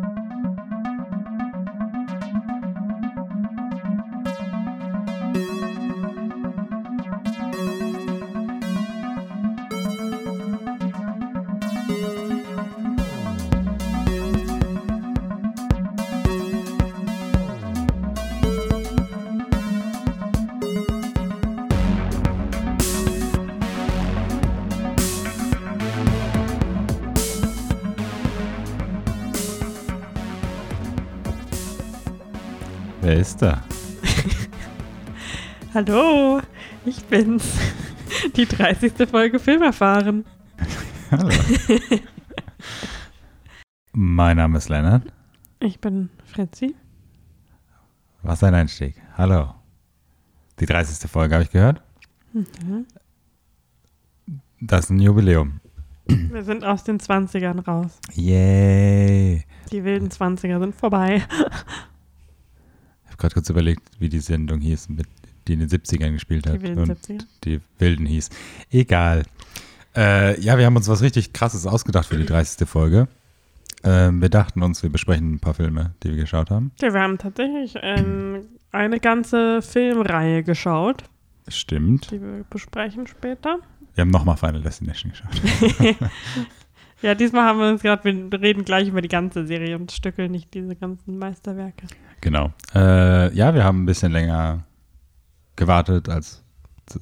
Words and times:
Wer 0.00 0.27
ist? 33.18 33.42
Hallo, 35.74 36.40
ich 36.86 37.04
bin's. 37.04 37.58
Die 38.36 38.46
30. 38.46 39.08
Folge 39.08 39.38
Film 39.38 39.62
erfahren. 39.62 40.24
Hallo. 41.10 41.28
mein 43.92 44.36
Name 44.36 44.58
ist 44.58 44.68
Lennart. 44.68 45.02
Ich 45.60 45.80
bin 45.80 46.10
Fritzi. 46.24 46.74
Was 48.22 48.42
ein 48.44 48.54
Einstieg. 48.54 48.94
Hallo. 49.16 49.54
Die 50.60 50.66
30. 50.66 51.10
Folge 51.10 51.34
habe 51.34 51.44
ich 51.44 51.50
gehört. 51.50 51.82
Mhm. 52.32 52.86
Das 54.60 54.84
ist 54.84 54.90
ein 54.90 55.00
Jubiläum. 55.00 55.60
Wir 56.06 56.44
sind 56.44 56.64
aus 56.64 56.84
den 56.84 56.98
20ern 56.98 57.64
raus. 57.64 57.98
Yay. 58.14 59.44
Die 59.70 59.84
wilden 59.84 60.08
20er 60.08 60.60
sind 60.60 60.74
vorbei. 60.74 61.22
Ich 63.18 63.24
habe 63.24 63.30
gerade 63.30 63.34
kurz 63.34 63.50
überlegt, 63.50 63.82
wie 63.98 64.08
die 64.08 64.20
Sendung 64.20 64.60
hieß, 64.60 64.90
mit, 64.90 65.08
die 65.48 65.54
in 65.54 65.58
den 65.58 65.68
70ern 65.68 66.12
gespielt 66.12 66.46
hat. 66.46 66.54
Die 66.54 66.62
wilden 66.62 66.78
und 66.78 66.90
70er. 66.92 67.24
die 67.42 67.60
Wilden 67.80 68.06
hieß. 68.06 68.30
Egal. 68.70 69.24
Äh, 69.96 70.40
ja, 70.40 70.56
wir 70.56 70.64
haben 70.64 70.76
uns 70.76 70.86
was 70.86 71.02
richtig 71.02 71.32
Krasses 71.32 71.66
ausgedacht 71.66 72.06
für 72.06 72.16
die 72.16 72.24
30. 72.24 72.68
Folge. 72.68 73.08
Ähm, 73.82 74.22
wir 74.22 74.28
dachten 74.28 74.62
uns, 74.62 74.84
wir 74.84 74.90
besprechen 74.90 75.34
ein 75.34 75.40
paar 75.40 75.54
Filme, 75.54 75.94
die 76.04 76.10
wir 76.10 76.16
geschaut 76.16 76.52
haben. 76.52 76.70
Ja, 76.80 76.94
wir 76.94 77.00
haben 77.00 77.18
tatsächlich 77.18 77.74
ähm, 77.82 78.42
eine 78.70 79.00
ganze 79.00 79.62
Filmreihe 79.62 80.44
geschaut, 80.44 81.02
Stimmt. 81.48 82.12
die 82.12 82.22
wir 82.22 82.44
besprechen 82.48 83.08
später. 83.08 83.58
Wir 83.96 84.02
haben 84.02 84.10
nochmal 84.10 84.36
Final 84.36 84.62
Destination 84.62 85.10
geschaut. 85.10 85.96
Ja, 87.02 87.14
diesmal 87.14 87.44
haben 87.44 87.58
wir 87.60 87.68
uns 87.68 87.82
gerade, 87.82 88.04
wir 88.04 88.40
reden 88.40 88.64
gleich 88.64 88.88
über 88.88 89.00
die 89.00 89.08
ganze 89.08 89.46
Serie 89.46 89.76
und 89.76 89.92
stückeln 89.92 90.32
nicht 90.32 90.52
diese 90.54 90.74
ganzen 90.74 91.18
Meisterwerke. 91.18 91.86
Genau. 92.20 92.52
Äh, 92.74 93.32
ja, 93.34 93.54
wir 93.54 93.64
haben 93.64 93.82
ein 93.82 93.86
bisschen 93.86 94.12
länger 94.12 94.64
gewartet 95.56 96.08
als 96.08 96.42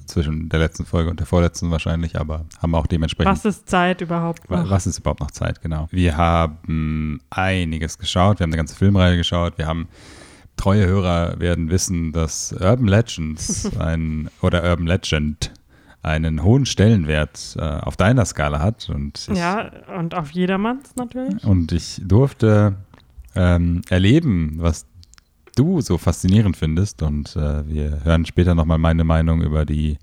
zwischen 0.05 0.49
der 0.49 0.59
letzten 0.59 0.85
Folge 0.85 1.09
und 1.09 1.19
der 1.19 1.27
vorletzten 1.27 1.71
wahrscheinlich, 1.71 2.19
aber 2.19 2.45
haben 2.61 2.75
auch 2.75 2.87
dementsprechend. 2.87 3.31
Was 3.31 3.45
ist 3.45 3.69
Zeit 3.69 4.01
überhaupt 4.01 4.49
noch? 4.49 4.69
Was 4.69 4.85
ist 4.85 4.99
überhaupt 4.99 5.21
noch 5.21 5.31
Zeit, 5.31 5.61
genau. 5.61 5.87
Wir 5.91 6.17
haben 6.17 7.21
einiges 7.29 7.97
geschaut, 7.97 8.39
wir 8.39 8.43
haben 8.43 8.51
eine 8.51 8.57
ganze 8.57 8.75
Filmreihe 8.75 9.17
geschaut, 9.17 9.57
wir 9.57 9.65
haben 9.65 9.87
treue 10.57 10.85
Hörer 10.87 11.39
werden 11.39 11.69
wissen, 11.69 12.11
dass 12.11 12.51
Urban 12.51 12.87
Legends 12.87 13.71
ein 13.79 14.29
oder 14.41 14.63
Urban 14.63 14.87
Legend 14.87 15.53
einen 16.03 16.43
hohen 16.43 16.65
Stellenwert 16.65 17.55
äh, 17.59 17.61
auf 17.61 17.97
deiner 17.97 18.25
Skala 18.25 18.59
hat 18.59 18.89
und 18.89 19.27
ich, 19.31 19.37
Ja, 19.37 19.71
und 19.97 20.15
auf 20.15 20.31
jedermanns 20.31 20.95
natürlich. 20.95 21.43
und 21.43 21.71
ich 21.71 22.01
durfte 22.05 22.75
ähm, 23.35 23.81
erleben, 23.89 24.55
was 24.57 24.85
du 25.55 25.81
so 25.81 25.97
faszinierend 25.97 26.55
findest 26.55 27.01
und 27.01 27.35
äh, 27.35 27.67
wir 27.67 28.03
hören 28.03 28.25
später 28.25 28.55
nochmal 28.55 28.77
meine 28.77 29.03
Meinung 29.03 29.41
über 29.41 29.65
die 29.65 29.97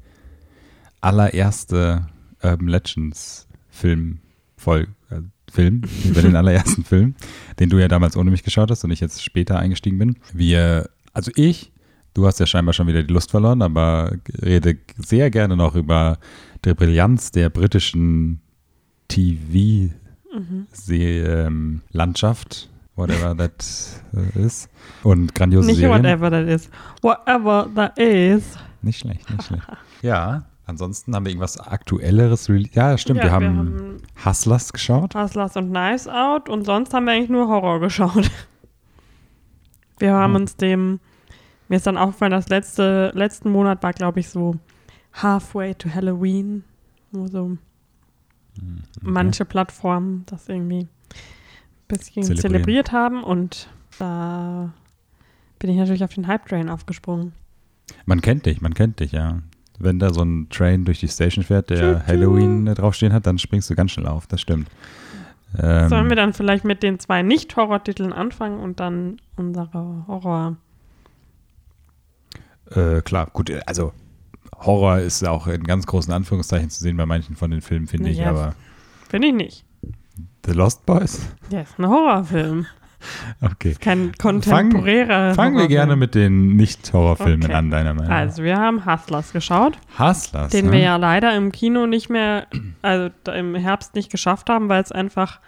allererste 1.00 2.06
Urban 2.42 2.68
Legends 2.68 3.46
Film, 3.70 4.18
Voll, 4.56 4.88
äh, 5.10 5.20
Film, 5.50 5.82
über 6.04 6.22
den 6.22 6.36
allerersten 6.36 6.84
Film, 6.84 7.14
den 7.58 7.70
du 7.70 7.78
ja 7.78 7.88
damals 7.88 8.16
ohne 8.16 8.30
mich 8.30 8.42
geschaut 8.42 8.70
hast 8.70 8.84
und 8.84 8.90
ich 8.90 9.00
jetzt 9.00 9.22
später 9.22 9.58
eingestiegen 9.58 9.98
bin. 9.98 10.16
Wir, 10.32 10.88
also 11.12 11.30
ich, 11.36 11.72
du 12.14 12.26
hast 12.26 12.40
ja 12.40 12.46
scheinbar 12.46 12.72
schon 12.72 12.86
wieder 12.86 13.02
die 13.02 13.12
Lust 13.12 13.30
verloren, 13.30 13.60
aber 13.62 14.12
rede 14.42 14.78
sehr 14.96 15.30
gerne 15.30 15.56
noch 15.56 15.74
über 15.74 16.18
die 16.64 16.74
Brillanz 16.74 17.30
der 17.30 17.50
britischen 17.50 18.40
TV 19.08 19.92
Mhm. 20.34 20.66
ähm, 20.90 21.82
whatever 22.96 23.36
that 23.36 23.64
äh, 24.12 24.40
is. 24.40 24.68
Und 25.04 25.32
grandiose 25.34 25.68
Nicht 25.68 25.78
Serien. 25.78 26.02
whatever 26.02 26.28
that 26.30 26.48
is. 26.48 26.68
Whatever 27.02 27.68
that 27.76 27.96
is. 27.98 28.58
Nicht 28.82 28.98
schlecht, 28.98 29.30
nicht 29.30 29.44
schlecht. 29.44 29.62
ja, 30.02 30.44
ansonsten 30.66 31.14
haben 31.14 31.24
wir 31.24 31.30
irgendwas 31.30 31.58
Aktuelleres. 31.60 32.48
Ja, 32.72 32.98
stimmt, 32.98 33.18
Ja, 33.18 33.24
wir, 33.26 33.32
haben 33.32 33.98
Hustlers 34.24 34.72
geschaut. 34.72 35.14
Hustlers 35.14 35.56
und 35.56 35.70
Knives 35.70 36.08
Out 36.08 36.48
und 36.48 36.64
sonst 36.64 36.92
haben 36.92 37.04
wir 37.04 37.12
eigentlich 37.12 37.30
nur 37.30 37.46
Horror 37.48 37.78
geschaut. 37.80 38.28
Wir 40.00 40.12
haben 40.14 40.34
Hm. 40.34 40.40
uns 40.42 40.56
dem, 40.56 40.98
mir 41.74 41.78
ist 41.78 41.88
dann 41.88 41.96
aufgefallen, 41.96 42.30
das 42.30 42.48
letzte, 42.48 43.10
letzten 43.16 43.50
Monat 43.50 43.82
war, 43.82 43.92
glaube 43.92 44.20
ich, 44.20 44.28
so 44.28 44.54
halfway 45.12 45.74
to 45.74 45.92
Halloween, 45.92 46.62
wo 47.10 47.26
so 47.26 47.58
Hm, 48.56 48.84
manche 49.02 49.44
Plattformen 49.44 50.22
das 50.26 50.48
irgendwie 50.48 50.82
ein 50.82 50.88
bisschen 51.88 52.36
zelebriert 52.36 52.92
haben 52.92 53.24
und 53.24 53.68
da 53.98 54.72
bin 55.58 55.68
ich 55.68 55.76
natürlich 55.76 56.04
auf 56.04 56.14
den 56.14 56.28
Hype-Train 56.28 56.68
aufgesprungen. 56.68 57.32
Man 58.06 58.20
kennt 58.20 58.46
dich, 58.46 58.60
man 58.60 58.74
kennt 58.74 59.00
dich, 59.00 59.10
ja. 59.10 59.40
Wenn 59.80 59.98
da 59.98 60.14
so 60.14 60.22
ein 60.22 60.48
Train 60.50 60.84
durch 60.84 61.00
die 61.00 61.08
Station 61.08 61.42
fährt, 61.42 61.70
der 61.70 61.78
Tschu-tschu. 61.78 62.06
Halloween 62.06 62.66
draufstehen 62.66 63.12
hat, 63.12 63.26
dann 63.26 63.38
springst 63.38 63.68
du 63.68 63.74
ganz 63.74 63.90
schnell 63.90 64.06
auf, 64.06 64.28
das 64.28 64.40
stimmt. 64.40 64.68
Ähm, 65.60 65.88
Sollen 65.88 66.08
wir 66.08 66.14
dann 66.14 66.34
vielleicht 66.34 66.64
mit 66.64 66.84
den 66.84 67.00
zwei 67.00 67.22
Nicht-Horror-Titeln 67.22 68.12
anfangen 68.12 68.60
und 68.60 68.78
dann 68.78 69.16
unsere 69.34 70.04
Horror- 70.06 70.56
äh, 72.70 73.00
klar, 73.02 73.28
gut, 73.32 73.50
äh, 73.50 73.60
also 73.66 73.92
Horror 74.58 74.98
ist 74.98 75.26
auch 75.26 75.46
in 75.46 75.64
ganz 75.64 75.86
großen 75.86 76.12
Anführungszeichen 76.12 76.70
zu 76.70 76.80
sehen 76.80 76.96
bei 76.96 77.06
manchen 77.06 77.36
von 77.36 77.50
den 77.50 77.60
Filmen, 77.60 77.86
finde 77.86 78.10
ich, 78.10 78.18
Ja. 78.18 78.30
aber 78.30 78.54
Finde 79.08 79.28
ich 79.28 79.34
nicht. 79.34 79.64
The 80.46 80.52
Lost 80.52 80.84
Boys? 80.86 81.20
Ja, 81.50 81.60
ist 81.62 81.78
ein 81.78 81.86
Horrorfilm. 81.88 82.66
Okay. 83.42 83.74
Kein 83.78 84.12
kontemporärer. 84.16 85.34
Fangen 85.34 85.54
wir 85.54 85.60
Horrorfilm. 85.64 85.68
gerne 85.68 85.96
mit 85.96 86.14
den 86.14 86.56
Nicht-Horrorfilmen 86.56 87.44
Okay. 87.44 87.52
an, 87.52 87.70
deiner 87.70 87.92
Meinung 87.92 88.08
nach. 88.08 88.16
Also, 88.16 88.42
wir 88.42 88.56
haben 88.56 88.86
Hustlers 88.86 89.32
geschaut, 89.32 89.78
Hustlers, 89.98 90.50
den 90.52 90.66
ne? 90.66 90.72
wir 90.72 90.78
ja 90.80 90.96
leider 90.96 91.36
im 91.36 91.52
Kino 91.52 91.86
nicht 91.86 92.08
mehr, 92.08 92.46
also 92.80 93.10
im 93.34 93.54
Herbst 93.56 93.94
nicht 93.94 94.10
geschafft 94.10 94.48
haben, 94.48 94.70
weil 94.70 94.82
es 94.82 94.90
einfach, 94.90 95.40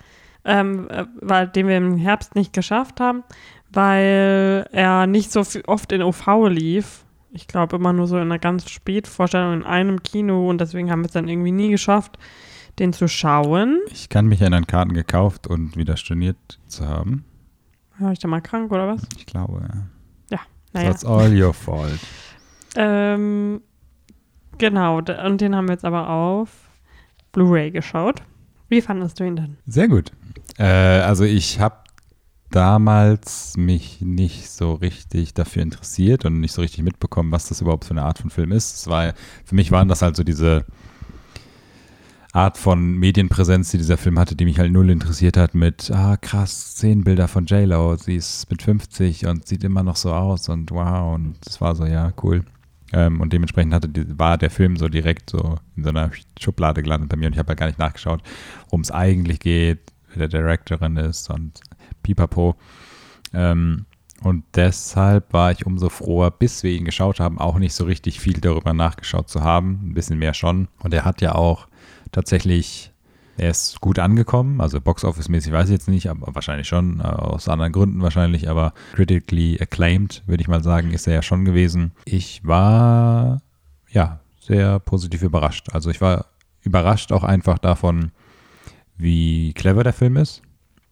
ähm, 0.45 0.89
äh, 0.91 1.07
weil 1.23 1.49
den 1.49 1.67
wir 1.67 1.79
im 1.79 1.97
Herbst 1.97 2.35
nicht 2.35 2.53
geschafft 2.53 3.01
haben, 3.01 3.25
weil 3.73 4.67
er 4.73 5.07
nicht 5.07 5.33
so 5.33 5.43
oft 5.67 5.93
in 5.93 6.03
OV 6.03 6.49
lief. 6.49 7.05
Ich 7.37 7.49
glaube 7.49 7.77
immer 7.77 7.93
nur 7.93 8.07
so 8.07 8.17
in 8.17 8.23
einer 8.23 8.39
ganz 8.39 8.71
Spätvorstellung 8.71 9.53
in 9.53 9.63
einem 9.63 10.03
Kino 10.03 10.49
und 10.49 10.59
deswegen 10.59 10.91
haben 10.91 11.03
wir 11.03 11.07
es 11.07 11.13
dann 11.13 11.29
irgendwie 11.29 11.53
nie 11.53 11.71
geschafft, 11.71 12.19
den 12.79 12.93
zu 12.93 13.09
schauen. 13.09 13.81
Ich 13.91 14.09
kann 14.09 14.27
mich 14.27 14.41
erinnern, 14.41 14.67
Karten 14.67 14.95
gekauft 14.95 15.47
und 15.47 15.77
wieder 15.77 15.97
storniert 15.97 16.37
zu 16.67 16.89
haben. 16.89 17.25
War 17.99 18.13
ich 18.13 18.19
da 18.19 18.29
mal 18.29 18.41
krank 18.41 18.73
oder 18.73 18.89
was? 18.89 19.03
Ich 19.19 19.27
glaube, 19.27 19.69
ja. 20.31 20.41
Naja. 20.73 20.91
That's 20.91 21.05
all 21.05 21.33
your 21.33 21.55
fault. 21.55 21.99
Ähm, 22.75 23.63
genau, 24.59 24.99
und 24.99 25.41
den 25.41 25.57
haben 25.57 25.69
wir 25.69 25.73
jetzt 25.73 25.85
aber 25.85 26.11
auf 26.11 26.51
Blu-ray 27.33 27.71
geschaut. 27.71 28.23
Wie 28.69 28.83
fandest 28.83 29.19
du 29.21 29.25
ihn 29.25 29.37
denn? 29.37 29.57
Sehr 29.67 29.89
gut. 29.89 30.13
Äh, 30.59 30.65
also 30.65 31.25
ich 31.25 31.61
habe 31.61 31.77
damals 32.51 33.57
mich 33.57 34.01
nicht 34.01 34.51
so 34.51 34.75
richtig 34.75 35.35
dafür 35.35 35.63
interessiert 35.63 36.25
und 36.25 36.41
nicht 36.41 36.53
so 36.53 36.63
richtig 36.63 36.85
mitbekommen, 36.85 37.33
was 37.33 37.49
das 37.49 37.61
überhaupt 37.61 37.85
für 37.85 37.93
eine 37.93 38.03
Art 38.03 38.19
von 38.19 38.31
Film 38.31 38.53
ist. 38.53 38.77
Es 38.77 38.87
war, 38.87 39.15
für 39.45 39.55
mich 39.55 39.73
waren 39.73 39.89
das 39.89 40.03
halt 40.03 40.17
so 40.17 40.25
diese 40.25 40.65
Art 42.33 42.59
von 42.59 42.99
Medienpräsenz, 42.99 43.71
die 43.71 43.79
dieser 43.79 43.97
Film 43.97 44.19
hatte, 44.19 44.37
die 44.37 44.45
mich 44.45 44.59
halt 44.59 44.71
null 44.71 44.91
interessiert 44.91 45.39
hat 45.39 45.55
mit, 45.55 45.91
ah 45.91 46.19
krass, 46.19 46.73
Szenenbilder 46.73 47.29
von 47.29 47.47
J-Lo, 47.47 47.97
sie 47.97 48.17
ist 48.17 48.51
mit 48.51 48.63
50 48.63 49.27
und 49.27 49.47
sieht 49.47 49.65
immer 49.65 49.83
noch 49.83 49.97
so 49.97 50.13
aus 50.13 50.51
und 50.51 50.71
wow 50.71 51.15
und 51.15 51.37
es 51.47 51.61
war 51.63 51.75
so, 51.75 51.87
ja, 51.87 52.13
cool. 52.23 52.45
Ähm, 52.93 53.23
und 53.23 53.33
dementsprechend 53.33 53.73
hatte 53.73 53.89
war 54.19 54.37
der 54.37 54.51
Film 54.51 54.77
so 54.77 54.89
direkt 54.89 55.31
so 55.31 55.57
in 55.77 55.83
so 55.85 55.89
einer 55.89 56.11
Schublade 56.39 56.83
gelandet 56.83 57.09
bei 57.09 57.17
mir 57.17 57.27
und 57.27 57.33
ich 57.33 57.39
habe 57.39 57.49
halt 57.49 57.59
gar 57.59 57.67
nicht 57.67 57.79
nachgeschaut, 57.79 58.23
worum 58.67 58.83
es 58.83 58.91
eigentlich 58.91 59.41
geht, 59.41 59.81
wer 60.15 60.29
der 60.29 60.41
Directorin 60.41 60.99
ist 60.99 61.31
und 61.31 61.61
pipapo. 62.07 62.55
Ähm, 63.35 63.87
und 64.23 64.45
deshalb 64.55 65.33
war 65.33 65.53
ich 65.53 65.67
umso 65.67 65.89
froher, 65.89 66.31
bis 66.31 66.63
wir 66.63 66.71
ihn 66.71 66.85
geschaut 66.85 67.21
haben, 67.21 67.39
auch 67.39 67.59
nicht 67.59 67.75
so 67.75 67.85
richtig 67.85 68.19
viel 68.21 68.41
darüber 68.41 68.73
nachgeschaut 68.73 69.29
zu 69.29 69.43
haben. 69.43 69.81
Ein 69.85 69.95
bisschen 69.95 70.19
mehr 70.19 70.35
schon. 70.35 70.69
Und 70.83 70.95
er 70.95 71.05
hat 71.05 71.21
ja 71.21 71.35
auch 71.35 71.69
tatsächlich 72.13 72.93
er 73.39 73.51
ist 73.51 73.83
gut 73.83 73.99
angekommen, 73.99 74.63
also 74.63 74.81
Box-Office-mäßig 74.81 75.53
weiß 75.53 75.67
ich 75.67 75.73
jetzt 75.73 75.89
nicht, 75.89 76.09
aber 76.09 76.35
wahrscheinlich 76.35 76.69
schon, 76.69 77.01
äh, 77.01 77.03
aus 77.03 77.49
anderen 77.49 77.73
Gründen 77.73 78.01
wahrscheinlich, 78.01 78.49
aber 78.49 78.73
critically 78.95 79.59
acclaimed, 79.61 80.23
würde 80.27 80.41
ich 80.41 80.49
mal 80.49 80.63
sagen, 80.63 80.93
ist 80.93 81.07
er 81.07 81.15
ja 81.15 81.23
schon 81.23 81.45
gewesen. 81.45 81.93
Ich 82.07 82.41
war, 82.47 83.43
ja, 83.91 84.21
sehr 84.41 84.79
positiv 84.79 85.23
überrascht. 85.23 85.69
Also 85.73 85.91
ich 85.91 86.01
war 86.01 86.27
überrascht 86.63 87.13
auch 87.13 87.25
einfach 87.25 87.59
davon, 87.59 88.13
wie 88.97 89.53
clever 89.53 89.85
der 89.85 89.93
Film 89.93 90.17
ist. 90.17 90.41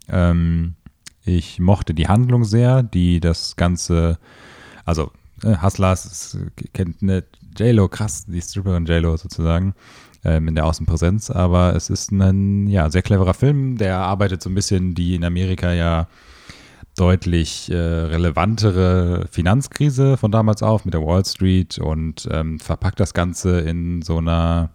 Ähm, 0.09 0.75
ich 1.25 1.59
mochte 1.59 1.95
die 1.95 2.09
Handlung 2.09 2.45
sehr, 2.45 2.83
die 2.83 3.21
das 3.21 3.57
Ganze, 3.57 4.19
also 4.85 5.11
äh, 5.43 5.57
Hustlers 5.63 6.39
kennt 6.73 7.03
eine 7.03 7.25
J-Lo, 7.57 7.89
krass, 7.89 8.27
die 8.27 8.41
Stripperin 8.41 8.87
J-Lo 8.87 9.17
sozusagen 9.17 9.75
ähm, 10.25 10.49
in 10.49 10.55
der 10.55 10.67
Außenpräsenz, 10.67 11.31
aber 11.31 11.75
es 11.75 11.91
ist 11.91 12.11
ein 12.11 12.69
ja, 12.69 12.91
sehr 12.91 13.03
cleverer 13.03 13.35
Film, 13.35 13.79
der 13.79 13.99
arbeitet 13.99 14.43
so 14.43 14.51
ein 14.51 14.55
bisschen 14.55 14.95
die 14.95 15.15
in 15.15 15.25
Amerika 15.25 15.73
ja 15.73 16.09
deutlich 16.97 17.71
äh, 17.71 17.77
relevantere 17.77 19.27
Finanzkrise 19.31 20.17
von 20.17 20.31
damals 20.31 20.63
auf 20.63 20.85
mit 20.85 20.95
der 20.95 21.05
Wall 21.05 21.25
Street 21.25 21.79
und 21.79 22.29
ähm, 22.31 22.61
verpackt 22.61 23.01
das 23.01 23.15
Ganze 23.15 23.61
in 23.61 24.03
so 24.03 24.19
einer, 24.19 24.71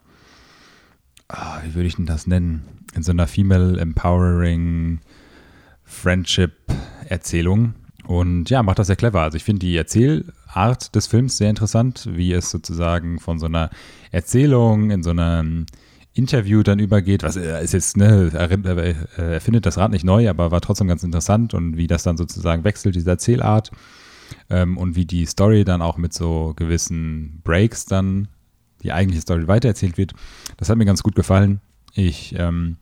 ah, 1.30 1.60
wie 1.64 1.76
würde 1.76 1.88
ich 1.88 1.96
denn 1.96 2.06
das 2.06 2.28
nennen, 2.28 2.66
in 2.94 3.04
so 3.04 3.12
einer 3.12 3.28
Female 3.28 3.80
Empowering 3.80 5.00
Friendship 5.90 6.54
Erzählung 7.08 7.74
und 8.06 8.50
ja, 8.50 8.64
macht 8.64 8.80
das 8.80 8.88
sehr 8.88 8.96
clever. 8.96 9.22
Also 9.22 9.36
ich 9.36 9.44
finde 9.44 9.60
die 9.60 9.76
Erzählart 9.76 10.96
des 10.96 11.08
Films 11.08 11.38
sehr 11.38 11.50
interessant, 11.50 12.08
wie 12.12 12.32
es 12.32 12.50
sozusagen 12.50 13.20
von 13.20 13.40
so 13.40 13.48
einer 13.48 13.70
Erzählung 14.12 14.92
in 14.92 15.04
so 15.04 15.10
einem 15.10 15.66
Interview 16.14 16.64
dann 16.64 16.80
übergeht, 16.80 17.24
was 17.24 17.36
äh, 17.36 17.64
ist 17.64 17.74
jetzt, 17.74 17.98
ne, 17.98 18.32
er, 18.34 19.18
er 19.18 19.42
findet 19.42 19.66
das 19.66 19.78
Rad 19.78 19.92
nicht 19.92 20.04
neu, 20.04 20.30
aber 20.30 20.52
war 20.52 20.62
trotzdem 20.62 20.88
ganz 20.88 21.04
interessant 21.04 21.54
und 21.54 21.78
wie 21.78 21.88
das 21.88 22.04
dann 22.04 22.18
sozusagen 22.18 22.64
wechselt, 22.64 22.96
diese 22.96 23.10
Erzählart 23.10 23.72
ähm, 24.50 24.78
und 24.78 24.96
wie 24.96 25.06
die 25.06 25.26
Story 25.26 25.64
dann 25.64 25.82
auch 25.82 25.98
mit 25.98 26.14
so 26.14 26.54
gewissen 26.56 27.42
Breaks 27.44 27.86
dann 27.86 28.28
die 28.84 28.92
eigentliche 28.92 29.22
Story 29.22 29.48
weitererzählt 29.48 29.98
wird. 29.98 30.14
Das 30.58 30.70
hat 30.70 30.78
mir 30.78 30.86
ganz 30.86 31.04
gut 31.04 31.16
gefallen. 31.16 31.62
Ich 31.94 32.34
ähm, 32.38 32.78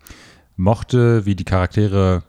mochte, 0.55 1.25
wie 1.25 1.35
die 1.35 1.43
Charaktere 1.43 2.23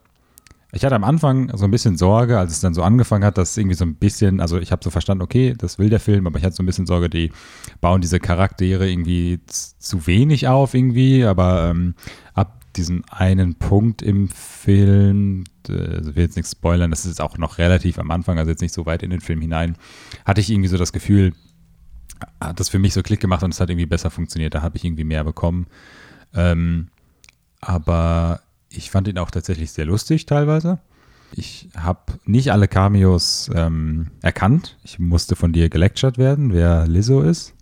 ich 0.72 0.84
hatte 0.84 0.94
am 0.94 1.04
Anfang 1.04 1.56
so 1.56 1.64
ein 1.64 1.70
bisschen 1.70 1.96
Sorge, 1.96 2.38
als 2.38 2.52
es 2.52 2.60
dann 2.60 2.74
so 2.74 2.82
angefangen 2.82 3.24
hat, 3.24 3.38
dass 3.38 3.56
irgendwie 3.56 3.76
so 3.76 3.86
ein 3.86 3.94
bisschen, 3.94 4.40
also 4.40 4.58
ich 4.58 4.70
habe 4.70 4.84
so 4.84 4.90
verstanden, 4.90 5.22
okay, 5.22 5.54
das 5.56 5.78
will 5.78 5.88
der 5.88 6.00
Film, 6.00 6.26
aber 6.26 6.38
ich 6.38 6.44
hatte 6.44 6.56
so 6.56 6.62
ein 6.62 6.66
bisschen 6.66 6.86
Sorge, 6.86 7.08
die 7.08 7.32
bauen 7.80 8.02
diese 8.02 8.20
Charaktere 8.20 8.88
irgendwie 8.88 9.40
zu 9.46 10.06
wenig 10.06 10.46
auf 10.46 10.74
irgendwie, 10.74 11.24
aber 11.24 11.70
ähm, 11.70 11.94
ab 12.34 12.60
diesem 12.76 13.02
einen 13.08 13.54
Punkt 13.54 14.02
im 14.02 14.28
Film, 14.28 15.44
also 15.68 16.14
will 16.14 16.24
jetzt 16.24 16.36
nichts 16.36 16.52
spoilern, 16.52 16.90
das 16.90 17.06
ist 17.06 17.20
auch 17.20 17.38
noch 17.38 17.56
relativ 17.56 17.98
am 17.98 18.10
Anfang, 18.10 18.38
also 18.38 18.50
jetzt 18.50 18.60
nicht 18.60 18.74
so 18.74 18.84
weit 18.84 19.02
in 19.02 19.10
den 19.10 19.22
Film 19.22 19.40
hinein, 19.40 19.76
hatte 20.26 20.42
ich 20.42 20.50
irgendwie 20.50 20.68
so 20.68 20.76
das 20.76 20.92
Gefühl, 20.92 21.32
hat 22.42 22.60
das 22.60 22.68
für 22.68 22.78
mich 22.78 22.92
so 22.92 23.02
Klick 23.02 23.20
gemacht 23.20 23.42
und 23.42 23.54
es 23.54 23.60
hat 23.60 23.70
irgendwie 23.70 23.86
besser 23.86 24.10
funktioniert, 24.10 24.54
da 24.54 24.60
habe 24.60 24.76
ich 24.76 24.84
irgendwie 24.84 25.04
mehr 25.04 25.24
bekommen. 25.24 25.66
Ähm, 26.34 26.88
aber 27.60 28.42
ich 28.70 28.90
fand 28.90 29.08
ihn 29.08 29.18
auch 29.18 29.30
tatsächlich 29.30 29.72
sehr 29.72 29.86
lustig 29.86 30.26
teilweise. 30.26 30.78
Ich 31.32 31.68
habe 31.76 32.00
nicht 32.24 32.52
alle 32.52 32.68
Cameos 32.68 33.50
ähm, 33.54 34.08
erkannt. 34.22 34.78
Ich 34.82 34.98
musste 34.98 35.36
von 35.36 35.52
dir 35.52 35.68
gelectured 35.68 36.16
werden, 36.16 36.52
wer 36.52 36.86
Lizzo 36.86 37.20
ist. 37.20 37.54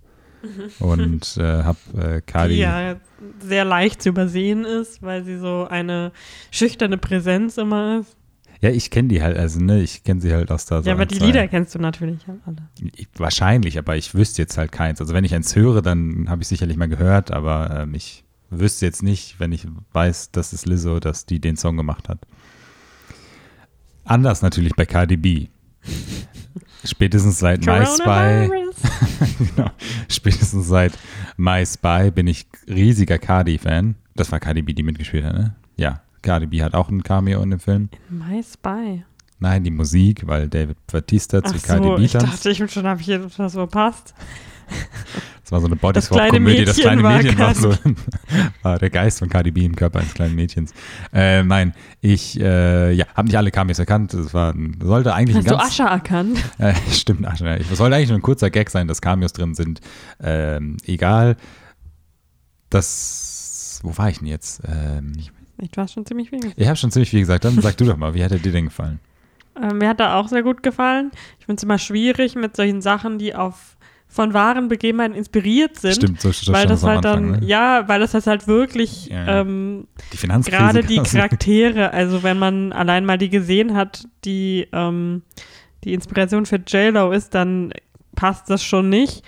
Und 0.79 1.37
äh, 1.41 1.65
habe 1.65 1.79
äh, 1.97 2.21
Cardi. 2.21 2.55
Die 2.55 2.61
ja 2.61 2.97
sehr 3.41 3.65
leicht 3.65 4.03
zu 4.03 4.11
übersehen 4.11 4.65
ist, 4.65 5.03
weil 5.03 5.25
sie 5.25 5.39
so 5.39 5.67
eine 5.69 6.13
schüchterne 6.51 6.99
Präsenz 6.99 7.57
immer 7.57 8.01
ist. 8.01 8.17
Ja, 8.61 8.71
ich 8.71 8.91
kenne 8.91 9.09
die 9.09 9.23
halt, 9.23 9.37
also 9.37 9.61
ne, 9.61 9.83
ich 9.83 10.03
kenne 10.03 10.21
sie 10.21 10.33
halt 10.33 10.51
aus. 10.51 10.67
So 10.67 10.81
ja, 10.81 10.93
aber 10.93 11.05
die 11.05 11.19
Lieder 11.19 11.47
kennst 11.49 11.75
du 11.75 11.79
natürlich 11.79 12.27
halt 12.27 12.41
alle. 12.47 12.69
Ich, 12.95 13.09
wahrscheinlich, 13.17 13.79
aber 13.79 13.97
ich 13.97 14.15
wüsste 14.15 14.43
jetzt 14.43 14.57
halt 14.57 14.73
keins. 14.73 15.01
Also 15.01 15.13
wenn 15.13 15.25
ich 15.25 15.35
eins 15.35 15.55
höre, 15.55 15.83
dann 15.83 16.31
habe 16.31 16.43
ich 16.43 16.49
sicherlich 16.49 16.77
mal 16.77 16.89
gehört, 16.89 17.33
aber 17.33 17.83
ähm, 17.83 17.95
ich 17.95 18.25
wüsste 18.51 18.87
jetzt 18.87 19.03
nicht, 19.03 19.39
wenn 19.41 19.53
ich 19.53 19.67
weiß, 19.93 20.31
dass 20.31 20.53
es 20.53 20.67
Lizzo, 20.67 21.01
dass 21.01 21.27
die 21.27 21.41
den 21.41 21.57
Song 21.57 21.77
gemacht 21.77 22.09
hat. 22.09 22.19
Anders 24.05 24.43
natürlich 24.43 24.75
bei 24.75 24.87
Cardi 24.87 25.17
B. 25.17 25.49
Spätestens 26.85 27.39
seit 27.39 27.67
My 27.67 27.85
Spy. 27.85 28.51
genau. 29.57 29.71
Spätestens 30.09 30.69
seit 30.69 30.97
My 31.37 31.65
Spy 31.67 32.11
bin 32.13 32.29
ich 32.29 32.47
riesiger 32.69 33.19
Cardi-Fan. 33.19 33.97
Das 34.15 34.31
war 34.31 34.39
Cardi 34.39 34.63
B, 34.63 34.73
die 34.73 34.83
mitgespielt 34.85 35.25
hat, 35.25 35.35
ne? 35.35 35.57
Ja. 35.77 36.03
Cardi 36.23 36.47
B 36.47 36.63
hat 36.63 36.75
auch 36.75 36.89
ein 36.89 37.03
Cameo 37.03 37.43
in 37.43 37.51
dem 37.51 37.61
Film. 37.61 37.89
In 38.11 38.19
My 38.19 38.43
Spy. 38.43 39.05
Nein, 39.39 39.65
die 39.65 39.71
Musik, 39.71 40.27
weil 40.27 40.49
David 40.49 40.79
Batista 40.87 41.43
zu 41.43 41.55
Ach 41.55 41.61
so, 41.61 41.99
ich 41.99 42.13
dachte, 42.13 42.51
ich 42.51 42.73
schon 42.73 42.87
habe 42.87 43.01
ich 43.01 43.09
etwas 43.09 43.53
verpasst. 43.53 44.15
Das 45.47 45.53
war 45.53 45.61
so 45.61 45.67
eine 45.69 45.77
Bodyswap-Komödie. 45.77 46.65
Das 46.65 46.77
kleine 46.77 47.05
Mädchen 47.05 47.39
war 47.39 47.55
so, 47.55 47.73
war 48.63 48.79
der 48.81 48.91
Geist 48.91 49.21
von 49.21 49.29
Cardi 49.29 49.53
B 49.53 49.65
im 49.65 49.77
Körper 49.77 50.01
eines 50.01 50.13
kleinen 50.13 50.35
Mädchens. 50.35 50.75
Äh, 51.13 51.45
nein, 51.45 51.73
ich 52.01 52.41
äh, 52.41 52.91
ja, 52.91 53.07
habe 53.15 53.29
nicht 53.29 53.37
alle 53.37 53.53
Cameos 53.53 53.79
erkannt. 53.79 54.13
Das 54.13 54.35
war, 54.35 54.53
sollte 54.83 55.15
eigentlich 55.15 55.37
Hast 55.37 55.47
ein 55.47 55.53
du 55.53 55.57
ganz, 55.57 55.71
Ascher 55.71 55.89
erkannt? 55.89 56.39
äh, 56.59 56.75
stimmt, 56.91 57.25
Asche. 57.29 57.45
ja. 57.45 57.55
Es 57.55 57.79
sollte 57.79 57.95
eigentlich 57.95 58.09
nur 58.09 58.19
ein 58.19 58.23
kurzer 58.23 58.51
Gag 58.51 58.71
sein, 58.71 58.89
dass 58.89 59.01
Cameos 59.01 59.33
drin 59.35 59.55
sind. 59.55 59.81
Ähm, 60.21 60.79
egal. 60.85 61.37
Das, 62.69 63.79
wo 63.85 63.97
war 63.97 64.11
ich 64.11 64.19
denn 64.19 64.27
jetzt? 64.27 64.63
Ähm, 64.67 65.13
Ich 65.59 65.77
war 65.77 65.87
schon 65.87 66.05
ziemlich 66.07 66.33
wenig. 66.33 66.55
ich 66.57 66.67
habe 66.67 66.77
schon 66.77 66.91
ziemlich 66.91 67.11
viel 67.11 67.21
gesagt. 67.21 67.45
Dann 67.45 67.61
sag 67.63 67.77
du 67.77 67.85
doch 67.85 67.97
mal, 67.97 68.15
wie 68.15 68.25
hat 68.25 68.33
er 68.33 68.41
dir 68.41 68.51
denn 68.51 68.65
gefallen? 68.65 68.99
Äh, 69.59 69.73
mir 69.73 69.89
hat 69.89 70.01
er 70.01 70.17
auch 70.17 70.29
sehr 70.29 70.43
gut 70.43 70.63
gefallen. 70.63 71.11
Ich 71.39 71.47
finde 71.47 71.61
es 71.61 71.63
immer 71.63 71.79
schwierig 71.79 72.35
mit 72.35 72.57
solchen 72.57 72.83
Sachen, 72.83 73.17
die 73.19 73.35
auf 73.35 73.76
von 74.09 74.33
wahren 74.35 74.69
Begebenheiten 74.69 75.15
inspiriert 75.15 75.79
sind. 75.79 75.95
Stimmt, 75.95 76.21
so 76.21 76.33
so 76.33 76.53
weil 76.53 76.61
stand 76.61 76.71
das 76.71 76.83
halt 76.85 77.05
Anfang, 77.05 77.33
dann, 77.33 77.41
ne? 77.41 77.47
ja, 77.47 77.87
weil 77.87 78.01
das 78.01 78.15
halt, 78.15 78.47
wirklich 78.47 79.07
Ja, 79.07 79.25
ja. 79.27 79.41
ähm, 79.41 79.87
Die 80.13 80.17
Finanzkrise. 80.17 80.57
gerade 80.59 80.83
die. 80.83 80.97
Charaktere, 81.03 81.93
also 81.93 82.23
wenn 82.23 82.39
man 82.39 82.73
allein 82.73 83.05
mal 83.05 83.19
die 83.19 83.29
gesehen 83.29 83.75
hat, 83.75 84.09
die 84.25 84.69
ähm, 84.73 85.23
die 85.85 85.93
Inspiration 85.95 86.47
für 86.47 86.57
J-Lo 86.57 87.13
ist, 87.13 87.35
dann 87.35 87.73
passt 88.15 88.51
das 88.51 88.65
schon 88.65 88.89
nicht. 88.89 89.23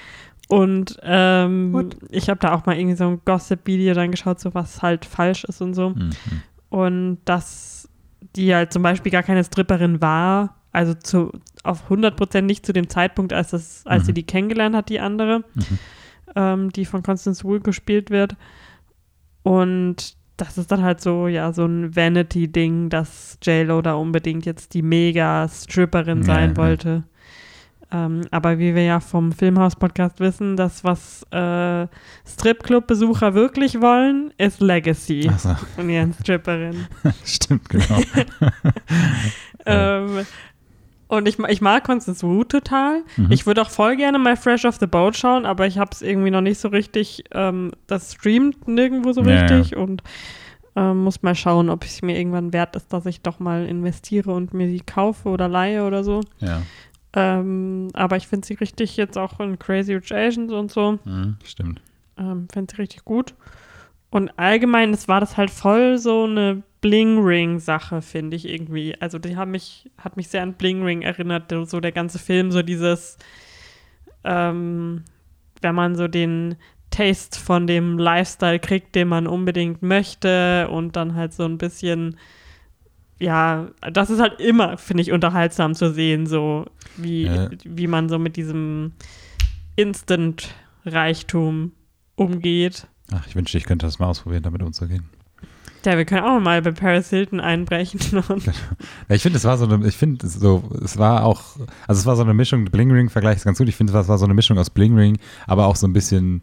Und 0.48 0.98
ähm, 1.02 1.90
ich 2.10 2.30
habe 2.30 2.40
da 2.40 2.54
auch 2.54 2.64
mal 2.64 2.76
irgendwie 2.78 2.96
so 2.96 3.06
ein 3.06 3.20
Gossip-Video 3.24 3.92
dann 3.94 4.10
geschaut, 4.10 4.40
so 4.40 4.54
was 4.54 4.80
halt 4.82 5.04
falsch 5.04 5.44
ist 5.44 5.60
und 5.60 5.74
so. 5.74 5.90
Mhm. 5.90 6.10
Und 6.70 7.18
dass 7.26 7.88
die 8.34 8.54
halt 8.54 8.72
zum 8.72 8.82
Beispiel 8.82 9.12
gar 9.12 9.22
keine 9.22 9.44
Stripperin 9.44 10.00
war, 10.00 10.56
also 10.72 10.94
zu, 10.94 11.32
auf 11.68 11.88
100% 11.90 12.42
nicht 12.42 12.64
zu 12.66 12.72
dem 12.72 12.88
Zeitpunkt, 12.88 13.32
als, 13.32 13.50
das, 13.50 13.82
als 13.86 14.06
sie 14.06 14.12
Mhm. 14.12 14.14
die 14.16 14.26
kennengelernt 14.26 14.74
hat, 14.76 14.88
die 14.88 15.00
andere, 15.00 15.40
Mhm. 15.54 15.78
ähm, 16.36 16.72
die 16.72 16.84
von 16.84 17.02
Constance 17.02 17.44
Wu 17.44 17.60
gespielt 17.60 18.10
wird. 18.10 18.36
Und 19.42 20.16
das 20.36 20.56
ist 20.58 20.70
dann 20.70 20.82
halt 20.82 21.00
so, 21.00 21.26
ja, 21.28 21.52
so 21.52 21.64
ein 21.66 21.94
Vanity-Ding, 21.96 22.90
dass 22.90 23.38
J-Lo 23.42 23.82
da 23.82 23.94
unbedingt 23.94 24.46
jetzt 24.46 24.74
die 24.74 24.82
Mega-Stripperin 24.82 26.18
Ja, 26.20 26.24
sein 26.24 26.50
ja. 26.50 26.56
wollte. 26.56 27.02
Ähm, 27.90 28.20
aber 28.30 28.58
wie 28.58 28.74
wir 28.74 28.84
ja 28.84 29.00
vom 29.00 29.32
Filmhaus-Podcast 29.32 30.20
wissen, 30.20 30.56
das, 30.56 30.84
was 30.84 31.22
äh, 31.32 31.86
Stripclub-Besucher 32.26 33.32
wirklich 33.32 33.80
wollen, 33.80 34.30
ist 34.36 34.60
Legacy 34.60 35.28
Ach 35.32 35.38
so, 35.38 35.54
von 35.74 35.88
ihren 35.88 36.12
Stripperinnen. 36.12 36.86
stimmt, 37.24 37.66
genau. 37.70 37.98
Ja. 38.14 38.52
ähm, 39.66 40.26
und 41.08 41.26
ich, 41.26 41.38
ich 41.38 41.60
mag 41.60 41.84
Constance 41.84 42.22
Wu 42.26 42.44
total. 42.44 43.02
Mhm. 43.16 43.32
Ich 43.32 43.46
würde 43.46 43.62
auch 43.62 43.70
voll 43.70 43.96
gerne 43.96 44.18
mal 44.18 44.36
Fresh 44.36 44.64
off 44.64 44.76
the 44.78 44.86
Boat 44.86 45.16
schauen, 45.16 45.44
aber 45.46 45.66
ich 45.66 45.78
habe 45.78 45.90
es 45.92 46.02
irgendwie 46.02 46.30
noch 46.30 46.40
nicht 46.42 46.58
so 46.60 46.68
richtig, 46.68 47.24
ähm, 47.32 47.72
das 47.86 48.12
streamt 48.14 48.68
nirgendwo 48.68 49.12
so 49.12 49.22
Ja, 49.22 49.30
ja. 49.34 49.40
richtig 49.42 49.76
und 49.76 50.02
ähm, 50.76 51.02
muss 51.02 51.22
mal 51.22 51.34
schauen, 51.34 51.70
ob 51.70 51.82
es 51.84 52.02
mir 52.02 52.16
irgendwann 52.18 52.52
wert 52.52 52.76
ist, 52.76 52.92
dass 52.92 53.06
ich 53.06 53.20
doch 53.22 53.40
mal 53.40 53.66
investiere 53.66 54.30
und 54.32 54.54
mir 54.54 54.68
die 54.68 54.80
kaufe 54.80 55.28
oder 55.30 55.48
leihe 55.48 55.84
oder 55.86 56.04
so. 56.04 56.20
ja, 56.38 56.62
Ähm, 57.14 57.88
aber 57.94 58.16
ich 58.16 58.28
finde 58.28 58.46
sie 58.46 58.54
richtig 58.54 58.96
jetzt 58.96 59.16
auch 59.18 59.40
in 59.40 59.58
Crazy 59.58 59.94
Rich 59.94 60.12
Asians 60.14 60.52
und 60.52 60.70
so. 60.70 60.98
mhm, 61.04 61.36
stimmt. 61.44 61.80
Ähm, 62.18 62.48
finde 62.52 62.74
sie 62.74 62.82
richtig 62.82 63.04
gut. 63.04 63.34
Und 64.10 64.30
allgemein, 64.38 64.92
es 64.92 65.08
war 65.08 65.20
das 65.20 65.36
halt 65.36 65.50
voll 65.50 65.98
so 65.98 66.24
eine 66.24 66.62
Bling-Ring-Sache, 66.80 68.02
finde 68.02 68.36
ich 68.36 68.48
irgendwie. 68.48 68.94
Also 69.00 69.18
die 69.18 69.36
haben 69.36 69.50
mich, 69.50 69.90
hat 69.98 70.16
mich 70.16 70.28
sehr 70.28 70.42
an 70.42 70.54
Bling-Ring 70.54 71.02
erinnert, 71.02 71.52
so 71.68 71.80
der 71.80 71.92
ganze 71.92 72.18
Film, 72.18 72.50
so 72.52 72.62
dieses, 72.62 73.18
ähm, 74.24 75.04
wenn 75.60 75.74
man 75.74 75.96
so 75.96 76.06
den 76.08 76.56
Taste 76.90 77.38
von 77.38 77.66
dem 77.66 77.98
Lifestyle 77.98 78.58
kriegt, 78.58 78.94
den 78.94 79.08
man 79.08 79.26
unbedingt 79.26 79.82
möchte 79.82 80.68
und 80.70 80.96
dann 80.96 81.14
halt 81.14 81.32
so 81.34 81.44
ein 81.44 81.58
bisschen, 81.58 82.16
ja, 83.18 83.68
das 83.92 84.08
ist 84.10 84.20
halt 84.20 84.40
immer, 84.40 84.78
finde 84.78 85.02
ich, 85.02 85.12
unterhaltsam 85.12 85.74
zu 85.74 85.92
sehen, 85.92 86.26
so 86.26 86.66
wie, 86.96 87.24
Ja. 87.24 87.50
wie 87.64 87.86
man 87.88 88.08
so 88.08 88.18
mit 88.18 88.36
diesem 88.36 88.92
Instant-Reichtum 89.76 91.72
umgeht. 92.16 92.86
Ach, 93.12 93.26
ich 93.26 93.34
wünschte, 93.34 93.58
ich 93.58 93.64
könnte 93.64 93.86
das 93.86 93.98
mal 93.98 94.06
ausprobieren, 94.06 94.42
damit 94.42 94.62
umzugehen. 94.62 95.08
Ja, 95.84 95.96
wir 95.96 96.04
können 96.04 96.24
auch 96.24 96.40
mal 96.40 96.60
bei 96.62 96.72
Paris 96.72 97.08
Hilton 97.10 97.40
einbrechen. 97.40 98.00
Ich 99.08 99.22
finde, 99.22 99.38
es 99.38 99.44
war 99.44 99.56
so 99.56 99.64
eine, 99.66 99.86
ich 99.86 99.96
finde 99.96 100.26
so, 100.28 100.62
es 100.84 100.98
war 100.98 101.24
auch, 101.24 101.42
also 101.86 101.98
es 102.00 102.06
war 102.06 102.16
so 102.16 102.22
eine 102.22 102.34
Mischung, 102.34 102.64
Bling 102.66 102.90
Ring 102.90 103.08
vergleicht 103.08 103.38
es 103.38 103.44
ganz 103.44 103.58
gut. 103.58 103.68
Ich 103.68 103.76
finde, 103.76 103.96
es 103.96 104.08
war 104.08 104.18
so 104.18 104.24
eine 104.24 104.34
Mischung 104.34 104.58
aus 104.58 104.70
Bling 104.70 104.94
Ring, 104.96 105.18
aber 105.46 105.66
auch 105.66 105.76
so 105.76 105.86
ein 105.86 105.92
bisschen 105.92 106.42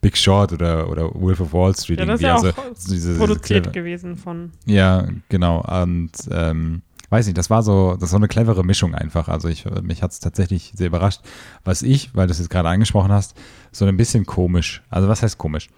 Big 0.00 0.16
Short 0.16 0.52
oder, 0.52 0.88
oder 0.88 1.14
Wolf 1.14 1.40
of 1.40 1.52
Wall 1.52 1.76
Street 1.76 2.00
ja, 2.00 2.06
das 2.06 2.20
ist 2.20 2.22
ja 2.22 2.34
also, 2.34 2.48
so 2.48 2.54
diese, 2.74 2.94
diese 2.94 3.18
produziert 3.18 3.64
clever- 3.64 3.72
gewesen 3.72 4.16
von. 4.16 4.50
Ja, 4.64 5.06
genau. 5.28 5.60
Und 5.82 6.10
ähm, 6.30 6.80
weiß 7.10 7.26
nicht, 7.26 7.36
das 7.36 7.50
war 7.50 7.62
so, 7.62 7.92
das 7.92 8.02
war 8.02 8.08
so 8.08 8.16
eine 8.16 8.28
clevere 8.28 8.64
Mischung 8.64 8.94
einfach. 8.94 9.28
Also 9.28 9.48
ich, 9.48 9.66
mich 9.82 10.02
hat 10.02 10.12
es 10.12 10.20
tatsächlich 10.20 10.72
sehr 10.74 10.86
überrascht. 10.86 11.20
Was 11.64 11.82
ich, 11.82 12.14
weil 12.14 12.26
du 12.26 12.30
es 12.32 12.38
jetzt 12.38 12.48
gerade 12.50 12.68
angesprochen 12.70 13.12
hast, 13.12 13.36
so 13.72 13.84
ein 13.84 13.96
bisschen 13.96 14.24
komisch. 14.24 14.82
Also 14.88 15.06
was 15.08 15.22
heißt 15.22 15.36
komisch? 15.36 15.68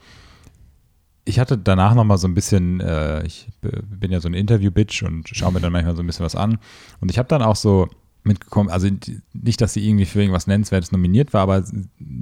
Ich 1.24 1.38
hatte 1.38 1.56
danach 1.56 1.94
nochmal 1.94 2.18
so 2.18 2.26
ein 2.26 2.34
bisschen, 2.34 2.80
äh, 2.80 3.24
ich 3.24 3.48
bin 3.60 4.10
ja 4.10 4.20
so 4.20 4.28
ein 4.28 4.34
Interview-Bitch 4.34 5.04
und 5.04 5.28
schaue 5.28 5.52
mir 5.52 5.60
dann 5.60 5.72
manchmal 5.72 5.94
so 5.94 6.02
ein 6.02 6.06
bisschen 6.06 6.24
was 6.24 6.34
an. 6.34 6.58
Und 7.00 7.10
ich 7.10 7.18
habe 7.18 7.28
dann 7.28 7.42
auch 7.42 7.56
so 7.56 7.88
mitgekommen, 8.24 8.70
also 8.70 8.88
nicht, 9.32 9.60
dass 9.60 9.72
sie 9.72 9.86
irgendwie 9.86 10.04
für 10.04 10.20
irgendwas 10.20 10.46
Nennenswertes 10.46 10.92
nominiert 10.92 11.32
war, 11.32 11.42
aber 11.42 11.64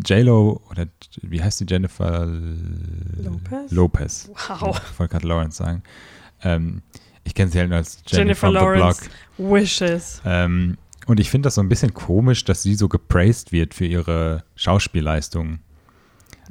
J-Lo 0.07 0.63
oder 0.71 0.87
wie 1.23 1.43
heißt 1.43 1.61
die 1.61 1.67
Jennifer 1.69 2.27
Lopez? 2.27 3.71
Lopez. 3.71 4.31
Wow. 4.49 4.81
Ich 4.93 4.99
wollte 4.99 5.13
gerade 5.13 5.27
Lawrence 5.29 5.59
sagen. 5.59 5.83
Ähm, 6.43 6.83
ich 7.25 7.35
kenne 7.35 7.51
sie 7.51 7.59
halt 7.59 7.69
nur 7.69 7.79
als 7.79 8.03
Jennifer 8.07 8.49
the 8.49 8.55
Lawrence. 8.55 9.11
Wishes. 9.37 10.23
Ähm, 10.25 10.79
und 11.07 11.21
ich 11.21 11.31
finde 11.31 11.47
das 11.47 11.57
so 11.57 11.61
ein 11.61 11.69
bisschen 11.69 11.93
komisch, 11.93 12.45
dass 12.45 12.63
sie 12.63 12.75
so 12.75 12.89
gepraised 12.89 13.53
wird 13.53 13.75
für 13.75 13.87
ihre 13.87 14.45
Schauspielleistungen. 14.55 15.61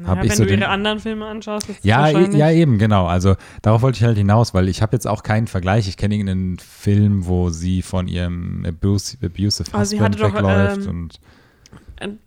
Naja, 0.02 0.10
Hab 0.12 0.24
ich 0.24 0.30
wenn 0.32 0.38
so 0.38 0.44
du 0.46 0.50
den- 0.50 0.60
ihre 0.62 0.70
anderen 0.70 1.00
Filme 1.00 1.26
anschaust, 1.26 1.68
ist 1.70 1.84
Ja, 1.84 2.04
wahrscheinlich. 2.04 2.34
ja, 2.40 2.50
eben, 2.52 2.78
genau. 2.78 3.06
Also 3.08 3.36
darauf 3.62 3.82
wollte 3.82 3.98
ich 3.98 4.04
halt 4.06 4.18
hinaus, 4.18 4.54
weil 4.54 4.70
ich 4.70 4.82
habe 4.82 4.96
jetzt 4.96 5.06
auch 5.08 5.24
keinen 5.24 5.48
Vergleich. 5.48 5.90
Ich 5.90 5.98
kenne 5.98 6.16
irgendeinen 6.16 6.58
Film, 6.58 7.26
wo 7.28 7.50
sie 7.50 7.82
von 7.82 8.08
ihrem 8.08 8.66
abuse, 8.66 9.18
abusive 9.22 9.66
Aber 9.74 9.86
sie 9.86 10.00
hatte 10.00 10.18
doch, 10.18 10.34
wegläuft 10.34 10.84
ähm, 10.86 10.90
und 10.90 11.20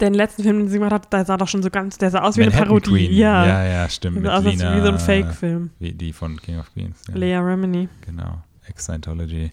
Den 0.02 0.12
letzten 0.12 0.42
Film, 0.42 0.58
den 0.58 0.68
sie 0.68 0.76
gemacht 0.76 0.92
hat, 0.92 1.10
der 1.14 1.24
sah 1.24 1.38
doch 1.38 1.48
schon 1.48 1.62
so 1.62 1.70
ganz, 1.70 1.96
der 1.96 2.10
sah 2.10 2.20
aus 2.20 2.36
wie 2.36 2.42
eine 2.42 2.50
Manhattan 2.50 2.68
Parodie. 2.68 3.06
Queen. 3.06 3.16
Ja. 3.16 3.46
ja, 3.46 3.64
ja, 3.64 3.88
stimmt. 3.88 4.20
Mit 4.20 4.30
aus 4.30 4.44
Lina, 4.44 4.76
wie 4.76 4.80
so 4.82 4.88
ein 4.88 4.98
Fake-Film. 4.98 5.70
Wie 5.78 5.92
die 5.92 6.12
von 6.12 6.36
King 6.42 6.58
of 6.58 6.70
Queens. 6.74 7.00
Ja, 7.08 7.14
Lea 7.16 7.36
Remini. 7.38 7.88
Genau. 8.04 8.42
Ex-Scientology. 8.68 9.50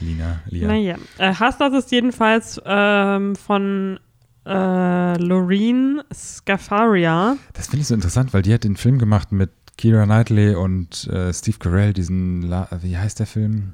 Lina, 0.00 0.40
Lia. 0.50 0.68
Naja. 0.68 0.96
Äh, 1.16 1.32
Hustlers 1.32 1.72
ist 1.72 1.90
jedenfalls 1.90 2.60
ähm, 2.66 3.34
von 3.34 3.98
äh, 4.46 5.18
Loreen 5.18 6.02
Scafaria. 6.12 7.36
Das 7.54 7.66
finde 7.66 7.82
ich 7.82 7.88
so 7.88 7.94
interessant, 7.94 8.32
weil 8.32 8.42
die 8.42 8.54
hat 8.54 8.64
den 8.64 8.76
Film 8.76 8.98
gemacht 8.98 9.32
mit 9.32 9.50
Kira 9.76 10.04
Knightley 10.04 10.54
und 10.54 11.06
äh, 11.08 11.32
Steve 11.32 11.58
Carell, 11.58 11.92
diesen, 11.92 12.42
La 12.42 12.68
wie 12.82 12.96
heißt 12.96 13.18
der 13.18 13.26
Film? 13.26 13.72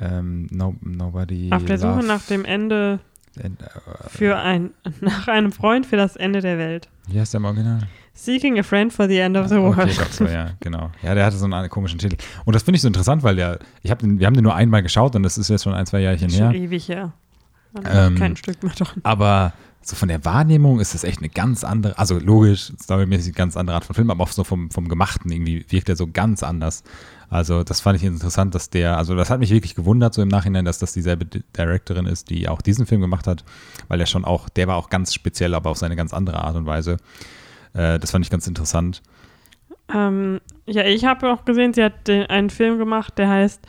Ähm, 0.00 0.48
no, 0.50 0.74
Nobody 0.80 1.50
Auf 1.52 1.64
der 1.64 1.78
Suche 1.78 2.04
nach 2.04 2.22
dem 2.22 2.44
Ende 2.44 2.98
And, 3.42 3.62
äh, 3.62 3.66
für 4.08 4.38
ein, 4.38 4.70
nach 5.00 5.28
einem 5.28 5.52
Freund 5.52 5.86
für 5.86 5.96
das 5.96 6.16
Ende 6.16 6.40
der 6.40 6.58
Welt. 6.58 6.88
wie 7.08 7.20
heißt 7.20 7.34
der 7.34 7.38
im 7.38 7.44
Original? 7.44 7.80
Seeking 8.12 8.58
a 8.60 8.62
friend 8.62 8.92
for 8.92 9.08
the 9.08 9.18
end 9.18 9.36
of 9.36 9.48
the 9.48 9.56
world. 9.56 9.78
Okay, 9.78 10.06
so, 10.10 10.24
ja, 10.24 10.50
genau. 10.60 10.90
Ja, 11.02 11.14
der 11.14 11.26
hatte 11.26 11.36
so 11.36 11.44
einen 11.46 11.68
komischen 11.68 11.98
Titel. 11.98 12.16
Und 12.44 12.54
das 12.54 12.62
finde 12.62 12.76
ich 12.76 12.82
so 12.82 12.88
interessant, 12.88 13.24
weil 13.24 13.34
der, 13.34 13.58
ich 13.82 13.90
hab 13.90 13.98
den, 13.98 14.20
wir 14.20 14.26
haben 14.26 14.34
den 14.34 14.44
nur 14.44 14.54
einmal 14.54 14.82
geschaut 14.84 15.16
und 15.16 15.24
das 15.24 15.36
ist 15.36 15.48
jetzt 15.48 15.64
schon 15.64 15.74
ein, 15.74 15.84
zwei 15.84 16.00
Jährchen 16.00 16.30
Schon 16.30 16.50
her. 16.50 16.54
ewig 16.54 16.88
her. 16.88 17.12
Ähm, 17.84 18.14
kein 18.14 18.36
Stück 18.36 18.62
mehr 18.62 18.72
drin. 18.72 19.00
Aber 19.02 19.52
so 19.86 19.96
von 19.96 20.08
der 20.08 20.24
Wahrnehmung 20.24 20.80
ist 20.80 20.94
das 20.94 21.04
echt 21.04 21.18
eine 21.18 21.28
ganz 21.28 21.64
andere, 21.64 21.98
also 21.98 22.18
logisch, 22.18 22.72
storymäßig 22.80 23.34
ganz 23.34 23.56
andere 23.56 23.76
Art 23.76 23.84
von 23.84 23.94
Film, 23.94 24.10
aber 24.10 24.24
auch 24.24 24.30
so 24.30 24.44
vom, 24.44 24.70
vom 24.70 24.88
Gemachten 24.88 25.30
irgendwie 25.30 25.64
wirkt 25.68 25.88
er 25.88 25.96
so 25.96 26.06
ganz 26.06 26.42
anders. 26.42 26.82
Also 27.28 27.64
das 27.64 27.80
fand 27.80 27.98
ich 27.98 28.04
interessant, 28.04 28.54
dass 28.54 28.70
der, 28.70 28.96
also 28.96 29.14
das 29.14 29.30
hat 29.30 29.40
mich 29.40 29.50
wirklich 29.50 29.74
gewundert 29.74 30.14
so 30.14 30.22
im 30.22 30.28
Nachhinein, 30.28 30.64
dass 30.64 30.78
das 30.78 30.92
dieselbe 30.92 31.24
Di- 31.24 31.42
Directorin 31.56 32.06
ist, 32.06 32.30
die 32.30 32.48
auch 32.48 32.62
diesen 32.62 32.86
Film 32.86 33.00
gemacht 33.00 33.26
hat, 33.26 33.44
weil 33.88 33.98
der 33.98 34.06
schon 34.06 34.24
auch, 34.24 34.48
der 34.48 34.68
war 34.68 34.76
auch 34.76 34.88
ganz 34.88 35.12
speziell, 35.12 35.54
aber 35.54 35.70
auf 35.70 35.78
seine 35.78 35.96
ganz 35.96 36.14
andere 36.14 36.42
Art 36.42 36.56
und 36.56 36.66
Weise. 36.66 36.98
Äh, 37.72 37.98
das 37.98 38.10
fand 38.10 38.24
ich 38.24 38.30
ganz 38.30 38.46
interessant. 38.46 39.02
Ähm, 39.92 40.40
ja, 40.66 40.84
ich 40.84 41.04
habe 41.04 41.30
auch 41.30 41.44
gesehen, 41.44 41.74
sie 41.74 41.84
hat 41.84 42.08
den, 42.08 42.26
einen 42.26 42.48
Film 42.48 42.78
gemacht, 42.78 43.18
der 43.18 43.28
heißt 43.28 43.60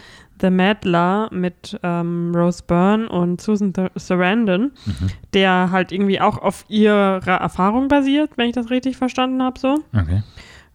The 0.42 0.50
Meddler 0.50 1.30
mit 1.32 1.80
ähm, 1.84 2.32
Rose 2.36 2.64
Byrne 2.66 3.08
und 3.10 3.40
Susan 3.42 3.74
Sarandon, 3.96 4.72
Mhm. 4.86 5.08
der 5.34 5.70
halt 5.72 5.92
irgendwie 5.92 6.20
auch 6.20 6.38
auf 6.38 6.66
ihrer 6.68 7.22
Erfahrung 7.40 7.88
basiert, 7.88 8.32
wenn 8.38 8.48
ich 8.50 8.56
das 8.56 8.70
richtig 8.70 8.98
verstanden 8.98 9.42
habe 9.42 9.60
so. 9.60 9.80
Okay. 9.94 10.24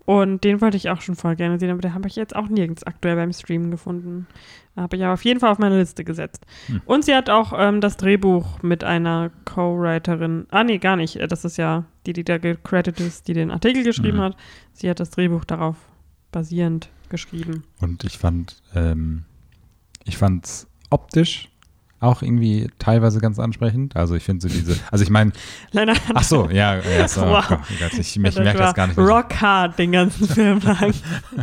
Und 0.07 0.43
den 0.43 0.61
wollte 0.61 0.77
ich 0.77 0.91
auch 0.91 1.03
schon 1.03 1.15
voll 1.15 1.37
gerne 1.37 1.61
sehen, 1.61 1.71
aber 1.71 1.83
den 1.83 1.95
habe 1.95 2.09
ich 2.09 2.17
jetzt 2.17 2.35
auch 2.35 2.49
nirgends 2.49 2.83
aktuell 2.83 3.15
beim 3.15 3.33
Streamen 3.33 3.71
gefunden. 3.71 4.27
Habe 4.77 4.97
ich 4.97 5.05
aber 5.05 5.13
auf 5.13 5.25
jeden 5.25 5.39
Fall 5.39 5.51
auf 5.53 5.59
meine 5.59 5.79
Liste 5.79 6.03
gesetzt. 6.05 6.47
Hm. 6.67 6.81
Und 6.85 7.05
sie 7.05 7.15
hat 7.15 7.31
auch 7.31 7.53
ähm, 7.57 7.81
das 7.81 7.97
Drehbuch 7.97 8.61
mit 8.63 8.83
einer 8.83 9.31
Co-Writerin. 9.45 10.47
Ah, 10.51 10.65
nee, 10.65 10.79
gar 10.79 10.97
nicht. 10.97 11.21
Das 11.31 11.45
ist 11.45 11.59
ja 11.59 11.85
die, 12.07 12.13
die 12.13 12.25
da 12.25 12.39
gecredited 12.39 12.99
ist, 12.99 13.29
die 13.29 13.35
den 13.35 13.51
Artikel 13.53 13.85
geschrieben 13.85 14.17
Mhm. 14.19 14.23
hat. 14.23 14.37
Sie 14.73 14.91
hat 14.91 14.99
das 14.99 15.11
Drehbuch 15.11 15.45
darauf 15.45 15.77
basierend 16.33 16.89
geschrieben. 17.09 17.63
Und 17.81 18.03
ich 18.03 18.19
fand, 18.19 18.63
ähm, 18.75 19.25
ich 20.05 20.17
fand's 20.17 20.67
optisch 20.91 21.51
auch 22.01 22.23
irgendwie 22.23 22.71
teilweise 22.79 23.21
ganz 23.21 23.39
ansprechend. 23.39 23.95
Also 23.95 24.15
ich 24.15 24.25
finde 24.25 24.41
so 24.41 24.49
diese, 24.49 24.77
also 24.91 25.05
ich 25.05 25.11
meine, 25.11 25.33
ach 26.15 26.23
so, 26.23 26.49
ja, 26.51 26.77
ja 26.77 27.07
so, 27.07 27.21
Wow. 27.21 27.47
Gott, 27.47 27.59
oh 27.61 27.75
Gott, 27.79 27.93
ich, 27.93 28.17
ich 28.17 28.19
merke 28.19 28.59
das 28.59 28.75
gar 28.75 28.87
nicht. 28.87 28.99
rock 28.99 29.35
hard 29.41 29.79
den 29.79 29.93
ganzen 29.93 30.27
Film 30.27 30.61
lang. 30.61 30.95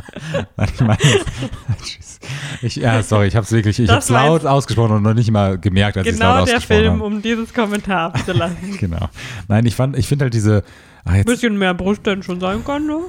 Nein, 0.58 0.70
ich 0.74 0.82
meine, 0.82 0.98
ich, 2.64 2.76
ja, 2.76 3.04
sorry, 3.04 3.28
ich 3.28 3.36
habe 3.36 3.46
es 3.46 3.52
wirklich, 3.52 3.78
ich 3.78 3.90
habe 3.90 4.00
es 4.00 4.10
laut 4.10 4.46
ausgesprochen 4.46 4.96
und 4.96 5.04
noch 5.04 5.14
nicht 5.14 5.30
mal 5.30 5.60
gemerkt, 5.60 5.98
als 5.98 6.08
ich 6.08 6.14
es 6.14 6.20
genau 6.20 6.38
laut 6.38 6.48
der 6.48 6.56
ausgesprochen 6.56 6.82
Film, 6.82 6.94
habe. 6.94 7.04
um 7.04 7.22
dieses 7.22 7.54
Kommentar 7.54 8.16
abzuleiten. 8.16 8.58
Genau. 8.78 9.10
Nein, 9.48 9.66
ich 9.66 9.76
fand, 9.76 9.98
ich 9.98 10.08
finde 10.08 10.26
halt 10.26 10.34
diese, 10.34 10.64
ach 11.04 11.12
Ein 11.12 11.18
jetzt, 11.18 11.28
bisschen 11.28 11.58
mehr 11.58 11.74
Brust 11.74 12.06
denn 12.06 12.24
schon 12.24 12.40
sein 12.40 12.64
kann, 12.64 12.86
ne? 12.86 13.00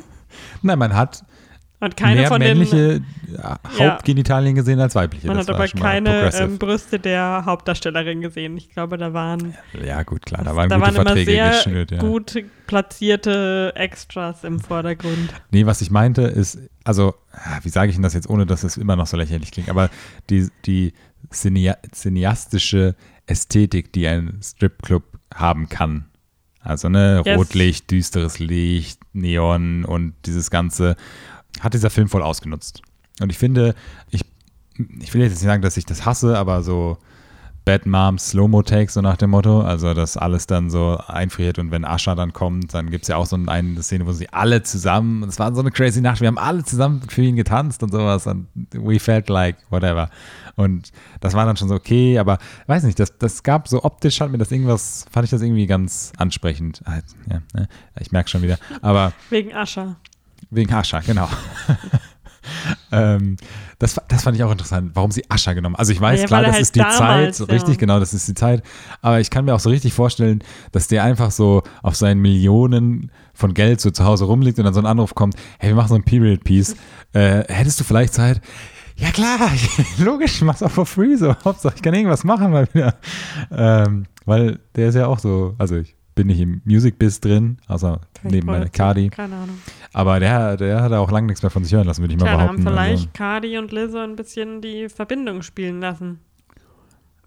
nein, 0.63 0.79
man 0.79 0.95
hat 0.95 1.25
Und 1.81 1.97
keine 1.97 2.23
mehr 2.23 2.29
von 2.29 2.41
den 2.41 2.59
männliche 2.59 3.03
äh, 3.37 3.79
Hauptgenitalien 3.79 4.57
gesehen 4.57 4.81
als 4.81 4.97
weibliche. 4.97 5.29
Man 5.29 5.37
Das 5.37 5.47
hat 5.47 5.55
aber 5.55 5.69
keine 5.69 6.35
ähm, 6.35 6.59
Brüste 6.59 6.99
der 6.99 7.45
Hauptdarstellerin 7.45 8.21
gesehen. 8.21 8.57
Ich 8.57 8.71
glaube, 8.71 8.99
da 8.99 9.13
waren, 9.13 9.55
ja, 9.85 10.03
gut, 10.03 10.27
klar, 10.27 10.43
da 10.43 10.57
waren 10.57 10.69
da 10.69 10.77
gute 10.77 10.87
waren 10.87 10.95
immer 10.97 11.05
Verträge 11.05 11.31
sehr 11.31 11.51
geschnürt. 11.51 11.91
Ja. 11.93 11.99
gut 11.99 12.45
platzierte 12.67 13.73
Extras 13.77 14.43
im 14.43 14.59
Vordergrund. 14.59 15.33
Nee, 15.53 15.67
was 15.67 15.81
ich 15.81 15.91
meinte 15.93 16.23
ist, 16.23 16.59
also, 16.83 17.15
ah, 17.33 17.59
wie 17.63 17.69
sage 17.69 17.91
ich 17.91 17.97
denn 17.97 18.03
das 18.03 18.15
jetzt, 18.15 18.29
ohne 18.29 18.45
dass 18.45 18.65
es 18.65 18.77
immer 18.77 18.97
noch 18.97 19.07
so 19.07 19.17
lächerlich 19.17 19.53
klingt, 19.53 19.69
aber 19.69 19.89
die, 20.31 20.49
die 20.67 20.93
Cinea 21.33 21.77
cineastische 21.93 22.97
Ästhetik, 23.27 23.93
die 23.93 24.09
ein 24.09 24.41
Stripclub 24.43 25.05
haben 25.35 25.69
kann. 25.69 26.07
Also, 26.61 26.89
ne, 26.89 27.23
Yes. 27.25 27.39
Rotlicht, 27.39 27.91
düsteres 27.91 28.39
Licht, 28.41 29.01
Neon 29.13 29.85
und 29.85 30.15
dieses 30.27 30.51
Ganze, 30.51 30.97
hat 31.61 31.75
dieser 31.75 31.91
Film 31.91 32.09
voll 32.09 32.23
ausgenutzt. 32.23 32.83
Und 33.21 33.31
ich 33.31 33.39
finde, 33.39 33.75
ich, 34.11 34.25
ich 35.01 35.13
will 35.15 35.23
jetzt 35.23 35.33
nicht 35.33 35.41
sagen, 35.41 35.63
dass 35.63 35.77
ich 35.77 35.87
das 35.87 36.05
hasse, 36.05 36.39
aber 36.39 36.63
so 36.63 36.99
Bad 37.69 37.85
Moms 37.85 38.31
Slow-Mo-Take, 38.31 38.91
so 38.91 39.03
nach 39.03 39.19
dem 39.19 39.29
Motto. 39.29 39.61
Also, 39.61 39.93
dass 39.93 40.17
alles 40.17 40.47
dann 40.47 40.71
so 40.71 40.99
einfriert 41.07 41.59
und 41.59 41.71
wenn 41.71 41.85
Ascha 41.85 42.15
dann 42.15 42.33
kommt, 42.33 42.73
dann 42.73 42.91
gibt 42.91 43.03
es 43.03 43.09
ja 43.09 43.17
auch 43.17 43.27
so 43.27 43.37
eine 43.37 43.83
Szene, 43.83 44.07
wo 44.07 44.13
sie 44.13 44.33
alle 44.33 44.63
zusammen, 44.63 45.23
es 45.25 45.39
war 45.39 45.55
so 45.55 45.61
eine 45.61 45.71
crazy 45.71 46.01
Nacht, 46.01 46.23
wir 46.23 46.29
haben 46.29 46.39
alle 46.39 46.65
zusammen 46.65 47.03
für 47.07 47.21
ihn 47.21 47.37
getanzt 47.37 47.83
und 47.83 47.93
sowas 47.93 48.27
und 48.27 48.47
we 48.73 48.99
felt 48.99 49.29
like 49.29 49.57
whatever. 49.69 50.09
Und 50.57 50.93
das 51.21 51.35
war 51.35 51.45
dann 51.45 51.59
schon 51.59 51.69
so 51.69 51.75
okay, 51.75 52.19
aber 52.19 52.39
weiß 52.69 52.85
nicht, 52.85 52.99
das, 52.99 53.19
das 53.19 53.43
gab 53.43 53.69
so 53.69 53.85
optisch, 53.85 54.19
hat 54.23 54.31
mir 54.31 54.39
das 54.39 54.51
irgendwas, 54.51 55.05
fand 55.11 55.25
ich 55.25 55.31
das 55.31 55.43
irgendwie 55.43 55.67
ganz 55.67 56.13
ansprechend. 56.17 56.81
Ah, 56.87 57.01
Ja, 57.31 57.43
ne? 57.53 57.69
ich 58.01 58.13
merke 58.13 58.31
schon 58.31 58.41
wieder. 58.41 58.59
Aber 58.81 59.13
Wegen 59.29 59.53
Ascha. 59.53 59.97
Wegen 60.51 60.73
Ascha, 60.73 61.01
genau. 61.01 61.29
ähm, 62.93 63.37
das, 63.79 63.97
das 64.09 64.23
fand 64.23 64.37
ich 64.37 64.43
auch 64.43 64.51
interessant, 64.51 64.93
warum 64.95 65.11
sie 65.11 65.25
Ascha 65.29 65.53
genommen 65.53 65.75
haben. 65.75 65.81
Also 65.81 65.93
ich 65.93 66.01
weiß, 66.01 66.23
Ja, 66.23 66.27
klar, 66.27 66.43
das 66.43 66.53
halt 66.53 66.63
ist 66.63 66.75
die 66.75 66.81
damals, 66.81 67.39
Zeit, 67.39 67.49
ja. 67.49 67.55
richtig, 67.55 67.79
genau, 67.79 68.01
das 68.01 68.15
ist 68.15 68.27
die 68.29 68.35
Zeit. 68.35 68.63
Aber 69.03 69.21
ich 69.21 69.31
kann 69.31 69.45
mir 69.45 69.55
auch 69.55 69.61
so 69.61 69.71
richtig 69.71 69.93
vorstellen, 69.93 70.43
dass 70.73 70.89
der 70.89 71.05
einfach 71.05 71.31
so 71.31 71.63
auf 71.83 71.97
seinen 71.97 72.21
Millionen 72.21 73.13
von 73.35 73.55
Geld 73.55 73.81
so 73.81 73.91
zu 73.91 74.05
Hause 74.05 74.25
rumliegt 74.25 74.59
und 74.59 74.65
dann 74.65 74.75
so 74.75 74.81
ein 74.81 74.87
Anruf 74.87 75.15
kommt, 75.15 75.37
hey, 75.59 75.71
wir 75.71 75.77
machen 75.77 75.89
so 75.89 75.95
ein 75.95 76.05
Period 76.05 76.45
Piece. 76.45 76.77
Äh, 77.13 77.45
hättest 77.53 77.79
du 77.81 77.85
vielleicht 77.85 78.15
Zeit? 78.15 78.41
Ja 78.97 79.11
klar, 79.13 79.39
logisch, 79.99 80.37
ich 80.37 80.43
mach's 80.43 80.63
auch 80.63 80.73
for 80.73 80.85
free 80.87 81.15
so. 81.15 81.37
Hauptsache, 81.45 81.75
ich 81.77 81.83
kann 81.83 81.95
irgendwas 81.95 82.25
machen 82.25 82.51
mal 82.51 82.67
wieder. 82.73 82.97
Ähm, 83.53 84.07
weil 84.25 84.59
der 84.75 84.89
ist 84.89 84.97
ja 84.97 85.07
auch 85.07 85.21
so, 85.21 85.55
also 85.59 85.77
ich 85.77 85.95
bin 86.19 86.27
nicht 86.27 86.41
im 86.41 86.61
Music-Biz 86.65 87.21
drin, 87.21 87.59
außer 87.69 88.01
neben 88.25 88.49
meiner 88.49 88.69
Cardi. 88.69 89.09
Keine 89.09 89.37
Ahnung. 89.37 89.59
Aber 89.93 90.19
der, 90.19 90.57
der 90.57 90.83
hat 90.83 90.93
auch 90.93 91.13
lange 91.13 91.29
nichts 91.29 91.43
mehr 91.43 91.51
von 91.51 91.63
sich 91.63 91.73
hören 91.73 91.87
lassen, 91.87 92.03
würde 92.03 92.15
ich 92.15 92.21
mal 92.21 92.27
Tja, 92.27 92.37
da 92.37 92.41
haben 92.43 92.57
behaupten. 92.57 92.75
vielleicht 92.77 93.15
Cardi 93.15 93.57
und 93.57 93.71
Lizzo 93.71 93.99
ein 93.99 94.17
bisschen 94.17 94.61
die 94.61 94.89
Verbindung 94.89 95.43
spielen 95.43 95.81
lassen. 95.81 96.19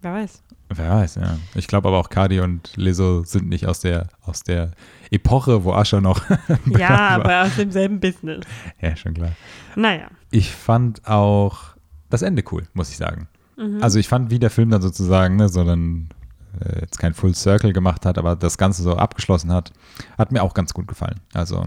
Wer 0.02 0.12
weiß. 0.12 0.42
Also, 0.68 0.82
wer 0.82 0.90
weiß, 0.90 1.14
ja. 1.14 1.38
Ich 1.54 1.68
glaube 1.68 1.88
aber 1.88 1.98
auch 1.98 2.10
Cardi 2.10 2.40
und 2.40 2.76
Lizzo 2.76 3.24
sind 3.24 3.48
nicht 3.48 3.66
aus 3.66 3.80
der, 3.80 4.08
aus 4.26 4.42
der 4.42 4.72
Epoche, 5.10 5.64
wo 5.64 5.72
Ascher 5.72 6.02
noch. 6.02 6.22
Ja, 6.66 6.88
war. 6.90 7.10
aber 7.10 7.42
aus 7.44 7.56
demselben 7.56 7.98
Business. 7.98 8.44
Ja, 8.82 8.94
schon 8.94 9.14
klar. 9.14 9.32
Naja. 9.74 10.08
ich 10.30 10.50
fand 10.50 11.06
auch 11.08 11.76
das 12.10 12.20
Ende 12.20 12.44
cool, 12.52 12.64
muss 12.74 12.90
ich 12.90 12.98
sagen. 12.98 13.26
Mhm. 13.56 13.82
Also 13.82 13.98
ich 13.98 14.08
fand, 14.08 14.30
wie 14.30 14.38
der 14.38 14.50
Film 14.50 14.68
dann 14.68 14.82
sozusagen, 14.82 15.36
ne, 15.36 15.48
so 15.48 15.60
einen, 15.60 16.10
äh, 16.60 16.80
jetzt 16.80 16.98
kein 16.98 17.14
Full 17.14 17.34
Circle 17.34 17.72
gemacht 17.72 18.06
hat, 18.06 18.18
aber 18.18 18.36
das 18.36 18.58
Ganze 18.58 18.82
so 18.82 18.96
abgeschlossen 18.96 19.52
hat, 19.52 19.72
hat 20.18 20.32
mir 20.32 20.42
auch 20.42 20.54
ganz 20.54 20.74
gut 20.74 20.88
gefallen. 20.88 21.20
Also 21.32 21.66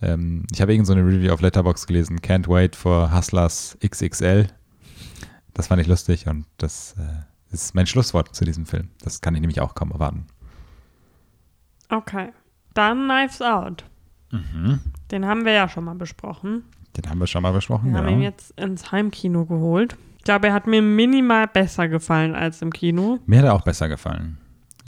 ähm, 0.00 0.44
ich 0.52 0.60
habe 0.60 0.72
irgend 0.72 0.86
so 0.86 0.92
eine 0.92 1.06
Review 1.06 1.32
auf 1.32 1.40
Letterbox 1.40 1.86
gelesen, 1.86 2.20
Can't 2.20 2.48
Wait 2.48 2.76
for 2.76 3.14
Hustlers 3.14 3.78
XXL. 3.84 4.48
Das 5.54 5.68
fand 5.68 5.80
ich 5.80 5.86
lustig 5.86 6.26
und 6.26 6.46
das 6.58 6.94
äh, 6.98 7.52
ist 7.52 7.74
mein 7.74 7.86
Schlusswort 7.86 8.34
zu 8.34 8.44
diesem 8.44 8.66
Film. 8.66 8.88
Das 9.02 9.20
kann 9.20 9.34
ich 9.34 9.40
nämlich 9.40 9.60
auch 9.60 9.74
kaum 9.74 9.92
erwarten. 9.92 10.26
Okay. 11.88 12.30
Dann 12.74 13.04
Knives 13.04 13.42
Out. 13.42 13.84
Mhm. 14.30 14.80
Den 15.10 15.26
haben 15.26 15.44
wir 15.44 15.52
ja 15.52 15.68
schon 15.68 15.84
mal 15.84 15.94
besprochen. 15.94 16.64
Den 16.96 17.08
haben 17.08 17.20
wir 17.20 17.26
schon 17.26 17.42
mal 17.42 17.52
besprochen. 17.52 17.90
Wir 17.90 17.98
haben 17.98 18.06
genau. 18.06 18.18
ihn 18.18 18.22
jetzt 18.22 18.58
ins 18.58 18.90
Heimkino 18.92 19.44
geholt. 19.44 19.96
Ich 20.22 20.24
glaube, 20.24 20.46
er 20.46 20.52
hat 20.54 20.68
mir 20.68 20.82
minimal 20.82 21.48
besser 21.48 21.88
gefallen 21.88 22.36
als 22.36 22.62
im 22.62 22.72
Kino, 22.72 23.18
Mir 23.26 23.38
hat 23.40 23.44
er 23.46 23.54
auch 23.54 23.62
besser 23.62 23.88
gefallen. 23.88 24.38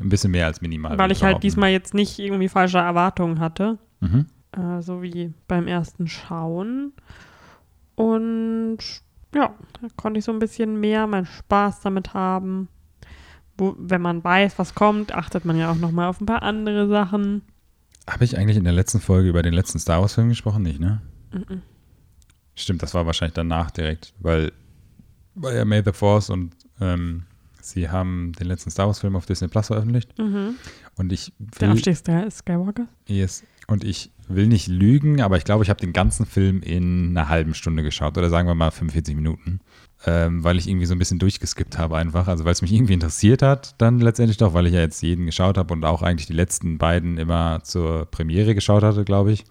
Ein 0.01 0.09
bisschen 0.09 0.31
mehr 0.31 0.47
als 0.47 0.61
minimal. 0.61 0.97
weil 0.97 1.11
ich 1.11 1.25
halt 1.25 1.43
diesmal 1.43 1.71
jetzt 1.71 1.93
nicht 1.93 2.21
irgendwie 2.21 2.49
falsche 2.49 2.79
Erwartungen 2.79 3.41
hatte. 3.41 3.79
Mhm. 3.99 4.27
Äh, 4.53 4.81
so 4.81 5.03
wie 5.03 5.35
beim 5.49 5.67
ersten 5.67 6.07
Schauen. 6.07 6.93
Und 7.97 8.79
ja, 9.35 9.53
da 9.81 9.89
konnte 9.97 10.19
ich 10.21 10.25
so 10.25 10.31
ein 10.31 10.39
bisschen 10.39 10.79
mehr 10.79 11.09
meinen 11.09 11.27
Spaß 11.27 11.81
damit 11.81 12.15
haben. 12.15 12.69
Wo, 13.59 13.75
wenn 13.77 14.03
man 14.03 14.23
weiß, 14.23 14.57
was 14.61 14.77
kommt, 14.77 15.13
achtet 15.13 15.45
man 15.45 15.59
ja 15.59 15.69
auch 15.73 15.77
nochmal 15.77 16.07
auf 16.07 16.21
ein 16.21 16.27
paar 16.27 16.45
andere 16.45 16.87
Sachen. 16.87 17.43
Habe 18.09 18.23
ich 18.25 18.39
eigentlich 18.39 18.57
in 18.57 18.63
der 18.65 18.73
letzten 18.73 19.01
Folge 19.01 19.29
über 19.29 19.43
den 19.43 19.55
letzten 19.55 19.81
Star 19.81 20.01
Wars-Film 20.01 20.29
gesprochen? 20.29 20.63
Nicht, 20.63 20.79
ne? 20.79 21.03
Mhm. 21.33 21.63
Stimmt, 22.55 22.85
das 22.85 22.95
war 22.95 23.05
wahrscheinlich 23.05 23.35
danach 23.35 23.73
direkt, 23.73 24.15
weil, 24.21 24.53
weil 25.35 25.57
ja 25.57 25.65
May 25.65 25.83
the 25.85 25.93
Force 25.93 26.31
und 26.31 26.55
ähm, 26.81 27.25
sie 27.61 27.89
haben 27.89 28.33
den 28.39 28.47
letzten 28.47 28.71
Star 28.71 28.87
Wars-Film 28.87 29.17
auf 29.17 29.27
Disney 29.27 29.49
Plus 29.49 29.69
veröffentlicht. 29.69 30.17
Mhm. 30.19 30.55
Und 30.97 31.13
ich 31.13 31.33
Der 31.39 31.69
will, 31.69 31.71
Abstieg 31.71 31.97
Sky- 31.97 32.31
Skywalker? 32.31 32.87
yes, 33.07 33.43
und 33.67 33.83
ich 33.85 34.11
will 34.29 34.47
nicht 34.47 34.69
lügen, 34.69 35.21
aber 35.21 35.37
ich 35.37 35.45
glaube, 35.45 35.65
ich 35.65 35.71
habe 35.71 35.81
den 35.81 35.93
ganzen 35.93 36.25
Film 36.27 36.63
in 36.63 37.11
einer 37.17 37.29
halben 37.29 37.55
Stunde 37.55 37.83
geschaut 37.83 38.17
oder 38.19 38.31
sagen 38.31 38.49
wir 38.49 38.55
mal 38.55 38.71
45 38.71 39.15
Minuten. 39.17 39.61
Ähm, 40.07 40.45
weil 40.45 40.59
ich 40.59 40.69
irgendwie 40.69 40.85
so 40.85 40.95
ein 40.95 40.99
bisschen 40.99 41.19
durchgeskippt 41.19 41.79
habe 41.79 41.97
einfach. 41.97 42.29
Also 42.29 42.45
weil 42.45 42.53
es 42.53 42.61
mich 42.61 42.73
irgendwie 42.73 42.93
interessiert 42.93 43.41
hat, 43.41 43.75
dann 43.81 44.01
letztendlich 44.01 44.37
doch, 44.37 44.53
weil 44.53 44.67
ich 44.67 44.75
ja 44.75 44.81
jetzt 44.81 45.01
jeden 45.03 45.25
geschaut 45.25 45.57
habe 45.57 45.73
und 45.73 45.83
auch 45.87 46.03
eigentlich 46.03 46.27
die 46.27 46.35
letzten 46.35 46.77
beiden 46.77 47.17
immer 47.17 47.61
zur 47.65 48.05
Premiere 48.11 48.55
geschaut 48.55 48.83
hatte, 48.83 49.05
glaube 49.05 49.33
ich. 49.33 49.45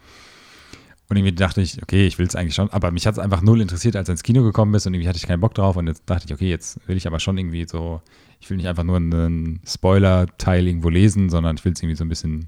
Und 1.10 1.18
irgendwie 1.18 1.36
dachte 1.36 1.62
ich, 1.62 1.82
okay, 1.84 2.08
ich 2.08 2.18
will 2.18 2.26
es 2.26 2.36
eigentlich 2.36 2.56
schon, 2.56 2.70
aber 2.72 2.92
mich 2.92 3.06
hat 3.06 3.14
es 3.14 3.20
einfach 3.20 3.42
null 3.42 3.62
interessiert, 3.62 3.96
als 3.96 4.10
er 4.10 4.14
ins 4.14 4.24
Kino 4.24 4.42
gekommen 4.42 4.74
ist 4.74 4.88
und 4.88 4.94
irgendwie 4.94 5.10
hatte 5.10 5.18
ich 5.18 5.28
keinen 5.28 5.42
Bock 5.42 5.54
drauf 5.54 5.76
und 5.76 5.88
jetzt 5.88 6.04
dachte 6.10 6.26
ich, 6.26 6.34
okay, 6.34 6.50
jetzt 6.50 6.80
will 6.88 6.98
ich 6.98 7.08
aber 7.08 7.20
schon 7.20 7.38
irgendwie 7.38 7.68
so, 7.68 8.02
ich 8.40 8.50
will 8.50 8.58
nicht 8.58 8.68
einfach 8.68 8.84
nur 8.84 8.98
einen 8.98 9.60
Spoiler-Teil 9.68 10.66
irgendwo 10.66 10.90
lesen, 10.90 11.30
sondern 11.30 11.58
ich 11.58 11.66
will 11.66 11.74
es 11.74 11.82
irgendwie 11.82 11.98
so 11.98 12.06
ein 12.06 12.10
bisschen 12.10 12.48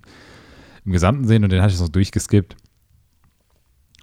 im 0.86 0.92
Gesamten 0.92 1.28
sehen 1.28 1.44
und 1.44 1.52
den 1.52 1.62
hatte 1.62 1.74
ich 1.74 1.80
so 1.80 1.88
durchgeskippt. 1.88 2.56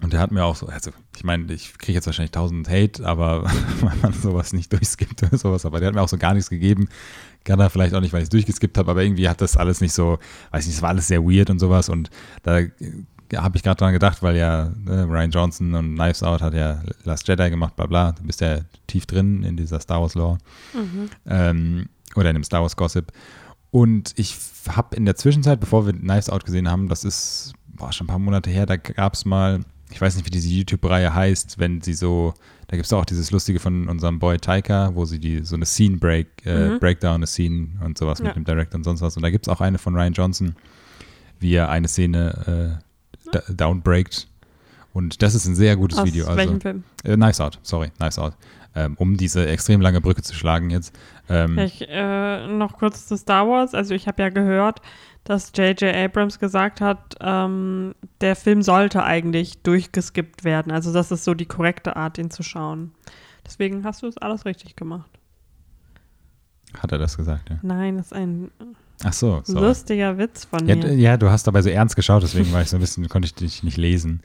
Und 0.01 0.11
der 0.11 0.19
hat 0.19 0.31
mir 0.31 0.43
auch 0.43 0.55
so, 0.55 0.67
also 0.67 0.91
ich 1.15 1.23
meine, 1.23 1.51
ich 1.53 1.77
kriege 1.77 1.93
jetzt 1.93 2.05
wahrscheinlich 2.07 2.31
tausend 2.31 2.67
Hate, 2.69 3.05
aber 3.05 3.43
wenn 3.79 4.01
man 4.01 4.13
sowas 4.13 4.51
nicht 4.51 4.71
durchskippt 4.71 5.23
oder 5.23 5.37
sowas, 5.37 5.65
aber 5.65 5.79
der 5.79 5.87
hat 5.87 5.95
mir 5.95 6.01
auch 6.01 6.09
so 6.09 6.17
gar 6.17 6.33
nichts 6.33 6.49
gegeben. 6.49 6.89
Kann 7.45 7.59
er 7.59 7.69
vielleicht 7.69 7.93
auch 7.93 8.01
nicht, 8.01 8.11
weil 8.11 8.19
ich 8.19 8.25
es 8.25 8.29
durchgeskippt 8.29 8.77
habe, 8.77 8.91
aber 8.91 9.03
irgendwie 9.03 9.29
hat 9.29 9.39
das 9.39 9.55
alles 9.55 9.81
nicht 9.81 9.93
so, 9.93 10.19
weiß 10.51 10.65
nicht, 10.65 10.75
es 10.75 10.81
war 10.81 10.89
alles 10.89 11.07
sehr 11.07 11.23
weird 11.23 11.49
und 11.49 11.59
sowas 11.59 11.89
und 11.89 12.09
da 12.43 12.59
habe 13.37 13.57
ich 13.57 13.63
gerade 13.63 13.77
dran 13.77 13.93
gedacht, 13.93 14.21
weil 14.23 14.35
ja 14.37 14.71
ne, 14.83 15.05
Ryan 15.07 15.31
Johnson 15.31 15.73
und 15.73 15.95
Knives 15.95 16.23
Out 16.23 16.41
hat 16.41 16.53
ja 16.53 16.81
Last 17.03 17.27
Jedi 17.27 17.49
gemacht, 17.49 17.75
bla 17.75 17.85
bla, 17.87 18.11
du 18.11 18.23
bist 18.23 18.41
ja 18.41 18.59
tief 18.87 19.05
drin 19.05 19.43
in 19.43 19.57
dieser 19.57 19.79
Star 19.79 20.01
Wars 20.01 20.15
Lore 20.15 20.37
Mhm. 20.73 21.09
ähm, 21.25 21.85
oder 22.15 22.29
in 22.29 22.35
dem 22.35 22.43
Star 22.43 22.61
Wars 22.61 22.75
Gossip. 22.75 23.11
Und 23.71 24.13
ich 24.17 24.37
habe 24.69 24.95
in 24.95 25.05
der 25.05 25.15
Zwischenzeit, 25.15 25.59
bevor 25.59 25.85
wir 25.85 25.93
Knives 25.93 26.29
Out 26.29 26.45
gesehen 26.45 26.69
haben, 26.69 26.89
das 26.89 27.03
ist 27.03 27.53
boah, 27.67 27.91
schon 27.91 28.05
ein 28.05 28.09
paar 28.09 28.19
Monate 28.19 28.49
her, 28.51 28.65
da 28.67 28.75
gab 28.77 29.15
es 29.15 29.25
mal, 29.25 29.61
ich 29.89 29.99
weiß 29.99 30.15
nicht, 30.15 30.25
wie 30.25 30.31
diese 30.31 30.47
YouTube-Reihe 30.47 31.13
heißt, 31.13 31.57
wenn 31.57 31.81
sie 31.81 31.93
so, 31.95 32.33
da 32.67 32.77
gibt 32.77 32.85
es 32.85 32.93
auch 32.93 33.05
dieses 33.05 33.31
Lustige 33.31 33.59
von 33.59 33.87
unserem 33.89 34.19
Boy 34.19 34.37
Taika, 34.37 34.91
wo 34.93 35.05
sie 35.05 35.19
die 35.19 35.43
so 35.43 35.55
eine 35.55 35.65
Scene 35.65 35.97
Break, 35.97 36.27
äh, 36.45 36.69
Mhm. 36.69 36.79
Breakdown, 36.79 37.15
eine 37.15 37.27
Scene 37.27 37.69
und 37.83 37.97
sowas 37.97 38.19
Ja. 38.19 38.25
mit 38.25 38.35
dem 38.35 38.43
Director 38.45 38.77
und 38.77 38.83
sonst 38.83 39.01
was. 39.01 39.15
Und 39.17 39.23
da 39.23 39.29
gibt 39.31 39.47
es 39.47 39.51
auch 39.53 39.59
eine 39.61 39.77
von 39.79 39.95
Ryan 39.95 40.13
Johnson, 40.13 40.55
wie 41.39 41.55
er 41.55 41.69
eine 41.69 41.87
Szene 41.87 42.79
äh, 42.79 42.83
downbreakt. 43.49 44.27
Und 44.93 45.21
das 45.23 45.33
ist 45.33 45.45
ein 45.47 45.55
sehr 45.55 45.75
gutes 45.75 45.99
Aus 45.99 46.05
Video. 46.05 46.25
Also, 46.25 46.37
welchem 46.37 46.61
Film? 46.61 46.83
äh, 47.03 47.15
Knives 47.15 47.41
Out, 47.41 47.59
sorry, 47.63 47.89
Knives 47.97 48.19
Out. 48.19 48.33
Ähm, 48.75 48.95
um 48.97 49.17
diese 49.17 49.45
extrem 49.47 49.81
lange 49.81 50.01
Brücke 50.01 50.23
zu 50.23 50.33
schlagen 50.33 50.71
jetzt. 50.71 50.95
Ähm, 51.29 51.59
Ich, 51.59 51.87
äh, 51.87 52.47
noch 52.47 52.77
kurz 52.77 53.07
zu 53.07 53.17
Star 53.17 53.47
Wars. 53.47 53.75
Also 53.75 53.93
ich 53.93 54.07
habe 54.07 54.23
ja 54.23 54.29
gehört, 54.29 54.81
dass 55.25 55.51
J.J. 55.55 55.95
Abrams 55.95 56.39
gesagt 56.39 56.81
hat, 56.81 57.15
ähm, 57.21 57.93
der 58.21 58.35
Film 58.35 58.63
sollte 58.63 59.03
eigentlich 59.03 59.61
durchgeskippt 59.61 60.43
werden. 60.43 60.71
Also 60.71 60.91
das 60.91 61.11
ist 61.11 61.23
so 61.23 61.35
die 61.35 61.45
korrekte 61.45 61.95
Art, 61.95 62.17
ihn 62.17 62.31
zu 62.31 62.41
schauen. 62.41 62.93
Deswegen 63.45 63.83
hast 63.83 64.01
du 64.01 64.07
es 64.07 64.17
alles 64.17 64.43
richtig 64.45 64.75
gemacht. 64.75 65.09
Hat 66.77 66.91
er 66.91 66.97
das 66.97 67.15
gesagt, 67.15 67.51
ja. 67.51 67.59
Nein, 67.61 67.97
das 67.97 68.07
ist 68.07 68.13
ein 68.13 68.49
Ach 69.03 69.13
so, 69.13 69.41
sorry. 69.43 69.65
lustiger 69.67 70.17
Witz 70.17 70.45
von 70.45 70.67
Ja, 70.67 70.75
mir. 70.75 70.93
ja, 70.95 71.17
du 71.17 71.29
hast 71.29 71.45
dabei 71.47 71.61
so 71.61 71.69
ernst 71.69 71.95
geschaut, 71.95 72.23
deswegen 72.23 72.51
war 72.53 72.61
ich 72.61 72.69
so 72.69 72.77
ein 72.77 72.79
bisschen, 72.79 73.07
konnte 73.09 73.25
ich 73.25 73.33
dich 73.35 73.63
nicht 73.63 73.77
lesen. 73.77 74.21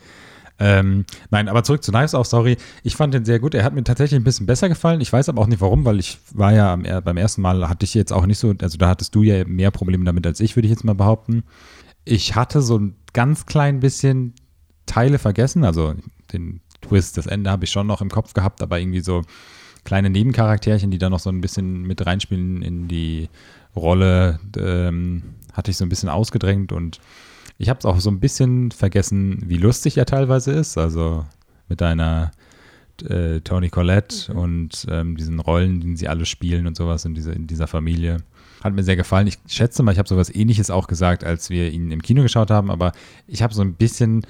Ähm, 0.60 1.04
nein, 1.30 1.48
aber 1.48 1.62
zurück 1.62 1.84
zu 1.84 1.92
Knives 1.92 2.14
auch, 2.14 2.24
sorry. 2.24 2.56
Ich 2.82 2.96
fand 2.96 3.14
den 3.14 3.24
sehr 3.24 3.38
gut. 3.38 3.54
Er 3.54 3.62
hat 3.62 3.74
mir 3.74 3.84
tatsächlich 3.84 4.18
ein 4.18 4.24
bisschen 4.24 4.46
besser 4.46 4.68
gefallen. 4.68 5.00
Ich 5.00 5.12
weiß 5.12 5.28
aber 5.28 5.40
auch 5.40 5.46
nicht 5.46 5.60
warum, 5.60 5.84
weil 5.84 6.00
ich 6.00 6.18
war 6.32 6.52
ja 6.52 6.72
am, 6.72 6.82
beim 6.82 7.16
ersten 7.16 7.42
Mal, 7.42 7.68
hatte 7.68 7.84
ich 7.84 7.94
jetzt 7.94 8.12
auch 8.12 8.26
nicht 8.26 8.38
so, 8.38 8.52
also 8.60 8.76
da 8.76 8.88
hattest 8.88 9.14
du 9.14 9.22
ja 9.22 9.44
mehr 9.46 9.70
Probleme 9.70 10.04
damit 10.04 10.26
als 10.26 10.40
ich, 10.40 10.56
würde 10.56 10.66
ich 10.66 10.70
jetzt 10.72 10.82
mal 10.84 10.94
behaupten. 10.96 11.44
Ich 12.04 12.34
hatte 12.34 12.60
so 12.60 12.76
ein 12.78 12.96
ganz 13.12 13.46
klein 13.46 13.78
bisschen 13.80 14.34
Teile 14.86 15.18
vergessen, 15.18 15.64
also 15.64 15.94
den 16.32 16.60
Twist, 16.80 17.16
das 17.18 17.26
Ende 17.26 17.50
habe 17.50 17.64
ich 17.64 17.70
schon 17.70 17.86
noch 17.86 18.00
im 18.00 18.08
Kopf 18.10 18.34
gehabt, 18.34 18.62
aber 18.62 18.80
irgendwie 18.80 19.00
so 19.00 19.22
kleine 19.84 20.10
Nebencharakterchen, 20.10 20.90
die 20.90 20.98
da 20.98 21.08
noch 21.08 21.20
so 21.20 21.30
ein 21.30 21.40
bisschen 21.40 21.82
mit 21.82 22.04
reinspielen 22.04 22.62
in 22.62 22.88
die 22.88 23.28
Rolle, 23.78 24.38
ähm, 24.56 25.22
hatte 25.52 25.70
ich 25.70 25.76
so 25.76 25.84
ein 25.84 25.88
bisschen 25.88 26.08
ausgedrängt 26.08 26.72
und 26.72 27.00
ich 27.58 27.68
habe 27.68 27.78
es 27.78 27.84
auch 27.84 27.98
so 27.98 28.10
ein 28.10 28.20
bisschen 28.20 28.70
vergessen, 28.70 29.42
wie 29.46 29.56
lustig 29.56 29.98
er 29.98 30.06
teilweise 30.06 30.52
ist. 30.52 30.78
Also 30.78 31.26
mit 31.68 31.82
einer 31.82 32.30
äh, 33.02 33.40
Tony 33.40 33.68
Collette 33.68 34.32
und 34.32 34.86
ähm, 34.90 35.16
diesen 35.16 35.40
Rollen, 35.40 35.80
die 35.80 35.96
sie 35.96 36.08
alle 36.08 36.26
spielen 36.26 36.66
und 36.66 36.76
sowas 36.76 37.04
in, 37.04 37.14
dieser 37.14 37.34
in 37.34 37.46
dieser 37.46 37.66
Familie. 37.66 38.18
Hat 38.62 38.74
mir 38.74 38.82
sehr 38.82 38.96
gefallen. 38.96 39.26
Ich 39.26 39.38
schätze 39.46 39.82
mal, 39.82 39.92
ich 39.92 39.98
habe 39.98 40.08
sowas 40.08 40.34
ähnliches 40.34 40.70
auch 40.70 40.88
gesagt, 40.88 41.22
als 41.24 41.50
wir 41.50 41.70
ihn 41.70 41.90
im 41.90 42.02
Kino 42.02 42.22
geschaut 42.22 42.50
haben, 42.50 42.70
aber 42.70 42.92
ich 43.26 43.42
habe 43.42 43.54
so 43.54 43.62
ein 43.62 43.74
bisschen 43.74 44.26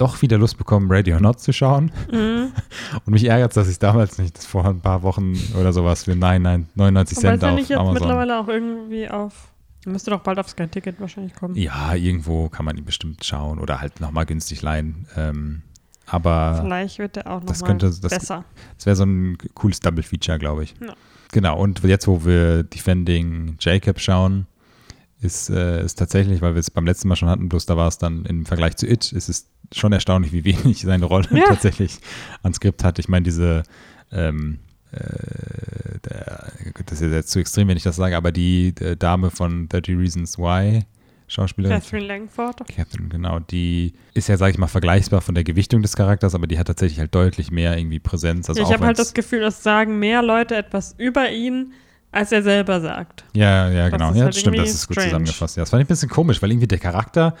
doch 0.00 0.20
wieder 0.22 0.38
Lust 0.38 0.56
bekommen, 0.58 0.90
Ready 0.90 1.12
or 1.12 1.20
Not 1.20 1.40
zu 1.40 1.52
schauen. 1.52 1.92
Mhm. 2.10 2.52
Und 3.04 3.12
mich 3.12 3.24
ärgert 3.24 3.56
dass 3.56 3.68
ich 3.68 3.78
damals 3.78 4.18
nicht 4.18 4.38
vor 4.42 4.64
ein 4.64 4.80
paar 4.80 5.02
Wochen 5.02 5.34
oder 5.58 5.72
sowas 5.72 6.04
für 6.04 6.16
nein, 6.16 6.42
nein, 6.42 6.68
99 6.74 7.18
Aber 7.18 7.34
ist 7.34 7.40
Cent 7.40 7.44
auf 7.52 7.58
jetzt 7.58 7.72
Amazon. 7.72 7.94
mittlerweile 7.94 8.38
auch 8.40 8.48
irgendwie 8.48 9.08
auf. 9.08 9.48
Müsste 9.86 10.10
doch 10.10 10.20
bald 10.20 10.38
auf 10.38 10.48
Sky 10.48 10.68
Ticket 10.68 11.00
wahrscheinlich 11.00 11.34
kommen. 11.34 11.54
Ja, 11.54 11.94
irgendwo 11.94 12.48
kann 12.50 12.64
man 12.66 12.76
ihn 12.76 12.84
bestimmt 12.84 13.24
schauen 13.24 13.58
oder 13.58 13.80
halt 13.80 14.00
nochmal 14.00 14.26
günstig 14.26 14.60
leihen. 14.62 15.06
Ähm, 15.16 15.62
aber 16.06 16.58
Vielleicht 16.62 16.98
wird 16.98 17.16
der 17.16 17.26
auch 17.30 17.40
noch 17.40 17.46
das 17.46 17.60
mal 17.60 17.68
könnte- 17.68 17.86
das- 17.86 18.00
besser. 18.00 18.44
es 18.78 18.84
wäre 18.84 18.96
so 18.96 19.04
ein 19.04 19.38
cooles 19.54 19.80
Double 19.80 20.02
Feature, 20.02 20.38
glaube 20.38 20.64
ich. 20.64 20.74
Ja. 20.80 20.94
Genau, 21.32 21.58
und 21.60 21.82
jetzt, 21.84 22.08
wo 22.08 22.24
wir 22.24 22.62
Defending 22.64 23.56
Jacob 23.60 24.00
schauen, 24.00 24.46
ist 25.22 25.48
äh, 25.50 25.84
ist 25.84 25.98
tatsächlich, 25.98 26.40
weil 26.42 26.54
wir 26.54 26.60
es 26.60 26.70
beim 26.70 26.84
letzten 26.86 27.08
Mal 27.08 27.16
schon 27.16 27.28
hatten, 27.28 27.48
bloß 27.48 27.66
da 27.66 27.76
war 27.76 27.88
es 27.88 27.98
dann 27.98 28.24
im 28.24 28.46
Vergleich 28.46 28.76
zu 28.76 28.86
It, 28.90 29.12
ist 29.12 29.28
es 29.28 29.46
schon 29.74 29.92
erstaunlich, 29.92 30.32
wie 30.32 30.44
wenig 30.44 30.80
seine 30.82 31.04
Rolle 31.04 31.28
Ja. 31.32 31.44
tatsächlich 31.48 31.98
an 32.42 32.54
Skript 32.54 32.82
hat. 32.84 32.98
Ich 32.98 33.08
meine, 33.08 33.24
diese, 33.24 33.62
ähm, 34.12 34.58
äh, 34.92 35.98
der, 36.08 36.52
das 36.86 37.00
ist 37.00 37.12
jetzt 37.12 37.30
zu 37.30 37.38
extrem, 37.38 37.68
wenn 37.68 37.76
ich 37.76 37.82
das 37.82 37.96
sage, 37.96 38.16
aber 38.16 38.32
die 38.32 38.74
äh, 38.80 38.96
Dame 38.96 39.30
von 39.30 39.68
30 39.68 39.96
Reasons 39.96 40.38
Why, 40.38 40.80
Schauspielerin, 41.28 41.78
Catherine 41.80 42.06
Langford. 42.06 42.66
Catherine, 42.68 43.08
genau, 43.08 43.38
die 43.38 43.92
ist 44.14 44.28
ja, 44.28 44.36
sage 44.36 44.50
ich 44.52 44.58
mal, 44.58 44.66
vergleichbar 44.66 45.20
von 45.20 45.36
der 45.36 45.44
Gewichtung 45.44 45.80
des 45.82 45.94
Charakters, 45.94 46.34
aber 46.34 46.48
die 46.48 46.58
hat 46.58 46.66
tatsächlich 46.66 46.98
halt 46.98 47.14
deutlich 47.14 47.52
mehr 47.52 47.76
irgendwie 47.78 48.00
Präsenz. 48.00 48.48
Also 48.48 48.60
ich 48.60 48.66
auch 48.66 48.72
habe 48.72 48.86
halt 48.86 48.98
das 48.98 49.14
Gefühl, 49.14 49.44
es 49.44 49.62
sagen 49.62 50.00
mehr 50.00 50.22
Leute 50.22 50.56
etwas 50.56 50.96
über 50.98 51.30
ihn, 51.30 51.72
als 52.10 52.32
er 52.32 52.42
selber 52.42 52.80
sagt. 52.80 53.22
Ja, 53.34 53.70
ja, 53.70 53.84
Das 53.88 53.92
genau. 53.92 54.10
ist 54.10 54.16
Ja, 54.16 54.24
halt 54.24 54.34
stimmt, 54.34 54.58
das 54.58 54.70
ist 54.70 54.88
gut 54.88 54.94
strange. 54.94 55.10
zusammengefasst. 55.10 55.56
Ja, 55.56 55.62
das 55.62 55.70
fand 55.70 55.82
ich 55.82 55.86
ein 55.86 55.88
bisschen 55.88 56.08
komisch, 56.08 56.42
weil 56.42 56.50
irgendwie 56.50 56.66
der 56.66 56.80
Charakter, 56.80 57.36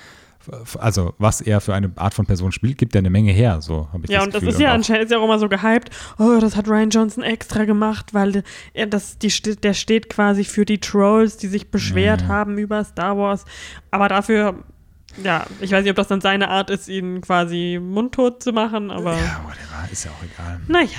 also 0.78 1.14
was 1.18 1.40
er 1.40 1.60
für 1.60 1.74
eine 1.74 1.90
Art 1.96 2.14
von 2.14 2.26
Person 2.26 2.50
spielt, 2.52 2.78
gibt 2.78 2.94
ja 2.94 2.98
eine 3.00 3.10
Menge 3.10 3.32
her. 3.32 3.60
So 3.60 3.88
habe 3.92 4.04
ich 4.04 4.10
Ja, 4.10 4.18
das 4.18 4.26
und 4.26 4.34
das 4.34 4.40
Gefühl. 4.40 4.54
ist 4.54 4.60
ja 4.60 4.68
auch- 4.70 4.74
anscheinend 4.74 5.04
ist 5.04 5.10
ja 5.12 5.18
auch 5.18 5.24
immer 5.24 5.38
so 5.38 5.48
gehypt. 5.48 5.90
Oh, 6.18 6.38
das 6.40 6.56
hat 6.56 6.68
Ryan 6.68 6.90
Johnson 6.90 7.22
extra 7.22 7.64
gemacht, 7.64 8.14
weil 8.14 8.42
er 8.72 8.86
das, 8.86 9.18
die, 9.18 9.28
der 9.56 9.74
steht 9.74 10.08
quasi 10.08 10.44
für 10.44 10.64
die 10.64 10.78
Trolls, 10.78 11.36
die 11.36 11.48
sich 11.48 11.70
beschwert 11.70 12.22
Ja. 12.22 12.28
haben 12.28 12.58
über 12.58 12.82
Star 12.84 13.16
Wars. 13.16 13.44
Aber 13.90 14.08
dafür 14.08 14.64
Ja, 15.24 15.44
ich 15.60 15.72
weiß 15.72 15.82
nicht, 15.82 15.90
ob 15.90 15.96
das 15.96 16.06
dann 16.06 16.20
seine 16.20 16.48
Art 16.50 16.70
ist, 16.70 16.88
ihn 16.88 17.20
quasi 17.20 17.80
mundtot 17.82 18.40
zu 18.44 18.52
machen, 18.52 18.92
aber 18.92 19.14
Ja, 19.16 19.40
whatever, 19.44 19.90
ist 19.90 20.04
ja 20.04 20.12
auch 20.12 20.22
egal. 20.22 20.60
naja. 20.68 20.98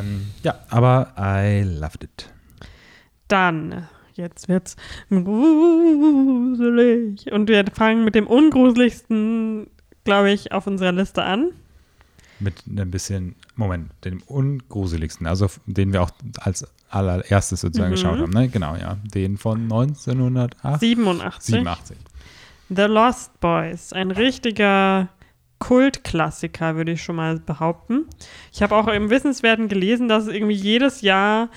Ähm, 0.00 0.26
ja, 0.42 0.54
aber 0.68 1.14
I 1.18 1.62
loved 1.62 2.04
it. 2.04 2.30
Dann, 3.26 3.88
jetzt 4.18 4.48
wird's 4.48 4.76
gruselig. 6.08 7.32
Und 7.32 7.48
wir 7.48 7.64
fangen 7.72 8.04
mit 8.04 8.14
dem 8.14 8.26
ungruseligsten, 8.26 9.68
glaube 10.04 10.30
ich, 10.30 10.52
auf 10.52 10.66
unserer 10.66 10.92
Liste 10.92 11.22
an. 11.22 11.52
Mit 12.40 12.66
ein 12.66 12.90
bisschen, 12.90 13.34
Moment, 13.56 13.90
dem 14.04 14.22
ungruseligsten, 14.26 15.26
also 15.26 15.48
den 15.66 15.92
wir 15.92 16.02
auch 16.02 16.10
als 16.40 16.64
allererstes 16.90 17.60
sozusagen 17.62 17.90
Mhm. 17.90 17.94
geschaut 17.94 18.18
haben, 18.20 18.32
ne? 18.32 18.48
Genau, 18.48 18.76
ja. 18.76 18.96
Den 19.14 19.36
von 19.38 19.62
1987. 19.62 20.80
87. 21.48 21.96
The 22.68 22.82
Lost 22.82 23.40
Boys. 23.40 23.92
Ein 23.92 24.10
richtiger 24.12 25.08
Kultklassiker, 25.58 26.76
würde 26.76 26.92
ich 26.92 27.02
schon 27.02 27.16
mal 27.16 27.40
behaupten. 27.40 28.06
Ich 28.52 28.62
habe 28.62 28.76
auch 28.76 28.86
im 28.86 29.10
Wissenswerten 29.10 29.66
gelesen, 29.68 30.06
dass 30.08 30.28
irgendwie 30.28 30.54
jedes 30.54 31.00
Jahr 31.00 31.48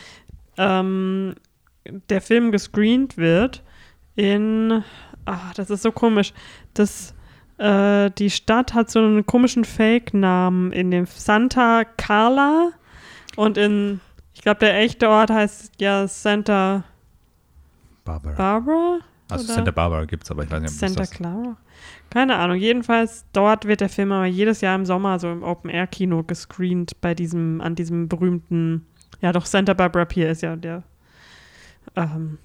ähm, 0.58 1.36
der 2.10 2.22
Film 2.22 2.52
gescreent 2.52 3.18
wird 3.18 3.64
in, 4.16 4.84
ah, 5.26 5.52
das 5.56 5.70
ist 5.70 5.84
so 5.84 5.92
komisch, 5.92 6.34
das, 6.74 7.14
äh, 7.58 8.10
die 8.12 8.30
Stadt 8.30 8.74
hat 8.74 8.90
so 8.90 9.00
einen 9.00 9.26
komischen 9.26 9.66
Fake-Namen 9.66 10.72
in 10.72 10.92
dem 10.92 11.06
Santa 11.06 11.84
Carla 11.84 12.72
und 13.36 13.58
in, 13.58 14.02
ich 14.34 14.42
glaube, 14.42 14.60
der 14.60 14.78
echte 14.80 15.10
Ort 15.10 15.30
heißt 15.30 15.74
ja 15.80 16.08
Santa 16.08 16.84
Barbara. 18.04 18.36
Barbara? 18.36 19.00
also 19.32 19.46
oder? 19.46 19.54
Santa 19.54 19.72
Barbara 19.72 20.06
gibt 20.06 20.24
es, 20.24 20.32
aber 20.32 20.44
ich 20.44 20.52
weiß 20.52 20.62
nicht, 20.62 20.72
ob 20.72 20.78
Santa 20.78 21.02
das 21.02 21.12
Clara? 21.12 21.58
Keine 22.10 22.36
Ahnung. 22.36 22.58
Jedenfalls, 22.58 23.26
dort 23.32 23.66
wird 23.66 23.82
der 23.82 23.90
Film 23.90 24.12
aber 24.12 24.26
jedes 24.26 24.62
Jahr 24.62 24.76
im 24.76 24.86
Sommer 24.86 25.20
so 25.20 25.32
im 25.32 25.44
Open-Air-Kino 25.44 26.24
gescreent 26.24 27.00
bei 27.02 27.16
diesem, 27.16 27.62
an 27.62 27.76
diesem 27.76 28.10
berühmten, 28.10 28.86
ja 29.22 29.32
doch, 29.32 29.46
Santa 29.46 29.74
Barbara 29.74 30.06
Pier 30.06 30.30
ist 30.30 30.42
ja 30.42 30.56
der. 30.56 30.84
Ähm, 31.96 32.38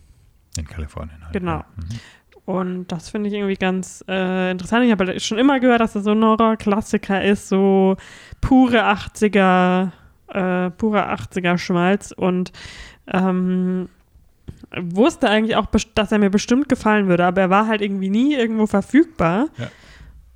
in 0.57 0.67
Kalifornien. 0.67 1.23
Halt, 1.23 1.33
Genau. 1.33 1.59
Ja. 1.59 1.67
Mhm. 1.77 1.99
und 2.47 2.93
das 2.93 3.11
finde 3.11 3.29
ich 3.29 3.35
irgendwie 3.35 3.57
ganz 3.57 4.05
äh, 4.09 4.51
interessant. 4.51 4.85
Ich 4.85 4.91
habe 4.91 5.19
schon 5.21 5.39
immer 5.39 5.61
gehört, 5.61 5.81
dass 5.81 5.93
das 5.95 6.05
so 6.05 6.13
ein 6.13 6.25
Horror-Klassiker 6.25 7.23
ist, 7.25 7.49
so 7.49 7.97
pure 8.41 8.85
80er, 8.85 9.91
äh, 10.29 10.71
pure 10.71 11.13
80er 11.13 11.59
Schmalz 11.59 12.13
und 12.13 12.53
ähm, 13.13 13.89
wusste 14.77 15.29
eigentlich 15.29 15.57
auch, 15.57 15.67
dass 15.95 16.13
er 16.13 16.19
mir 16.19 16.31
bestimmt 16.31 16.69
gefallen 16.69 17.09
würde, 17.09 17.25
aber 17.25 17.43
er 17.43 17.51
war 17.51 17.67
halt 17.67 17.83
irgendwie 17.83 18.11
nie 18.11 18.35
irgendwo 18.35 18.67
verfügbar. 18.67 19.49
Ja. 19.59 19.69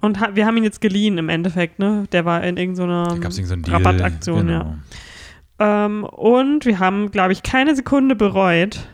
Und 0.01 0.21
ha 0.21 0.31
wir 0.35 0.47
haben 0.47 0.57
ihn 0.57 0.65
jetzt 0.65 0.81
geliehen 0.81 1.19
im 1.19 1.29
Endeffekt, 1.29 1.79
ne? 1.79 2.07
Der 2.13 2.25
war 2.25 2.43
in 2.43 2.57
irgendeiner 2.57 3.19
so. 3.31 3.73
Rabattaktion, 3.73 4.47
genau. 4.47 4.77
ja. 5.59 5.85
Ähm, 5.87 6.05
und 6.05 6.65
wir 6.65 6.79
haben, 6.79 7.11
glaube 7.11 7.33
ich, 7.33 7.43
keine 7.43 7.77
Sekunde 7.77 8.17
bereut, 8.17 8.89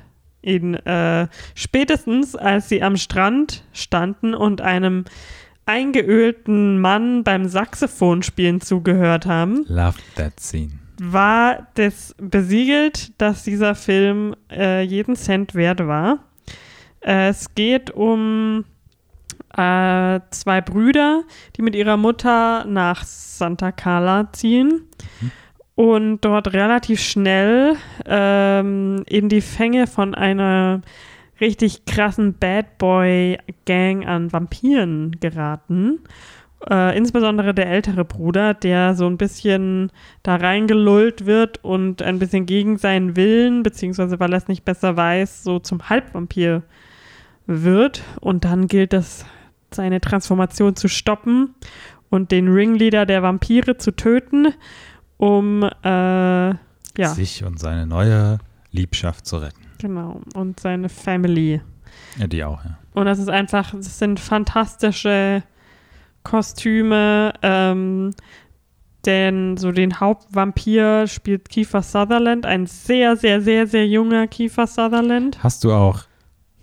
ihn 0.47 0.75
äh, 0.75 1.29
spätestens, 1.55 2.37
als 2.37 2.69
sie 2.69 2.83
am 2.83 2.97
Strand 2.97 3.65
standen 3.73 4.35
und 4.35 4.61
einem 4.61 5.05
eingeölten 5.67 6.79
Mann 6.79 7.25
beim 7.25 7.47
Saxophonspielen 7.47 8.61
zugehört 8.61 9.27
haben, 9.27 9.65
Loved 9.69 10.03
that 10.15 10.39
scene. 10.39 10.71
war 10.99 11.67
das 11.75 12.15
besiegelt, 12.19 13.21
dass 13.21 13.43
dieser 13.43 13.75
Film 13.75 14.35
äh, 14.51 14.83
jeden 14.83 15.17
Cent 15.17 15.55
wert 15.55 15.81
war. 15.87 16.21
Äh, 17.01 17.29
es 17.29 17.55
geht 17.55 17.91
um 17.91 18.65
äh, 19.57 20.21
zwei 20.31 20.61
Brüder, 20.61 21.25
die 21.57 21.63
mit 21.63 21.75
ihrer 21.75 21.97
Mutter 21.97 22.65
nach 22.65 23.05
Santa 23.05 23.73
Carla 23.73 24.33
ziehen 24.33 24.83
und 25.77 26.23
dort 26.23 26.53
relativ 26.55 27.01
schnell 27.01 27.77
ähm, 28.07 29.05
in 29.07 29.29
die 29.29 29.43
Fänge 29.43 29.87
von 29.87 30.15
einer 30.15 30.81
richtig 31.39 31.85
krassen 31.85 32.35
Bad 32.35 32.79
Boy 32.79 33.39
Gang 33.67 34.07
an 34.07 34.33
Vampiren 34.33 35.17
geraten. 35.21 36.01
Äh, 36.69 36.97
insbesondere 36.97 37.53
der 37.53 37.69
ältere 37.69 38.07
Bruder, 38.07 38.55
der 38.55 38.95
so 38.95 39.07
ein 39.07 39.19
bisschen 39.19 39.93
da 40.23 40.37
reingelullt 40.37 41.27
wird 41.27 41.63
und 41.63 42.01
ein 42.01 42.19
bisschen 42.19 42.47
gegen 42.47 42.79
seinen 42.79 43.15
Willen, 43.15 43.63
beziehungsweise 43.63 44.19
weil 44.19 44.33
er 44.33 44.39
es 44.39 44.49
nicht 44.49 44.65
besser 44.65 44.97
weiß, 44.97 45.45
so 45.45 45.59
zum 45.59 45.91
Halbvampir 45.91 46.63
wird. 47.47 48.03
Und 48.23 48.47
dann 48.47 48.67
gilt 48.67 48.95
es, 48.95 49.27
seine 49.71 50.01
Transformation 50.01 50.75
zu 50.75 50.89
stoppen 50.89 51.55
und 52.09 52.31
den 52.31 52.49
Ringleader 52.49 53.05
der 53.05 53.23
Vampire 53.23 53.77
zu 53.77 53.91
töten, 53.91 54.55
um 55.19 55.63
äh, 55.63 56.49
ja, 56.99 57.09
Sich 57.15 57.45
und 57.45 57.59
seine 57.59 57.87
neue 57.87 58.39
Liebschaft 58.71 59.27
zu 59.27 59.39
retten. 59.39 59.61
genau, 59.79 60.21
und 60.35 60.61
seine 60.61 60.89
Family. 60.89 61.61
Ja, 62.19 62.27
die 62.27 62.43
auch, 62.45 62.65
ja. 62.65 62.79
Und 62.95 63.07
das 63.07 63.19
ist 63.19 63.29
einfach, 63.29 63.75
es 63.75 63.99
sind 63.99 64.19
fantastische 64.21 65.43
Kostüme. 66.23 67.33
Ähm, 67.43 68.13
denn 69.05 69.57
so 69.57 69.71
den 69.71 70.01
Hauptvampir 70.01 71.07
spielt 71.07 71.49
Kiefer 71.49 71.83
Sutherland, 71.83 72.45
ein 72.45 72.67
sehr, 72.67 73.17
sehr, 73.17 73.41
sehr, 73.41 73.67
sehr 73.69 73.87
junger 73.87 74.27
Kiefer 74.27 74.67
Sutherland. 74.67 75.43
Hast 75.45 75.63
du 75.63 75.73
auch 75.73 76.05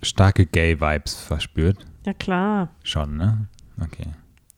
starke 0.01 0.45
Gay-Vibes 0.45 1.21
verspürt? 1.21 1.77
Ja 2.05 2.13
klar, 2.13 2.69
Schon, 2.83 3.15
ne? 3.15 3.47
Okay. 3.81 4.07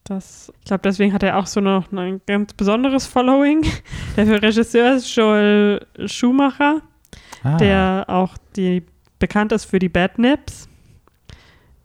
Das, 0.08 0.52
ich 0.60 0.66
glaube, 0.66 0.82
deswegen 0.82 1.12
hat 1.12 1.22
er 1.22 1.36
auch 1.36 1.46
so 1.46 1.60
noch 1.60 1.90
ein 1.92 2.20
ganz 2.26 2.54
besonderes 2.54 3.06
Following. 3.06 3.66
Der 4.16 4.26
für 4.26 4.42
Regisseur 4.42 4.94
ist 4.94 5.14
Joel 5.14 5.84
Schumacher, 6.06 6.82
Ah, 7.42 7.56
der 7.58 8.04
auch 8.08 8.36
die 8.56 8.82
bekannt 9.18 9.52
ist 9.52 9.66
für 9.66 9.78
die 9.78 9.88
Batnips 9.88 10.68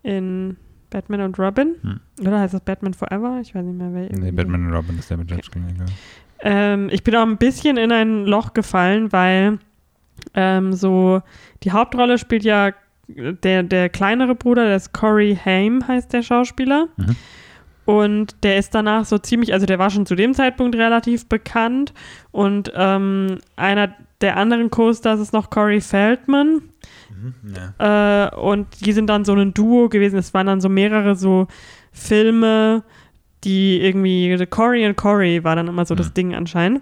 in 0.04 0.58
Batman 0.90 1.22
und 1.22 1.40
Robin. 1.40 1.76
Hm. 1.82 2.00
Oder 2.22 2.40
heißt 2.40 2.54
das 2.54 2.62
Batman 2.62 2.94
Forever? 2.94 3.40
Ich 3.42 3.54
weiß 3.54 3.64
nicht 3.64 3.78
mehr, 3.78 3.94
wer. 3.94 4.18
Nee, 4.18 4.32
Batman 4.32 4.68
und 4.68 4.74
Robin 4.74 4.98
ist 4.98 5.10
der 5.10 5.18
mit 5.18 5.30
Judge 5.30 5.50
Clooney, 5.52 5.74
glaub 5.74 5.88
ich. 5.88 5.96
Ähm, 6.44 6.90
ich 6.92 7.04
bin 7.04 7.16
auch 7.16 7.26
ein 7.26 7.38
bisschen 7.38 7.78
in 7.78 7.92
ein 7.92 8.26
Loch 8.26 8.54
gefallen, 8.54 9.12
weil 9.12 9.60
ähm, 10.34 10.74
so 10.74 11.22
die 11.64 11.72
Hauptrolle 11.72 12.18
spielt 12.18 12.44
ja 12.44 12.72
der, 13.08 13.64
der 13.64 13.90
kleinere 13.90 14.36
Bruder, 14.36 14.66
der 14.66 14.76
ist 14.76 14.94
Corey 14.94 15.38
Haim, 15.44 15.88
heißt 15.88 16.14
der 16.14 16.24
Schauspieler. 16.24 16.88
Mhm. 16.98 17.16
Und 17.86 18.44
der 18.44 18.58
ist 18.58 18.76
danach 18.76 19.06
so 19.06 19.18
ziemlich, 19.18 19.54
also 19.54 19.66
der 19.66 19.80
war 19.80 19.90
schon 19.90 20.06
zu 20.06 20.16
dem 20.16 20.34
Zeitpunkt 20.34 20.76
relativ 20.76 21.28
bekannt. 21.28 21.94
Und 22.32 22.72
ähm, 22.76 23.40
einer 23.56 23.96
der 24.22 24.38
anderen 24.38 24.70
Co-Stars 24.70 25.20
ist 25.20 25.34
noch 25.34 25.50
Corey 25.50 25.82
Feldman. 25.82 26.62
Ja. 27.80 28.28
Äh, 28.28 28.36
und 28.36 28.68
die 28.86 28.94
sind 28.94 29.08
dann 29.08 29.26
so 29.26 29.34
ein 29.34 29.54
Duo 29.54 29.90
gewesen. 29.90 30.18
Es 30.18 30.34
waren 30.34 30.48
dann 30.48 30.62
so 30.62 30.70
mehrere 30.70 31.16
so 31.16 31.48
Filme, 31.92 32.84
die 33.44 33.82
irgendwie, 33.82 34.38
Cory 34.50 34.86
und 34.86 34.96
Cory 34.96 35.44
war 35.44 35.56
dann 35.56 35.68
immer 35.68 35.86
so 35.86 35.96
das 35.96 36.10
Mhm. 36.10 36.14
Ding 36.14 36.36
anscheinend. 36.36 36.82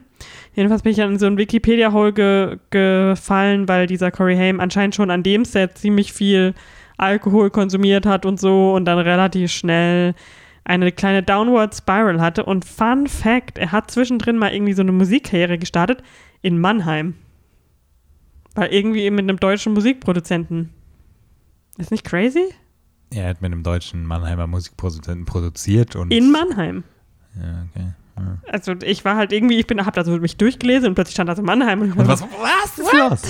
Jedenfalls 0.54 0.82
bin 0.82 0.92
ich 0.92 0.98
dann 0.98 1.14
in 1.14 1.20
so 1.20 1.26
ein 1.28 1.38
Wikipedia-Hole 1.38 2.14
ge 2.14 2.58
gefallen, 2.70 3.68
weil 3.68 3.88
dieser 3.88 4.12
Corey 4.12 4.36
Haim 4.36 4.60
anscheinend 4.60 4.96
schon 4.96 5.12
an 5.12 5.24
dem 5.24 5.46
Set 5.46 5.78
ziemlich 5.78 6.12
viel 6.12 6.54
Alkohol 6.98 7.50
konsumiert 7.50 8.06
hat 8.06 8.26
und 8.26 8.40
so 8.40 8.74
und 8.74 8.84
dann 8.86 9.00
relativ 9.00 9.52
schnell 9.52 10.16
eine 10.70 10.92
kleine 10.92 11.24
Downward 11.24 11.76
Spiral 11.76 12.22
hatte. 12.22 12.46
Und 12.46 12.64
Fun 12.64 13.08
Fact, 13.08 13.58
er 13.58 13.72
hat 13.72 13.90
zwischendrin 13.90 14.38
mal 14.38 14.54
irgendwie 14.54 14.74
so 14.74 14.84
eine 14.84 14.92
Musikkarriere 14.92 15.58
gestartet 15.58 16.04
in 16.42 16.60
Mannheim. 16.60 17.16
Weil 18.54 18.72
irgendwie 18.72 19.02
eben 19.02 19.16
mit 19.16 19.24
einem 19.24 19.40
deutschen 19.40 19.74
Musikproduzenten. 19.74 20.70
Ist 21.78 21.92
nicht 21.92 22.04
crazy? 22.06 22.54
Er 23.12 23.30
hat 23.30 23.42
mit 23.42 23.52
einem 23.52 23.64
deutschen 23.64 24.06
Mannheimer 24.06 24.46
Musikproduzenten 24.46 25.26
produziert 25.26 25.96
und. 25.96 26.12
In 26.12 26.32
Mannheim. 26.32 26.84
Ja, 27.36 27.66
okay. 27.70 27.94
Ja. 28.18 28.38
Also 28.52 28.74
ich 28.84 29.06
war 29.06 29.16
halt 29.16 29.32
irgendwie, 29.32 29.58
ich 29.58 29.66
bin, 29.66 29.84
hab 29.86 29.94
da 29.94 30.04
so 30.04 30.12
mich 30.18 30.38
durchgelesen 30.38 30.90
und 30.90 30.96
plötzlich 30.96 31.14
stand 31.16 31.30
da 31.30 31.36
so 31.36 31.42
Mannheim. 31.42 31.82
Und 31.82 31.90
ich 31.90 31.96
war 31.98 32.18
so, 32.18 32.26
was? 32.26 32.78
Was 32.78 32.80
ist 32.80 32.94
los? 32.94 33.22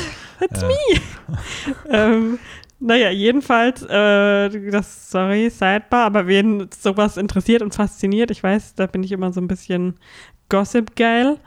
It's 0.42 0.62
Ja. 0.62 0.68
me. 0.68 1.76
ähm, 1.90 2.40
naja, 2.80 3.10
jedenfalls, 3.10 3.84
äh, 3.84 4.72
das, 4.72 5.12
sorry, 5.12 5.50
Sidebar, 5.50 6.06
aber 6.06 6.28
wen 6.28 6.70
sowas 6.78 7.18
interessiert 7.18 7.62
und 7.62 7.76
fasziniert, 7.76 8.32
ich 8.32 8.42
weiß, 8.42 8.76
da 8.76 8.88
bin 8.88 9.04
ich 9.04 9.12
immer 9.12 9.34
so 9.34 9.42
ein 9.42 9.48
bisschen 9.48 9.96
Gossip-geil, 10.50 11.38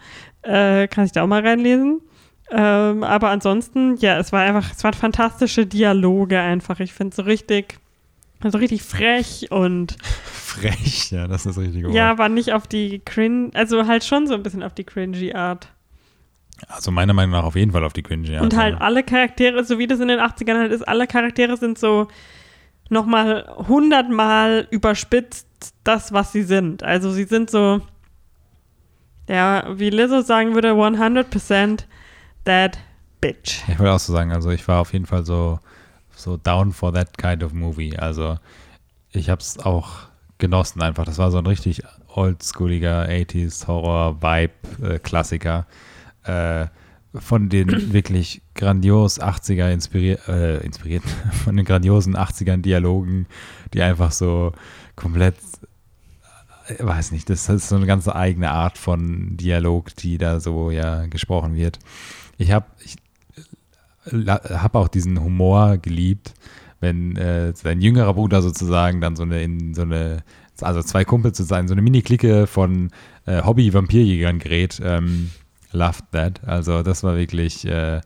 äh, 0.42 0.86
kann 0.88 1.04
ich 1.04 1.12
da 1.12 1.22
auch 1.22 1.26
mal 1.26 1.46
reinlesen. 1.46 2.00
Ähm, 2.50 3.02
aber 3.02 3.30
ansonsten, 3.30 3.96
ja, 3.96 4.18
es 4.18 4.30
war 4.32 4.42
einfach, 4.42 4.72
es 4.72 4.84
waren 4.84 4.92
fantastische 4.92 5.66
Dialoge 5.66 6.38
einfach. 6.38 6.80
Ich 6.80 6.92
finde 6.92 7.16
so 7.16 7.22
richtig, 7.22 7.78
so 8.46 8.58
richtig 8.58 8.82
frech 8.82 9.46
und 9.50 9.96
Frech, 10.52 11.10
ja, 11.12 11.26
das 11.26 11.46
ist 11.46 11.56
das 11.56 11.64
richtige 11.64 11.86
Wort. 11.86 11.94
ja, 11.94 12.18
war 12.18 12.28
nicht 12.28 12.52
auf 12.52 12.66
die 12.66 12.98
cringe, 12.98 13.50
also 13.54 13.86
halt 13.86 14.04
schon 14.04 14.26
so 14.26 14.34
ein 14.34 14.42
bisschen 14.42 14.62
auf 14.62 14.74
die 14.74 14.84
cringy 14.84 15.32
Art. 15.32 15.68
Also 16.68 16.90
meiner 16.90 17.12
Meinung 17.12 17.33
nach 17.33 17.44
auf 17.44 17.57
jeden 17.57 17.72
Fall 17.72 17.85
auf 17.85 17.92
die 17.92 18.03
Cringe, 18.03 18.31
ja. 18.31 18.40
Und 18.40 18.57
halt 18.57 18.75
ja. 18.75 18.81
alle 18.81 19.03
Charaktere, 19.03 19.64
so 19.64 19.79
wie 19.79 19.87
das 19.87 20.01
in 20.01 20.09
den 20.09 20.20
80ern 20.20 20.59
halt 20.59 20.72
ist, 20.72 20.87
alle 20.87 21.07
Charaktere 21.07 21.57
sind 21.57 21.79
so 21.79 22.09
nochmal 22.88 23.48
hundertmal 23.68 24.66
überspitzt 24.70 25.46
das, 25.85 26.12
was 26.12 26.33
sie 26.33 26.42
sind. 26.42 26.83
Also 26.83 27.11
sie 27.11 27.25
sind 27.25 27.51
so, 27.51 27.81
ja, 29.29 29.66
wie 29.79 29.90
Lizzo 29.90 30.20
sagen 30.20 30.55
würde, 30.55 30.72
100% 30.72 31.85
that 32.44 32.79
bitch. 33.20 33.62
Ich 33.68 33.79
wollte 33.79 33.92
auch 33.92 33.98
so 33.98 34.12
sagen, 34.12 34.33
also 34.33 34.51
ich 34.51 34.66
war 34.68 34.81
auf 34.81 34.92
jeden 34.92 35.07
Fall 35.07 35.25
so, 35.25 35.59
so 36.14 36.37
down 36.37 36.72
for 36.72 36.92
that 36.92 37.16
kind 37.16 37.42
of 37.42 37.53
movie. 37.53 37.96
Also 37.98 38.38
ich 39.11 39.31
habe 39.31 39.40
es 39.40 39.59
auch 39.59 40.09
genossen 40.38 40.83
einfach. 40.83 41.05
Das 41.05 41.18
war 41.18 41.31
so 41.31 41.38
ein 41.38 41.46
richtig 41.46 41.83
oldschooliger 42.09 43.09
80s 43.09 43.66
Horror-Vibe-Klassiker. 43.66 45.61
Äh, 45.61 45.64
von 47.14 47.48
den 47.48 47.68
wirklich 47.92 48.42
grandios 48.54 49.20
80er 49.20 49.72
inspiriert, 49.72 50.26
äh, 50.28 50.58
inspiriert, 50.58 51.02
von 51.44 51.56
den 51.56 51.64
grandiosen 51.64 52.16
80ern 52.16 52.62
Dialogen, 52.62 53.26
die 53.74 53.82
einfach 53.82 54.12
so 54.12 54.52
komplett, 54.96 55.37
äh, 56.68 56.85
weiß 56.85 57.12
nicht, 57.12 57.28
das 57.28 57.48
ist 57.48 57.68
so 57.68 57.76
eine 57.76 57.87
ganz 57.87 58.08
eigene 58.08 58.50
Art 58.50 58.78
von 58.78 59.37
Dialog, 59.37 59.94
die 59.96 60.18
da 60.18 60.40
so 60.40 60.70
ja 60.70 61.06
gesprochen 61.06 61.54
wird. 61.54 61.78
Ich 62.38 62.52
habe 62.52 62.66
ich, 62.85 62.96
äh, 64.12 64.26
hab 64.26 64.74
auch 64.74 64.88
diesen 64.88 65.22
Humor 65.22 65.78
geliebt, 65.78 66.35
wenn 66.80 67.16
äh, 67.16 67.52
sein 67.54 67.80
jüngerer 67.80 68.14
Bruder 68.14 68.42
sozusagen 68.42 69.00
dann 69.00 69.16
so 69.16 69.22
eine 69.22 69.42
in 69.42 69.74
so 69.74 69.82
eine 69.82 70.24
also 70.61 70.82
zwei 70.82 71.04
Kumpels 71.04 71.37
zu 71.37 71.44
sein, 71.44 71.66
so 71.66 71.74
eine 71.74 71.82
Mini-Clique 71.82 72.46
von 72.46 72.90
äh, 73.26 73.42
Hobby-Vampirjägern 73.42 74.38
gerät. 74.38 74.80
Ähm, 74.85 75.30
loved 75.72 76.11
that. 76.12 76.40
Also 76.46 76.82
das 76.82 77.02
war 77.02 77.16
wirklich 77.16 77.66
äh, 77.66 78.00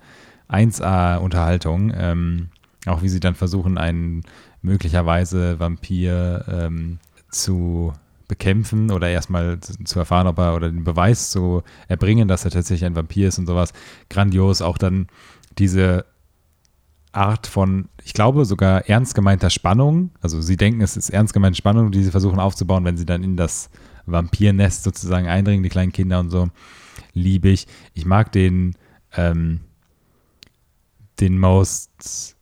1A-Unterhaltung. 0.51 1.93
Ähm, 1.97 2.49
auch 2.87 3.03
wie 3.03 3.09
sie 3.09 3.21
dann 3.21 3.35
versuchen, 3.35 3.79
einen 3.79 4.23
möglicherweise 4.63 5.59
Vampir 5.59 6.45
ähm, 6.49 6.99
zu 7.31 7.93
bekämpfen 8.29 8.91
oder 8.91 9.09
erstmal 9.09 9.61
zu 9.61 9.99
erfahren, 9.99 10.27
ob 10.27 10.39
er 10.39 10.57
oder 10.57 10.71
den 10.71 10.85
Beweis 10.85 11.31
zu 11.31 11.63
erbringen, 11.89 12.27
dass 12.29 12.45
er 12.45 12.51
tatsächlich 12.51 12.85
ein 12.85 12.97
Vampir 12.97 13.29
ist 13.29 13.39
und 13.39 13.47
sowas. 13.47 13.73
Grandios. 14.11 14.63
Auch 14.63 14.79
dann 14.79 15.07
diese 15.59 16.05
Art 17.13 17.47
von, 17.47 17.89
ich 18.05 18.13
glaube, 18.13 18.45
sogar 18.45 18.89
ernst 18.89 19.15
gemeinter 19.15 19.51
Spannung. 19.51 20.11
Also 20.21 20.41
sie 20.41 20.57
denken, 20.57 20.81
es 20.81 20.97
ist 20.97 21.11
ernst 21.11 21.33
gemeinte 21.33 21.57
Spannung, 21.57 21.91
die 21.91 22.03
sie 22.03 22.11
versuchen 22.11 22.41
aufzubauen, 22.41 22.85
wenn 22.85 22.97
sie 22.97 23.07
dann 23.07 23.23
in 23.23 23.37
das 23.37 23.71
Vampirnest 24.07 24.85
sozusagen 24.85 25.27
eindringen, 25.27 25.63
die 25.63 25.69
kleinen 25.69 25.93
Kinder 25.93 26.21
und 26.21 26.31
so. 26.31 26.49
Liebe 27.17 27.49
ich. 27.49 27.67
Ich 27.95 28.05
mag 28.05 28.31
den, 28.31 28.77
ähm, 29.17 29.61
den 31.19 31.39
most, 31.39 32.37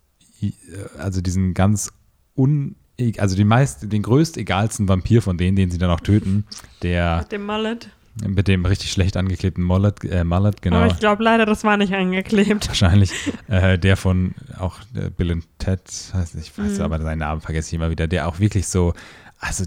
also 0.99 1.21
diesen 1.21 1.55
ganz 1.55 1.93
un, 2.37 2.75
also 3.19 3.37
den 3.37 3.47
meist, 3.47 3.91
den 3.93 4.03
größt 4.03 4.37
egalsten 4.37 4.89
Vampir 4.89 5.23
von 5.23 5.39
denen, 5.39 5.57
den 5.57 5.71
sie 5.71 5.79
dann 5.79 5.91
auch 5.91 6.01
töten, 6.01 6.45
der. 6.83 7.19
Mit 7.21 7.33
dem 7.33 7.47
Mullet. 7.47 7.89
Mit 8.27 8.47
dem 8.47 8.65
richtig 8.65 8.93
schlecht 8.93 9.17
angeklebten 9.17 9.65
Mullet, 9.65 10.05
äh, 10.05 10.23
Mullet 10.23 10.61
genau. 10.61 10.77
Aber 10.77 10.87
ich 10.89 10.99
glaube 10.99 11.23
leider, 11.23 11.47
das 11.47 11.65
war 11.65 11.77
nicht 11.77 11.93
angeklebt. 11.95 12.69
Wahrscheinlich. 12.69 13.13
äh, 13.49 13.79
der 13.79 13.97
von 13.97 14.35
auch 14.59 14.81
äh, 14.95 15.11
Bill 15.11 15.33
und 15.33 15.45
Ted, 15.59 15.81
ich 15.89 16.59
weiß 16.59 16.79
mhm. 16.79 16.85
aber 16.85 17.01
seinen 17.01 17.19
Namen 17.21 17.41
vergesse 17.41 17.69
ich 17.69 17.75
immer 17.75 17.91
wieder, 17.91 18.07
der 18.07 18.29
auch 18.29 18.41
wirklich 18.41 18.67
so, 18.67 18.93
also 19.39 19.65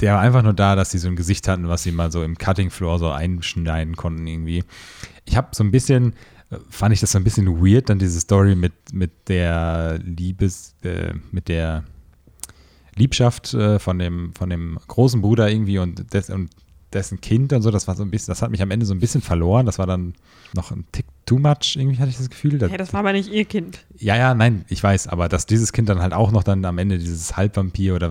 der 0.00 0.14
war 0.14 0.20
einfach 0.20 0.42
nur 0.42 0.54
da, 0.54 0.76
dass 0.76 0.90
sie 0.90 0.98
so 0.98 1.08
ein 1.08 1.16
Gesicht 1.16 1.46
hatten, 1.48 1.68
was 1.68 1.82
sie 1.82 1.92
mal 1.92 2.10
so 2.10 2.22
im 2.22 2.38
Cutting 2.38 2.70
Floor 2.70 2.98
so 2.98 3.10
einschneiden 3.10 3.96
konnten 3.96 4.26
irgendwie. 4.26 4.64
Ich 5.24 5.36
habe 5.36 5.48
so 5.52 5.62
ein 5.62 5.70
bisschen, 5.70 6.14
äh, 6.50 6.56
fand 6.70 6.94
ich 6.94 7.00
das 7.00 7.12
so 7.12 7.18
ein 7.18 7.24
bisschen 7.24 7.46
weird, 7.46 7.90
dann 7.90 7.98
diese 7.98 8.20
Story 8.20 8.54
mit, 8.54 8.72
mit 8.92 9.28
der 9.28 9.98
Liebes, 10.02 10.74
äh, 10.82 11.14
mit 11.30 11.48
der 11.48 11.84
Liebschaft 12.96 13.54
äh, 13.54 13.78
von, 13.78 13.98
dem, 13.98 14.32
von 14.34 14.50
dem 14.50 14.78
großen 14.88 15.20
Bruder 15.20 15.50
irgendwie 15.50 15.78
und, 15.78 16.12
des, 16.12 16.30
und 16.30 16.50
dessen 16.92 17.20
Kind 17.20 17.52
und 17.52 17.62
so, 17.62 17.70
das 17.70 17.86
war 17.86 17.94
so 17.94 18.02
ein 18.02 18.10
bisschen, 18.10 18.32
das 18.32 18.42
hat 18.42 18.50
mich 18.50 18.62
am 18.62 18.70
Ende 18.70 18.84
so 18.86 18.94
ein 18.94 19.00
bisschen 19.00 19.20
verloren. 19.20 19.66
Das 19.66 19.78
war 19.78 19.86
dann 19.86 20.14
noch 20.54 20.70
ein 20.72 20.84
Tick 20.92 21.06
too 21.24 21.38
much, 21.38 21.76
irgendwie 21.76 21.98
hatte 21.98 22.10
ich 22.10 22.16
das 22.16 22.30
Gefühl. 22.30 22.60
Ja, 22.60 22.76
das 22.76 22.92
war 22.92 23.00
aber 23.00 23.12
nicht 23.12 23.30
ihr 23.30 23.44
Kind. 23.44 23.84
Ja, 23.96 24.16
ja, 24.16 24.34
nein, 24.34 24.64
ich 24.68 24.82
weiß, 24.82 25.06
aber 25.06 25.28
dass 25.28 25.46
dieses 25.46 25.72
Kind 25.72 25.88
dann 25.88 26.00
halt 26.00 26.12
auch 26.12 26.32
noch 26.32 26.42
dann 26.42 26.64
am 26.64 26.78
Ende 26.78 26.98
dieses 26.98 27.36
Halbvampir 27.36 27.94
oder 27.94 28.10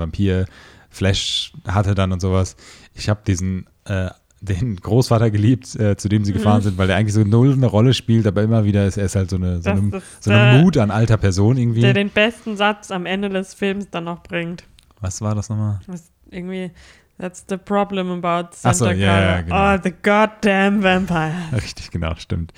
Vampir-Flash 0.90 1.54
hatte 1.68 1.96
dann 1.96 2.12
und 2.12 2.20
sowas. 2.20 2.56
Ich 2.94 3.10
habe 3.10 3.22
diesen, 3.26 3.66
äh, 3.86 4.10
den 4.42 4.78
Großvater 4.78 5.32
geliebt, 5.32 5.76
äh, 5.76 5.98
zu 5.98 6.08
dem 6.08 6.24
sie 6.24 6.34
gefahren 6.34 6.60
mhm. 6.60 6.64
sind, 6.64 6.78
weil 6.78 6.88
der 6.88 6.96
eigentlich 6.96 7.14
so 7.14 7.24
null 7.24 7.54
eine 7.54 7.66
Rolle 7.66 7.94
spielt, 7.94 8.26
aber 8.26 8.42
immer 8.42 8.64
wieder 8.64 8.86
ist 8.86 8.98
er 8.98 9.10
halt 9.10 9.30
so 9.30 9.36
eine, 9.36 9.62
so 9.62 9.70
eine, 9.70 10.02
so 10.20 10.32
eine 10.32 10.62
Mut 10.62 10.78
an 10.78 10.92
alter 10.92 11.18
Person 11.18 11.58
irgendwie. 11.58 11.82
Der 11.82 11.94
den 11.94 12.10
besten 12.10 12.56
Satz 12.56 12.92
am 12.92 13.06
Ende 13.06 13.30
des 13.30 13.54
Films 13.54 13.90
dann 13.90 14.06
noch 14.06 14.24
bringt. 14.24 14.64
Was 15.02 15.22
war 15.22 15.36
das 15.36 15.50
nochmal? 15.50 15.80
Das 15.88 16.10
irgendwie, 16.32 16.72
That's 17.18 17.44
the 17.50 17.58
problem 17.58 18.12
about 18.12 18.56
Santa 18.56 18.74
so, 18.74 18.86
ja, 18.86 19.22
ja, 19.22 19.42
genau. 19.42 19.76
Oh, 19.76 19.78
the 19.84 19.92
goddamn 19.92 20.82
vampire. 20.82 21.34
Richtig, 21.52 21.92
genau, 21.92 22.16
stimmt. 22.16 22.54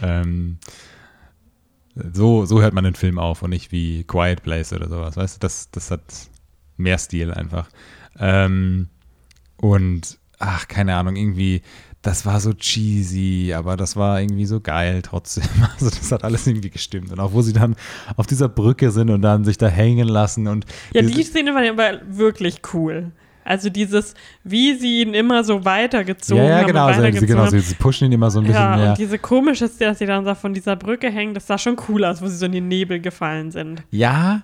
Ähm, 0.00 0.58
so, 2.12 2.44
so 2.44 2.62
hört 2.62 2.72
man 2.72 2.84
den 2.84 2.94
Film 2.94 3.18
auf 3.18 3.42
und 3.42 3.50
nicht 3.50 3.72
wie 3.72 4.04
Quiet 4.04 4.44
Place 4.44 4.72
oder 4.72 4.88
sowas, 4.88 5.16
weißt 5.16 5.36
du? 5.36 5.40
Das, 5.40 5.72
das 5.72 5.90
hat 5.90 6.02
mehr 6.76 6.98
Stil 6.98 7.32
einfach. 7.32 7.68
Ähm, 8.18 8.88
und, 9.56 10.18
ach, 10.38 10.68
keine 10.68 10.96
Ahnung, 10.96 11.16
irgendwie, 11.16 11.62
das 12.02 12.24
war 12.24 12.40
so 12.40 12.52
cheesy, 12.52 13.52
aber 13.54 13.76
das 13.76 13.96
war 13.96 14.20
irgendwie 14.20 14.46
so 14.46 14.60
geil 14.60 15.02
trotzdem. 15.02 15.44
Also 15.74 15.90
das 15.90 16.12
hat 16.12 16.24
alles 16.24 16.46
irgendwie 16.46 16.70
gestimmt. 16.70 17.10
Und 17.10 17.20
auch 17.20 17.32
wo 17.32 17.42
sie 17.42 17.52
dann 17.52 17.76
auf 18.16 18.26
dieser 18.26 18.48
Brücke 18.48 18.90
sind 18.90 19.10
und 19.10 19.22
dann 19.22 19.44
sich 19.44 19.58
da 19.58 19.68
hängen 19.68 20.08
lassen 20.08 20.46
und. 20.46 20.64
Ja, 20.92 21.02
die 21.02 21.22
Szene 21.22 21.54
war 21.54 21.68
aber 21.68 22.00
wirklich 22.08 22.60
cool. 22.72 23.12
Also 23.46 23.70
dieses, 23.70 24.14
wie 24.42 24.74
sie 24.74 25.02
ihn 25.02 25.14
immer 25.14 25.44
so 25.44 25.64
weitergezogen 25.64 26.42
haben. 26.42 26.50
Ja, 26.50 26.60
ja 26.62 26.66
genau, 26.66 26.88
haben, 26.88 27.12
sie, 27.12 27.26
genau 27.26 27.46
sie, 27.46 27.60
sie, 27.60 27.74
pushen 27.76 28.06
ihn 28.06 28.12
immer 28.12 28.28
so 28.28 28.40
ein 28.40 28.46
bisschen 28.46 28.60
ja, 28.60 28.76
mehr. 28.76 28.88
Und 28.90 28.98
diese 28.98 29.20
komische, 29.20 29.68
dass 29.78 29.98
sie 29.98 30.06
dann 30.06 30.24
da 30.24 30.34
von 30.34 30.52
dieser 30.52 30.74
Brücke 30.74 31.10
hängen, 31.10 31.32
das 31.32 31.46
sah 31.46 31.56
schon 31.56 31.76
cool 31.88 32.04
aus, 32.04 32.20
wo 32.20 32.26
sie 32.26 32.36
so 32.36 32.46
in 32.46 32.52
den 32.52 32.66
Nebel 32.66 33.00
gefallen 33.00 33.52
sind. 33.52 33.84
Ja, 33.92 34.42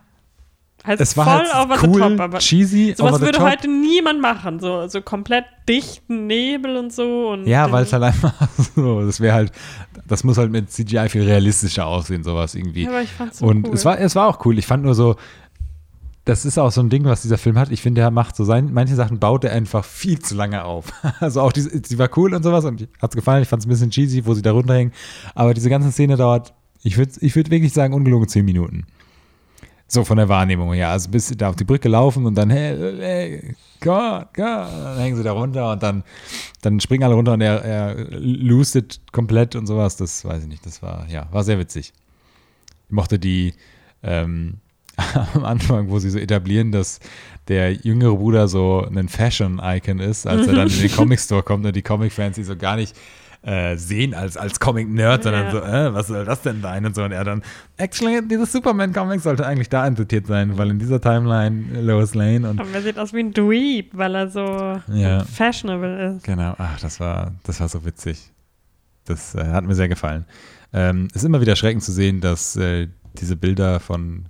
halt 0.84 1.00
es 1.00 1.16
war 1.16 1.24
voll 1.24 1.46
halt 1.48 1.70
over 1.70 1.78
cool, 1.82 1.94
the 1.94 2.00
top, 2.00 2.20
aber 2.20 2.38
cheesy, 2.38 2.94
sowas 2.96 3.20
würde 3.20 3.38
top. 3.38 3.50
heute 3.50 3.68
niemand 3.68 4.20
machen, 4.20 4.60
so, 4.60 4.86
so 4.88 5.02
komplett 5.02 5.44
dichten 5.68 6.26
Nebel 6.26 6.76
und 6.76 6.92
so. 6.92 7.30
Und 7.30 7.46
ja, 7.46 7.70
weil 7.70 7.84
es 7.84 7.92
halt 7.92 8.02
einfach 8.02 8.34
so, 8.76 9.04
das 9.04 9.20
wäre 9.20 9.34
halt, 9.34 9.52
das 10.06 10.24
muss 10.24 10.38
halt 10.38 10.50
mit 10.50 10.70
CGI 10.70 11.08
viel 11.08 11.22
realistischer 11.22 11.86
aussehen, 11.86 12.24
sowas 12.24 12.54
irgendwie. 12.54 12.84
Ja, 12.84 12.90
aber 12.90 13.02
ich 13.02 13.10
fand's 13.10 13.38
so 13.38 13.46
Und 13.46 13.68
cool. 13.68 13.74
es 13.74 13.84
war, 13.84 13.98
es 13.98 14.14
war 14.14 14.28
auch 14.28 14.44
cool. 14.44 14.58
Ich 14.58 14.66
fand 14.66 14.84
nur 14.84 14.94
so, 14.94 15.16
das 16.24 16.44
ist 16.44 16.58
auch 16.58 16.70
so 16.70 16.80
ein 16.80 16.88
Ding, 16.88 17.04
was 17.04 17.22
dieser 17.22 17.38
Film 17.38 17.58
hat. 17.58 17.72
Ich 17.72 17.82
finde, 17.82 18.00
er 18.00 18.10
macht 18.10 18.36
so 18.36 18.44
sein, 18.44 18.70
manche 18.72 18.94
Sachen 18.94 19.18
baut 19.18 19.44
er 19.44 19.52
einfach 19.52 19.84
viel 19.84 20.20
zu 20.20 20.34
lange 20.34 20.64
auf. 20.64 20.92
Also 21.20 21.40
auch 21.40 21.52
die, 21.52 21.82
die 21.82 21.98
war 21.98 22.08
cool 22.16 22.34
und 22.34 22.42
sowas 22.42 22.64
und 22.64 22.82
hat 23.00 23.10
es 23.10 23.16
gefallen. 23.16 23.42
Ich 23.42 23.48
fand 23.48 23.62
es 23.62 23.66
ein 23.66 23.70
bisschen 23.70 23.90
cheesy, 23.90 24.24
wo 24.26 24.34
sie 24.34 24.42
da 24.42 24.52
runterhängen. 24.52 24.92
Aber 25.34 25.54
diese 25.54 25.70
ganze 25.70 25.90
Szene 25.92 26.16
dauert, 26.16 26.52
ich 26.82 26.96
würde 26.96 27.12
ich 27.20 27.36
würd 27.36 27.50
wirklich 27.50 27.72
sagen, 27.72 27.94
ungelogen 27.94 28.28
zehn 28.28 28.44
Minuten. 28.44 28.86
So 29.92 30.04
von 30.04 30.16
der 30.16 30.28
Wahrnehmung 30.30 30.72
her. 30.72 30.88
Also 30.88 31.10
bis 31.10 31.28
sie 31.28 31.36
da 31.36 31.50
auf 31.50 31.56
die 31.56 31.64
Brücke 31.64 31.86
laufen 31.86 32.24
und 32.24 32.34
dann, 32.34 32.48
hey, 32.48 32.76
hey 32.98 33.54
Gott, 33.78 34.28
Gott, 34.32 34.68
dann 34.72 34.98
hängen 34.98 35.16
sie 35.16 35.22
da 35.22 35.32
runter 35.32 35.72
und 35.72 35.82
dann, 35.82 36.02
dann 36.62 36.80
springen 36.80 37.04
alle 37.04 37.14
runter 37.14 37.34
und 37.34 37.42
er, 37.42 37.62
er 37.62 37.96
loset 38.18 39.00
komplett 39.12 39.54
und 39.54 39.66
sowas. 39.66 39.96
Das 39.96 40.24
weiß 40.24 40.44
ich 40.44 40.48
nicht. 40.48 40.64
Das 40.64 40.80
war, 40.80 41.06
ja, 41.10 41.28
war 41.30 41.44
sehr 41.44 41.58
witzig. 41.58 41.92
Ich 42.86 42.92
mochte 42.92 43.18
die, 43.18 43.52
ähm, 44.02 44.60
am 45.34 45.44
Anfang, 45.44 45.90
wo 45.90 45.98
sie 45.98 46.08
so 46.08 46.18
etablieren, 46.18 46.72
dass 46.72 46.98
der 47.48 47.74
jüngere 47.74 48.16
Bruder 48.16 48.48
so 48.48 48.88
ein 48.94 49.08
Fashion-Icon 49.08 49.98
ist, 49.98 50.26
als 50.26 50.46
er 50.46 50.54
dann 50.54 50.68
in 50.68 50.78
den 50.78 50.92
Comic-Store 50.96 51.42
kommt 51.42 51.66
und 51.66 51.76
die 51.76 51.82
Comic-Fans 51.82 52.38
ihn 52.38 52.44
so 52.44 52.56
gar 52.56 52.76
nicht 52.76 52.96
äh, 53.42 53.76
sehen 53.76 54.14
als, 54.14 54.36
als 54.36 54.60
Comic-Nerd, 54.60 55.24
sondern 55.24 55.44
ja. 55.46 55.50
so, 55.50 55.58
äh, 55.58 55.94
was 55.94 56.06
soll 56.06 56.24
das 56.24 56.42
denn 56.42 56.62
sein? 56.62 56.86
Und 56.86 56.94
so. 56.94 57.02
Und 57.02 57.12
er 57.12 57.24
dann, 57.24 57.42
actually, 57.76 58.26
dieses 58.26 58.52
Superman-Comic 58.52 59.20
sollte 59.20 59.46
eigentlich 59.46 59.68
da 59.68 59.86
interpretiert 59.86 60.26
sein, 60.26 60.56
weil 60.58 60.70
in 60.70 60.78
dieser 60.78 61.00
Timeline 61.00 61.80
Lois 61.80 62.14
Lane 62.14 62.48
und. 62.48 62.60
Aber 62.60 62.70
er 62.72 62.82
sieht 62.82 62.98
aus 62.98 63.12
wie 63.12 63.20
ein 63.20 63.32
Dweeb, 63.32 63.90
weil 63.94 64.14
er 64.14 64.28
so 64.28 64.80
ja. 64.88 65.24
fashionable 65.24 66.16
ist. 66.16 66.24
Genau, 66.24 66.54
ach, 66.56 66.78
das 66.80 67.00
war, 67.00 67.32
das 67.44 67.58
war 67.60 67.68
so 67.68 67.84
witzig. 67.84 68.30
Das 69.04 69.34
äh, 69.34 69.44
hat 69.44 69.64
mir 69.64 69.74
sehr 69.74 69.88
gefallen. 69.88 70.24
Ähm, 70.72 71.08
es 71.10 71.16
ist 71.16 71.24
immer 71.24 71.40
wieder 71.40 71.52
erschreckend 71.52 71.82
zu 71.82 71.92
sehen, 71.92 72.20
dass 72.20 72.56
äh, 72.56 72.88
diese 73.18 73.36
Bilder 73.36 73.80
von 73.80 74.26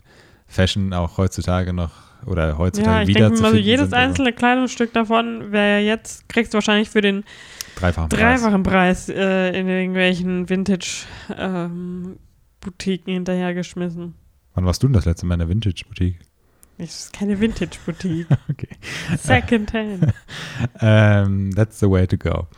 Fashion 0.46 0.92
auch 0.92 1.18
heutzutage 1.18 1.72
noch 1.72 1.92
oder 2.26 2.56
heutzutage 2.58 2.96
ja, 2.96 3.02
ich 3.02 3.08
wieder 3.08 3.20
denke 3.30 3.36
zu 3.36 3.44
finden 3.44 3.58
jedes 3.58 3.92
einzelne 3.92 4.32
Kleidungsstück 4.32 4.92
davon 4.92 5.50
wäre 5.50 5.80
jetzt, 5.80 6.28
kriegst 6.28 6.52
du 6.52 6.56
wahrscheinlich 6.56 6.88
für 6.90 7.00
den 7.00 7.24
dreifachen, 7.82 8.08
dreifachen 8.08 8.62
Preis, 8.62 9.06
Preis 9.06 9.16
äh, 9.16 9.58
in 9.58 9.68
irgendwelchen 9.68 10.48
Vintage-Boutiquen 10.48 12.18
ähm, 13.08 13.14
hinterhergeschmissen. 13.14 14.14
Wann 14.54 14.64
warst 14.64 14.82
du 14.82 14.86
denn 14.86 14.94
das 14.94 15.04
letzte 15.04 15.26
Mal 15.26 15.34
in 15.34 15.40
der 15.40 15.48
Vintage-Boutique? 15.48 16.18
Das 16.78 17.04
ist 17.04 17.12
keine 17.12 17.38
Vintage-Boutique. 17.38 18.26
okay. 18.50 18.68
Secondhand. 19.18 20.12
um, 20.80 21.50
that's 21.54 21.78
the 21.80 21.90
way 21.90 22.06
to 22.06 22.16
go. 22.16 22.48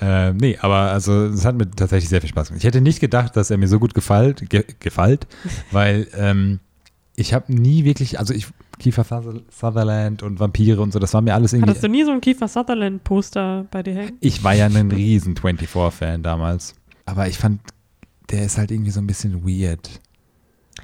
Ähm, 0.00 0.38
nee, 0.38 0.58
aber 0.60 0.90
also 0.92 1.26
es 1.26 1.44
hat 1.44 1.56
mir 1.56 1.70
tatsächlich 1.70 2.08
sehr 2.08 2.20
viel 2.20 2.30
Spaß 2.30 2.48
gemacht. 2.48 2.62
Ich 2.62 2.66
hätte 2.66 2.80
nicht 2.80 3.00
gedacht, 3.00 3.36
dass 3.36 3.50
er 3.50 3.58
mir 3.58 3.68
so 3.68 3.78
gut 3.78 3.94
gefällt, 3.94 4.48
ge 4.48 4.64
gefällt 4.80 5.26
weil 5.70 6.08
ähm, 6.16 6.60
ich 7.16 7.34
habe 7.34 7.52
nie 7.52 7.84
wirklich, 7.84 8.18
also 8.18 8.32
ich 8.32 8.46
Kiefer 8.80 9.02
Suther- 9.04 9.42
Sutherland 9.50 10.22
und 10.24 10.40
Vampire 10.40 10.80
und 10.80 10.92
so, 10.92 10.98
das 10.98 11.14
war 11.14 11.20
mir 11.22 11.34
alles 11.34 11.52
irgendwie. 11.52 11.70
Hattest 11.70 11.84
du 11.84 11.88
nie 11.88 12.02
so 12.02 12.10
ein 12.10 12.20
Kiefer 12.20 12.48
Sutherland 12.48 13.04
Poster 13.04 13.66
bei 13.70 13.84
dir 13.84 13.94
hängen? 13.94 14.16
Ich 14.20 14.42
war 14.42 14.54
ja 14.54 14.66
ein 14.66 14.90
riesen 14.90 15.34
24-Fan 15.36 16.22
damals. 16.24 16.74
Aber 17.06 17.28
ich 17.28 17.38
fand, 17.38 17.60
der 18.30 18.44
ist 18.44 18.58
halt 18.58 18.70
irgendwie 18.72 18.90
so 18.90 19.00
ein 19.00 19.06
bisschen 19.06 19.44
weird. 19.46 20.00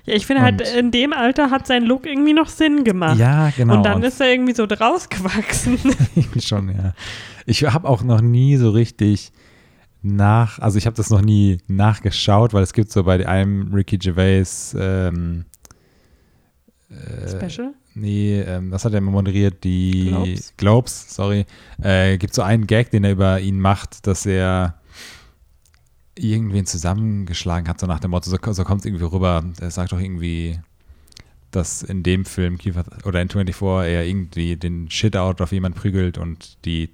Ja, 0.04 0.14
ich 0.14 0.26
finde 0.26 0.42
halt, 0.42 0.60
Und- 0.60 0.68
in 0.78 0.90
dem 0.92 1.12
Alter 1.12 1.50
hat 1.50 1.66
sein 1.66 1.82
Look 1.84 2.06
irgendwie 2.06 2.32
noch 2.34 2.48
Sinn 2.48 2.84
gemacht. 2.84 3.18
Ja, 3.18 3.50
genau. 3.56 3.76
Und 3.78 3.82
dann 3.84 4.02
ist 4.04 4.20
er 4.20 4.30
irgendwie 4.30 4.54
so 4.54 4.66
draus 4.66 5.08
gewachsen. 5.08 5.78
Irgendwie 6.14 6.40
schon, 6.40 6.68
ja. 6.68 6.92
Ich 7.46 7.64
habe 7.64 7.88
auch 7.88 8.02
noch 8.04 8.20
nie 8.20 8.56
so 8.56 8.70
richtig 8.70 9.32
nach, 10.02 10.58
also 10.60 10.78
ich 10.78 10.86
habe 10.86 10.94
das 10.96 11.10
noch 11.10 11.22
nie 11.22 11.58
nachgeschaut, 11.66 12.52
weil 12.54 12.62
es 12.62 12.72
gibt 12.72 12.92
so 12.92 13.02
bei 13.04 13.26
einem 13.26 13.72
Ricky 13.74 13.98
Gervais, 13.98 14.76
ähm, 14.78 15.44
äh, 16.90 17.28
Special? 17.28 17.74
Nee, 17.96 18.40
ähm, 18.40 18.70
was 18.70 18.84
hat 18.84 18.92
er 18.92 18.98
immer 18.98 19.10
moderiert? 19.10 19.64
Die 19.64 20.06
Globes. 20.10 20.52
Globes, 20.56 21.14
sorry. 21.14 21.46
Äh, 21.82 22.18
gibt 22.18 22.34
so 22.34 22.42
einen 22.42 22.66
Gag, 22.66 22.90
den 22.90 23.02
er 23.04 23.12
über 23.12 23.40
ihn 23.40 23.58
macht, 23.60 24.06
dass 24.06 24.24
er 24.26 24.74
irgendwen 26.18 26.64
zusammengeschlagen 26.66 27.68
hat, 27.68 27.80
so 27.80 27.86
nach 27.86 28.00
dem 28.00 28.12
Motto, 28.12 28.30
so, 28.30 28.38
so 28.52 28.64
kommt 28.64 28.80
es 28.80 28.86
irgendwie 28.86 29.04
rüber. 29.04 29.44
Er 29.60 29.70
sagt 29.70 29.92
doch 29.92 30.00
irgendwie, 30.00 30.58
dass 31.50 31.82
in 31.82 32.02
dem 32.02 32.24
Film 32.24 32.56
Kiefer, 32.58 32.84
oder 33.04 33.20
in 33.20 33.28
24 33.28 33.62
er 33.92 34.04
irgendwie 34.06 34.56
den 34.56 34.90
Shit-Out 34.90 35.40
auf 35.40 35.52
jemand 35.52 35.74
prügelt 35.74 36.16
und 36.16 36.56
die 36.64 36.88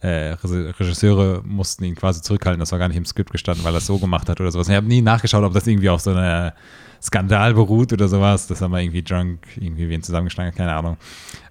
äh, 0.00 0.32
Re- 0.44 0.74
Regisseure 0.78 1.42
mussten 1.44 1.84
ihn 1.84 1.94
quasi 1.96 2.22
zurückhalten. 2.22 2.60
Das 2.60 2.70
war 2.70 2.78
gar 2.78 2.88
nicht 2.88 2.96
im 2.98 3.04
Skript 3.06 3.30
gestanden, 3.32 3.64
weil 3.64 3.74
er 3.74 3.78
es 3.78 3.86
so 3.86 3.98
gemacht 3.98 4.28
hat 4.28 4.40
oder 4.40 4.52
sowas. 4.52 4.68
Ich 4.68 4.74
habe 4.74 4.86
nie 4.86 5.02
nachgeschaut, 5.02 5.42
ob 5.42 5.52
das 5.52 5.66
irgendwie 5.66 5.88
auf 5.90 6.00
so 6.00 6.10
einer 6.10 6.54
Skandal 7.02 7.54
beruht 7.54 7.92
oder 7.92 8.08
sowas. 8.08 8.46
Das 8.46 8.60
haben 8.60 8.72
wir 8.72 8.80
irgendwie 8.80 9.02
drunk, 9.02 9.46
irgendwie 9.56 9.88
wen 9.88 10.02
zusammengeschlagen, 10.02 10.54
keine 10.54 10.74
Ahnung. 10.74 10.96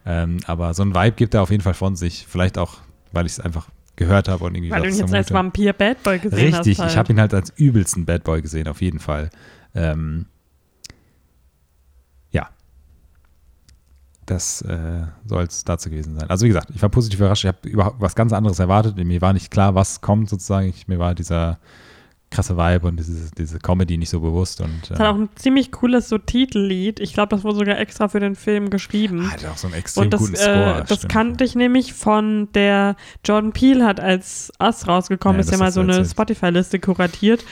Ähm, 0.06 0.38
aber 0.46 0.74
so 0.74 0.84
ein 0.84 0.94
Vibe 0.94 1.14
gibt 1.14 1.34
er 1.34 1.42
auf 1.42 1.52
jeden 1.52 1.64
Fall 1.64 1.74
von 1.74 1.96
sich. 1.96 2.26
Vielleicht 2.28 2.58
auch, 2.58 2.78
weil 3.12 3.26
ich 3.26 3.34
es 3.34 3.40
einfach 3.40 3.68
gehört 3.96 4.28
habe 4.28 4.44
und 4.44 4.56
irgendwie 4.56 4.72
Weil 4.72 4.82
du 4.82 4.90
ihn 4.90 4.96
jetzt 4.96 5.14
als 5.14 5.28
vermute. 5.28 5.34
Vampir 5.34 5.74
Bad 5.74 6.04
Boy 6.04 6.20
gesehen 6.20 6.54
hast. 6.54 6.60
Richtig, 6.60 6.80
halt. 6.80 6.92
ich 6.92 6.98
habe 6.98 7.14
ihn 7.14 7.20
halt 7.20 7.34
als 7.34 7.54
übelsten 7.56 8.06
Bad 8.06 8.24
Boy 8.24 8.42
gesehen, 8.42 8.68
auf 8.68 8.82
jeden 8.82 9.00
Fall. 9.00 9.30
Ähm, 9.74 10.26
ja. 12.32 12.50
Das 14.26 14.62
äh, 14.64 15.06
soll 15.26 15.44
es 15.44 15.64
dazu 15.64 15.90
gewesen 15.90 16.16
sein. 16.20 16.30
Also 16.30 16.46
wie 16.46 16.50
gesagt, 16.50 16.70
ich 16.74 16.82
war 16.82 16.90
positiv 16.90 17.20
überrascht. 17.20 17.46
Ich 17.46 17.48
habe 17.48 17.70
überhaupt 17.70 18.02
was 18.02 18.16
ganz 18.16 18.34
anderes 18.34 18.60
erwartet. 18.60 18.98
Mir 18.98 19.22
war 19.22 19.34
nicht 19.34 19.52
klar, 19.52 19.76
was 19.76 20.02
kommt 20.02 20.30
sozusagen. 20.30 20.68
Ich, 20.68 20.88
mir 20.88 21.00
war 21.00 21.16
dieser 21.16 21.60
krasse 22.36 22.58
Vibe 22.58 22.88
und 22.88 22.98
diese, 22.98 23.32
diese 23.38 23.60
Comedy 23.60 23.98
nicht 23.98 24.10
so 24.10 24.20
bewusst. 24.20 24.62
Und, 24.62 24.82
Es 24.84 24.92
hat 24.92 25.02
auch 25.08 25.16
äh, 25.16 25.22
ein 25.22 25.30
ziemlich 25.36 25.72
cooles 25.72 26.10
so 26.10 26.18
Titellied. 26.18 27.00
Ich 27.00 27.14
glaube, 27.14 27.30
das 27.36 27.44
wurde 27.44 27.58
sogar 27.58 27.80
extra 27.80 28.08
für 28.08 28.20
den 28.20 28.36
Film 28.36 28.70
geschrieben. 28.70 29.32
hat 29.32 29.46
auch 29.46 29.58
so 29.58 29.68
einen 29.68 29.76
extrem 29.76 30.04
Und 30.06 30.14
das, 30.14 30.20
guten 30.22 30.36
Score. 30.36 30.80
äh, 30.80 30.84
das 30.86 30.98
stimmt. 31.00 31.12
kannte 31.14 31.44
ich 31.44 31.56
nämlich 31.56 31.94
von 31.94 32.50
der 32.54 32.96
Jordan 33.26 33.52
Peele 33.54 33.86
hat 33.86 34.00
als 34.00 34.52
Us 34.62 34.88
rausgekommen, 34.88 35.38
Ja, 35.38 35.42
ist 35.46 35.52
ja 35.52 35.58
mal 35.58 35.72
so 35.72 35.82
eine. 35.82 36.06
Spotify-Liste 36.06 36.80
kuratiert 36.80 37.44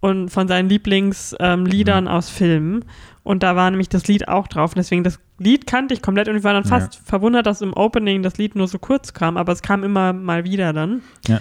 und 0.00 0.30
von 0.30 0.48
seinen 0.48 0.68
Lieblingsliedern 0.68 2.04
Mhm. 2.04 2.10
aus 2.10 2.30
Filmen. 2.30 2.84
Und 3.22 3.42
da 3.42 3.54
war 3.54 3.70
nämlich 3.70 3.88
das 3.90 4.06
Lied 4.08 4.28
auch 4.28 4.48
drauf. 4.48 4.70
Und 4.72 4.78
deswegen, 4.78 5.04
das 5.04 5.18
Lied 5.38 5.66
kannte 5.66 5.92
ich 5.92 6.00
komplett 6.02 6.28
und 6.28 6.36
ich 6.36 6.44
war 6.44 6.54
dann 6.54 6.64
Ja. 6.64 6.70
fast 6.70 6.96
verwundert, 7.04 7.46
dass 7.46 7.60
im 7.60 7.74
Opening 7.74 8.22
das 8.22 8.38
Lied 8.38 8.56
nur 8.56 8.66
so 8.66 8.78
kurz 8.78 9.12
kam, 9.12 9.36
aber 9.36 9.52
es 9.52 9.60
kam 9.62 9.84
immer 9.84 10.12
mal 10.12 10.44
wieder 10.44 10.72
dann. 10.72 11.02
Ja. 11.28 11.40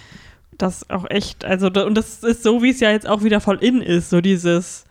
Das 0.59 0.87
auch 0.89 1.05
echt, 1.09 1.43
also, 1.45 1.69
da- 1.71 1.85
und 1.85 1.95
das 1.95 2.21
ist 2.23 2.43
so, 2.43 2.61
wie 2.61 2.69
es 2.69 2.79
ja 2.79 2.91
jetzt 2.91 3.07
auch 3.07 3.23
wieder 3.23 3.41
voll 3.41 3.57
in 3.63 3.81
ist, 3.81 4.09
so 4.11 4.21
dieses 4.21 4.85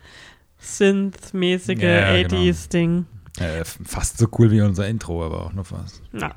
Synth-mäßige 0.59 1.83
Ja, 1.83 2.23
genau. 2.23 2.37
80s-Ding. 2.37 3.07
Äh, 3.39 3.65
fast 3.65 4.19
so 4.19 4.27
cool 4.39 4.51
wie 4.51 4.61
unser 4.63 4.89
Intro, 4.89 5.25
aber 5.25 5.47
auch 5.47 5.53
noch 5.53 5.67
fast. 5.67 6.03
Ja. 6.13 6.35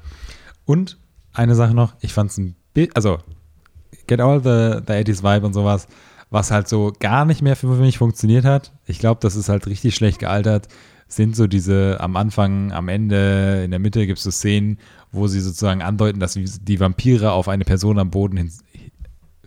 Und 0.66 0.98
eine 1.34 1.56
Sache 1.56 1.74
noch, 1.74 1.96
ich 2.02 2.14
fand 2.14 2.30
es 2.32 2.38
ein 2.38 2.56
bisschen, 2.74 2.96
also 2.96 3.18
Get 4.08 4.20
All 4.22 4.40
the, 4.40 4.84
the 4.86 4.94
80s 4.94 5.24
Vibe 5.24 5.46
und 5.46 5.54
sowas, 5.54 5.88
was 6.30 6.52
halt 6.52 6.68
so 6.68 6.94
gar 7.00 7.26
nicht 7.26 7.42
mehr 7.42 7.56
für 7.56 7.68
mich 7.68 7.98
funktioniert 7.98 8.46
hat. 8.46 8.72
Ich 8.86 9.00
glaube, 9.00 9.20
das 9.22 9.36
ist 9.36 9.50
halt 9.50 9.68
richtig 9.68 9.96
schlecht 9.96 10.20
gealtert. 10.20 10.68
Sind 11.08 11.36
so 11.36 11.48
diese 11.48 12.00
am 12.00 12.16
Anfang, 12.16 12.72
am 12.72 12.88
Ende, 12.88 13.64
in 13.66 13.72
der 13.72 13.80
Mitte 13.80 14.06
gibt 14.06 14.18
es 14.20 14.24
so 14.24 14.32
Szenen, 14.32 14.78
wo 15.12 15.28
sie 15.28 15.42
sozusagen 15.42 15.82
andeuten, 15.82 16.20
dass 16.22 16.34
die 16.40 16.80
Vampire 16.80 17.32
auf 17.34 17.50
eine 17.50 17.66
Person 17.66 18.00
am 18.00 18.12
Boden 18.12 18.38
hin 18.38 18.52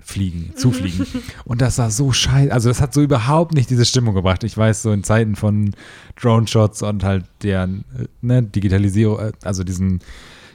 fliegen, 0.04 0.52
zufliegen. 0.56 1.06
Und 1.44 1.60
das 1.62 1.78
war 1.78 1.90
so 1.90 2.12
scheiße. 2.12 2.52
Also, 2.52 2.68
das 2.68 2.80
hat 2.80 2.94
so 2.94 3.00
überhaupt 3.02 3.54
nicht 3.54 3.70
diese 3.70 3.84
Stimmung 3.84 4.14
gebracht. 4.14 4.44
Ich 4.44 4.56
weiß, 4.56 4.82
so 4.82 4.92
in 4.92 5.02
Zeiten 5.02 5.34
von 5.34 5.74
Drone-Shots 6.20 6.82
und 6.82 7.02
halt 7.02 7.24
deren 7.42 7.84
äh, 7.98 8.06
ne, 8.20 8.42
Digitalisierung, 8.42 9.18
äh, 9.18 9.32
also 9.42 9.64
diesen 9.64 10.00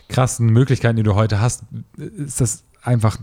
krassen 0.07 0.47
Möglichkeiten, 0.47 0.97
die 0.97 1.03
du 1.03 1.15
heute 1.15 1.39
hast, 1.39 1.63
ist 1.97 2.41
das 2.41 2.63
einfach 2.81 3.17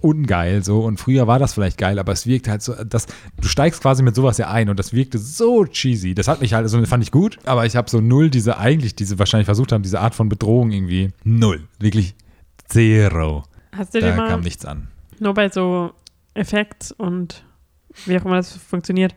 ungeil 0.00 0.62
so 0.62 0.80
und 0.80 1.00
früher 1.00 1.26
war 1.26 1.38
das 1.38 1.54
vielleicht 1.54 1.78
geil, 1.78 1.98
aber 1.98 2.12
es 2.12 2.26
wirkt 2.26 2.48
halt 2.48 2.60
so, 2.60 2.74
dass 2.84 3.06
du 3.40 3.48
steigst 3.48 3.80
quasi 3.80 4.02
mit 4.02 4.14
sowas 4.14 4.36
ja 4.36 4.50
ein 4.50 4.68
und 4.68 4.78
das 4.78 4.92
wirkte 4.92 5.18
so 5.18 5.64
cheesy. 5.64 6.14
Das 6.14 6.28
hat 6.28 6.42
mich 6.42 6.52
halt, 6.52 6.64
also 6.64 6.84
fand 6.84 7.02
ich 7.02 7.10
gut, 7.10 7.38
aber 7.44 7.64
ich 7.64 7.76
habe 7.76 7.88
so 7.88 8.00
null 8.00 8.28
diese 8.28 8.58
eigentlich 8.58 8.94
diese 8.94 9.18
wahrscheinlich 9.18 9.46
versucht 9.46 9.72
haben, 9.72 9.82
diese 9.82 10.00
Art 10.00 10.14
von 10.14 10.28
Bedrohung 10.28 10.70
irgendwie 10.70 11.10
null, 11.24 11.66
wirklich 11.78 12.14
zero. 12.66 13.44
Hast 13.72 13.94
du 13.94 14.00
dir 14.00 14.10
Da 14.10 14.16
mal 14.16 14.28
kam 14.28 14.40
nichts 14.42 14.66
an. 14.66 14.88
Nur 15.20 15.34
bei 15.34 15.48
so 15.48 15.92
Effekts 16.34 16.92
und 16.92 17.44
wie 18.06 18.18
auch 18.18 18.24
immer 18.24 18.36
das 18.36 18.52
funktioniert, 18.56 19.14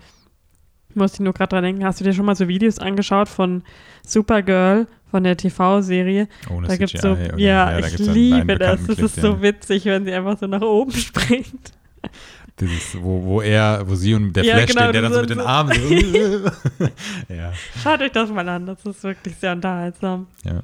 musste 0.96 1.18
ich 1.18 1.20
nur 1.22 1.34
gerade 1.34 1.50
dran 1.50 1.64
denken, 1.64 1.84
hast 1.86 2.00
du 2.00 2.04
dir 2.04 2.14
schon 2.14 2.26
mal 2.26 2.36
so 2.36 2.48
Videos 2.48 2.80
angeschaut 2.80 3.28
von 3.30 3.64
Supergirl, 4.06 4.88
von 5.10 5.24
der 5.24 5.38
TV-Serie? 5.38 6.28
Ohne 6.50 6.68
Da 6.68 6.76
gibt's 6.78 7.02
so, 7.02 7.16
CGI 7.16 7.28
oder- 7.30 7.38
ja, 7.40 7.80
da 7.80 7.88
ich 7.88 8.00
einen 8.00 8.14
liebe 8.14 8.56
das. 8.58 8.86
Das 8.88 9.00
ist 9.00 9.16
so 9.16 9.28
ja. 9.34 9.42
witzig, 9.42 9.86
wenn 9.86 10.06
sie 10.06 10.14
einfach 10.14 10.38
so 10.40 10.48
nach 10.48 10.62
oben 10.62 10.92
springt. 10.94 11.72
Dieses, 12.60 13.02
wo, 13.02 13.24
wo 13.24 13.42
er, 13.42 13.84
wo 13.88 13.96
sie 13.96 14.14
und 14.14 14.34
der 14.34 14.44
Ja, 14.44 14.58
Flash 14.58 14.70
genau, 14.72 14.82
steht, 14.84 14.96
der 14.96 15.02
dann 15.02 15.12
so 15.12 15.16
so- 15.16 15.22
mit 15.22 15.30
den 15.32 15.40
so- 15.40 15.46
Armen 15.46 15.74
so, 15.74 17.34
ja, 17.34 17.54
Schaut 17.82 18.02
euch 18.02 18.12
das 18.12 18.30
mal 18.30 18.48
an, 18.50 18.66
das 18.68 18.86
ist 18.86 19.04
wirklich 19.04 19.36
sehr 19.36 19.54
unterhaltsam. 19.54 20.28
ja. 20.44 20.62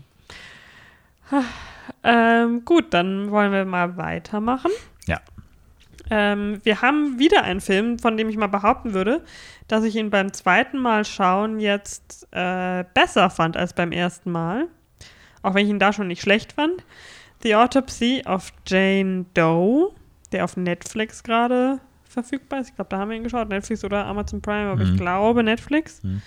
Ähm, 2.03 2.63
gut, 2.65 2.85
dann 2.93 3.29
wollen 3.31 3.51
wir 3.51 3.65
mal 3.65 3.97
weitermachen. 3.97 4.71
Ja. 5.09 5.19
Ähm, 6.11 6.59
wir 6.63 6.81
haben 6.81 7.19
wieder 7.19 7.43
einen 7.43 7.61
Film, 7.61 7.99
von 7.99 8.17
dem 8.17 8.29
ich 8.29 8.37
mal 8.37 8.47
behaupten 8.47 8.93
würde, 8.93 9.23
dass 9.67 9.83
ich 9.83 9.95
ihn 9.95 10.09
beim 10.09 10.33
zweiten 10.33 10.79
Mal 10.79 11.05
schauen 11.05 11.59
jetzt 11.59 12.27
äh, 12.31 12.83
besser 12.93 13.29
fand 13.29 13.57
als 13.57 13.73
beim 13.73 13.91
ersten 13.91 14.31
Mal. 14.31 14.67
Auch 15.43 15.53
wenn 15.53 15.65
ich 15.65 15.69
ihn 15.69 15.79
da 15.79 15.93
schon 15.93 16.07
nicht 16.07 16.21
schlecht 16.21 16.53
fand. 16.53 16.83
The 17.43 17.55
Autopsy 17.55 18.23
of 18.25 18.51
Jane 18.67 19.25
Doe, 19.33 19.91
der 20.31 20.43
auf 20.45 20.57
Netflix 20.57 21.21
gerade 21.23 21.79
verfügbar 22.03 22.61
ist. 22.61 22.69
Ich 22.69 22.75
glaube, 22.75 22.89
da 22.89 22.97
haben 22.97 23.09
wir 23.09 23.17
ihn 23.17 23.23
geschaut. 23.23 23.49
Netflix 23.49 23.83
oder 23.85 24.05
Amazon 24.05 24.41
Prime, 24.41 24.71
aber 24.71 24.83
Mhm. 24.83 24.91
ich 24.93 24.97
glaube 24.99 25.43
Netflix. 25.43 26.01
Mhm. 26.03 26.21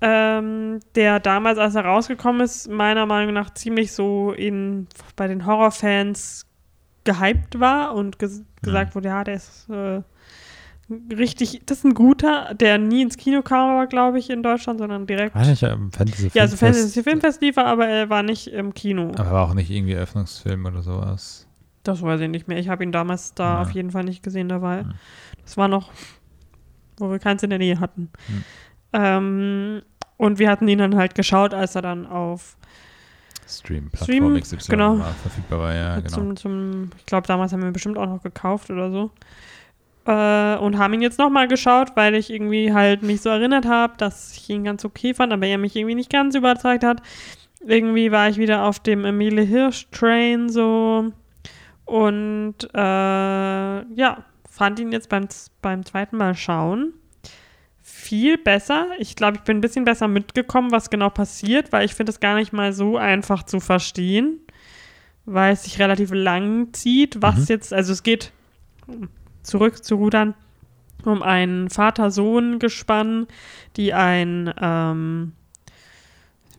Ähm, 0.00 0.80
der 0.96 1.20
damals, 1.20 1.58
als 1.58 1.76
er 1.76 1.84
rausgekommen 1.84 2.42
ist, 2.42 2.68
meiner 2.68 3.06
Meinung 3.06 3.32
nach 3.32 3.54
ziemlich 3.54 3.92
so 3.92 4.32
in, 4.32 4.86
bei 5.16 5.28
den 5.28 5.46
Horrorfans 5.46 6.44
gehypt 7.04 7.60
war 7.60 7.94
und 7.94 8.18
ges 8.18 8.42
gesagt 8.62 8.94
wurde, 8.94 9.08
ja, 9.08 9.24
der 9.24 9.34
ist 9.34 9.68
äh, 9.68 10.00
richtig, 11.14 11.62
das 11.66 11.78
ist 11.78 11.84
ein 11.84 11.94
guter, 11.94 12.54
der 12.54 12.78
nie 12.78 13.02
ins 13.02 13.16
Kino 13.16 13.42
kam, 13.42 13.70
aber 13.70 13.86
glaube 13.86 14.18
ich 14.18 14.30
in 14.30 14.42
Deutschland, 14.42 14.78
sondern 14.78 15.06
direkt. 15.06 15.34
War 15.34 15.46
nicht 15.46 15.62
im 15.62 15.92
Fantasy 15.92 16.30
Ja, 16.34 16.42
also 16.42 16.56
Fantasy 16.56 17.02
Filmfest 17.02 17.40
lief 17.40 17.56
er, 17.56 17.66
aber 17.66 17.86
er 17.86 18.10
war 18.10 18.22
nicht 18.22 18.48
im 18.48 18.74
Kino. 18.74 19.12
Aber 19.16 19.30
war 19.30 19.48
auch 19.48 19.54
nicht 19.54 19.70
irgendwie 19.70 19.92
Eröffnungsfilm 19.92 20.64
oder 20.66 20.82
sowas. 20.82 21.46
Das 21.82 22.00
weiß 22.02 22.20
ich 22.22 22.28
nicht 22.30 22.48
mehr. 22.48 22.58
Ich 22.58 22.68
habe 22.68 22.82
ihn 22.82 22.92
damals 22.92 23.34
da 23.34 23.54
Ja. 23.56 23.62
auf 23.62 23.70
jeden 23.72 23.90
Fall 23.90 24.04
nicht 24.04 24.22
gesehen 24.22 24.48
dabei. 24.48 24.80
Hm. 24.80 24.94
Das 25.42 25.56
war 25.56 25.68
noch, 25.68 25.90
wo 26.98 27.10
wir 27.10 27.18
keins 27.18 27.42
in 27.42 27.50
der 27.50 27.58
Nähe 27.58 27.80
hatten. 27.80 28.10
Hm. 28.26 28.44
Ähm, 28.94 29.82
und 30.16 30.38
wir 30.38 30.50
hatten 30.50 30.68
ihn 30.68 30.78
dann 30.78 30.96
halt 30.96 31.14
geschaut, 31.14 31.52
als 31.52 31.74
er 31.74 31.82
dann 31.82 32.06
auf 32.06 32.56
Stream, 33.46 33.90
Stream, 33.94 34.40
Plattform 34.40 34.58
XY 34.60 34.70
genau. 34.70 34.98
war 34.98 35.12
verfügbar 35.14 35.58
war, 35.58 35.74
ja, 35.74 35.96
genau. 35.96 36.08
zum, 36.08 36.36
zum, 36.36 36.90
ich 36.98 37.06
glaube, 37.06 37.26
damals 37.26 37.52
haben 37.52 37.62
wir 37.62 37.70
bestimmt 37.70 37.98
auch 37.98 38.06
noch 38.06 38.22
gekauft 38.22 38.70
oder 38.70 38.90
so. 38.90 39.10
Äh, 40.06 40.56
und 40.58 40.78
haben 40.78 40.94
ihn 40.94 41.02
jetzt 41.02 41.18
nochmal 41.18 41.48
geschaut, 41.48 41.92
weil 41.94 42.14
ich 42.14 42.30
irgendwie 42.30 42.72
halt 42.72 43.02
mich 43.02 43.20
so 43.22 43.30
erinnert 43.30 43.66
habe, 43.66 43.94
dass 43.96 44.36
ich 44.36 44.48
ihn 44.50 44.64
ganz 44.64 44.84
okay 44.84 45.14
fand, 45.14 45.32
aber 45.32 45.46
er 45.46 45.58
mich 45.58 45.76
irgendwie 45.76 45.94
nicht 45.94 46.10
ganz 46.10 46.34
überzeugt 46.34 46.84
hat. 46.84 47.02
Irgendwie 47.66 48.10
war 48.12 48.28
ich 48.28 48.36
wieder 48.36 48.64
auf 48.64 48.78
dem 48.80 49.04
Emile 49.04 49.42
Hirsch-Train 49.42 50.50
so 50.50 51.12
und 51.86 52.54
äh, 52.74 52.78
ja, 53.94 54.24
fand 54.48 54.78
ihn 54.78 54.92
jetzt 54.92 55.08
beim, 55.08 55.26
beim 55.62 55.84
zweiten 55.84 56.16
Mal 56.16 56.34
schauen 56.34 56.92
viel 58.04 58.38
besser. 58.38 58.86
Ich 58.98 59.16
glaube, 59.16 59.38
ich 59.38 59.42
bin 59.42 59.58
ein 59.58 59.60
bisschen 59.60 59.84
besser 59.84 60.08
mitgekommen, 60.08 60.70
was 60.70 60.90
genau 60.90 61.10
passiert, 61.10 61.72
weil 61.72 61.84
ich 61.84 61.94
finde 61.94 62.12
es 62.12 62.20
gar 62.20 62.34
nicht 62.36 62.52
mal 62.52 62.72
so 62.72 62.96
einfach 62.96 63.42
zu 63.42 63.60
verstehen, 63.60 64.40
weil 65.24 65.54
es 65.54 65.64
sich 65.64 65.78
relativ 65.78 66.12
lang 66.12 66.72
zieht, 66.72 67.22
was 67.22 67.36
Mhm. 67.36 67.46
jetzt, 67.48 67.72
also 67.72 67.92
es 67.92 68.02
geht 68.02 68.32
zurück 69.42 69.82
zu 69.84 69.96
rudern 69.96 70.34
um 71.04 71.22
ein 71.22 71.68
Vater-Sohn-Gespann, 71.68 73.26
die 73.76 73.92
ein 73.92 74.52
ähm, 74.60 75.32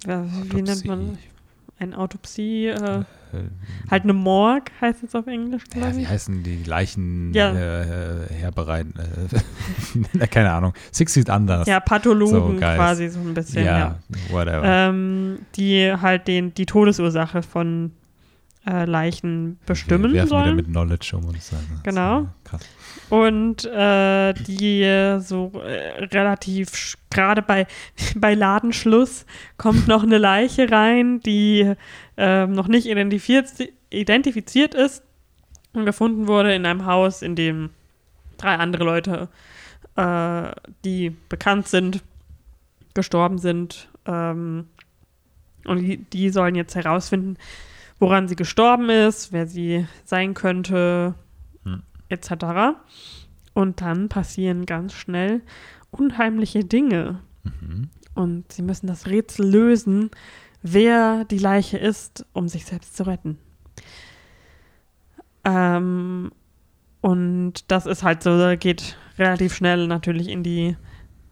wie 0.05 0.61
nennt 0.61 0.85
man 0.85 0.99
Autopsie. 0.99 1.34
Ein 1.79 1.93
Autopsie? 1.93 2.67
Äh, 2.67 3.03
Äh, 3.33 3.49
halt 3.91 4.03
eine 4.03 4.13
Morgue 4.13 4.71
heißt 4.79 5.03
es 5.03 5.13
auf 5.13 5.27
Englisch, 5.27 5.63
ja, 5.75 5.93
wie 5.95 6.03
ich. 6.03 6.07
heißen 6.09 6.41
die 6.43 6.63
Leichen 6.63 7.33
Ja. 7.33 7.51
äh, 7.53 8.27
herbereiten? 8.31 8.93
Äh, 10.21 10.27
keine 10.27 10.53
Ahnung. 10.53 10.73
Six 10.91 11.13
Feet 11.13 11.29
Under. 11.29 11.63
Ja, 11.67 11.79
Pathologen 11.81 12.53
So 12.53 12.57
quasi 12.59 13.09
so 13.09 13.19
ein 13.19 13.33
bisschen, 13.33 13.65
ja, 13.65 13.77
ja. 13.77 13.99
whatever. 14.29 14.63
Ähm, 14.63 15.39
die 15.55 15.91
halt 15.91 16.27
den, 16.29 16.53
die 16.53 16.65
Todesursache 16.65 17.41
von 17.41 17.91
äh, 18.65 18.85
Leichen 18.85 19.59
bestimmen 19.65 20.11
Wir 20.11 20.21
werfen 20.21 20.29
wieder 20.29 20.43
sollen. 20.43 20.55
mit 20.55 20.67
Knowledge 20.67 21.15
um 21.15 21.25
und 21.25 21.41
sagen. 21.41 21.81
Genau. 21.83 22.27
Krass. 22.43 22.61
Und 23.09 23.65
äh, 23.65 24.33
die 24.33 25.19
so 25.19 25.51
äh, 25.63 26.05
relativ, 26.05 26.97
gerade 27.09 27.41
bei, 27.41 27.67
bei 28.15 28.33
Ladenschluss 28.33 29.25
kommt 29.57 29.87
noch 29.87 30.03
eine 30.03 30.17
Leiche 30.17 30.71
rein, 30.71 31.19
die 31.21 31.73
ähm, 32.17 32.53
noch 32.53 32.67
nicht 32.67 32.87
identifiziert, 32.87 33.69
identifiziert 33.89 34.73
ist 34.73 35.03
und 35.73 35.85
gefunden 35.85 36.27
wurde 36.27 36.55
in 36.55 36.65
einem 36.65 36.85
Haus, 36.85 37.21
in 37.21 37.35
dem 37.35 37.69
drei 38.37 38.55
andere 38.55 38.83
Leute, 38.83 39.29
äh, 39.95 40.51
die 40.83 41.15
bekannt 41.29 41.67
sind, 41.67 42.03
gestorben 42.93 43.37
sind. 43.37 43.89
Ähm, 44.05 44.67
und 45.65 45.79
die, 45.79 45.97
die 45.97 46.29
sollen 46.29 46.55
jetzt 46.55 46.75
herausfinden, 46.75 47.37
woran 47.99 48.27
sie 48.27 48.35
gestorben 48.35 48.89
ist, 48.89 49.31
wer 49.31 49.47
sie 49.47 49.87
sein 50.03 50.33
könnte, 50.33 51.15
Hm. 51.63 51.83
etc. 52.09 52.77
Und 53.53 53.81
dann 53.81 54.09
passieren 54.09 54.65
ganz 54.65 54.93
schnell 54.93 55.41
unheimliche 55.91 56.63
Dinge. 56.65 57.21
Mhm. 57.43 57.89
Und 58.13 58.51
sie 58.51 58.61
müssen 58.61 58.87
das 58.87 59.07
Rätsel 59.07 59.49
lösen, 59.49 60.09
wer 60.61 61.25
die 61.25 61.37
Leiche 61.37 61.77
ist, 61.77 62.25
um 62.33 62.47
sich 62.47 62.65
selbst 62.65 62.95
zu 62.95 63.05
retten. 63.05 63.37
Ähm, 65.43 66.31
und 67.01 67.53
das 67.71 67.85
ist 67.85 68.03
halt 68.03 68.23
so, 68.23 68.55
geht 68.57 68.97
relativ 69.17 69.53
schnell 69.53 69.87
natürlich 69.87 70.27
in 70.27 70.43
die 70.43 70.75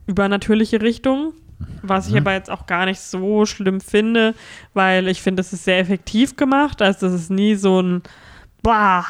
übernatürliche 0.05 0.81
Richtung. 0.81 1.33
Was 1.81 2.07
ich 2.07 2.13
Mhm. 2.13 2.19
aber 2.19 2.33
jetzt 2.33 2.49
auch 2.49 2.65
gar 2.65 2.85
nicht 2.85 2.99
so 2.99 3.45
schlimm 3.45 3.81
finde, 3.81 4.33
weil 4.73 5.07
ich 5.07 5.21
finde, 5.21 5.41
es 5.41 5.51
ist 5.53 5.65
sehr 5.65 5.79
effektiv 5.79 6.35
gemacht. 6.35 6.81
Also 6.81 7.07
es 7.07 7.13
ist 7.13 7.29
nie 7.31 7.55
so 7.55 7.81
ein 7.81 8.01
Bah 8.61 9.05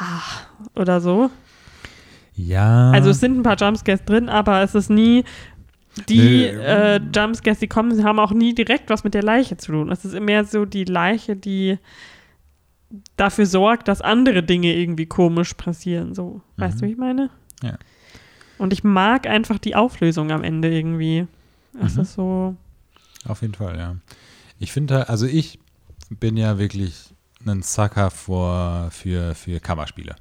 oder 0.74 1.00
so. 1.00 1.30
Ja. 2.34 2.90
Also 2.90 3.10
es 3.10 3.20
sind 3.20 3.38
ein 3.38 3.42
paar 3.44 3.56
Jumpscares 3.56 4.04
drin, 4.04 4.28
aber 4.28 4.62
es 4.62 4.74
ist 4.74 4.90
nie 4.90 5.24
die 6.08 6.18
Nee. 6.18 6.46
äh, 6.48 7.00
Jumpscares, 7.14 7.60
die 7.60 7.68
kommen, 7.68 8.02
haben 8.02 8.18
auch 8.18 8.32
nie 8.32 8.52
direkt 8.54 8.90
was 8.90 9.04
mit 9.04 9.14
der 9.14 9.22
Leiche 9.22 9.56
zu 9.56 9.70
tun. 9.70 9.92
Es 9.92 10.04
ist 10.04 10.18
mehr 10.18 10.44
so 10.44 10.64
die 10.64 10.84
Leiche, 10.84 11.36
die 11.36 11.78
dafür 13.16 13.46
sorgt, 13.46 13.86
dass 13.88 14.00
andere 14.00 14.42
Dinge 14.42 14.74
irgendwie 14.74 15.06
komisch 15.06 15.54
passieren. 15.54 16.14
So, 16.14 16.40
weißt 16.56 16.76
Mhm. 16.76 16.80
du, 16.80 16.86
wie 16.86 16.90
ich 16.92 16.98
meine? 16.98 17.30
Ja. 17.62 17.74
Und 18.58 18.72
ich 18.72 18.84
mag 18.84 19.26
einfach 19.28 19.58
die 19.58 19.74
Auflösung 19.76 20.30
am 20.32 20.42
Ende 20.44 20.68
irgendwie. 20.72 21.26
Es 21.82 21.94
Mhm. 21.96 22.02
ist 22.02 22.14
so. 22.14 22.56
Auf 23.26 23.42
jeden 23.42 23.54
Fall, 23.54 23.78
ja. 23.78 23.96
Ich 24.58 24.72
finde, 24.72 25.08
also 25.08 25.26
ich 25.26 25.58
bin 26.10 26.36
ja 26.36 26.58
wirklich 26.58 27.14
ein 27.46 27.62
Sucker 27.62 28.10
vor, 28.10 28.88
für, 28.90 29.34
für 29.34 29.60
Kammerspiele. 29.60 30.16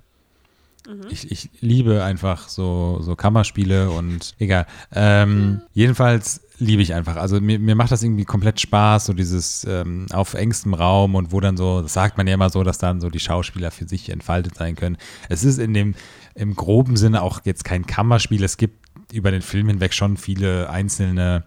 Mhm. 0.88 1.02
Ich, 1.10 1.32
ich 1.32 1.50
liebe 1.62 2.04
einfach 2.04 2.50
so, 2.50 3.00
so 3.02 3.16
Kammerspiele 3.16 3.90
und 3.90 4.34
egal. 4.40 4.66
Ähm, 4.94 5.62
jedenfalls 5.74 6.42
liebe 6.60 6.82
ich 6.82 6.94
einfach. 6.94 7.16
Also 7.16 7.40
mir, 7.42 7.60
mir 7.60 7.76
macht 7.76 7.92
das 7.92 8.04
irgendwie 8.04 8.26
komplett 8.26 8.60
Spaß, 8.60 9.06
so 9.06 9.14
dieses 9.14 9.66
ähm, 9.66 10.08
auf 10.12 10.34
engstem 10.34 10.74
Raum 10.74 11.16
und 11.16 11.32
wo 11.32 11.40
dann 11.40 11.56
so, 11.58 11.82
das 11.82 11.94
sagt 11.94 12.18
man 12.18 12.28
ja 12.28 12.34
immer 12.34 12.50
so, 12.50 12.64
dass 12.64 12.78
dann 12.78 13.00
so 13.02 13.10
die 13.10 13.20
Schauspieler 13.20 13.72
für 13.72 13.88
sich 13.88 14.10
entfaltet 14.10 14.56
sein 14.56 14.76
können. 14.76 14.98
Es 15.30 15.44
ist 15.44 15.58
in 15.58 15.74
dem, 15.74 15.96
im 16.36 16.56
groben 16.56 16.98
Sinne 16.98 17.22
auch 17.22 17.42
jetzt 17.46 17.64
kein 17.64 17.86
Kammerspiel. 17.86 18.44
Es 18.44 18.58
gibt 18.58 18.83
über 19.14 19.32
den 19.32 19.42
Film 19.42 19.68
hinweg 19.68 19.94
schon 19.94 20.18
viele 20.18 20.70
einzelne 20.70 21.44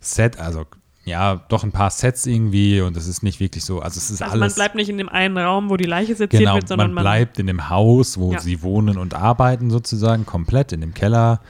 Set, 0.00 0.38
also 0.38 0.64
ja, 1.04 1.36
doch 1.48 1.64
ein 1.64 1.72
paar 1.72 1.90
Sets 1.90 2.26
irgendwie 2.26 2.80
und 2.82 2.96
es 2.96 3.06
ist 3.06 3.22
nicht 3.22 3.40
wirklich 3.40 3.64
so, 3.64 3.80
also 3.80 3.98
es 3.98 4.10
ist 4.10 4.22
Also 4.22 4.34
man 4.34 4.42
alles. 4.42 4.54
bleibt 4.54 4.74
nicht 4.74 4.88
in 4.90 4.98
dem 4.98 5.08
einen 5.08 5.36
Raum, 5.38 5.70
wo 5.70 5.76
die 5.76 5.84
Leiche 5.86 6.14
seziert 6.14 6.40
Genau, 6.42 6.54
wird, 6.56 6.68
sondern 6.68 6.92
man 6.92 7.02
bleibt 7.04 7.38
in 7.38 7.46
dem 7.46 7.68
Haus, 7.70 8.18
wo 8.18 8.32
Ja. 8.32 8.40
sie 8.40 8.62
wohnen 8.62 8.98
und 8.98 9.14
arbeiten 9.14 9.70
sozusagen, 9.70 10.26
komplett 10.26 10.72
in 10.72 10.80
dem 10.82 10.92
Keller. 10.94 11.40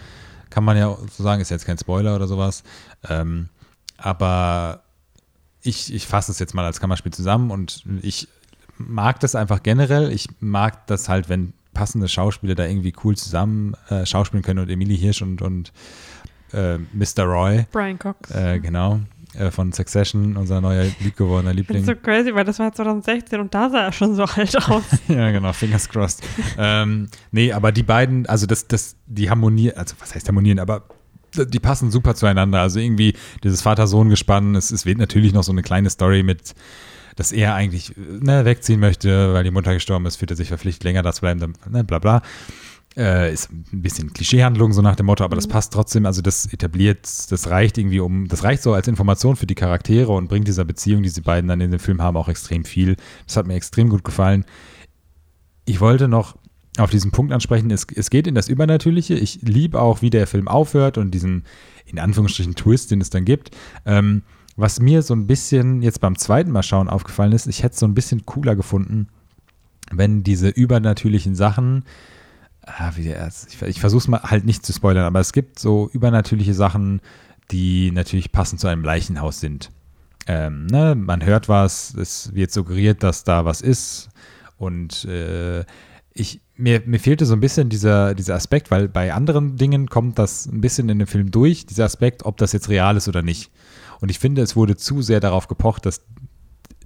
Kann 0.50 0.64
man 0.64 0.76
ja 0.76 0.96
so 1.16 1.22
sagen, 1.22 1.40
ist 1.42 1.50
jetzt 1.50 1.66
kein 1.66 1.78
Spoiler 1.78 2.14
oder 2.16 2.26
sowas. 2.28 2.62
Ähm, 3.08 3.48
aber 3.98 4.82
ich, 5.62 5.92
ich 5.92 6.06
fasse 6.06 6.32
es 6.32 6.38
jetzt 6.38 6.54
mal 6.54 6.64
als 6.64 6.80
Kammerspiel 6.80 7.12
zusammen 7.12 7.50
und 7.50 7.84
ich 8.02 8.28
mag 8.78 9.20
das 9.20 9.34
einfach 9.34 9.62
generell. 9.62 10.10
Ich 10.12 10.28
mag 10.40 10.86
das 10.86 11.08
halt, 11.08 11.28
wenn 11.28 11.52
passende 11.72 12.08
Schauspieler 12.08 12.54
da 12.54 12.66
irgendwie 12.66 12.92
cool 13.04 13.16
zusammen 13.16 13.74
äh, 13.88 14.04
schauspielen 14.06 14.42
können 14.42 14.60
und 14.60 14.70
Emilie 14.70 14.96
Hirsch 14.96 15.22
und, 15.22 15.42
und 15.42 15.72
äh, 16.52 16.78
Mr. 16.78 17.24
Roy, 17.24 17.66
Brian 17.70 17.98
Cox. 17.98 18.30
äh, 18.32 18.58
genau, 18.58 19.00
äh, 19.34 19.50
von 19.50 19.72
Succession, 19.72 20.36
unser 20.36 20.60
neuer 20.60 20.86
liebgewordener 21.00 21.54
Liebling. 21.54 21.84
finde 21.84 21.94
so 21.94 22.00
crazy, 22.00 22.34
weil 22.34 22.44
das 22.44 22.58
war 22.58 22.72
2016 22.72 23.40
und 23.40 23.54
da 23.54 23.70
sah 23.70 23.84
er 23.84 23.92
schon 23.92 24.14
so 24.14 24.24
alt 24.24 24.56
aus. 24.68 24.82
Ja, 25.08 25.30
genau, 25.30 25.52
fingers 25.52 25.88
crossed. 25.88 26.22
ähm, 26.58 27.08
nee, 27.30 27.52
aber 27.52 27.72
die 27.72 27.82
beiden, 27.82 28.26
also 28.26 28.46
das, 28.46 28.66
das, 28.66 28.96
die 29.06 29.30
harmonieren, 29.30 29.76
also 29.76 29.94
was 30.00 30.14
heißt 30.14 30.26
harmonieren, 30.28 30.58
aber 30.58 30.84
die 31.36 31.60
passen 31.60 31.90
super 31.90 32.14
zueinander. 32.14 32.60
Also 32.60 32.80
irgendwie 32.80 33.14
dieses 33.44 33.62
Vater-Sohn-Gespann, 33.62 34.54
es, 34.56 34.70
es 34.70 34.86
wird 34.86 34.98
natürlich 34.98 35.32
noch 35.32 35.44
so 35.44 35.52
eine 35.52 35.62
kleine 35.62 35.90
Story 35.90 36.22
mit, 36.22 36.54
dass 37.16 37.32
er 37.32 37.54
eigentlich 37.54 37.94
ne, 37.96 38.44
wegziehen 38.44 38.80
möchte, 38.80 39.32
weil 39.32 39.44
die 39.44 39.50
Mutter 39.50 39.74
gestorben 39.74 40.06
ist, 40.06 40.16
fühlt 40.16 40.30
er 40.30 40.36
sich 40.36 40.48
verpflichtet, 40.48 40.84
länger 40.84 41.02
da 41.02 41.12
zu 41.12 41.20
bleiben, 41.20 41.40
dann, 41.40 41.54
ne, 41.70 41.84
bla 41.84 41.98
bla. 41.98 42.22
Äh, 42.96 43.32
ist 43.32 43.52
ein 43.52 43.82
bisschen 43.82 44.12
Klischeehandlung, 44.12 44.72
so 44.72 44.82
nach 44.82 44.96
dem 44.96 45.06
Motto, 45.06 45.22
aber 45.22 45.36
das 45.36 45.46
passt 45.46 45.72
trotzdem, 45.72 46.06
also 46.06 46.22
das 46.22 46.52
etabliert, 46.52 47.06
das 47.30 47.48
reicht 47.48 47.78
irgendwie 47.78 48.00
um, 48.00 48.26
das 48.26 48.42
reicht 48.42 48.64
so 48.64 48.74
als 48.74 48.88
Information 48.88 49.36
für 49.36 49.46
die 49.46 49.54
Charaktere 49.54 50.10
und 50.10 50.28
bringt 50.28 50.48
dieser 50.48 50.64
Beziehung, 50.64 51.04
die 51.04 51.08
sie 51.08 51.20
beiden 51.20 51.46
dann 51.46 51.60
in 51.60 51.70
dem 51.70 51.78
Film 51.78 52.02
haben, 52.02 52.16
auch 52.16 52.28
extrem 52.28 52.64
viel. 52.64 52.96
Das 53.26 53.36
hat 53.36 53.46
mir 53.46 53.54
extrem 53.54 53.90
gut 53.90 54.02
gefallen. 54.02 54.44
Ich 55.66 55.80
wollte 55.80 56.08
noch 56.08 56.36
auf 56.78 56.90
diesen 56.90 57.12
Punkt 57.12 57.32
ansprechen, 57.32 57.70
es, 57.70 57.86
es 57.94 58.10
geht 58.10 58.26
in 58.26 58.34
das 58.34 58.48
Übernatürliche. 58.48 59.14
Ich 59.14 59.40
liebe 59.42 59.80
auch, 59.80 60.02
wie 60.02 60.10
der 60.10 60.26
Film 60.26 60.48
aufhört 60.48 60.98
und 60.98 61.12
diesen, 61.12 61.44
in 61.86 61.98
Anführungsstrichen, 61.98 62.54
Twist, 62.54 62.90
den 62.90 63.00
es 63.00 63.10
dann 63.10 63.24
gibt. 63.24 63.50
Ähm, 63.86 64.22
was 64.56 64.80
mir 64.80 65.02
so 65.02 65.14
ein 65.14 65.26
bisschen 65.26 65.82
jetzt 65.82 66.00
beim 66.00 66.16
zweiten 66.16 66.50
Mal 66.50 66.62
schauen 66.62 66.88
aufgefallen 66.88 67.32
ist, 67.32 67.46
ich 67.46 67.62
hätte 67.62 67.74
es 67.74 67.80
so 67.80 67.86
ein 67.86 67.94
bisschen 67.94 68.26
cooler 68.26 68.56
gefunden, 68.56 69.08
wenn 69.90 70.22
diese 70.22 70.48
übernatürlichen 70.48 71.34
Sachen, 71.34 71.84
ah, 72.62 72.92
wie 72.96 73.12
ich, 73.12 73.62
ich 73.62 73.80
versuche 73.80 74.00
es 74.00 74.08
mal 74.08 74.22
halt 74.22 74.44
nicht 74.44 74.64
zu 74.64 74.72
spoilern, 74.72 75.04
aber 75.04 75.20
es 75.20 75.32
gibt 75.32 75.58
so 75.58 75.88
übernatürliche 75.92 76.54
Sachen, 76.54 77.00
die 77.50 77.90
natürlich 77.90 78.32
passend 78.32 78.60
zu 78.60 78.68
einem 78.68 78.84
Leichenhaus 78.84 79.40
sind. 79.40 79.70
Ähm, 80.26 80.66
ne, 80.66 80.94
man 80.94 81.24
hört 81.24 81.48
was, 81.48 81.94
es 81.94 82.34
wird 82.34 82.52
suggeriert, 82.52 83.02
dass 83.02 83.24
da 83.24 83.44
was 83.44 83.60
ist 83.60 84.10
und 84.58 85.04
äh, 85.06 85.64
ich, 86.12 86.40
mir, 86.56 86.82
mir 86.84 87.00
fehlte 87.00 87.24
so 87.24 87.34
ein 87.34 87.40
bisschen 87.40 87.68
dieser, 87.68 88.14
dieser 88.14 88.34
Aspekt, 88.34 88.70
weil 88.70 88.88
bei 88.88 89.14
anderen 89.14 89.56
Dingen 89.56 89.88
kommt 89.88 90.18
das 90.18 90.46
ein 90.46 90.60
bisschen 90.60 90.88
in 90.88 90.98
dem 90.98 91.08
Film 91.08 91.30
durch, 91.30 91.66
dieser 91.66 91.84
Aspekt, 91.84 92.24
ob 92.24 92.36
das 92.36 92.52
jetzt 92.52 92.68
real 92.68 92.96
ist 92.96 93.08
oder 93.08 93.22
nicht. 93.22 93.50
Und 94.00 94.10
ich 94.10 94.18
finde, 94.18 94.42
es 94.42 94.56
wurde 94.56 94.76
zu 94.76 95.02
sehr 95.02 95.20
darauf 95.20 95.48
gepocht, 95.48 95.86
dass 95.86 96.02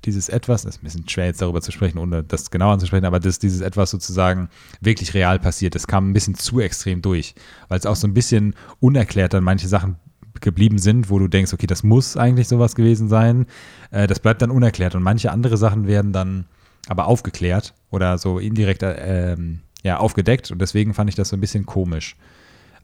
dieses 0.05 0.29
Etwas, 0.29 0.62
das 0.62 0.77
ist 0.77 0.83
ein 0.83 0.85
bisschen 0.85 1.09
schwer 1.09 1.27
jetzt 1.27 1.41
darüber 1.41 1.61
zu 1.61 1.73
sprechen, 1.73 1.99
ohne 1.99 2.23
das 2.23 2.51
genau 2.51 2.73
anzusprechen, 2.73 3.07
aber 3.07 3.21
dass 3.21 3.39
dieses 3.39 3.61
Etwas 3.61 3.91
sozusagen 3.91 4.49
wirklich 4.81 5.15
real 5.15 5.39
passiert. 5.39 5.75
Das 5.75 5.87
kam 5.87 6.11
ein 6.11 6.12
bisschen 6.12 6.35
zu 6.35 6.61
extrem 6.61 7.03
durch, 7.03 7.35
weil 7.69 7.79
es 7.79 7.87
auch 7.87 7.97
so 7.97 8.07
ein 8.07 8.15
bisschen 8.15 8.55
unerklärt 8.81 9.35
dann 9.35 9.45
manche 9.45 9.69
Sachen 9.69 9.97
geblieben 10.41 10.79
sind, 10.79 11.11
wo 11.11 11.19
du 11.19 11.29
denkst, 11.29 11.53
okay, 11.53 11.67
das 11.67 11.83
muss 11.83 12.17
eigentlich 12.17 12.49
sowas 12.49 12.75
gewesen 12.75 13.09
sein. 13.09 13.47
Äh, 13.91 14.07
das 14.07 14.21
bleibt 14.21 14.43
dann 14.43 14.51
unerklärt 14.51 14.95
und 14.95 15.03
manche 15.03 15.31
andere 15.31 15.57
Sachen 15.57 15.87
werden 15.87 16.12
dann 16.12 16.47
aber 16.87 17.07
aufgeklärt 17.07 17.75
oder 17.91 18.19
so 18.19 18.39
indirekt 18.39 18.83
ähm, 18.83 19.61
ja, 19.83 19.99
aufgedeckt 19.99 20.51
und 20.51 20.61
deswegen 20.61 20.93
fand 20.93 21.09
ich 21.09 21.17
das 21.17 21.31
so 21.31 21.37
ein 21.37 21.41
bisschen 21.41 21.67
komisch. 21.67 22.17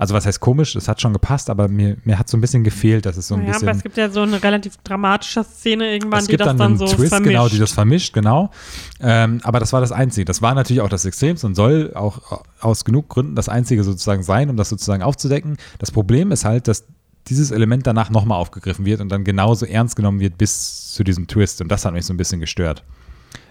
Also 0.00 0.14
was 0.14 0.24
heißt 0.24 0.40
komisch? 0.40 0.76
Es 0.76 0.88
hat 0.88 0.98
schon 0.98 1.12
gepasst, 1.12 1.50
aber 1.50 1.68
mir, 1.68 1.98
mir 2.04 2.18
hat 2.18 2.26
so 2.26 2.38
ein 2.38 2.40
bisschen 2.40 2.64
gefehlt, 2.64 3.04
dass 3.04 3.18
es 3.18 3.28
so 3.28 3.34
ein 3.34 3.42
ja, 3.42 3.52
bisschen 3.52 3.68
aber 3.68 3.76
es 3.76 3.82
gibt 3.82 3.98
ja 3.98 4.08
so 4.08 4.22
eine 4.22 4.42
relativ 4.42 4.78
dramatische 4.78 5.44
Szene 5.44 5.92
irgendwann, 5.92 6.20
es 6.20 6.24
die 6.24 6.30
gibt 6.30 6.40
das 6.40 6.46
dann, 6.48 6.56
dann, 6.56 6.78
so 6.78 6.86
Twist, 6.86 7.10
vermischt. 7.10 7.30
genau, 7.30 7.48
die 7.50 7.58
das 7.58 7.72
vermischt, 7.72 8.14
genau. 8.14 8.50
Ähm, 9.00 9.42
aber 9.44 9.60
das 9.60 9.74
war 9.74 9.82
das 9.82 9.92
Einzige. 9.92 10.24
Das 10.24 10.40
war 10.40 10.54
natürlich 10.54 10.80
auch 10.80 10.88
das 10.88 11.04
Extremste 11.04 11.46
und 11.46 11.54
soll 11.54 11.92
auch 11.94 12.42
aus 12.60 12.86
genug 12.86 13.10
Gründen 13.10 13.34
das 13.34 13.50
Einzige 13.50 13.84
sozusagen 13.84 14.22
sein, 14.22 14.48
um 14.48 14.56
das 14.56 14.70
sozusagen 14.70 15.02
aufzudecken. 15.02 15.58
Das 15.78 15.90
Problem 15.90 16.32
ist 16.32 16.46
halt, 16.46 16.66
dass 16.66 16.86
dieses 17.26 17.50
Element 17.50 17.86
danach 17.86 18.08
nochmal 18.08 18.38
aufgegriffen 18.38 18.86
wird 18.86 19.02
und 19.02 19.10
dann 19.10 19.22
genauso 19.22 19.66
ernst 19.66 19.96
genommen 19.96 20.20
wird 20.20 20.38
bis 20.38 20.94
zu 20.94 21.04
diesem 21.04 21.26
Twist. 21.26 21.60
Und 21.60 21.68
das 21.68 21.84
hat 21.84 21.92
mich 21.92 22.06
so 22.06 22.14
ein 22.14 22.16
bisschen 22.16 22.40
gestört. 22.40 22.84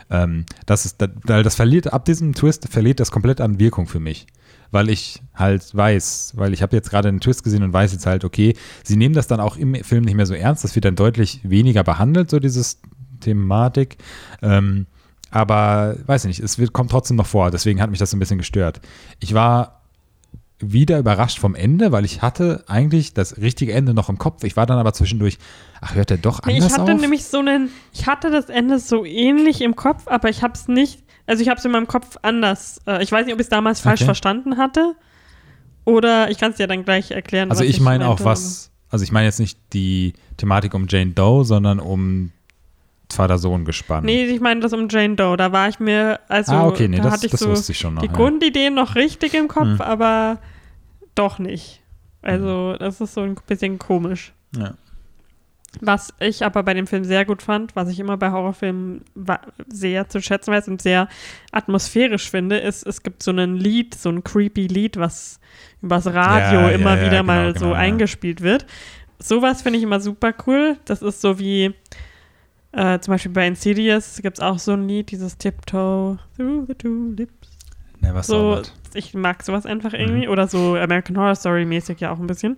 Ähm, 0.10 0.46
das 0.66 0.86
ist, 0.86 0.98
weil 1.26 1.44
das 1.44 1.54
verliert, 1.54 1.94
ab 1.94 2.06
diesem 2.06 2.34
Twist 2.34 2.68
verliert 2.70 3.00
das 3.00 3.12
komplett 3.12 3.40
an 3.40 3.60
Wirkung 3.60 3.86
für 3.86 4.00
mich. 4.00 4.26
Weil 4.72 4.90
ich 4.90 5.22
halt 5.34 5.76
weiß, 5.76 6.34
weil 6.36 6.54
ich 6.54 6.62
habe 6.62 6.76
jetzt 6.76 6.90
gerade 6.90 7.10
einen 7.10 7.20
Twist 7.20 7.44
gesehen 7.44 7.64
und 7.64 7.74
weiß 7.74 7.92
jetzt 7.92 8.06
halt, 8.06 8.24
okay, 8.24 8.56
sie 8.84 8.98
nehmen 8.98 9.16
das 9.16 9.28
dann 9.28 9.40
auch 9.40 9.58
im 9.58 9.76
Film 9.84 10.04
nicht 10.04 10.16
mehr 10.16 10.26
so 10.26 10.34
ernst, 10.34 10.64
das 10.64 10.76
wird 10.76 10.86
dann 10.86 10.96
deutlich 10.96 11.42
weniger 11.44 11.84
behandelt, 11.84 12.30
so 12.30 12.40
dieses 12.40 12.80
Thematik. 13.20 13.98
Ähm, 14.42 14.86
aber 15.32 15.96
weiß 16.06 16.26
nicht, 16.26 16.40
es 16.40 16.58
wird, 16.58 16.74
kommt 16.74 16.92
trotzdem 16.92 17.18
noch 17.18 17.28
vor, 17.28 17.52
deswegen 17.52 17.82
hat 17.82 17.90
mich 17.90 18.00
das 18.00 18.12
so 18.12 18.18
ein 18.18 18.20
bisschen 18.20 18.40
gestört. 18.40 18.82
Ich 19.20 19.34
war 19.34 19.80
wieder 20.62 21.00
überrascht 21.00 21.40
vom 21.40 21.56
Ende, 21.56 21.92
weil 21.92 22.04
ich 22.04 22.22
hatte 22.22 22.66
eigentlich 22.68 23.14
das 23.14 23.38
richtige 23.38 23.72
Ende 23.74 23.94
noch 23.94 24.10
im 24.10 24.18
Kopf. 24.18 24.44
Ich 24.44 24.58
war 24.58 24.66
dann 24.66 24.78
aber 24.78 24.94
zwischendurch, 24.94 25.38
ach, 25.80 25.96
hört 25.96 26.12
er 26.12 26.18
doch 26.18 26.42
anders 26.44 26.74
ich 26.74 26.78
hatte 26.78 26.94
auf? 26.94 27.02
nämlich 27.02 27.24
so 27.26 27.40
einen, 27.40 27.70
ich 27.94 28.08
hatte 28.08 28.30
das 28.30 28.50
Ende 28.50 28.80
so 28.80 29.06
ähnlich 29.06 29.62
im 29.62 29.76
Kopf, 29.76 30.08
aber 30.08 30.30
ich 30.30 30.44
habe 30.44 30.54
es 30.54 30.68
nicht, 30.68 31.02
also 31.30 31.42
ich 31.42 31.48
habe 31.50 31.58
es 31.60 31.66
in 31.66 31.72
meinem 31.72 31.88
Kopf 31.88 32.18
anders. 32.22 32.82
Äh, 32.86 33.02
ich 33.04 33.12
weiß 33.12 33.26
nicht, 33.26 33.34
ob 33.34 33.40
ich 33.40 33.46
es 33.46 33.50
damals 33.50 33.80
falsch 33.80 34.02
Okay. 34.02 34.06
verstanden 34.06 34.58
hatte 34.58 34.96
oder 35.86 36.30
ich 36.30 36.38
kann 36.38 36.52
es 36.52 36.58
dir 36.58 36.68
dann 36.68 36.84
gleich 36.84 37.12
erklären. 37.12 37.50
Also 37.50 37.64
ich 37.64 37.80
meine 37.80 38.08
auch 38.08 38.24
was, 38.24 38.72
also 38.90 39.04
ich 39.04 39.12
meine 39.12 39.26
jetzt 39.28 39.40
nicht 39.40 39.58
die 39.74 40.14
Thematik 40.38 40.74
um 40.74 40.86
Jane 40.90 41.12
Doe, 41.12 41.46
sondern 41.46 41.80
um 41.80 42.32
Vater-Sohn 43.12 43.66
gespannt. 43.66 44.06
Nee, 44.06 44.26
ich 44.26 44.40
meine 44.40 44.60
das 44.60 44.72
um 44.74 44.88
Jane 44.90 45.16
Doe. 45.16 45.36
Da 45.38 45.52
war 45.52 45.68
ich 45.70 45.80
mir, 45.80 46.20
also 46.28 46.52
ah, 46.52 46.68
okay, 46.68 46.88
nee, 46.88 46.98
da 46.98 47.04
das, 47.04 47.14
hatte 47.14 47.26
ich 47.26 47.32
das 47.32 47.40
so 47.40 47.50
wusste 47.50 47.72
ich 47.72 47.80
schon 47.80 47.96
noch. 47.96 48.02
die 48.02 48.08
ja. 48.08 48.14
Grundideen 48.14 48.76
noch 48.76 48.96
richtig 48.96 49.34
im 49.34 49.48
Kopf, 49.48 49.66
Hm. 49.66 49.82
aber 49.82 50.38
doch 51.16 51.40
nicht. 51.40 51.82
Also 52.22 52.76
das 52.78 53.02
ist 53.02 53.14
so 53.14 53.22
ein 53.22 53.36
bisschen 53.48 53.80
komisch. 53.80 54.34
Ja. 54.56 54.74
Was 55.82 56.14
ich 56.20 56.44
aber 56.44 56.64
bei 56.64 56.74
dem 56.74 56.88
Film 56.88 57.04
sehr 57.04 57.26
gut 57.26 57.44
fand, 57.44 57.76
was 57.76 57.90
ich 57.90 58.00
immer 58.00 58.18
bei 58.18 58.32
Horrorfilmen 58.32 59.02
sehr 59.68 60.10
zu 60.10 60.20
schätzen 60.22 60.52
weiß 60.52 60.68
und 60.68 60.82
sehr 60.82 61.08
atmosphärisch 61.52 62.30
finde, 62.32 62.58
ist, 62.58 62.86
es 62.88 63.04
gibt 63.04 63.22
so 63.22 63.32
ein 63.32 63.56
Lied, 63.56 63.94
so 63.94 64.10
ein 64.10 64.24
creepy 64.24 64.66
Lied, 64.68 64.98
was 64.98 65.40
übers 65.82 66.08
Radio 66.08 66.60
Ja, 66.62 66.70
ja, 66.70 66.76
immer 66.76 66.96
ja, 66.98 67.02
wieder 67.02 67.10
genau, 67.22 67.24
mal 67.24 67.54
genau, 67.54 67.60
so 67.66 67.72
ja. 67.72 67.78
eingespielt 67.78 68.42
wird. 68.42 68.66
Sowas 69.20 69.62
finde 69.62 69.78
ich 69.78 69.84
immer 69.84 70.00
super 70.00 70.34
cool. 70.48 70.78
Das 70.86 71.02
ist 71.04 71.22
so 71.22 71.38
wie 71.40 71.74
äh, 72.72 73.00
zum 73.00 73.14
Beispiel 73.14 73.32
bei 73.32 73.48
Insidious 73.48 74.20
gibt 74.22 74.38
es 74.38 74.44
auch 74.44 74.58
so 74.60 74.72
ein 74.74 74.88
Lied, 74.88 75.12
dieses 75.12 75.38
Tiptoe 75.38 76.18
through 76.36 76.66
the 76.68 76.74
tulips. 76.76 77.32
Never 78.02 78.24
saw 78.24 78.32
So, 78.34 78.56
that. 78.62 78.72
ich 78.96 79.14
mag 79.14 79.44
sowas 79.44 79.66
einfach 79.68 79.92
Mhm. 79.94 80.00
irgendwie. 80.00 80.28
Oder 80.30 80.48
so 80.48 80.76
American 80.76 81.18
Horror 81.18 81.36
Story 81.36 81.66
mäßig 81.66 82.00
ja 82.00 82.12
auch 82.12 82.20
ein 82.20 82.28
bisschen. 82.28 82.58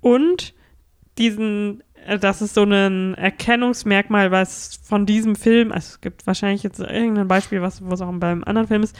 Und 0.00 0.54
diesen, 1.18 1.82
das 2.20 2.42
ist 2.42 2.54
so 2.54 2.64
ein 2.64 3.14
Erkennungsmerkmal, 3.14 4.30
was 4.30 4.80
von 4.82 5.06
diesem 5.06 5.36
Film, 5.36 5.72
also 5.72 5.86
es 5.90 6.00
gibt 6.00 6.26
wahrscheinlich 6.26 6.62
jetzt 6.62 6.80
irgendein 6.80 7.28
Beispiel, 7.28 7.62
was, 7.62 7.84
wo 7.84 7.92
es 7.92 8.00
auch 8.00 8.12
beim 8.12 8.44
anderen 8.44 8.68
Film 8.68 8.82
ist, 8.82 8.96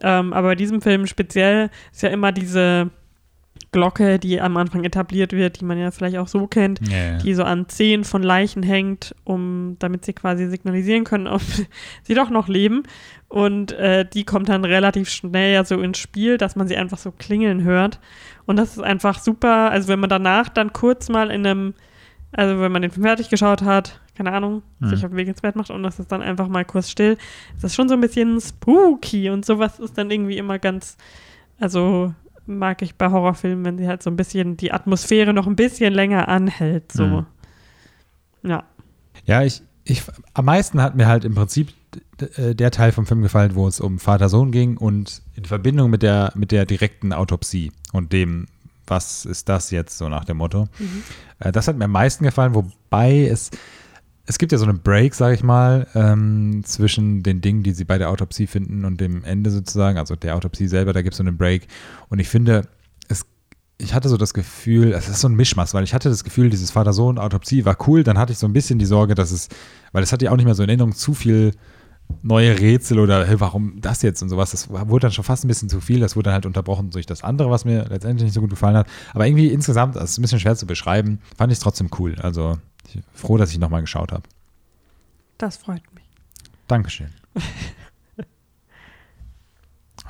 ähm, 0.00 0.32
aber 0.32 0.48
bei 0.48 0.54
diesem 0.54 0.80
Film 0.80 1.06
speziell 1.06 1.70
ist 1.92 2.02
ja 2.02 2.08
immer 2.10 2.32
diese 2.32 2.90
Glocke, 3.72 4.18
die 4.18 4.40
am 4.40 4.56
Anfang 4.56 4.84
etabliert 4.84 5.32
wird, 5.32 5.60
die 5.60 5.64
man 5.64 5.78
ja 5.78 5.90
vielleicht 5.90 6.16
auch 6.16 6.28
so 6.28 6.46
kennt, 6.46 6.80
Ja, 6.88 6.96
ja. 6.96 7.18
die 7.18 7.34
so 7.34 7.44
an 7.44 7.68
Zehen 7.68 8.04
von 8.04 8.22
Leichen 8.22 8.62
hängt, 8.62 9.14
um 9.24 9.76
damit 9.78 10.04
sie 10.04 10.12
quasi 10.14 10.46
signalisieren 10.48 11.04
können, 11.04 11.26
ob 11.26 11.42
sie 12.02 12.14
doch 12.14 12.30
noch 12.30 12.48
leben. 12.48 12.84
Und 13.28 13.72
äh, 13.72 14.06
die 14.08 14.24
kommt 14.24 14.48
dann 14.48 14.64
relativ 14.64 15.10
schnell 15.10 15.52
ja 15.52 15.64
so 15.64 15.80
ins 15.80 15.98
Spiel, 15.98 16.38
dass 16.38 16.56
man 16.56 16.66
sie 16.66 16.76
einfach 16.76 16.96
so 16.98 17.10
klingeln 17.12 17.62
hört. 17.62 18.00
Und 18.46 18.56
das 18.56 18.70
ist 18.76 18.82
einfach 18.82 19.18
super. 19.18 19.70
Also 19.70 19.88
wenn 19.88 20.00
man 20.00 20.08
danach 20.08 20.48
dann 20.48 20.72
kurz 20.72 21.10
mal 21.10 21.30
in 21.30 21.46
einem, 21.46 21.74
also 22.32 22.60
wenn 22.60 22.72
man 22.72 22.82
den 22.82 22.90
Film 22.90 23.04
fertig 23.04 23.28
geschaut 23.30 23.62
hat, 23.62 24.00
keine 24.16 24.32
Ahnung, 24.32 24.62
Mhm. 24.80 24.88
sich 24.90 25.04
auf 25.04 25.10
den 25.10 25.16
Weg 25.16 25.28
ins 25.28 25.40
Bett 25.40 25.56
macht 25.56 25.70
und 25.70 25.82
das 25.82 25.98
ist 25.98 26.10
dann 26.12 26.22
einfach 26.22 26.48
mal 26.48 26.64
kurz 26.64 26.90
still, 26.90 27.16
ist 27.54 27.64
das 27.64 27.74
schon 27.74 27.88
so 27.88 27.94
ein 27.94 28.00
bisschen 28.00 28.40
spooky 28.40 29.30
und 29.30 29.44
sowas 29.46 29.78
ist 29.78 29.96
dann 29.96 30.10
irgendwie 30.10 30.36
immer 30.38 30.58
ganz, 30.58 30.96
also 31.60 32.12
mag 32.46 32.82
ich 32.82 32.94
bei 32.96 33.10
Horrorfilmen, 33.10 33.64
wenn 33.64 33.78
sie 33.78 33.86
halt 33.86 34.02
so 34.02 34.10
ein 34.10 34.16
bisschen 34.16 34.56
die 34.56 34.72
Atmosphäre 34.72 35.32
noch 35.34 35.46
ein 35.46 35.56
bisschen 35.56 35.92
länger 35.92 36.28
anhält. 36.28 36.90
So. 36.92 37.04
Mhm. 37.06 37.26
Ja. 38.42 38.64
Ja, 39.26 39.42
ich, 39.42 39.62
ich, 39.84 40.02
am 40.34 40.46
meisten 40.46 40.80
hat 40.80 40.96
mir 40.96 41.06
halt 41.06 41.24
im 41.24 41.34
Prinzip 41.34 41.72
äh, 42.36 42.54
der 42.54 42.70
Teil 42.70 42.92
vom 42.92 43.04
Film 43.06 43.20
gefallen, 43.22 43.54
wo 43.54 43.68
es 43.68 43.80
um 43.80 43.98
Vater-Sohn 43.98 44.50
ging 44.52 44.76
und 44.78 45.22
in 45.34 45.44
Verbindung 45.44 45.90
mit 45.90 46.02
der, 46.02 46.32
mit 46.34 46.50
der 46.52 46.64
direkten 46.66 47.12
Autopsie 47.12 47.70
und 47.92 48.12
dem, 48.12 48.46
was 48.90 49.24
ist 49.24 49.48
das 49.48 49.70
jetzt, 49.70 49.98
so 49.98 50.08
nach 50.08 50.24
dem 50.24 50.38
Motto. 50.38 50.68
Äh, 51.40 51.52
das 51.52 51.68
hat 51.68 51.76
mir 51.76 51.84
am 51.84 51.92
meisten 51.92 52.24
gefallen, 52.24 52.54
wobei 52.54 53.26
es, 53.26 53.50
es 54.26 54.38
gibt 54.38 54.52
ja 54.52 54.58
so 54.58 54.66
einen 54.66 54.80
Break, 54.80 55.14
sage 55.14 55.34
ich 55.34 55.42
mal, 55.42 55.86
ähm, 55.94 56.62
zwischen 56.64 57.22
den 57.22 57.40
Dingen, 57.40 57.62
die 57.62 57.72
sie 57.72 57.84
bei 57.84 57.98
der 57.98 58.10
Autopsie 58.10 58.46
finden 58.46 58.84
und 58.84 59.00
dem 59.00 59.24
Ende 59.24 59.50
sozusagen, 59.50 59.98
also 59.98 60.16
der 60.16 60.36
Autopsie 60.36 60.68
selber, 60.68 60.92
da 60.92 61.02
gibt 61.02 61.14
es 61.14 61.18
so 61.18 61.24
einen 61.24 61.36
Break. 61.36 61.66
Und 62.08 62.18
ich 62.18 62.28
finde, 62.28 62.68
es, 63.08 63.24
ich 63.78 63.94
hatte 63.94 64.08
so 64.08 64.16
das 64.16 64.34
Gefühl, 64.34 64.92
es 64.92 65.08
ist 65.08 65.20
so 65.20 65.28
ein 65.28 65.34
Mischmasch, 65.34 65.72
weil 65.72 65.84
ich 65.84 65.94
hatte 65.94 66.10
das 66.10 66.24
Gefühl, 66.24 66.50
dieses 66.50 66.70
Vater-Sohn-Autopsie 66.70 67.64
war 67.64 67.76
cool, 67.88 68.02
dann 68.04 68.18
hatte 68.18 68.32
ich 68.32 68.38
so 68.38 68.46
ein 68.46 68.52
bisschen 68.52 68.78
die 68.78 68.86
Sorge, 68.86 69.14
dass 69.14 69.30
es, 69.30 69.48
weil 69.92 70.02
es 70.02 70.12
hatte 70.12 70.26
ja 70.26 70.30
auch 70.30 70.36
nicht 70.36 70.46
mehr 70.46 70.54
so 70.54 70.62
in 70.62 70.68
Erinnerung 70.68 70.94
zu 70.94 71.14
viel 71.14 71.52
neue 72.22 72.58
Rätsel 72.58 72.98
oder 72.98 73.26
hey, 73.26 73.40
warum 73.40 73.80
das 73.80 74.02
jetzt 74.02 74.22
und 74.22 74.28
sowas. 74.28 74.50
Das 74.50 74.70
wurde 74.70 75.02
dann 75.02 75.12
schon 75.12 75.24
fast 75.24 75.44
ein 75.44 75.48
bisschen 75.48 75.68
zu 75.68 75.80
viel. 75.80 76.00
Das 76.00 76.16
wurde 76.16 76.24
dann 76.24 76.34
halt 76.34 76.46
unterbrochen 76.46 76.90
durch 76.90 77.06
das 77.06 77.22
andere, 77.22 77.50
was 77.50 77.64
mir 77.64 77.84
letztendlich 77.88 78.24
nicht 78.24 78.34
so 78.34 78.40
gut 78.40 78.50
gefallen 78.50 78.76
hat. 78.76 78.88
Aber 79.14 79.26
irgendwie 79.26 79.48
insgesamt, 79.48 79.96
das 79.96 80.10
ist 80.10 80.18
ein 80.18 80.22
bisschen 80.22 80.40
schwer 80.40 80.56
zu 80.56 80.66
beschreiben, 80.66 81.20
fand 81.36 81.52
ich 81.52 81.58
es 81.58 81.62
trotzdem 81.62 81.90
cool. 81.98 82.16
Also 82.20 82.58
froh, 83.14 83.36
dass 83.36 83.50
ich 83.50 83.58
nochmal 83.58 83.82
geschaut 83.82 84.12
habe. 84.12 84.22
Das 85.38 85.56
freut 85.56 85.82
mich. 85.94 86.04
Dankeschön. 86.66 87.10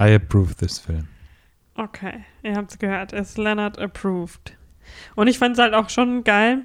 I 0.01 0.15
approve 0.15 0.55
this 0.55 0.79
film. 0.79 1.09
Okay, 1.75 2.25
ihr 2.43 2.55
habt 2.55 2.73
es 2.73 2.79
gehört. 2.79 3.13
Ist 3.13 3.37
Leonard 3.39 3.79
approved. 3.79 4.57
Und 5.15 5.29
ich 5.29 5.39
fand 5.39 5.55
es 5.55 5.63
halt 5.63 5.75
auch 5.75 5.91
schon 5.91 6.25
geil. 6.25 6.63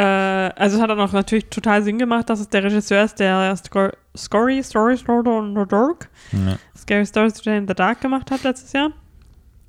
Äh, 0.00 0.52
also 0.56 0.76
es 0.76 0.82
hat 0.82 0.88
dann 0.90 1.00
auch 1.00 1.12
natürlich 1.12 1.46
total 1.50 1.82
Sinn 1.82 1.98
gemacht, 1.98 2.30
dass 2.30 2.40
es 2.40 2.48
der 2.48 2.64
Regisseur 2.64 3.04
ist, 3.04 3.18
der 3.20 3.54
Scor 3.56 3.92
Scary 4.16 4.62
Stories 4.64 5.02
in 5.02 5.54
the 5.56 5.66
Dark, 5.68 6.08
Ja. 6.32 6.56
Scary 6.76 7.04
Stories 7.06 7.38
in 7.46 7.68
the 7.68 7.74
Dark 7.74 8.00
gemacht 8.00 8.30
hat 8.30 8.42
letztes 8.42 8.72
Jahr. 8.72 8.92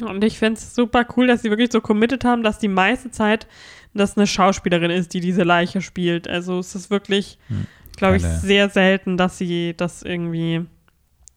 Und 0.01 0.23
ich 0.23 0.39
finde 0.39 0.57
es 0.59 0.73
super 0.73 1.05
cool, 1.15 1.27
dass 1.27 1.41
sie 1.41 1.49
wirklich 1.49 1.71
so 1.71 1.81
committed 1.81 2.23
haben, 2.23 2.43
dass 2.43 2.59
die 2.59 2.69
meiste 2.69 3.11
Zeit 3.11 3.45
das 3.93 4.17
eine 4.17 4.25
Schauspielerin 4.25 4.89
ist, 4.89 5.13
die 5.13 5.19
diese 5.19 5.43
Leiche 5.43 5.81
spielt. 5.81 6.27
Also 6.27 6.59
es 6.59 6.75
ist 6.75 6.89
wirklich, 6.89 7.37
Hm. 7.49 7.67
glaube 7.97 8.15
ich, 8.17 8.23
sehr 8.25 8.69
selten, 8.69 9.17
dass 9.17 9.37
sie 9.37 9.73
das 9.75 10.01
irgendwie 10.01 10.65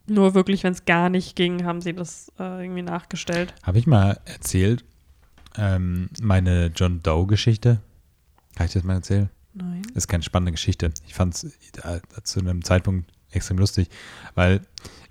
nur 0.07 0.35
wirklich, 0.35 0.63
wenn 0.63 0.73
es 0.73 0.85
gar 0.85 1.09
nicht 1.09 1.35
ging, 1.35 1.65
haben 1.65 1.81
sie 1.81 1.95
das 1.95 2.31
äh, 2.39 2.63
irgendwie 2.63 2.83
nachgestellt. 2.83 3.55
Habe 3.65 3.79
ich 3.79 3.87
mal 3.87 4.21
erzählt, 4.25 4.85
ähm, 5.59 6.09
meine 6.23 6.71
John 6.75 7.03
Doe-Geschichte? 7.03 7.81
Kann 8.55 8.67
ich 8.67 8.73
das 8.73 8.85
mal 8.85 8.95
erzählen? 8.95 9.31
Nein. 9.55 9.83
ist 9.95 10.09
keine 10.09 10.23
spannende 10.23 10.53
Geschichte. 10.53 10.93
Ich 11.07 11.15
fand 11.15 11.35
es 11.35 11.47
zu 12.25 12.41
einem 12.41 12.65
Zeitpunkt 12.65 13.11
extrem 13.31 13.59
lustig, 13.59 13.89
weil 14.35 14.61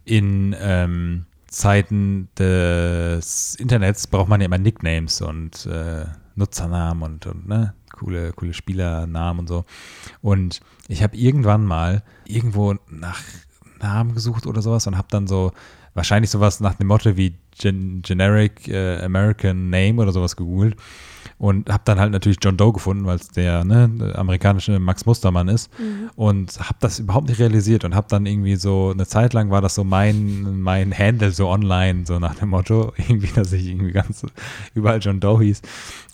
in 0.03 0.55
ähm, 0.59 1.25
Zeiten 1.47 2.29
des 2.37 3.55
Internets 3.55 4.07
braucht 4.07 4.27
man 4.27 4.41
ja 4.41 4.45
immer 4.45 4.57
Nicknames 4.57 5.21
und 5.21 5.65
äh, 5.65 6.05
Nutzernamen 6.35 7.03
und, 7.03 7.25
und 7.27 7.47
ne, 7.47 7.73
coole, 7.93 8.33
coole 8.33 8.53
Spielernamen 8.53 9.41
und 9.41 9.47
so. 9.47 9.65
Und 10.21 10.59
ich 10.87 11.03
habe 11.03 11.15
irgendwann 11.15 11.63
mal 11.63 12.03
irgendwo 12.25 12.75
nach 12.89 13.21
Namen 13.79 14.13
gesucht 14.13 14.45
oder 14.45 14.61
sowas 14.61 14.87
und 14.87 14.97
habe 14.97 15.07
dann 15.11 15.27
so 15.27 15.51
wahrscheinlich 15.93 16.31
sowas 16.31 16.59
nach 16.59 16.73
dem 16.75 16.87
Motto 16.87 17.15
wie 17.15 17.37
Gen 17.57 18.01
Generic 18.01 18.67
äh, 18.67 19.01
American 19.03 19.69
Name 19.69 20.01
oder 20.01 20.11
sowas 20.11 20.35
gegoogelt 20.35 20.75
und 21.43 21.69
habe 21.69 21.83
dann 21.83 21.99
halt 21.99 22.13
natürlich 22.13 22.37
John 22.41 22.55
Doe 22.55 22.71
gefunden, 22.71 23.05
weil 23.05 23.17
es 23.17 23.27
der, 23.27 23.65
ne, 23.65 23.89
der 23.89 24.17
amerikanische 24.17 24.79
Max 24.79 25.05
Mustermann 25.05 25.49
ist 25.49 25.69
und 26.15 26.57
habe 26.57 26.77
das 26.79 26.99
überhaupt 26.99 27.27
nicht 27.27 27.37
realisiert 27.37 27.83
und 27.83 27.95
habe 27.95 28.07
dann 28.09 28.25
irgendwie 28.25 28.55
so 28.55 28.91
eine 28.93 29.05
Zeit 29.05 29.33
lang 29.33 29.51
war 29.51 29.59
das 29.59 29.75
so 29.75 29.83
mein 29.83 30.61
mein 30.61 30.97
Handle 30.97 31.31
so 31.31 31.49
online 31.49 32.05
so 32.05 32.17
nach 32.17 32.35
dem 32.35 32.47
Motto 32.47 32.93
irgendwie, 32.97 33.27
dass 33.27 33.51
ich 33.51 33.67
irgendwie 33.67 33.91
ganz 33.91 34.25
überall 34.73 34.99
John 35.01 35.19
Doe 35.19 35.43
hieß 35.43 35.61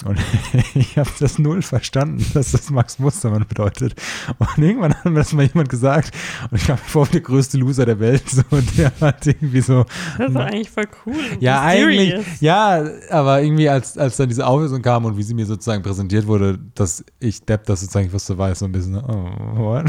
und 0.05 0.17
ich 0.73 0.97
habe 0.97 1.11
das 1.19 1.37
null 1.37 1.61
verstanden, 1.61 2.25
dass 2.33 2.53
das 2.53 2.71
Max 2.71 2.97
Mustermann 2.97 3.45
bedeutet 3.47 3.93
und 4.39 4.63
irgendwann 4.63 4.95
hat 4.95 5.05
mir 5.05 5.19
das 5.19 5.33
mal 5.33 5.45
jemand 5.45 5.69
gesagt 5.69 6.11
und 6.49 6.59
ich 6.59 6.65
kam 6.65 6.77
mir 6.77 6.89
vor 6.89 7.05
der 7.05 7.21
größte 7.21 7.59
Loser 7.59 7.85
der 7.85 7.99
Welt 7.99 8.27
so 8.27 8.41
und 8.49 8.75
der 8.79 8.91
hat 8.99 9.27
irgendwie 9.27 9.61
so 9.61 9.85
Das 10.17 10.31
ist 10.31 10.37
eigentlich 10.37 10.71
voll 10.71 10.87
cool. 11.05 11.13
ja, 11.39 11.65
mysterious. 11.65 12.13
eigentlich, 12.13 12.41
ja, 12.41 12.83
aber 13.11 13.43
irgendwie, 13.43 13.69
als, 13.69 13.95
als 13.95 14.17
dann 14.17 14.29
diese 14.29 14.47
Auflösung 14.47 14.81
kam 14.81 15.05
und 15.05 15.18
wie 15.19 15.23
sie 15.23 15.35
mir 15.35 15.45
sozusagen 15.45 15.83
präsentiert 15.83 16.25
wurde, 16.25 16.57
dass 16.73 17.03
ich 17.19 17.41
Depp 17.43 17.65
das 17.65 17.81
sozusagen, 17.81 18.07
ich 18.07 18.13
wusste, 18.13 18.37
war 18.39 18.55
so 18.55 18.65
ein 18.65 18.71
bisschen, 18.71 18.95
oh, 18.95 19.29
what? 19.57 19.85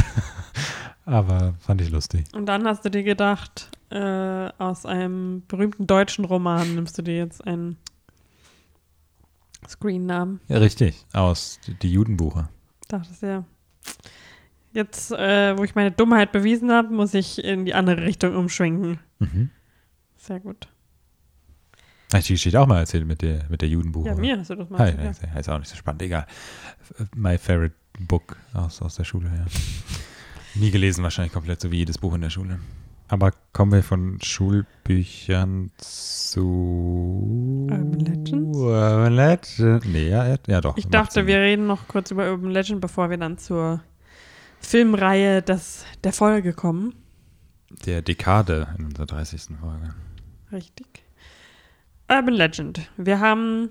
Aber 1.06 1.54
fand 1.60 1.80
ich 1.80 1.88
lustig. 1.90 2.26
Und 2.34 2.44
dann 2.46 2.66
hast 2.66 2.84
du 2.84 2.90
dir 2.90 3.02
gedacht, 3.02 3.70
äh, 3.90 4.50
aus 4.58 4.84
einem 4.84 5.42
berühmten 5.48 5.86
deutschen 5.86 6.24
Roman 6.26 6.74
nimmst 6.74 6.98
du 6.98 7.02
dir 7.02 7.16
jetzt 7.16 7.44
einen 7.46 7.78
Screen-Namen. 9.68 10.40
Ja, 10.48 10.58
richtig, 10.58 11.04
aus 11.12 11.58
Die- 11.66 11.74
Die 11.74 11.92
Judenbuche. 11.92 12.48
Dachtest 12.88 13.22
ja. 13.22 13.44
Jetzt, 14.72 15.10
äh, 15.12 15.56
wo 15.58 15.64
ich 15.64 15.74
meine 15.74 15.90
Dummheit 15.90 16.32
bewiesen 16.32 16.70
habe, 16.70 16.88
muss 16.92 17.14
ich 17.14 17.42
in 17.42 17.64
die 17.64 17.74
andere 17.74 18.02
Richtung 18.04 18.34
umschwenken. 18.36 18.98
Mhm. 19.18 19.50
Sehr 20.16 20.40
gut. 20.40 20.68
Habe 22.10 22.18
ich 22.20 22.26
die 22.26 22.32
Geschichte 22.34 22.60
auch 22.60 22.66
mal 22.66 22.80
erzählt 22.80 23.06
mit 23.06 23.22
der, 23.22 23.44
mit 23.48 23.62
der 23.62 23.68
Judenbuch? 23.68 24.04
Ja, 24.04 24.12
oder? 24.12 24.20
mir 24.20 24.38
hast 24.38 24.50
du 24.50 24.56
das 24.56 24.68
mal 24.68 24.80
Hi, 24.80 24.90
erzählt. 24.90 25.30
ist 25.36 25.48
auch 25.48 25.58
nicht 25.58 25.68
so 25.68 25.76
spannend, 25.76 26.02
egal. 26.02 26.26
My 27.14 27.38
favorite 27.38 27.74
book 28.00 28.36
aus, 28.52 28.82
aus 28.82 28.96
der 28.96 29.04
Schule, 29.04 29.28
ja. 29.28 29.46
Nie 30.54 30.72
gelesen, 30.72 31.04
wahrscheinlich 31.04 31.32
komplett, 31.32 31.60
so 31.60 31.70
wie 31.70 31.76
jedes 31.76 31.98
Buch 31.98 32.14
in 32.14 32.22
der 32.22 32.30
Schule. 32.30 32.58
Aber 33.06 33.32
kommen 33.52 33.72
wir 33.72 33.82
von 33.82 34.18
Schulbüchern 34.22 35.70
zu 35.78 37.66
Urban 37.68 37.98
Legends? 38.00 38.56
Urban 38.56 39.12
Legend. 39.12 39.84
Nee, 39.86 40.08
ja, 40.08 40.28
ja, 40.28 40.36
ja 40.46 40.60
doch. 40.60 40.76
Ich 40.76 40.86
dachte, 40.88 41.26
wir 41.26 41.38
reden 41.40 41.66
noch 41.66 41.88
kurz 41.88 42.10
über 42.10 42.30
Urban 42.30 42.50
Legend, 42.50 42.80
bevor 42.80 43.10
wir 43.10 43.18
dann 43.18 43.38
zur 43.38 43.82
Filmreihe 44.60 45.42
des, 45.42 45.84
der 46.04 46.12
Folge 46.12 46.52
kommen. 46.52 46.94
Der 47.84 48.02
Dekade 48.02 48.68
in 48.78 48.86
unserer 48.86 49.06
30. 49.06 49.56
Folge. 49.60 49.94
Richtig. 50.52 50.99
Urban 52.10 52.34
Legend. 52.34 52.90
Wir 52.96 53.20
haben 53.20 53.70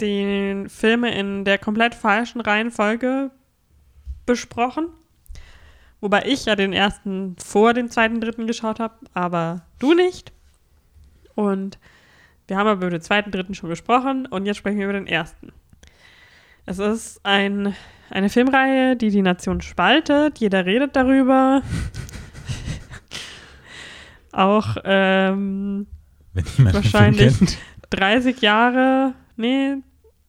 die 0.00 0.64
Filme 0.68 1.12
in 1.12 1.44
der 1.44 1.58
komplett 1.58 1.94
falschen 1.94 2.40
Reihenfolge 2.40 3.32
besprochen. 4.26 4.90
Wobei 6.00 6.22
ich 6.26 6.44
ja 6.44 6.54
den 6.54 6.72
ersten 6.72 7.34
vor 7.36 7.74
dem 7.74 7.90
zweiten, 7.90 8.20
dritten 8.20 8.46
geschaut 8.46 8.78
habe, 8.78 8.94
aber 9.12 9.62
du 9.80 9.94
nicht. 9.94 10.32
Und 11.34 11.80
wir 12.46 12.56
haben 12.56 12.68
aber 12.68 12.86
über 12.86 12.90
den 12.90 13.02
zweiten, 13.02 13.32
dritten 13.32 13.54
schon 13.54 13.70
gesprochen 13.70 14.26
und 14.26 14.46
jetzt 14.46 14.58
sprechen 14.58 14.78
wir 14.78 14.84
über 14.84 14.92
den 14.92 15.08
ersten. 15.08 15.52
Es 16.64 16.78
ist 16.78 17.20
ein, 17.24 17.74
eine 18.10 18.28
Filmreihe, 18.28 18.94
die 18.94 19.10
die 19.10 19.22
Nation 19.22 19.60
spaltet. 19.62 20.38
Jeder 20.38 20.64
redet 20.64 20.94
darüber. 20.94 21.62
Auch 24.32 24.76
ähm, 24.84 25.88
Wenn 26.34 26.44
niemand 26.56 26.76
den 26.76 26.82
Film 26.82 26.92
Wahrscheinlich. 26.94 27.38
kennt. 27.38 27.58
30 27.90 28.40
Jahre, 28.42 29.14
nee, 29.36 29.76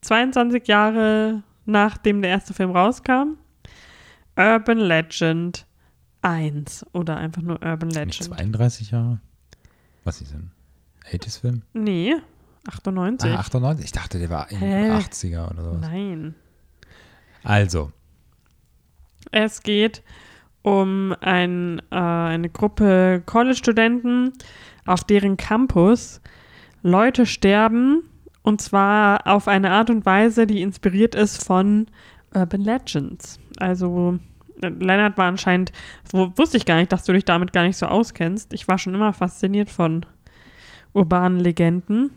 22 0.01 0.67
Jahre 0.67 1.43
nachdem 1.65 2.21
der 2.21 2.31
erste 2.31 2.53
Film 2.53 2.71
rauskam. 2.71 3.37
Urban 4.35 4.77
Legend 4.77 5.65
1 6.21 6.85
oder 6.93 7.17
einfach 7.17 7.41
nur 7.41 7.61
Urban 7.61 7.89
Legend. 7.89 8.23
32 8.23 8.91
Jahre? 8.91 9.19
Was 10.03 10.21
ist 10.21 10.33
denn? 10.33 10.51
80s-Film? 11.11 11.61
Nee, 11.73 12.15
98. 12.67 13.29
Ah, 13.31 13.39
98? 13.39 13.85
Ich 13.85 13.91
dachte, 13.91 14.19
der 14.19 14.29
war 14.29 14.47
Hä? 14.49 14.91
80er 14.91 15.51
oder 15.51 15.63
sowas. 15.63 15.81
Nein. 15.81 16.35
Also, 17.43 17.91
Es 19.31 19.61
geht 19.63 20.01
um 20.69 21.15
ein, 21.21 21.81
äh, 21.91 21.95
eine 21.95 22.49
Gruppe 22.49 23.23
College-Studenten, 23.25 24.33
auf 24.85 25.03
deren 25.03 25.35
Campus 25.37 26.21
Leute 26.83 27.25
sterben 27.25 28.03
und 28.41 28.61
zwar 28.61 29.27
auf 29.27 29.47
eine 29.47 29.71
Art 29.71 29.89
und 29.89 30.05
Weise, 30.05 30.47
die 30.47 30.61
inspiriert 30.61 31.15
ist 31.15 31.43
von 31.43 31.87
Urban 32.33 32.61
Legends. 32.61 33.39
Also 33.57 34.17
Lennart 34.61 35.17
war 35.17 35.25
anscheinend, 35.27 35.71
wo, 36.11 36.31
wusste 36.35 36.57
ich 36.57 36.65
gar 36.65 36.77
nicht, 36.77 36.91
dass 36.91 37.03
du 37.05 37.13
dich 37.13 37.25
damit 37.25 37.51
gar 37.53 37.63
nicht 37.63 37.77
so 37.77 37.85
auskennst. 37.87 38.53
Ich 38.53 38.67
war 38.67 38.77
schon 38.77 38.93
immer 38.93 39.13
fasziniert 39.13 39.69
von 39.69 40.05
urbanen 40.93 41.39
Legenden. 41.39 42.11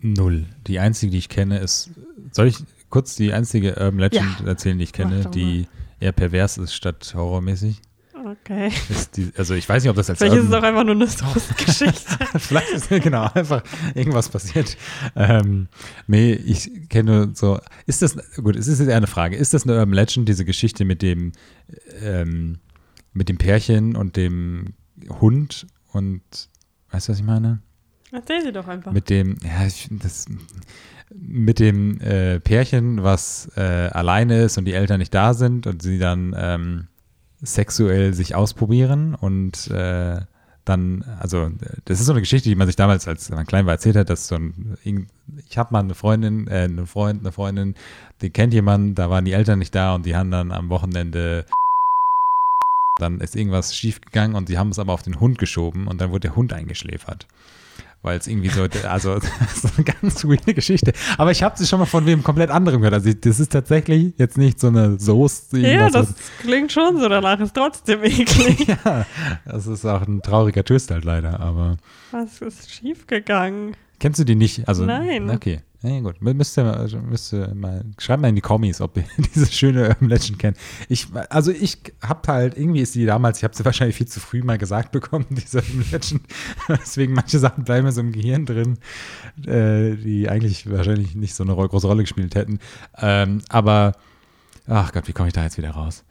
null. 0.00 0.46
Die 0.66 0.78
einzige, 0.78 1.12
die 1.12 1.18
ich 1.18 1.28
kenne, 1.28 1.58
ist. 1.58 1.90
Soll 2.32 2.46
ich 2.48 2.58
kurz 2.88 3.16
die 3.16 3.32
einzige 3.32 3.70
Urban 3.76 3.98
Legend 3.98 4.40
Ja. 4.40 4.46
erzählen, 4.46 4.78
die 4.78 4.84
ich 4.84 4.92
kenne, 4.92 5.26
die 5.34 5.66
eher 6.00 6.12
pervers 6.12 6.58
ist 6.58 6.74
statt 6.74 7.12
horrormäßig? 7.14 7.80
Okay. 8.14 8.70
Die, 9.16 9.32
also, 9.36 9.54
ich 9.54 9.66
weiß 9.66 9.82
nicht, 9.82 9.90
ob 9.90 9.96
das 9.96 10.10
als 10.10 10.18
Vielleicht 10.18 10.36
ist 10.36 10.44
es 10.44 10.50
Urban 10.50 10.60
auch 10.60 10.68
einfach 10.68 10.84
nur 10.84 10.94
eine 10.94 11.06
Trostgeschichte. 11.06 12.18
Vielleicht 12.38 12.70
ist 12.70 12.88
genau 12.88 13.30
einfach 13.32 13.62
irgendwas 13.94 14.28
passiert. 14.28 14.76
Ähm, 15.16 15.68
nee, 16.06 16.32
ich 16.32 16.88
kenne 16.90 17.30
so. 17.34 17.60
Ist 17.86 18.02
das 18.02 18.16
gut? 18.36 18.56
Es 18.56 18.68
ist 18.68 18.78
jetzt 18.80 18.88
eher 18.88 18.96
eine 18.96 19.06
Frage. 19.06 19.36
Ist 19.36 19.54
das 19.54 19.64
eine 19.64 19.78
Urban 19.78 19.94
Legend, 19.94 20.28
diese 20.28 20.44
Geschichte 20.44 20.84
mit 20.84 21.00
dem 21.00 21.32
ähm, 22.02 22.58
mit 23.12 23.28
dem 23.28 23.38
Pärchen 23.38 23.96
und 23.96 24.16
dem 24.16 24.74
Hund 25.20 25.66
und 25.92 26.22
weißt 26.90 27.08
du, 27.08 27.12
was 27.12 27.18
ich 27.18 27.24
meine? 27.24 27.60
Erzähl 28.12 28.42
sie 28.42 28.52
doch 28.52 28.66
einfach. 28.66 28.92
Mit 28.92 29.08
dem, 29.08 29.36
ja, 29.44 29.66
ich, 29.66 29.88
das, 29.90 30.26
mit 31.14 31.58
dem 31.58 32.00
äh, 32.00 32.40
Pärchen, 32.40 33.02
was 33.02 33.50
äh, 33.56 33.60
alleine 33.60 34.42
ist 34.42 34.58
und 34.58 34.64
die 34.64 34.74
Eltern 34.74 34.98
nicht 34.98 35.14
da 35.14 35.34
sind 35.34 35.66
und 35.66 35.82
sie 35.82 35.98
dann 35.98 36.34
ähm, 36.38 36.86
sexuell 37.42 38.14
sich 38.14 38.34
ausprobieren 38.34 39.14
und 39.14 39.70
äh, 39.70 40.20
dann, 40.64 41.04
also 41.18 41.50
das 41.86 42.00
ist 42.00 42.06
so 42.06 42.12
eine 42.12 42.20
Geschichte, 42.20 42.48
die 42.48 42.54
man 42.54 42.66
sich 42.66 42.76
damals, 42.76 43.08
als 43.08 43.28
man 43.30 43.46
klein 43.46 43.66
war, 43.66 43.72
erzählt 43.72 43.96
hat, 43.96 44.10
dass 44.10 44.28
so 44.28 44.36
ein, 44.36 44.76
ich 45.48 45.58
habe 45.58 45.72
mal 45.72 45.80
eine 45.80 45.94
Freundin, 45.94 46.46
äh, 46.48 46.64
einen 46.64 46.86
Freund, 46.86 47.20
eine 47.20 47.32
Freundin, 47.32 47.74
die 48.20 48.30
kennt 48.30 48.52
jemanden, 48.54 48.94
da 48.94 49.10
waren 49.10 49.24
die 49.24 49.32
Eltern 49.32 49.58
nicht 49.58 49.74
da 49.74 49.94
und 49.94 50.06
die 50.06 50.14
haben 50.14 50.30
dann 50.30 50.52
am 50.52 50.68
Wochenende 50.68 51.46
dann 53.00 53.20
ist 53.20 53.34
irgendwas 53.34 53.74
schief 53.74 54.00
gegangen 54.00 54.34
und 54.34 54.48
sie 54.48 54.58
haben 54.58 54.70
es 54.70 54.78
aber 54.78 54.92
auf 54.92 55.02
den 55.02 55.18
Hund 55.20 55.38
geschoben 55.38 55.86
und 55.86 56.00
dann 56.00 56.10
wurde 56.10 56.28
der 56.28 56.36
Hund 56.36 56.52
eingeschläfert. 56.52 57.26
Weil 58.02 58.18
es 58.18 58.26
irgendwie 58.26 58.48
so, 58.48 58.66
also 58.88 59.14
ist 59.54 59.76
eine 59.76 59.84
ganz 59.84 60.24
weirde 60.24 60.54
Geschichte. 60.54 60.92
Aber 61.18 61.32
ich 61.32 61.42
habe 61.42 61.58
sie 61.58 61.66
schon 61.66 61.80
mal 61.80 61.84
von 61.86 62.06
wem 62.06 62.22
komplett 62.22 62.50
anderem 62.50 62.80
gehört. 62.80 62.94
Also 62.94 63.12
das 63.12 63.38
ist 63.40 63.52
tatsächlich 63.52 64.14
jetzt 64.16 64.38
nicht 64.38 64.58
so 64.58 64.68
eine 64.68 64.98
Soße. 64.98 65.58
Ja, 65.58 65.90
das 65.90 66.14
klingt 66.40 66.72
schon 66.72 66.98
so, 66.98 67.08
danach 67.08 67.38
ist 67.40 67.54
trotzdem 67.54 68.02
eklig. 68.02 68.66
ja, 68.84 69.04
das 69.44 69.66
ist 69.66 69.84
auch 69.84 70.00
ein 70.06 70.22
trauriger 70.22 70.64
Twist 70.64 70.90
halt 70.90 71.04
leider, 71.04 71.40
aber 71.40 71.76
Was 72.10 72.40
ist 72.40 72.70
schiefgegangen? 72.70 73.76
kennst 73.98 74.18
du 74.18 74.24
die 74.24 74.34
nicht? 74.34 74.66
Also, 74.66 74.86
Nein. 74.86 75.28
Okay, 75.28 75.60
ja, 75.82 76.00
gut. 76.00 76.16
Mü- 76.20 76.34
Müsst 76.34 76.58
ihr, 76.58 76.64
mal- 76.64 76.74
also 76.74 76.98
müsst 76.98 77.32
ihr 77.32 77.54
mal, 77.54 77.84
schreibt 77.98 78.20
mal 78.22 78.28
in 78.28 78.34
die 78.34 78.40
Kommis, 78.40 78.80
ob 78.80 78.96
ihr 78.96 79.04
diese 79.34 79.50
schöne 79.50 79.88
Urban 79.88 80.08
Legend 80.08 80.38
kennt. 80.38 80.56
Ich, 80.88 81.06
also 81.30 81.50
ich 81.50 81.78
hab 82.02 82.28
halt, 82.28 82.56
irgendwie 82.56 82.80
ist 82.80 82.94
die 82.94 83.06
damals, 83.06 83.38
ich 83.38 83.44
habe 83.44 83.56
sie 83.56 83.64
wahrscheinlich 83.64 83.96
viel 83.96 84.06
zu 84.08 84.20
früh 84.20 84.42
mal 84.42 84.58
gesagt 84.58 84.92
bekommen, 84.92 85.26
diese 85.30 85.58
Urban 85.58 85.84
Legend. 85.90 86.22
Deswegen 86.68 87.14
manche 87.14 87.38
Sachen 87.38 87.64
bleiben 87.64 87.86
mir 87.86 87.92
so 87.92 88.00
im 88.02 88.12
Gehirn 88.12 88.44
drin, 88.46 88.78
äh, 89.46 89.96
die 89.96 90.28
eigentlich 90.28 90.70
wahrscheinlich 90.70 91.14
nicht 91.14 91.34
so 91.34 91.44
eine 91.44 91.52
ro- 91.52 91.66
große 91.68 91.86
Rolle 91.86 92.02
gespielt 92.02 92.34
hätten. 92.34 92.58
Ähm, 92.98 93.40
aber, 93.48 93.92
ach 94.66 94.92
Gott, 94.92 95.08
wie 95.08 95.12
komme 95.12 95.28
ich 95.28 95.34
da 95.34 95.42
jetzt 95.44 95.56
wieder 95.58 95.70
raus? 95.70 96.04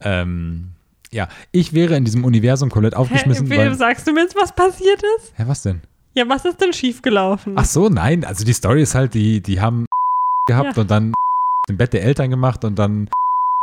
Ähm, 0.00 0.68
ja, 1.10 1.28
ich 1.52 1.72
wäre 1.72 1.96
in 1.96 2.04
diesem 2.04 2.24
Universum 2.24 2.68
komplett 2.70 2.94
aufgeschmissen. 2.94 3.46
Hä, 3.50 3.56
weil, 3.58 3.70
wie, 3.72 3.74
sagst 3.76 4.06
du 4.06 4.12
mir 4.12 4.20
jetzt, 4.22 4.36
was 4.36 4.54
passiert 4.54 5.00
ist? 5.18 5.32
Hä, 5.36 5.44
was 5.46 5.62
denn? 5.62 5.80
Ja, 6.16 6.28
was 6.28 6.44
ist 6.44 6.60
denn 6.60 6.72
schiefgelaufen? 6.72 7.54
Ach 7.56 7.64
so, 7.66 7.88
nein. 7.88 8.24
Also 8.24 8.44
die 8.44 8.52
Story 8.54 8.82
ist 8.82 8.94
halt, 8.94 9.14
die, 9.14 9.40
die 9.42 9.60
haben 9.60 9.86
gehabt 10.48 10.76
Ja. 10.76 10.80
und 10.82 10.90
dann 10.90 11.12
im 11.68 11.76
Bett 11.76 11.92
der 11.92 12.02
Eltern 12.02 12.30
gemacht 12.30 12.64
und 12.64 12.78
dann, 12.78 13.08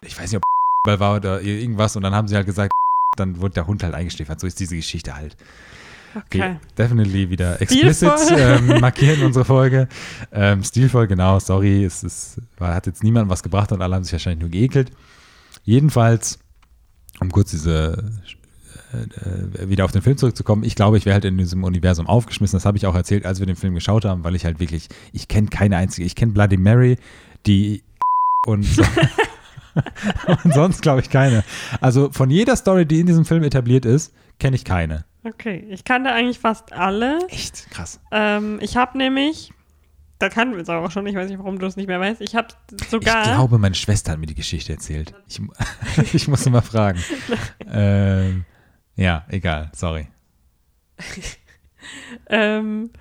ich 0.03 0.17
weiß 0.17 0.31
nicht, 0.31 0.37
ob 0.37 0.43
weil 0.87 0.99
war 0.99 1.15
oder 1.15 1.41
irgendwas 1.41 1.95
und 1.95 2.03
dann 2.03 2.13
haben 2.13 2.27
sie 2.27 2.35
halt 2.35 2.45
gesagt, 2.45 2.73
dann 3.15 3.39
wurde 3.41 3.53
der 3.55 3.67
Hund 3.67 3.83
halt 3.83 3.93
eingeschläfert. 3.93 4.39
So 4.39 4.47
ist 4.47 4.59
diese 4.59 4.75
Geschichte 4.75 5.15
halt. 5.15 5.37
okay. 6.15 6.57
Definitely 6.77 7.29
wieder 7.29 7.61
explicit 7.61 8.11
ähm, 8.37 8.79
markieren 8.81 9.23
unsere 9.23 9.45
Folge. 9.45 9.87
Ähm, 10.31 10.63
stilvoll, 10.63 11.07
genau, 11.07 11.39
sorry. 11.39 11.85
Es 11.85 12.03
ist, 12.03 12.41
war, 12.57 12.75
hat 12.75 12.85
jetzt 12.85 13.01
niemandem 13.03 13.29
was 13.29 13.41
gebracht 13.43 13.71
und 13.71 13.81
alle 13.81 13.95
haben 13.95 14.03
sich 14.03 14.13
wahrscheinlich 14.13 14.41
nur 14.41 14.49
geekelt. 14.49 14.91
Jedenfalls, 15.63 16.39
um 17.19 17.31
kurz 17.31 17.51
diese 17.51 18.11
wieder 19.59 19.85
auf 19.85 19.91
den 19.91 20.01
Film 20.01 20.17
zurückzukommen, 20.17 20.63
ich 20.63 20.75
glaube, 20.75 20.97
ich 20.97 21.05
wäre 21.05 21.13
halt 21.15 21.25
in 21.25 21.37
diesem 21.37 21.63
Universum 21.63 22.07
aufgeschmissen. 22.07 22.57
Das 22.57 22.65
habe 22.65 22.77
ich 22.77 22.85
auch 22.85 22.95
erzählt, 22.95 23.25
als 23.25 23.39
wir 23.39 23.45
den 23.45 23.55
Film 23.55 23.73
geschaut 23.73 24.05
haben, 24.05 24.23
weil 24.23 24.35
ich 24.35 24.45
halt 24.45 24.59
wirklich, 24.59 24.89
ich 25.11 25.27
kenne 25.27 25.47
keine 25.47 25.77
einzige, 25.77 26.05
ich 26.05 26.15
kenne 26.15 26.31
Bloody 26.31 26.57
Mary, 26.57 26.97
die 27.45 27.83
und, 28.45 28.63
so, 28.63 28.83
und 30.43 30.53
sonst 30.53 30.81
glaube 30.81 31.01
ich 31.01 31.09
keine. 31.09 31.43
Also 31.81 32.11
von 32.11 32.29
jeder 32.29 32.55
Story, 32.55 32.85
die 32.85 32.99
in 32.99 33.07
diesem 33.07 33.25
Film 33.25 33.43
etabliert 33.43 33.85
ist, 33.85 34.13
kenne 34.39 34.55
ich 34.55 34.65
keine. 34.65 35.05
Okay, 35.25 35.65
ich 35.69 35.85
kannte 35.85 36.11
eigentlich 36.11 36.39
fast 36.39 36.73
alle. 36.73 37.19
Echt 37.29 37.69
krass. 37.71 38.01
Ähm, 38.11 38.59
ich 38.61 38.75
habe 38.75 38.97
nämlich, 38.97 39.53
da 40.19 40.27
kannten 40.27 40.55
wir 40.55 40.61
es 40.61 40.69
auch 40.69 40.91
schon, 40.91 41.07
ich 41.07 41.15
weiß 41.15 41.29
nicht, 41.29 41.39
warum 41.39 41.59
du 41.59 41.65
es 41.65 41.77
nicht 41.77 41.87
mehr 41.87 41.99
weißt, 41.99 42.19
ich 42.19 42.35
habe 42.35 42.49
sogar, 42.89 43.21
Ich 43.23 43.31
glaube, 43.31 43.57
meine 43.57 43.75
Schwester 43.75 44.11
hat 44.11 44.19
mir 44.19 44.25
die 44.25 44.35
Geschichte 44.35 44.73
erzählt. 44.73 45.13
Ich, 45.27 45.41
ich 46.13 46.27
muss 46.27 46.47
mal 46.49 46.61
fragen. 46.61 46.99
ähm, 47.71 48.43
ja, 48.95 49.25
egal, 49.29 49.71
sorry. 49.73 50.07
ähm, 52.29 52.91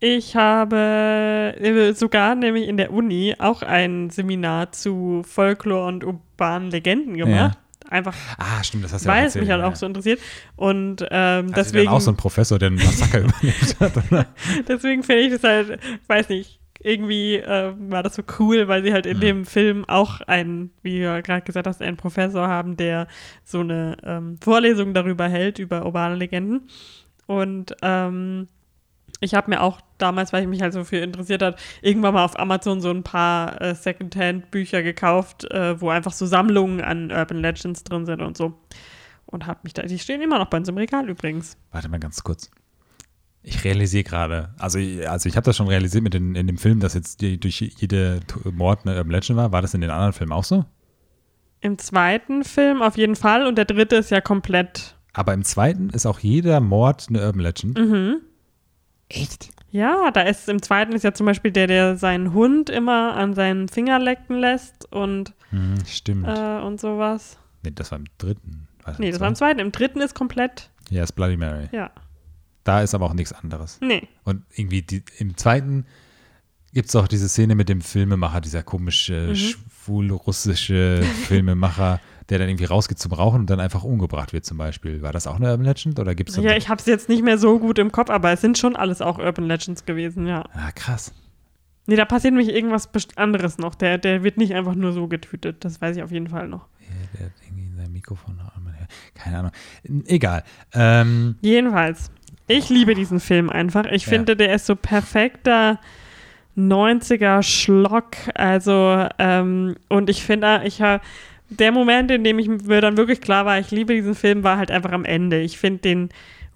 ich 0.00 0.36
habe 0.36 1.54
äh, 1.58 1.92
sogar 1.94 2.34
nämlich 2.34 2.68
in 2.68 2.76
der 2.76 2.92
Uni 2.92 3.34
auch 3.38 3.62
ein 3.62 4.10
Seminar 4.10 4.72
zu 4.72 5.22
Folklore 5.26 5.86
und 5.86 6.04
urbanen 6.04 6.70
Legenden 6.70 7.16
gemacht. 7.16 7.58
Einfach, 7.88 8.14
Ah, 8.38 8.62
stimmt, 8.64 8.84
das 8.84 8.92
hast 8.94 9.04
du 9.04 9.08
ja 9.08 9.14
weil 9.14 9.26
es 9.26 9.34
mich 9.34 9.48
halt 9.48 9.60
ja. 9.60 9.68
auch 9.68 9.76
so 9.76 9.86
interessiert. 9.86 10.20
Und 10.56 11.06
ähm, 11.10 11.52
deswegen, 11.52 11.86
dann 11.86 11.94
auch 11.94 12.00
so 12.00 12.10
ein 12.10 12.16
Professor, 12.16 12.58
der 12.58 12.68
einen 12.68 12.76
Massaker 12.76 13.20
überlebt 13.20 13.80
hat, 13.80 13.92
oder? 14.10 14.26
deswegen 14.66 15.02
finde 15.02 15.22
ich 15.22 15.32
das 15.32 15.42
halt, 15.42 15.78
weiß 16.06 16.28
nicht, 16.30 16.60
irgendwie 16.80 17.36
äh, 17.36 17.72
war 17.78 18.02
das 18.02 18.14
so 18.14 18.22
cool, 18.38 18.68
weil 18.68 18.82
sie 18.82 18.92
halt 18.92 19.06
in 19.06 19.16
Mhm. 19.16 19.20
dem 19.20 19.44
Film 19.46 19.84
auch 19.86 20.20
einen, 20.22 20.70
wie 20.82 20.98
du 20.98 21.04
ja 21.04 21.20
gerade 21.20 21.42
gesagt 21.42 21.66
hast, 21.66 21.80
einen 21.82 21.96
Professor 21.96 22.46
haben, 22.48 22.76
der 22.76 23.06
so 23.44 23.60
eine 23.60 23.96
ähm, 24.02 24.38
Vorlesung 24.42 24.92
darüber 24.94 25.28
hält, 25.28 25.58
über 25.58 25.84
urbane 25.86 26.14
Legenden. 26.16 26.68
Und 27.26 27.74
ähm, 27.82 28.48
Ich 29.20 29.32
habe 29.34 29.48
mir 29.48 29.62
auch 29.62 29.80
damals, 29.96 30.32
weil 30.34 30.42
ich 30.42 30.48
mich 30.48 30.60
halt 30.60 30.74
so 30.74 30.84
viel 30.84 31.00
interessiert 31.02 31.40
hat, 31.40 31.58
irgendwann 31.80 32.12
mal 32.14 32.24
auf 32.24 32.38
Amazon 32.38 32.80
so 32.82 32.90
ein 32.90 33.02
paar 33.04 33.58
äh, 33.62 33.74
Secondhand-Bücher 33.74 34.82
gekauft, 34.82 35.50
äh, 35.50 35.80
wo 35.80 35.88
einfach 35.88 36.12
so 36.12 36.26
Sammlungen 36.26 36.82
an 36.82 37.10
Urban 37.10 37.38
Legends 37.38 37.84
drin 37.84 38.04
sind 38.04 38.20
und 38.20 38.36
so. 38.36 38.52
Und 39.26 39.46
habe 39.46 39.60
mich 39.62 39.72
da, 39.72 39.82
die 39.82 39.98
stehen 39.98 40.20
immer 40.20 40.38
noch 40.38 40.46
bei 40.50 40.58
uns 40.58 40.68
im 40.68 40.76
Regal 40.76 41.08
übrigens. 41.08 41.56
Warte 41.72 41.88
mal 41.88 42.00
ganz 42.00 42.22
kurz. 42.22 42.50
Ich 43.46 43.62
realisiere 43.62 44.04
gerade, 44.04 44.54
also, 44.58 44.78
also 45.06 45.28
ich 45.28 45.36
habe 45.36 45.44
das 45.44 45.56
schon 45.56 45.68
realisiert 45.68 46.02
mit 46.02 46.14
den, 46.14 46.34
in 46.34 46.46
dem 46.46 46.56
Film, 46.56 46.80
dass 46.80 46.94
jetzt 46.94 47.20
die, 47.20 47.38
durch 47.38 47.60
jede 47.60 48.20
Mord 48.50 48.80
eine 48.86 48.96
Urban 48.96 49.10
Legend 49.12 49.36
war. 49.36 49.52
War 49.52 49.60
das 49.62 49.74
in 49.74 49.82
den 49.82 49.90
anderen 49.90 50.14
Filmen 50.14 50.32
auch 50.32 50.44
so? 50.44 50.64
Im 51.60 51.76
zweiten 51.78 52.42
Film 52.42 52.80
auf 52.82 52.96
jeden 52.96 53.16
Fall 53.16 53.46
und 53.46 53.56
der 53.56 53.66
dritte 53.66 53.96
ist 53.96 54.10
ja 54.10 54.20
komplett. 54.22 54.96
Aber 55.12 55.34
im 55.34 55.44
zweiten 55.44 55.90
ist 55.90 56.06
auch 56.06 56.18
jeder 56.20 56.60
Mord 56.60 57.06
eine 57.10 57.20
Urban 57.24 57.40
Legend. 57.42 57.78
Mhm. 57.78 58.16
Echt? 59.10 59.50
Ja, 59.70 60.10
da 60.10 60.22
ist 60.22 60.48
im 60.48 60.62
zweiten 60.62 60.92
ist 60.92 61.02
ja 61.04 61.12
zum 61.12 61.26
Beispiel 61.26 61.50
der, 61.52 61.66
der 61.66 61.96
seinen 61.96 62.32
Hund 62.32 62.70
immer 62.70 63.14
an 63.14 63.34
seinen 63.34 63.68
Finger 63.68 63.98
lecken 63.98 64.38
lässt 64.38 64.90
und, 64.92 65.34
Hm, 65.50 65.74
stimmt. 65.86 66.26
äh, 66.26 66.60
und 66.62 66.80
sowas. 66.80 67.36
nee, 67.62 67.72
das 67.74 67.90
war 67.90 67.98
im 67.98 68.06
dritten. 68.18 68.68
War 68.84 68.94
Nee, 68.98 69.10
das 69.10 69.20
war 69.20 69.28
im 69.28 69.34
zweiten. 69.34 69.60
Im 69.60 69.72
dritten 69.72 70.00
ist 70.00 70.14
komplett. 70.14 70.70
Ja, 70.90 71.02
ist 71.02 71.12
Bloody 71.12 71.36
Mary. 71.36 71.68
Ja. 71.72 71.90
Da 72.64 72.80
ist 72.82 72.94
aber 72.94 73.06
auch 73.06 73.14
nichts 73.14 73.32
anderes. 73.32 73.78
Nee. 73.80 74.08
Und 74.24 74.42
irgendwie 74.54 74.82
die, 74.82 75.02
im 75.18 75.36
zweiten 75.36 75.86
gibt 76.72 76.88
es 76.88 76.96
auch 76.96 77.06
diese 77.06 77.28
Szene 77.28 77.54
mit 77.54 77.68
dem 77.68 77.80
Filmemacher, 77.82 78.40
dieser 78.40 78.62
komische, 78.62 79.28
Mhm. 79.28 79.34
schwul-russische 79.36 81.02
Filmemacher, 81.28 82.00
der 82.30 82.38
dann 82.38 82.48
irgendwie 82.48 82.64
rausgeht 82.64 82.98
zum 82.98 83.12
Rauchen 83.12 83.40
und 83.42 83.50
dann 83.50 83.60
einfach 83.60 83.84
umgebracht 83.84 84.32
wird 84.32 84.44
zum 84.44 84.56
Beispiel. 84.56 85.02
War 85.02 85.12
das 85.12 85.26
auch 85.26 85.36
eine 85.36 85.50
Urban 85.50 85.66
Legend 85.66 85.98
oder 86.00 86.14
gibt 86.14 86.30
es 86.30 86.36
Ja, 86.36 86.56
ich 86.56 86.68
habe 86.68 86.80
es 86.80 86.86
jetzt 86.86 87.08
nicht 87.08 87.22
mehr 87.22 87.38
so 87.38 87.58
gut 87.58 87.78
im 87.78 87.92
Kopf, 87.92 88.10
aber 88.10 88.32
es 88.32 88.40
sind 88.40 88.56
schon 88.58 88.76
alles 88.76 89.02
auch 89.02 89.18
Urban 89.18 89.44
Legends 89.46 89.84
gewesen, 89.84 90.26
ja. 90.26 90.44
Ah, 90.54 90.72
krass. 90.72 91.12
Nee, 91.86 91.96
da 91.96 92.06
passiert 92.06 92.32
nämlich 92.34 92.54
irgendwas 92.54 92.88
anderes 93.16 93.58
noch. 93.58 93.74
Der, 93.74 93.98
der 93.98 94.24
wird 94.24 94.38
nicht 94.38 94.54
einfach 94.54 94.74
nur 94.74 94.92
so 94.94 95.06
getötet. 95.06 95.64
Das 95.66 95.82
weiß 95.82 95.96
ich 95.98 96.02
auf 96.02 96.10
jeden 96.12 96.28
Fall 96.28 96.48
noch. 96.48 96.66
Ja, 96.80 96.86
der 97.18 97.26
hat 97.26 97.32
irgendwie 97.46 97.76
sein 97.76 97.92
Mikrofon. 97.92 98.40
Keine 99.14 99.38
Ahnung. 99.38 99.50
Egal. 100.06 100.44
Ähm, 100.72 101.36
Jedenfalls, 101.42 102.10
ich 102.46 102.68
liebe 102.68 102.94
diesen 102.94 103.20
Film 103.20 103.50
einfach. 103.50 103.86
Ich 103.86 104.04
Ja. 104.06 104.10
finde, 104.10 104.36
der 104.36 104.54
ist 104.54 104.66
so 104.66 104.76
perfekter 104.76 105.80
90er 106.56 107.42
Schlock. 107.42 108.16
Also, 108.34 109.06
ähm, 109.18 109.76
und 109.88 110.10
ich 110.10 110.22
finde, 110.24 110.62
ich 110.64 110.80
habe 110.82 111.02
der 111.50 111.72
Moment, 111.72 112.10
in 112.10 112.24
dem 112.24 112.38
ich 112.38 112.48
mir 112.48 112.80
dann 112.80 112.96
wirklich 112.96 113.20
klar 113.20 113.44
war, 113.44 113.58
ich 113.58 113.70
liebe 113.70 113.94
diesen 113.94 114.14
Film, 114.14 114.42
war 114.42 114.56
halt 114.56 114.70
einfach 114.70 114.92
am 114.92 115.04
Ende. 115.04 115.40
Ich 115.40 115.58
finde 115.58 115.80
den 115.80 116.08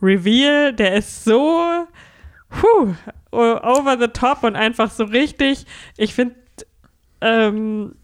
Reveal, 0.03 0.72
der 0.72 0.95
ist 0.95 1.24
so 1.24 1.86
puh, 2.51 2.95
over 3.32 3.97
the 4.01 4.09
top 4.09 4.43
und 4.45 4.57
einfach 4.57 4.91
so 4.91 5.05
richtig. 5.05 5.66
Ich 5.97 6.14
finde, 6.14 6.34
ähm, 7.20 7.95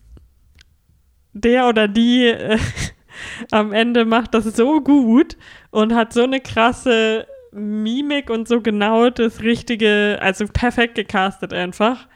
der 1.32 1.68
oder 1.68 1.88
die 1.88 2.26
äh, 2.26 2.58
am 3.50 3.72
Ende 3.72 4.04
macht 4.04 4.34
das 4.34 4.44
so 4.44 4.80
gut 4.80 5.36
und 5.70 5.94
hat 5.94 6.12
so 6.12 6.24
eine 6.24 6.40
krasse 6.40 7.26
Mimik 7.54 8.30
und 8.30 8.48
so 8.48 8.60
genau 8.60 9.10
das 9.10 9.40
Richtige, 9.40 10.18
also 10.20 10.46
perfekt 10.46 10.94
gecastet 10.96 11.52
einfach. 11.52 12.06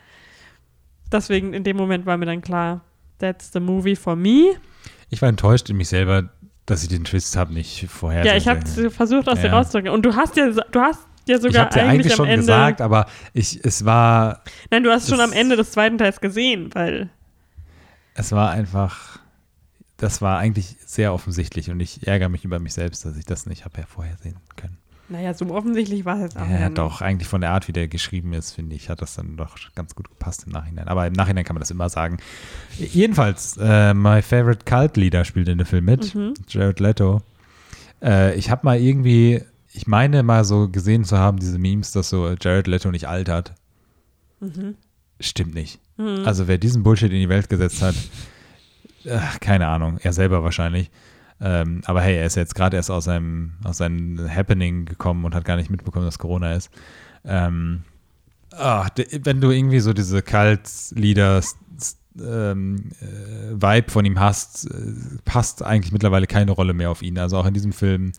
Deswegen 1.11 1.55
in 1.55 1.65
dem 1.65 1.77
Moment 1.77 2.07
war 2.07 2.17
mir 2.17 2.27
dann 2.27 2.43
klar, 2.43 2.83
that's 3.19 3.53
the 3.53 3.61
movie 3.61 3.97
for 3.97 4.17
me. 4.17 4.55
ich 5.11 5.23
war 5.23 5.29
enttäuscht 5.29 5.71
in 5.71 5.77
mich 5.77 5.89
selber, 5.89 6.29
dass 6.67 6.83
ich 6.83 6.89
den 6.91 7.05
Twist 7.05 7.35
habe 7.37 7.55
nicht 7.55 7.87
vorher. 7.89 8.25
Ja, 8.27 8.37
ich 8.37 8.47
habe 8.47 8.61
versucht, 8.91 9.29
aus 9.29 9.41
dir 9.41 9.47
Ja. 9.47 9.57
rauszukriegen. 9.57 9.91
Und 9.93 10.03
du 10.05 10.15
hast 10.15 10.37
ja, 10.37 10.51
du 10.51 10.81
hast 10.81 11.07
ja 11.27 11.37
Ich 11.37 11.43
sogar 11.43 11.53
ja 11.75 11.83
eigentlich, 11.83 11.83
eigentlich 11.89 12.13
am 12.13 12.17
schon 12.17 12.27
Ende. 12.27 12.41
gesagt, 12.41 12.81
aber 12.83 13.07
ich, 13.33 13.65
es 13.65 13.85
war, 13.87 14.43
nein, 14.71 14.83
du 14.83 14.91
hast 14.91 15.09
schon 15.09 15.19
das- 15.19 15.31
am 15.31 15.33
Ende 15.37 15.57
des 15.57 15.71
zweiten 15.73 15.97
Teils 15.99 16.21
gesehen, 16.21 16.69
weil. 16.75 17.09
es 18.15 18.33
war 18.33 18.51
einfach, 18.51 19.19
das 19.97 20.21
war 20.21 20.39
eigentlich 20.39 20.77
sehr 20.85 21.15
offensichtlich 21.15 21.71
und 21.71 21.81
ich 21.81 22.07
ärgere 22.07 22.29
mich 22.29 22.45
über 22.45 22.59
mich 22.59 22.75
selbst, 22.75 23.05
dass 23.07 23.17
ich 23.17 23.25
das 23.25 23.47
nicht 23.47 23.65
habe 23.65 23.83
vorhersehen 23.87 24.37
können. 24.57 24.77
Naja, 25.11 25.33
so 25.33 25.47
offensichtlich 25.47 26.05
war 26.05 26.17
es 26.17 26.23
jetzt 26.23 26.37
auch 26.37 26.49
Ja, 26.49 26.59
ja 26.61 26.69
doch, 26.71 27.01
eigentlich 27.01 27.29
von 27.29 27.41
der 27.41 27.51
Art, 27.51 27.67
wie 27.67 27.73
der 27.73 27.89
geschrieben 27.89 28.35
ist, 28.35 28.53
finde 28.53 28.77
ich, 28.77 28.91
hat 28.91 29.01
das 29.01 29.15
dann 29.15 29.37
doch 29.37 29.57
ganz 29.75 29.95
gut 29.95 30.09
gepasst 30.11 30.45
im 30.47 30.53
Nachhinein. 30.53 30.87
Aber 30.89 31.07
im 31.07 31.15
Nachhinein 31.15 31.45
kann 31.45 31.55
man 31.55 31.61
das 31.61 31.71
immer 31.71 31.89
sagen. 31.89 32.19
Jedenfalls, 32.79 33.57
äh, 33.61 33.95
My 33.95 34.21
Favorite 34.21 34.65
Cult 34.67 34.97
Leader 34.99 35.25
spielt 35.25 35.49
in 35.49 35.59
dem 35.59 35.67
Film 35.67 35.87
mit, 35.87 36.15
Mhm. 36.15 36.35
Jared 36.49 36.81
Leto. 36.81 37.23
Äh, 38.03 38.35
ich 38.37 38.51
habe 38.51 38.67
mal 38.67 38.79
irgendwie, 38.79 39.43
ich 39.73 39.87
meine 39.87 40.23
mal 40.23 40.45
so 40.45 40.69
gesehen 40.69 41.05
zu 41.05 41.17
haben, 41.17 41.39
diese 41.39 41.59
Memes, 41.59 41.93
dass 41.93 42.11
so 42.11 42.35
Jared 42.41 42.67
Leto 42.67 42.91
nicht 42.91 43.09
altert. 43.09 43.55
Mhm. 44.41 44.75
Stimmt 45.21 45.55
nicht. 45.55 45.81
Mhm. 45.97 46.23
Also 46.27 46.49
wer 46.49 46.59
diesen 46.59 46.83
Bullshit 46.83 47.11
in 47.11 47.19
die 47.19 47.29
Welt 47.31 47.49
gesetzt 47.49 47.81
hat, 47.81 47.95
äh, 49.05 49.19
keine 49.41 49.69
Ahnung, 49.69 49.99
er 50.03 50.13
selber 50.13 50.45
wahrscheinlich. 50.45 50.91
Ähm, 51.41 51.83
aber 51.85 52.03
hey, 52.03 52.17
er 52.17 52.27
ist 52.27 52.35
jetzt 52.37 52.55
gerade 52.55 52.77
erst 52.77 52.91
aus 52.91 53.05
seinem, 53.05 53.53
aus 53.65 53.79
seinem 53.79 54.19
Happening 54.29 54.85
gekommen 54.87 55.25
und 55.25 55.35
hat 55.35 55.45
gar 55.45 55.57
nicht 55.57 55.71
mitbekommen, 55.71 56.05
dass 56.05 56.19
Corona 56.19 56.55
ist. 56.55 56.71
Ähm, 57.25 57.83
de- 58.97 59.21
wenn 59.25 59.41
du 59.41 59.51
irgendwie 59.51 59.81
so 59.81 59.93
diese 59.93 60.23
Cult-Leader 60.23 61.41
ähm, 62.21 62.91
äh, 63.01 63.53
Vibe 63.53 63.91
von 63.91 64.05
ihm 64.05 64.19
hast, 64.19 64.69
äh, 64.71 64.93
passt 65.25 65.63
eigentlich 65.63 65.93
mittlerweile 65.93 66.27
keine 66.27 66.51
Rolle 66.51 66.75
mehr 66.75 66.91
auf 66.91 67.03
ihn. 67.03 67.19
Also 67.19 67.37
auch 67.37 67.47
in 67.47 67.55
diesem 67.55 67.73
Film 67.73 68.13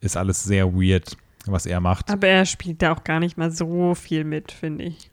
ist 0.00 0.16
alles 0.16 0.42
sehr 0.42 0.74
weird, 0.74 1.16
was 1.46 1.66
er 1.66 1.80
macht. 1.80 2.10
Aber 2.10 2.26
er 2.26 2.44
spielt 2.46 2.82
da 2.82 2.92
auch 2.92 3.04
gar 3.04 3.20
nicht 3.20 3.36
mal 3.38 3.52
so 3.52 3.94
viel 3.94 4.24
mit, 4.24 4.50
finde 4.50 4.84
ich. 4.84 5.10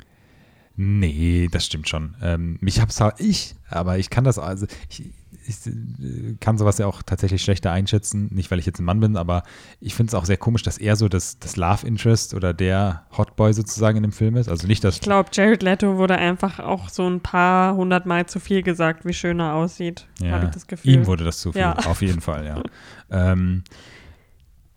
Nee, 0.75 1.47
das 1.51 1.65
stimmt 1.65 1.87
schon. 1.89 2.15
Ähm, 2.23 2.57
mich 2.61 2.81
hab's 2.81 2.99
ich, 3.19 3.55
aber 3.69 3.99
ich 3.99 4.09
kann 4.09 4.23
das, 4.23 4.39
also 4.39 4.65
ich, 4.89 5.11
ich 5.47 5.65
äh, 5.67 6.35
kann 6.39 6.57
sowas 6.57 6.77
ja 6.77 6.85
auch 6.87 7.01
tatsächlich 7.03 7.41
schlechter 7.41 7.71
einschätzen. 7.71 8.29
Nicht, 8.31 8.51
weil 8.51 8.59
ich 8.59 8.65
jetzt 8.65 8.79
ein 8.79 8.85
Mann 8.85 8.99
bin, 8.99 9.17
aber 9.17 9.43
ich 9.79 9.95
finde 9.95 10.09
es 10.11 10.13
auch 10.13 10.25
sehr 10.25 10.37
komisch, 10.37 10.63
dass 10.63 10.77
er 10.77 10.95
so 10.95 11.07
das, 11.09 11.39
das 11.39 11.55
Love 11.55 11.85
Interest 11.87 12.33
oder 12.33 12.53
der 12.53 13.05
Hotboy 13.17 13.53
sozusagen 13.53 13.97
in 13.97 14.03
dem 14.03 14.11
Film 14.11 14.35
ist. 14.35 14.49
Also 14.49 14.67
nicht, 14.67 14.83
dass. 14.83 14.95
Ich 14.95 15.01
glaube, 15.01 15.29
Jared 15.33 15.63
Leto 15.63 15.97
wurde 15.97 16.15
einfach 16.17 16.59
auch 16.59 16.89
so 16.89 17.07
ein 17.09 17.19
paar 17.21 17.75
hundert 17.75 18.05
Mal 18.05 18.25
zu 18.25 18.39
viel 18.39 18.63
gesagt, 18.63 19.05
wie 19.05 19.13
schön 19.13 19.39
er 19.39 19.53
aussieht. 19.53 20.07
Ja, 20.19 20.31
Habe 20.31 20.45
ich 20.45 20.51
das 20.51 20.67
Gefühl. 20.67 20.93
ihm 20.93 21.05
wurde 21.07 21.23
das 21.23 21.39
zu 21.39 21.51
viel, 21.51 21.61
Ja. 21.61 21.73
auf 21.75 22.01
jeden 22.01 22.21
Fall, 22.21 22.45
ja. 22.45 22.61
ähm, 23.09 23.63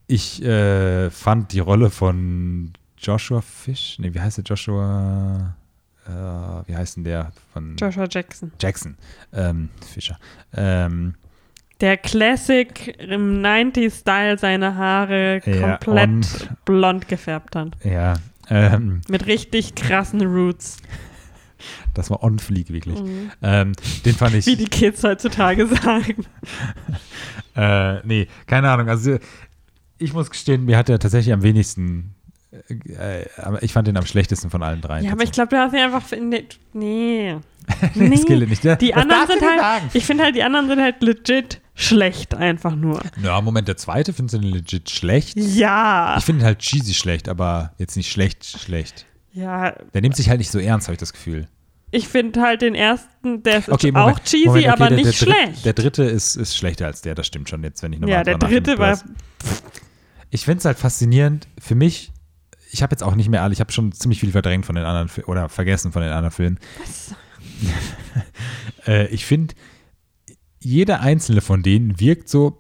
ich 0.07 0.43
äh, 0.45 1.11
fand 1.11 1.53
die 1.53 1.61
Rolle 1.61 1.91
von 1.91 2.73
Joshua 2.99 3.41
Fish, 3.41 3.99
nee, 3.99 4.13
wie 4.13 4.21
heißt 4.21 4.39
der 4.39 4.45
Joshua? 4.45 5.57
Äh, 6.07 6.69
wie 6.69 6.77
heißt 6.77 6.97
denn 6.97 7.05
der 7.05 7.33
von 7.53 7.77
Joshua 7.77 8.07
Jackson. 8.11 8.53
Jackson? 8.61 8.97
Ähm, 9.33 9.71
Fischer. 9.93 10.19
Ähm, 10.55 11.15
Der 11.81 11.97
Classic 11.97 12.95
im 13.01 13.41
90s-Style 13.43 14.39
seine 14.39 14.77
Haare 14.77 15.41
Ja, 15.45 15.77
komplett 15.79 16.09
und- 16.09 16.49
blond 16.65 17.09
gefärbt 17.09 17.57
hat. 17.57 17.73
Ja, 17.85 18.15
ähm, 18.51 19.01
Mit 19.09 19.27
richtig 19.27 19.75
krassen 19.75 20.21
Roots. 20.23 20.77
das 21.95 22.11
war 22.11 22.23
on 22.23 22.39
fleek 22.39 22.71
wirklich. 22.71 23.01
Mhm. 23.01 23.31
Ähm, 23.43 23.73
den 24.05 24.15
fand 24.15 24.35
ich. 24.35 24.47
Wie 24.47 24.57
die 24.57 24.67
Kids 24.69 25.03
heutzutage 25.03 25.67
sagen. 25.67 26.27
Äh, 27.57 28.05
nee, 28.05 28.27
keine 28.49 28.69
Ahnung. 28.69 28.89
Also 28.89 29.19
ich 29.99 30.13
muss 30.13 30.29
gestehen, 30.29 30.65
mir 30.65 30.77
hat 30.77 30.89
er 30.89 30.99
tatsächlich 30.99 31.33
am 31.33 31.43
wenigsten. 31.45 32.15
Äh, 32.69 33.25
aber 33.37 33.63
ich 33.63 33.73
fand 33.73 33.89
den 33.89 33.97
am 33.97 34.07
schlechtesten 34.07 34.51
von 34.51 34.63
allen 34.63 34.81
dreien. 34.81 35.05
Ja, 35.05 35.13
aber 35.13 35.23
ich 35.25 35.33
glaube, 35.33 35.49
du 35.51 35.59
hast 35.59 35.73
ihn 35.73 35.81
einfach. 35.81 36.03
Nee. 36.13 36.45
nee. 36.73 37.37
nee, 37.95 38.09
nee. 38.09 38.17
Skille 38.17 38.47
nicht. 38.47 38.63
ne? 38.65 38.77
Die 38.77 38.91
Was 38.91 39.03
anderen 39.03 39.27
sind 39.27 39.43
halt. 39.43 39.61
sagen? 39.61 39.91
Ich 39.95 40.05
finde 40.05 40.25
halt, 40.25 40.37
die 40.37 40.43
anderen 40.43 40.69
sind 40.69 40.81
halt 40.83 41.03
legit 41.03 41.61
schlecht, 41.75 42.35
einfach 42.35 42.77
nur. 42.77 43.01
Ja, 43.23 43.41
Moment, 43.41 43.67
der 43.69 43.77
zweite 43.77 44.13
findest 44.13 44.35
du 44.35 44.39
den 44.41 44.51
legit 44.53 44.91
schlecht. 44.91 45.37
Ja. 45.37 46.17
Ich 46.19 46.25
finde 46.25 46.43
ihn 46.43 46.47
halt 46.47 46.59
cheesy 46.61 46.95
schlecht, 46.95 47.29
aber 47.29 47.73
jetzt 47.79 47.97
nicht 47.97 48.11
schlecht, 48.13 48.45
schlecht. 48.45 49.07
Ja, 49.33 49.73
Der 49.95 50.01
nimmt 50.03 50.15
sich 50.15 50.29
halt 50.29 50.39
nicht 50.39 50.51
so 50.51 50.59
ernst, 50.61 50.87
habe 50.87 50.93
ich 50.95 51.01
das 51.01 51.13
Gefühl. 51.13 51.49
ich 51.91 52.07
finde 52.07 52.41
halt 52.43 52.63
den 52.63 52.75
ersten, 52.77 53.43
der 53.43 53.59
ist 53.59 53.69
Okay, 53.71 53.91
auch 53.95 54.01
Moment, 54.07 54.25
cheesy, 54.25 54.47
Moment, 54.47 54.67
okay, 54.67 54.73
aber 54.75 54.89
der, 54.89 54.97
nicht 54.99 55.21
der, 55.21 55.27
Dritte, 55.29 55.43
schlecht. 55.45 55.65
der 55.65 55.73
dritte 55.73 56.05
ist, 56.05 56.37
ist 56.37 56.57
schlechter 56.57 56.87
als 56.87 57.01
der, 57.03 57.15
das 57.17 57.27
stimmt 57.27 57.49
schon 57.49 57.65
jetzt, 57.65 57.83
wenn 57.83 57.93
ich 57.95 57.99
nochmal 57.99 58.19
ja, 58.19 58.23
der 58.23 58.39
dritte 58.39 58.79
war. 58.79 58.97
Ich 60.31 60.45
finde 60.45 60.59
es 60.59 60.65
halt 60.67 60.79
faszinierend. 60.79 61.49
Für 61.61 61.75
mich, 61.75 62.13
ich 62.75 62.83
habe 62.83 62.93
jetzt 62.93 63.03
auch 63.03 63.15
nicht 63.15 63.29
mehr 63.31 63.43
alle, 63.43 63.53
ich 63.53 63.61
habe 63.61 63.73
schon 63.73 63.93
ziemlich 63.93 64.21
viel 64.21 64.33
verdrängt 64.33 64.67
von 64.67 64.75
den 64.75 64.85
anderen 64.85 65.09
oder 65.27 65.49
vergessen 65.49 65.93
von 65.93 66.03
den 66.03 66.11
anderen 66.11 66.33
Filmen. 66.33 66.59
Was? 66.81 67.15
Äh, 68.87 69.07
ich 69.07 69.25
finde, 69.25 69.55
jeder 70.61 71.01
einzelne 71.01 71.41
von 71.41 71.63
denen 71.63 71.99
wirkt 72.01 72.29
so. 72.29 72.59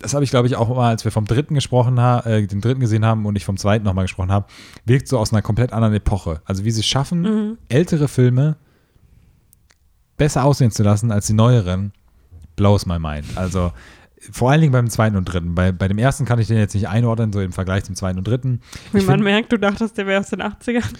Das 0.00 0.14
habe 0.14 0.24
ich, 0.24 0.30
glaube 0.30 0.48
ich, 0.48 0.56
auch 0.56 0.68
mal, 0.68 0.88
als 0.88 1.04
wir 1.04 1.12
vom 1.12 1.26
dritten 1.26 1.54
gesprochen 1.54 2.00
haben, 2.00 2.28
äh, 2.28 2.44
den 2.44 2.60
dritten 2.60 2.80
gesehen 2.80 3.04
haben 3.04 3.24
und 3.24 3.36
ich 3.36 3.44
vom 3.44 3.56
zweiten 3.56 3.84
nochmal 3.84 4.06
gesprochen 4.06 4.32
habe, 4.32 4.46
wirkt 4.84 5.06
so 5.06 5.16
aus 5.16 5.32
einer 5.32 5.42
komplett 5.42 5.72
anderen 5.72 5.94
Epoche. 5.94 6.42
Also 6.44 6.64
wie 6.64 6.72
sie 6.72 6.80
es 6.80 6.86
schaffen, 6.88 7.22
Mhm. 7.22 7.58
ältere 7.68 8.08
Filme 8.08 8.56
besser 10.16 10.44
aussehen 10.44 10.72
zu 10.72 10.82
lassen 10.82 11.12
als 11.12 11.28
die 11.28 11.34
neueren, 11.34 11.92
blows 12.56 12.84
my 12.86 12.98
mind. 12.98 13.26
Also 13.36 13.72
vor 14.32 14.50
allen 14.50 14.60
Dingen 14.60 14.72
beim 14.72 14.88
zweiten 14.90 15.16
und 15.16 15.24
dritten. 15.24 15.54
Bei, 15.54 15.72
bei 15.72 15.88
dem 15.88 15.98
ersten 15.98 16.24
kann 16.26 16.38
ich 16.38 16.46
den 16.48 16.58
jetzt 16.58 16.74
nicht 16.74 16.88
einordnen, 16.88 17.32
so 17.32 17.40
im 17.40 17.52
Vergleich 17.52 17.84
zum 17.84 17.94
zweiten 17.94 18.18
und 18.18 18.26
dritten. 18.28 18.60
Wie 18.92 18.98
Ich 18.98 19.06
man 19.06 19.14
find- 19.16 19.24
merkt, 19.24 19.52
du 19.52 19.58
dachtest, 19.58 19.96
der 19.98 20.06
wäre 20.06 20.20
aus 20.20 20.30
den 20.30 20.42
80ern. 20.42 20.84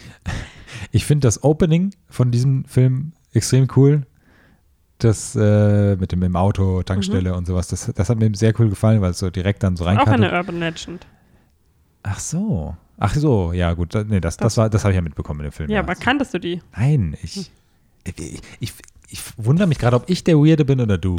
Ich 0.92 1.04
finde 1.04 1.26
das 1.26 1.42
Opening 1.44 1.90
von 2.08 2.30
diesem 2.30 2.64
Film 2.64 3.12
extrem 3.32 3.66
cool. 3.76 4.06
Das 4.98 5.34
äh, 5.36 5.96
mit 5.96 6.12
dem 6.12 6.22
im 6.22 6.36
Auto, 6.36 6.82
Tankstelle 6.82 7.34
und 7.34 7.46
sowas, 7.46 7.68
das, 7.68 7.90
das 7.94 8.08
hat 8.08 8.18
mir 8.18 8.30
sehr 8.34 8.52
cool 8.58 8.68
gefallen, 8.70 9.00
weil 9.00 9.10
es 9.10 9.18
so 9.18 9.30
direkt 9.30 9.62
dann 9.62 9.76
so 9.76 9.84
Auch 9.84 9.88
reinkam. 9.88 10.14
eine 10.14 10.32
Urban 10.32 10.58
Legend. 10.60 11.06
Ach 12.02 12.18
so. 12.18 12.76
Ach 12.98 13.14
so, 13.14 13.52
ja 13.52 13.72
gut. 13.74 13.94
Nee, 14.08 14.20
das, 14.20 14.36
das, 14.36 14.54
Das- 14.54 14.56
war, 14.58 14.70
das 14.70 14.84
habe 14.84 14.92
ich 14.92 14.96
ja 14.96 15.02
mitbekommen 15.02 15.40
in 15.40 15.46
dem 15.46 15.52
Film. 15.52 15.70
Ja, 15.70 15.80
aber 15.80 15.94
kanntest 15.96 16.34
du 16.34 16.38
die? 16.38 16.60
Nein, 16.76 17.16
ich, 17.22 17.50
ich, 18.04 18.40
ich, 18.60 18.72
ich 19.08 19.22
wundere 19.36 19.66
mich 19.66 19.78
gerade, 19.78 19.96
ob 19.96 20.08
ich 20.08 20.22
der 20.24 20.36
Weirde 20.38 20.64
bin 20.64 20.80
oder 20.80 20.98
du. 20.98 21.16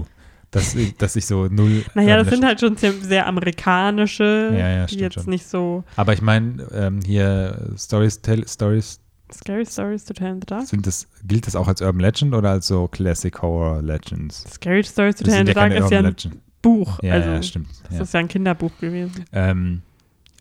Dass, 0.52 0.76
ich- 0.76 0.96
dass 0.98 1.16
ich 1.16 1.26
so 1.26 1.48
null. 1.48 1.84
Naja, 1.96 2.18
das 2.18 2.30
sind 2.30 2.44
halt 2.46 2.60
schon 2.60 2.76
sehr, 2.76 2.92
sehr 2.92 3.26
amerikanische, 3.26 4.50
Ja, 4.54 4.70
ja, 4.70 4.86
die 4.86 4.98
jetzt 5.00 5.14
schon. 5.16 5.26
nicht 5.28 5.48
so 5.48 5.84
Aber 5.96 6.14
ich 6.14 6.22
meine, 6.22 6.64
ähm, 6.74 7.00
hier 7.06 7.74
Stories, 7.78 8.22
tell, 8.22 8.46
Stories, 8.48 9.00
Scary 9.34 9.66
Stories 9.66 10.04
to 10.04 10.14
Tell 10.14 10.28
in 10.32 10.42
the 10.42 10.46
Dark. 10.48 10.68
sind 10.68 10.86
das, 10.86 11.08
gilt 11.26 11.48
das 11.48 11.56
auch 11.56 11.70
als 11.70 11.82
Urban 11.82 12.02
Legend 12.02 12.34
oder 12.34 12.50
als 12.52 12.68
so 12.68 12.88
Classic 12.90 13.42
Horror 13.42 13.82
Legends? 13.82 14.44
Scary 14.54 14.84
Stories 14.84 15.16
to 15.16 15.24
Tell 15.24 15.40
in 15.40 15.48
the 15.48 15.54
Dark 15.54 15.74
ist 15.74 15.90
ja 15.90 16.00
ein 16.00 16.06
Legend. 16.06 16.38
Buch. 16.62 17.00
Ja, 17.02 17.14
also, 17.14 17.30
ja, 17.30 17.42
stimmt. 17.42 17.70
Das 17.88 17.98
Ja. 17.98 18.04
ist 18.04 18.14
ja 18.14 18.20
ein 18.20 18.28
Kinderbuch 18.28 18.72
gewesen. 18.82 19.24
Ähm, 19.32 19.82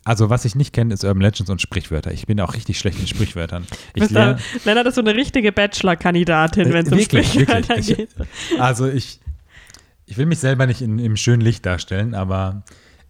also, 0.03 0.29
was 0.29 0.43
ich 0.45 0.55
nicht 0.55 0.73
kenne, 0.73 0.93
ist 0.93 1.03
Urban 1.05 1.21
Legends 1.21 1.49
und 1.49 1.61
Sprichwörter. 1.61 2.11
Ich 2.11 2.27
bin 2.27 2.39
auch 2.41 2.53
richtig 2.53 2.77
schlecht 2.79 2.99
in 2.99 3.07
Sprichwörtern. 3.07 3.65
Ich 3.93 4.09
lerne, 4.09 4.39
Lennart 4.65 4.87
ist 4.87 4.95
so 4.95 5.01
eine 5.01 5.15
richtige 5.15 5.51
Bachelor-Kandidatin, 5.53 6.67
Äh, 6.67 6.73
wenn 6.73 6.85
es 6.85 6.91
um 6.91 6.99
Sprichwörter 6.99 7.69
wirklich. 7.77 7.89
Ich- 7.91 7.97
geht. 7.97 8.09
also 8.59 8.87
ich, 8.87 9.19
ich 10.11 10.17
will 10.17 10.25
mich 10.25 10.39
selber 10.39 10.67
nicht 10.67 10.81
in, 10.81 10.99
im 10.99 11.15
schönen 11.15 11.41
Licht 11.41 11.65
darstellen, 11.65 12.15
aber 12.15 12.63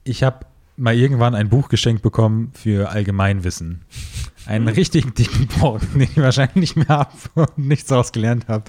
ich 0.04 0.22
habe 0.22 0.45
mal 0.78 0.93
irgendwann 0.95 1.34
ein 1.34 1.49
Buch 1.49 1.68
geschenkt 1.68 2.04
bekommen 2.04 2.52
für 2.54 2.91
Allgemeinwissen. 2.91 3.82
Einen 4.45 4.68
richtigen 4.68 5.12
dicken 5.16 5.47
Brocken, 5.47 5.88
den 5.95 6.02
ich 6.04 6.18
wahrscheinlich 6.18 6.56
nicht 6.56 6.76
mehr 6.76 6.89
habe 6.89 7.10
und 7.34 7.58
nichts 7.58 7.88
daraus 7.88 8.12
gelernt 8.12 8.47
habe. 8.47 8.66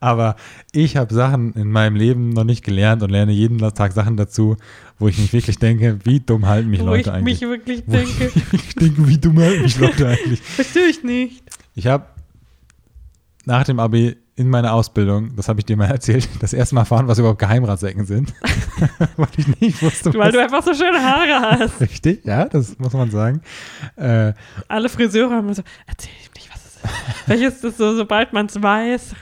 Aber 0.00 0.36
ich 0.72 0.98
habe 0.98 1.14
Sachen 1.14 1.54
in 1.54 1.70
meinem 1.70 1.96
Leben 1.96 2.28
noch 2.28 2.44
nicht 2.44 2.62
gelernt 2.62 3.02
und 3.02 3.08
lerne 3.08 3.32
jeden 3.32 3.56
Tag 3.58 3.92
Sachen 3.92 4.18
dazu, 4.18 4.58
wo 4.98 5.08
ich 5.08 5.16
mich 5.16 5.32
wirklich 5.32 5.56
denke, 5.58 5.98
wie 6.04 6.20
dumm 6.20 6.46
halten 6.46 6.68
mich 6.68 6.80
Wo 6.80 6.84
Leute 6.86 7.08
ich 7.08 7.10
eigentlich. 7.10 7.40
mich 7.40 7.48
wirklich 7.48 7.84
Wo 7.86 7.92
denke, 7.92 8.32
ich 8.52 8.74
denke, 8.74 9.08
wie 9.08 9.16
dumm 9.16 9.38
halten 9.38 9.62
mich 9.62 9.78
Leute 9.78 10.08
eigentlich. 10.10 10.42
verstehe 10.42 10.88
ich 10.88 11.02
nicht. 11.04 11.42
Ich 11.74 11.86
habe 11.86 12.04
nach 13.46 13.64
dem 13.64 13.80
Abi 13.80 14.16
in 14.42 14.50
meiner 14.50 14.72
Ausbildung, 14.74 15.34
das 15.36 15.48
habe 15.48 15.60
ich 15.60 15.66
dir 15.66 15.76
mal 15.76 15.86
erzählt, 15.90 16.28
das 16.40 16.52
erste 16.52 16.74
Mal 16.74 16.82
erfahren, 16.82 17.08
was 17.08 17.18
überhaupt 17.18 17.38
Geheimratsecken 17.38 18.04
sind. 18.04 18.34
Weil 19.16 19.28
ich 19.36 19.60
nicht 19.60 19.82
wusste, 19.82 20.12
Weil 20.14 20.32
du 20.32 20.42
einfach 20.42 20.62
so 20.62 20.74
schöne 20.74 20.98
Haare 21.02 21.58
hast. 21.60 21.80
richtig, 21.80 22.24
ja, 22.24 22.44
das 22.46 22.78
muss 22.78 22.92
man 22.92 23.10
sagen. 23.10 23.40
Äh, 23.96 24.32
Alle 24.68 24.88
Friseure 24.88 25.30
haben 25.30 25.52
so, 25.54 25.62
erzähl 25.86 26.10
ihm 26.12 26.30
nicht, 26.36 26.50
was 26.52 26.60
es 26.64 26.74
ist. 26.76 27.24
Vielleicht 27.24 27.42
ist 27.44 27.64
es 27.64 27.76
so, 27.78 27.96
sobald 27.96 28.32
man 28.32 28.46
es 28.46 28.60
weiß. 28.60 29.14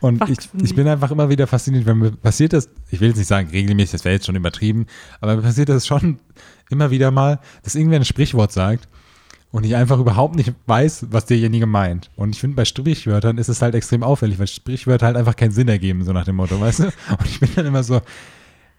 und 0.00 0.28
ich, 0.28 0.38
ich 0.62 0.74
bin 0.74 0.86
einfach 0.88 1.10
immer 1.10 1.28
wieder 1.28 1.46
fasziniert, 1.46 1.86
wenn 1.86 1.98
mir 1.98 2.10
passiert 2.12 2.52
das, 2.52 2.68
ich 2.90 3.00
will 3.00 3.08
jetzt 3.08 3.18
nicht 3.18 3.28
sagen 3.28 3.48
regelmäßig, 3.50 3.92
das 3.92 4.04
wäre 4.04 4.14
jetzt 4.14 4.26
schon 4.26 4.36
übertrieben, 4.36 4.86
aber 5.20 5.36
mir 5.36 5.42
passiert 5.42 5.68
das 5.68 5.86
schon 5.86 6.18
immer 6.70 6.90
wieder 6.90 7.10
mal, 7.10 7.38
dass 7.62 7.74
irgendwer 7.76 8.00
ein 8.00 8.04
Sprichwort 8.04 8.50
sagt 8.52 8.88
und 9.52 9.64
ich 9.64 9.76
einfach 9.76 9.98
überhaupt 9.98 10.34
nicht 10.34 10.52
weiß, 10.66 11.06
was 11.10 11.26
derjenige 11.26 11.66
meint. 11.66 12.10
Und 12.16 12.30
ich 12.30 12.40
finde, 12.40 12.56
bei 12.56 12.64
Sprichwörtern 12.64 13.36
ist 13.38 13.48
es 13.48 13.60
halt 13.62 13.74
extrem 13.74 14.02
auffällig, 14.02 14.38
weil 14.38 14.46
Sprichwörter 14.46 15.06
halt 15.06 15.16
einfach 15.16 15.36
keinen 15.36 15.52
Sinn 15.52 15.68
ergeben, 15.68 16.04
so 16.04 16.12
nach 16.12 16.24
dem 16.24 16.36
Motto, 16.36 16.58
weißt 16.58 16.80
du? 16.80 16.84
Und 17.10 17.26
ich 17.26 17.38
bin 17.38 17.50
dann 17.54 17.66
immer 17.66 17.82
so, 17.82 18.00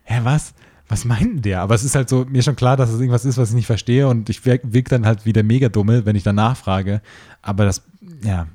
hä, 0.03 0.19
was? 0.23 0.53
Was 0.89 1.05
meint 1.05 1.21
denn 1.21 1.41
der? 1.41 1.61
Aber 1.61 1.75
es 1.75 1.83
ist 1.83 1.95
halt 1.95 2.09
so, 2.09 2.25
mir 2.25 2.43
schon 2.43 2.55
klar, 2.57 2.75
dass 2.75 2.89
es 2.89 2.99
irgendwas 2.99 3.23
ist, 3.23 3.37
was 3.37 3.49
ich 3.49 3.55
nicht 3.55 3.67
verstehe 3.67 4.07
und 4.07 4.29
ich 4.29 4.45
wirke 4.45 4.73
wirk 4.73 4.89
dann 4.89 5.05
halt 5.05 5.25
wieder 5.25 5.41
mega 5.41 5.69
dumme, 5.69 6.05
wenn 6.05 6.15
ich 6.15 6.23
dann 6.23 6.35
nachfrage. 6.35 7.01
Aber 7.41 7.65
das, 7.65 7.83
ja, 8.21 8.47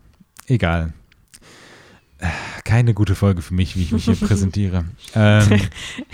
egal. 0.46 0.92
Äh, 2.18 2.26
Keine 2.64 2.94
gute 2.94 3.14
Folge 3.14 3.42
für 3.42 3.54
mich, 3.54 3.76
wie 3.76 3.82
ich 3.82 3.92
mich 3.92 4.04
hier 4.04 4.16
präsentiere. 4.20 4.84
Ähm, 5.14 5.60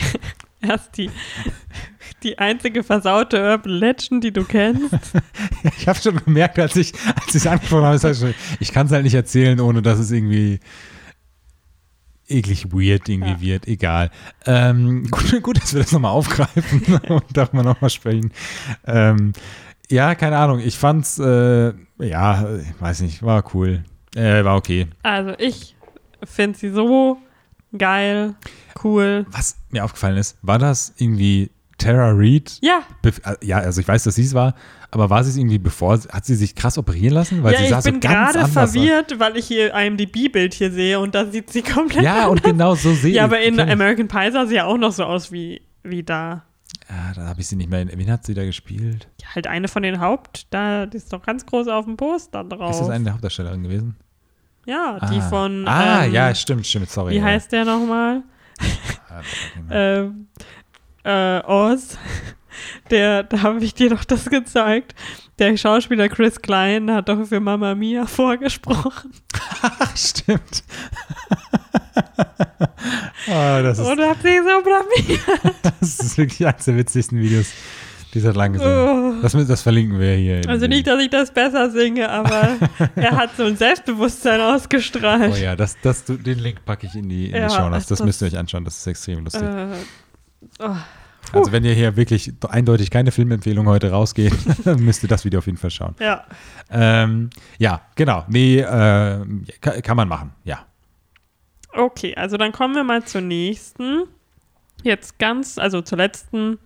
Erst 0.66 0.96
die, 0.96 1.10
die 2.22 2.38
einzige 2.38 2.82
versaute 2.82 3.40
Urban 3.42 3.72
Legend, 3.72 4.24
die 4.24 4.32
du 4.32 4.44
kennst. 4.44 4.94
ich 5.78 5.86
habe 5.88 5.98
schon 5.98 6.16
gemerkt, 6.24 6.58
als 6.58 6.76
ich 6.76 6.92
als 7.24 7.34
ich 7.34 7.48
angesprochen 7.48 7.84
habe, 7.84 8.10
ich, 8.10 8.34
ich 8.60 8.72
kann 8.72 8.86
es 8.86 8.92
halt 8.92 9.04
nicht 9.04 9.14
erzählen, 9.14 9.60
ohne 9.60 9.82
dass 9.82 9.98
es 9.98 10.10
irgendwie 10.10 10.60
eklig 12.28 12.72
weird 12.72 13.08
irgendwie 13.08 13.30
Ja. 13.30 13.40
wird. 13.40 13.66
Egal. 13.68 14.10
Ähm, 14.46 15.08
gut, 15.10 15.42
gut, 15.42 15.62
dass 15.62 15.74
wir 15.74 15.82
das 15.82 15.92
nochmal 15.92 16.12
aufgreifen 16.12 16.82
und 17.08 17.24
darüber 17.32 17.62
nochmal 17.62 17.90
sprechen. 17.90 18.32
Ähm, 18.86 19.32
ja, 19.90 20.14
keine 20.14 20.38
Ahnung. 20.38 20.60
Ich 20.60 20.78
fand's, 20.78 21.18
äh, 21.18 21.72
ja, 21.98 22.56
ich 22.56 22.80
weiß 22.80 23.02
nicht, 23.02 23.22
war 23.22 23.44
cool. 23.54 23.84
Äh, 24.16 24.44
war 24.44 24.56
okay. 24.56 24.86
Also 25.02 25.34
ich 25.38 25.76
finde 26.22 26.58
sie 26.58 26.70
so 26.70 27.18
geil, 27.78 28.34
cool. 28.82 29.26
Was 29.30 29.56
mir 29.70 29.84
aufgefallen 29.84 30.16
ist, 30.16 30.36
war 30.42 30.58
das 30.58 30.92
irgendwie 30.96 31.50
Tara 31.78 32.12
Reid? 32.14 32.58
Ja, 32.62 32.82
äh, 33.04 33.34
Ja, 33.46 33.58
also 33.58 33.80
ich 33.80 33.88
weiß, 33.88 34.04
dass 34.04 34.14
sie 34.14 34.22
es 34.22 34.34
war, 34.34 34.54
aber 34.90 35.10
war 35.10 35.24
sie 35.24 35.30
es 35.30 35.36
irgendwie 35.36 35.58
bevor, 35.58 35.98
hat 36.12 36.24
sie 36.24 36.34
sich 36.36 36.54
krass 36.54 36.78
operieren 36.78 37.14
lassen? 37.14 37.42
Weil 37.42 37.52
ja 37.54 37.58
sie 37.58 37.64
ich 37.64 37.70
sah 37.70 37.82
so 37.82 37.90
bin 37.90 38.00
ganz 38.00 38.14
gerade 38.32 38.44
anders 38.44 38.56
aus. 38.56 38.72
verwirrt, 38.72 39.18
weil 39.18 39.36
ich 39.36 39.46
hier 39.46 39.74
IMDb-Bild 39.74 40.54
hier 40.54 40.70
sehe 40.70 41.00
und 41.00 41.14
da 41.14 41.26
sieht 41.26 41.50
sie 41.50 41.62
komplett 41.62 42.04
Ja, 42.04 42.28
und 42.28 42.42
genau 42.42 42.74
so 42.76 42.94
sehe 42.94 43.10
ich. 43.10 43.16
Ja, 43.16 43.24
aber 43.24 43.40
in 43.40 43.54
ich. 43.54 43.60
American 43.60 44.06
Pie 44.08 44.30
sah 44.30 44.46
sie 44.46 44.54
ja 44.54 44.66
auch 44.66 44.78
noch 44.78 44.92
so 44.92 45.04
aus 45.04 45.32
wie, 45.32 45.62
wie 45.82 46.02
da. 46.04 46.44
Ja, 46.88 47.12
da 47.14 47.26
habe 47.28 47.40
ich 47.40 47.46
sie 47.48 47.56
nicht 47.56 47.70
mehr. 47.70 47.80
in- 47.82 47.90
Wen 47.98 48.10
hat 48.10 48.24
sie 48.24 48.34
da 48.34 48.44
gespielt? 48.44 49.08
Ja, 49.20 49.34
halt 49.34 49.46
eine 49.46 49.68
von 49.68 49.82
den 49.82 50.00
Haupt, 50.00 50.46
da 50.50 50.86
die 50.86 50.96
ist 50.96 51.12
doch 51.12 51.22
ganz 51.22 51.44
groß 51.46 51.66
auf 51.68 51.86
dem 51.86 51.96
Poster 51.96 52.44
drauf. 52.44 52.70
Ist 52.72 52.80
das 52.80 52.90
eine 52.90 53.04
der 53.04 53.12
Hauptdarstellerinnen 53.14 53.62
gewesen? 53.64 53.96
Ja, 54.66 54.98
die 55.10 55.18
ah. 55.18 55.28
von. 55.28 55.68
Ah, 55.68 56.04
ähm, 56.04 56.12
ja, 56.12 56.34
stimmt, 56.34 56.66
stimmt, 56.66 56.90
sorry. 56.90 57.12
Wie 57.12 57.18
ja. 57.18 57.24
heißt 57.24 57.52
der 57.52 57.64
nochmal? 57.64 58.22
Ah. 59.10 59.22
Ähm, 59.70 60.26
äh, 61.04 61.40
Oz. 61.44 61.96
Der, 62.90 63.22
da 63.22 63.42
habe 63.42 63.64
ich 63.64 63.74
dir 63.74 63.90
doch 63.90 64.04
das 64.04 64.26
gezeigt. 64.26 64.94
Der 65.38 65.56
Schauspieler 65.56 66.08
Chris 66.08 66.40
Klein 66.40 66.90
hat 66.90 67.08
doch 67.08 67.24
für 67.26 67.40
Mamma 67.40 67.74
Mia 67.74 68.06
vorgesprochen. 68.08 69.12
Stimmt. 69.94 70.64
oh, 73.28 73.62
das, 73.62 73.78
ist, 73.78 73.86
Und 73.86 74.00
hab 74.00 74.20
sie 74.22 74.38
so 74.38 74.62
blamiert. 74.62 75.54
das 75.62 76.00
ist 76.00 76.18
wirklich 76.18 76.46
eines 76.46 76.64
der 76.64 76.76
witzigsten 76.76 77.20
Videos 77.20 77.52
dieser 78.14 78.32
langen 78.32 78.54
gesehen. 78.54 78.68
Oh. 78.68 79.22
Das, 79.22 79.32
das 79.32 79.62
verlinken 79.62 79.98
wir 79.98 80.14
hier. 80.14 80.42
Also 80.48 80.66
nicht, 80.66 80.86
dass 80.86 81.00
ich 81.02 81.10
das 81.10 81.30
besser 81.32 81.70
singe, 81.70 82.08
aber 82.08 82.56
er 82.96 83.12
hat 83.16 83.36
so 83.36 83.44
ein 83.44 83.56
Selbstbewusstsein 83.56 84.40
ausgestrahlt. 84.40 85.32
Oh 85.34 85.36
ja, 85.36 85.56
das, 85.56 85.76
das, 85.82 86.04
den 86.04 86.38
Link 86.38 86.64
packe 86.64 86.86
ich 86.86 86.94
in 86.94 87.08
die, 87.08 87.26
in 87.30 87.36
Ja, 87.36 87.48
die 87.48 87.54
Shownotes. 87.54 87.86
Das 87.86 87.98
das- 87.98 88.06
müsst 88.06 88.22
ihr 88.22 88.28
euch 88.28 88.38
anschauen, 88.38 88.64
das 88.64 88.78
ist 88.78 88.86
extrem 88.86 89.24
lustig. 89.24 89.42
Äh, 89.42 89.66
oh, 90.60 90.76
Also 91.32 91.52
wenn 91.52 91.64
ihr 91.64 91.74
hier 91.74 91.96
wirklich 91.96 92.32
eindeutig 92.48 92.90
keine 92.90 93.10
Filmempfehlung 93.12 93.66
heute 93.66 93.90
rausgeht, 93.90 94.34
müsst 94.78 95.02
ihr 95.02 95.08
das 95.08 95.24
Video 95.24 95.38
auf 95.38 95.46
jeden 95.46 95.58
Fall 95.58 95.70
schauen. 95.70 95.94
ja. 96.00 96.24
Ähm, 96.70 97.30
ja, 97.58 97.82
genau. 97.94 98.24
Nee, 98.28 98.58
äh, 98.60 98.64
kann, 99.60 99.82
kann 99.82 99.96
man 99.96 100.08
machen, 100.08 100.32
ja. 100.44 100.64
Okay, 101.72 102.14
also 102.16 102.36
dann 102.36 102.52
kommen 102.52 102.74
wir 102.74 102.84
mal 102.84 103.04
zur 103.04 103.20
nächsten. 103.20 104.04
Jetzt 104.82 105.18
ganz, 105.18 105.58
also 105.58 105.80
zur 105.82 105.98
letzten 105.98 106.58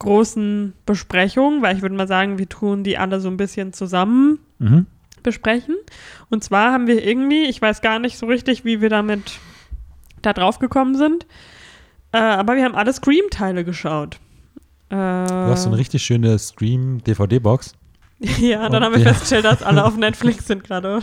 großen 0.00 0.72
Besprechung, 0.86 1.62
weil 1.62 1.76
ich 1.76 1.82
würde 1.82 1.94
mal 1.94 2.08
sagen, 2.08 2.38
wir 2.38 2.48
tun 2.48 2.82
die 2.82 2.98
alle 2.98 3.20
so 3.20 3.28
ein 3.28 3.36
bisschen 3.36 3.72
zusammen 3.72 4.40
Mhm. 4.58 4.86
besprechen. 5.22 5.76
Und 6.30 6.42
zwar 6.42 6.72
haben 6.72 6.86
wir 6.88 7.04
irgendwie, 7.06 7.44
ich 7.44 7.62
weiß 7.62 7.80
gar 7.82 7.98
nicht 8.00 8.18
so 8.18 8.26
richtig, 8.26 8.64
wie 8.64 8.80
wir 8.80 8.88
damit 8.88 9.38
da 10.22 10.32
drauf 10.32 10.58
gekommen 10.58 10.96
sind, 10.96 11.26
äh, 12.12 12.18
aber 12.18 12.56
wir 12.56 12.64
haben 12.64 12.74
alle 12.74 12.92
Scream-Teile 12.92 13.64
geschaut. 13.64 14.16
Äh, 14.90 14.94
Du 14.96 15.50
hast 15.52 15.62
so 15.62 15.68
eine 15.70 15.78
richtig 15.78 16.02
schöne 16.02 16.38
Stream-DVD-Box. 16.38 17.74
ja, 18.40 18.68
dann 18.68 18.74
Und- 18.76 18.84
haben 18.84 18.92
wir 18.96 19.00
ja. 19.02 19.08
festgestellt, 19.10 19.44
dass 19.44 19.62
alle 19.62 19.84
auf 19.84 19.96
Netflix 19.98 20.46
sind 20.46 20.64
gerade. 20.64 21.00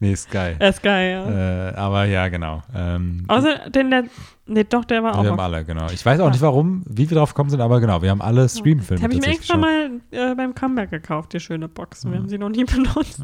Nee, 0.00 0.12
ist 0.12 0.30
geil. 0.30 0.56
Er 0.58 0.70
ist 0.70 0.82
geil, 0.82 1.10
ja. 1.12 1.68
Äh, 1.70 1.74
aber 1.74 2.04
ja, 2.06 2.28
genau. 2.28 2.62
Ähm, 2.74 3.24
Außer 3.28 3.68
den, 3.68 3.90
der, 3.90 4.04
nee, 4.52 4.64
doch, 4.64 4.84
der 4.84 5.02
war 5.02 5.18
auch 5.18 5.22
wir 5.24 5.30
haben 5.32 5.40
alle, 5.40 5.64
genau. 5.64 5.86
Ich 5.90 6.04
weiß 6.04 6.20
auch 6.20 6.26
Ja. 6.26 6.30
nicht 6.30 6.40
warum, 6.42 6.82
wie 6.86 7.08
wir 7.10 7.16
drauf 7.16 7.30
gekommen 7.34 7.50
sind, 7.50 7.60
aber 7.60 7.80
genau, 7.80 8.02
wir 8.02 8.10
haben 8.10 8.22
alle 8.22 8.48
Stream-Filme 8.48 9.02
Habe 9.02 9.14
ich 9.14 9.20
mir 9.20 9.28
extra 9.28 9.56
mal 9.56 10.00
äh, 10.10 10.34
beim 10.34 10.54
Comeback 10.54 10.90
gekauft, 10.90 11.32
die 11.32 11.40
schöne 11.40 11.68
Box. 11.68 12.04
Wir 12.04 12.12
Mhm. 12.12 12.16
haben 12.16 12.28
sie 12.28 12.38
noch 12.38 12.48
nie 12.50 12.64
benutzt. 12.64 13.22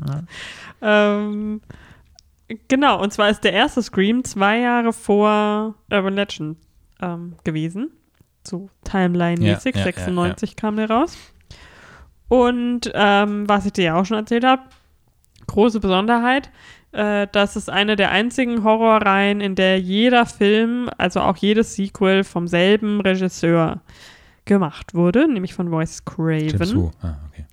Ja. 0.82 1.18
Ähm, 1.20 1.60
genau, 2.68 3.00
und 3.02 3.12
zwar 3.12 3.30
ist 3.30 3.42
der 3.44 3.52
erste 3.52 3.82
Scream 3.82 4.24
zwei 4.24 4.58
Jahre 4.60 4.92
vor 4.92 5.74
Urban 5.90 6.14
Legend 6.14 6.58
ähm, 7.00 7.34
gewesen. 7.44 7.90
So 8.46 8.70
Timeline-mäßig. 8.84 9.74
Ja, 9.74 9.80
ja, 9.80 9.84
96 9.84 10.56
kam 10.56 10.76
der 10.76 10.90
raus. 10.90 11.16
Und 12.28 12.90
ähm, 12.94 13.48
was 13.48 13.66
ich 13.66 13.72
dir 13.72 13.84
ja 13.84 13.94
auch 14.00 14.04
schon 14.04 14.16
erzählt 14.18 14.44
habe, 14.44 14.62
große 15.46 15.80
Besonderheit, 15.80 16.50
äh, 16.98 17.26
das 17.32 17.56
ist 17.56 17.70
eine 17.70 17.96
der 17.96 18.10
einzigen 18.10 18.64
Horrorreihen, 18.64 19.40
in 19.40 19.54
der 19.54 19.78
jeder 19.80 20.26
Film, 20.26 20.90
also 20.98 21.20
auch 21.20 21.36
jedes 21.36 21.74
Sequel 21.76 22.24
vom 22.24 22.48
selben 22.48 23.00
Regisseur 23.00 23.80
gemacht 24.44 24.94
wurde, 24.94 25.30
nämlich 25.32 25.54
von 25.54 25.68
Royce 25.68 26.02
James 26.18 26.54
Craven. 26.54 26.90
Ah, 27.02 27.16
okay. 27.30 27.44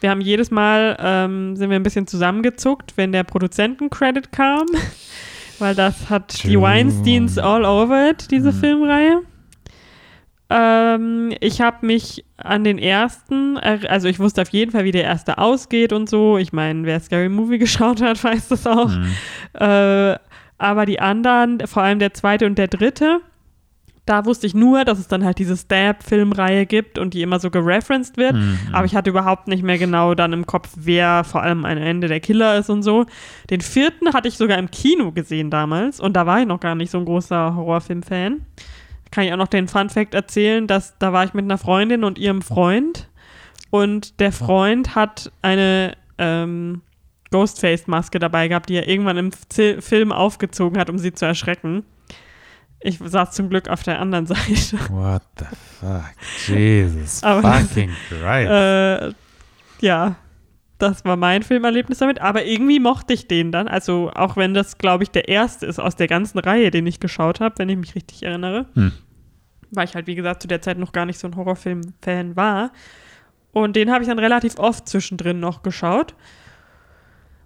Wir 0.00 0.10
haben 0.10 0.20
jedes 0.20 0.50
Mal, 0.50 0.96
ähm, 1.00 1.56
sind 1.56 1.70
wir 1.70 1.76
ein 1.76 1.82
bisschen 1.82 2.06
zusammengezuckt, 2.06 2.96
wenn 2.96 3.12
der 3.12 3.22
Produzenten-Credit 3.24 4.32
kam, 4.32 4.66
weil 5.58 5.74
das 5.74 6.08
hat 6.10 6.42
die 6.44 6.54
True. 6.54 6.62
Weinsteins 6.62 7.38
all 7.38 7.64
over 7.64 8.10
it, 8.10 8.30
diese 8.30 8.52
Mhm. 8.52 8.56
Filmreihe. 8.56 9.20
Ähm, 10.50 11.32
ich 11.40 11.60
habe 11.60 11.86
mich 11.86 12.24
an 12.36 12.64
den 12.64 12.78
ersten, 12.78 13.56
er- 13.56 13.88
also 13.90 14.08
ich 14.08 14.18
wusste 14.18 14.42
auf 14.42 14.48
jeden 14.48 14.72
Fall, 14.72 14.84
wie 14.84 14.90
der 14.92 15.04
erste 15.04 15.38
ausgeht 15.38 15.92
und 15.92 16.08
so. 16.08 16.38
Ich 16.38 16.52
meine, 16.52 16.84
wer 16.84 16.98
Scary 17.00 17.28
Movie 17.28 17.58
geschaut 17.58 18.02
hat, 18.02 18.22
weiß 18.22 18.48
das 18.48 18.66
auch. 18.66 18.88
Mhm. 18.90 19.06
Äh, 19.54 20.16
aber 20.58 20.86
die 20.86 21.00
anderen, 21.00 21.60
vor 21.66 21.82
allem 21.84 22.00
der 22.00 22.12
zweite 22.14 22.46
und 22.46 22.58
der 22.58 22.68
dritte, 22.68 23.20
da 24.06 24.24
wusste 24.24 24.46
ich 24.46 24.54
nur, 24.54 24.84
dass 24.84 24.98
es 24.98 25.06
dann 25.06 25.24
halt 25.24 25.38
diese 25.38 25.56
Stab-Filmreihe 25.56 26.66
gibt 26.66 26.98
und 26.98 27.14
die 27.14 27.22
immer 27.22 27.38
so 27.38 27.48
gereferenced 27.50 28.16
wird. 28.16 28.34
Mhm. 28.34 28.58
Aber 28.72 28.84
ich 28.84 28.96
hatte 28.96 29.10
überhaupt 29.10 29.46
nicht 29.46 29.62
mehr 29.62 29.78
genau 29.78 30.14
dann 30.16 30.32
im 30.32 30.46
Kopf, 30.46 30.70
wer 30.74 31.22
vor 31.22 31.42
allem 31.42 31.64
am 31.64 31.76
Ende 31.78 32.08
der 32.08 32.18
Killer 32.18 32.58
ist 32.58 32.70
und 32.70 32.82
so. 32.82 33.06
Den 33.50 33.60
vierten 33.60 34.12
hatte 34.12 34.26
ich 34.26 34.36
sogar 34.36 34.58
im 34.58 34.70
Kino 34.72 35.12
gesehen 35.12 35.48
damals 35.50 36.00
und 36.00 36.14
da 36.16 36.26
war 36.26 36.40
ich 36.40 36.46
noch 36.46 36.58
gar 36.60 36.74
nicht 36.74 36.90
so 36.90 36.98
ein 36.98 37.04
großer 37.04 37.54
Horrorfilm-Fan. 37.54 38.40
Kann 39.10 39.24
ich 39.24 39.32
auch 39.32 39.36
noch 39.36 39.48
den 39.48 39.66
Fun-Fact 39.68 40.14
erzählen, 40.14 40.66
dass 40.66 40.96
da 40.98 41.12
war 41.12 41.24
ich 41.24 41.34
mit 41.34 41.44
einer 41.44 41.58
Freundin 41.58 42.04
und 42.04 42.18
ihrem 42.18 42.42
Freund 42.42 43.08
und 43.70 44.20
der 44.20 44.32
Freund 44.32 44.94
hat 44.94 45.32
eine 45.42 45.96
ähm, 46.18 46.82
Ghostface-Maske 47.30 48.18
dabei 48.18 48.48
gehabt, 48.48 48.68
die 48.68 48.74
er 48.76 48.88
irgendwann 48.88 49.16
im 49.16 49.30
Zil- 49.48 49.80
Film 49.80 50.12
aufgezogen 50.12 50.78
hat, 50.78 50.90
um 50.90 50.98
sie 50.98 51.12
zu 51.12 51.24
erschrecken. 51.26 51.84
Ich 52.80 52.98
saß 52.98 53.32
zum 53.32 53.50
Glück 53.50 53.68
auf 53.68 53.82
der 53.82 54.00
anderen 54.00 54.26
Seite. 54.26 54.78
What 54.90 55.22
the 55.38 55.44
fuck? 55.80 56.04
Jesus 56.48 57.22
Aber- 57.22 57.42
fucking 57.42 57.90
Christ. 58.08 58.22
äh, 58.50 59.12
ja, 59.80 60.16
das 60.82 61.04
war 61.04 61.16
mein 61.16 61.42
Filmerlebnis 61.42 61.98
damit. 61.98 62.20
Aber 62.20 62.44
irgendwie 62.44 62.80
mochte 62.80 63.12
ich 63.12 63.28
den 63.28 63.52
dann. 63.52 63.68
Also 63.68 64.10
auch 64.14 64.36
wenn 64.36 64.54
das, 64.54 64.78
glaube 64.78 65.04
ich, 65.04 65.10
der 65.10 65.28
erste 65.28 65.66
ist 65.66 65.78
aus 65.78 65.96
der 65.96 66.06
ganzen 66.08 66.38
Reihe, 66.38 66.70
den 66.70 66.86
ich 66.86 67.00
geschaut 67.00 67.40
habe, 67.40 67.54
wenn 67.58 67.68
ich 67.68 67.76
mich 67.76 67.94
richtig 67.94 68.22
erinnere. 68.22 68.66
Hm. 68.74 68.92
Weil 69.70 69.84
ich 69.84 69.94
halt, 69.94 70.06
wie 70.06 70.14
gesagt, 70.16 70.42
zu 70.42 70.48
der 70.48 70.62
Zeit 70.62 70.78
noch 70.78 70.92
gar 70.92 71.06
nicht 71.06 71.18
so 71.18 71.28
ein 71.28 71.36
Horrorfilm-Fan 71.36 72.34
war. 72.36 72.72
Und 73.52 73.76
den 73.76 73.90
habe 73.90 74.02
ich 74.02 74.08
dann 74.08 74.18
relativ 74.18 74.58
oft 74.58 74.88
zwischendrin 74.88 75.40
noch 75.40 75.62
geschaut. 75.62 76.14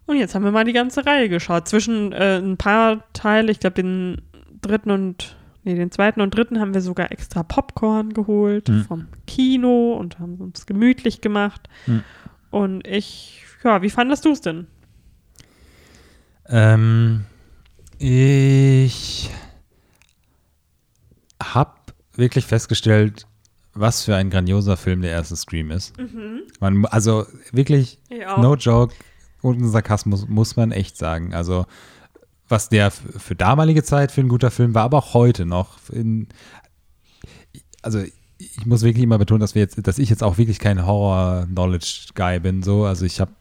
Und 0.07 0.17
jetzt 0.17 0.35
haben 0.35 0.45
wir 0.45 0.51
mal 0.53 0.65
die 0.65 0.73
ganze 0.73 1.07
Reihe 1.07 1.29
geschaut. 1.29 1.69
Zwischen 1.69 2.13
äh, 2.13 2.39
ein 2.39 2.57
paar 2.57 3.05
Teile, 3.15 3.51
ich 3.51 3.61
glaube 3.61 3.83
den 3.83 4.21
dritten 4.61 4.91
und, 4.91 5.37
nee, 5.65 5.75
den 5.75 5.91
zweiten 5.91 6.21
und 6.21 6.35
dritten 6.35 6.61
haben 6.61 6.75
wir 6.75 6.83
sogar 6.83 7.11
extra 7.11 7.43
Popcorn 7.43 8.13
geholt 8.13 8.69
Hm. 8.69 8.85
vom 8.85 9.07
Kino 9.27 9.95
und 9.95 10.19
haben 10.19 10.37
uns 10.37 10.67
gemütlich 10.67 11.21
gemacht. 11.21 11.69
Hm. 11.87 12.03
Und 12.55 12.87
ich, 12.87 13.43
ja, 13.65 13.83
wie 13.83 13.91
fandest 13.91 14.25
du 14.25 14.31
es 14.31 14.41
denn? 14.41 14.69
Ähm, 16.47 17.25
ich 17.99 19.29
habe 21.43 21.73
wirklich 22.15 22.47
festgestellt, 22.47 23.27
was 23.73 24.05
für 24.05 24.15
ein 24.15 24.31
grandioser 24.31 24.77
Film 24.77 25.03
der 25.03 25.11
erste 25.11 25.35
Scream 25.35 25.73
ist. 25.73 25.99
Man, 26.61 26.77
mu- 26.77 26.87
also 26.89 27.27
wirklich, 27.51 27.99
no 28.41 28.55
joke, 28.55 28.95
ohne 29.43 29.67
Sarkasmus 29.69 30.29
muss 30.29 30.55
man 30.55 30.71
echt 30.71 30.97
sagen. 30.97 31.35
Also 31.35 31.67
was 32.47 32.69
der 32.69 32.93
für 32.93 33.35
damalige 33.35 33.83
Zeit 33.83 34.13
für 34.13 34.21
ein 34.21 34.29
guter 34.29 34.53
Film 34.53 34.75
war, 34.75 34.85
aber 34.85 34.99
auch 34.99 35.15
heute 35.15 35.45
noch. 35.45 35.79
In, 35.91 36.29
also 37.83 38.05
ich 38.57 38.67
muss 38.67 38.83
wirklich 38.83 39.03
immer 39.05 39.19
betonen, 39.19 39.41
dass 39.41 39.55
wir 39.55 39.63
jetzt, 39.63 39.87
dass 39.87 39.99
ich 39.99 40.11
jetzt 40.11 40.23
auch 40.23 40.39
wirklich 40.39 40.59
kein 40.59 40.85
Horror-Knowledge-Guy 40.87 42.41
bin. 42.41 42.63
So, 42.63 42.85
also 42.85 43.05
ich 43.05 43.21
habe, 43.21 43.33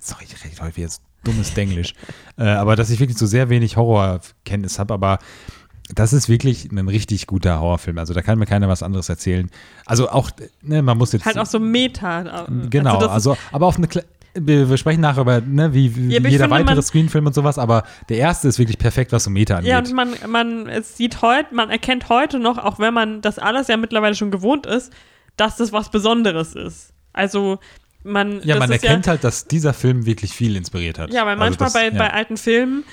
sorry, 0.00 0.24
ich 0.24 0.44
rede 0.44 0.60
heute 0.62 0.80
jetzt 0.80 1.02
dummes 1.24 1.54
Denglisch, 1.54 1.94
äh, 2.38 2.44
aber 2.44 2.76
dass 2.76 2.90
ich 2.90 3.00
wirklich 3.00 3.18
so 3.18 3.26
sehr 3.26 3.48
wenig 3.50 3.76
Horrorkenntnis 3.76 4.78
habe, 4.78 4.94
aber 4.94 5.18
das 5.94 6.12
ist 6.12 6.28
wirklich 6.28 6.70
ein 6.70 6.86
richtig 6.88 7.26
guter 7.26 7.60
Horrorfilm. 7.60 7.96
Also 7.98 8.12
da 8.12 8.20
kann 8.20 8.38
mir 8.38 8.44
keiner 8.46 8.68
was 8.68 8.82
anderes 8.82 9.08
erzählen. 9.08 9.50
Also 9.86 10.10
auch, 10.10 10.30
ne, 10.62 10.82
man 10.82 10.98
muss 10.98 11.12
jetzt 11.12 11.24
Halt 11.24 11.38
auch 11.38 11.46
so 11.46 11.58
Meta. 11.58 12.44
äh, 12.44 12.68
Genau, 12.68 13.00
ist- 13.00 13.08
also, 13.08 13.36
aber 13.52 13.66
auf 13.66 13.78
eine 13.78 13.88
wir, 14.46 14.68
wir 14.70 14.76
sprechen 14.76 15.00
nachher 15.00 15.22
über, 15.22 15.40
ne, 15.40 15.72
wie, 15.74 15.94
wie 15.96 16.14
Ja, 16.14 16.20
jeder 16.28 16.50
weitere 16.50 16.74
man- 16.74 16.82
Screenfilm 16.82 17.26
und 17.26 17.34
sowas, 17.34 17.58
aber 17.58 17.84
der 18.08 18.18
erste 18.18 18.48
ist 18.48 18.58
wirklich 18.58 18.78
perfekt, 18.78 19.12
was 19.12 19.24
so 19.24 19.30
Meta 19.30 19.56
angeht. 19.56 19.70
Ja, 19.70 19.78
und 19.78 19.92
man, 19.92 20.14
man 20.26 20.68
es 20.68 20.96
sieht 20.96 21.22
heute, 21.22 21.54
man 21.54 21.70
erkennt 21.70 22.08
heute 22.08 22.38
noch, 22.38 22.58
auch 22.58 22.78
wenn 22.78 22.94
man 22.94 23.20
das 23.20 23.38
alles 23.38 23.68
ja 23.68 23.76
mittlerweile 23.76 24.14
schon 24.14 24.30
gewohnt 24.30 24.66
ist, 24.66 24.92
dass 25.36 25.56
das 25.56 25.72
was 25.72 25.90
Besonderes 25.90 26.54
ist. 26.54 26.92
Also 27.12 27.58
man, 28.04 28.40
Ja, 28.44 28.54
das 28.56 28.58
man 28.60 28.70
erkennt 28.70 29.06
halt, 29.08 29.24
dass 29.24 29.46
dieser 29.46 29.74
Film 29.74 30.06
wirklich 30.06 30.32
viel 30.32 30.56
inspiriert 30.56 30.98
hat. 30.98 31.12
Ja, 31.12 31.22
weil 31.26 31.32
Also 31.32 31.44
manchmal 31.44 31.66
das- 31.66 31.72
bei, 31.74 31.84
ja. 31.84 31.90
bei 31.90 32.12
alten 32.12 32.36
Filmen 32.36 32.84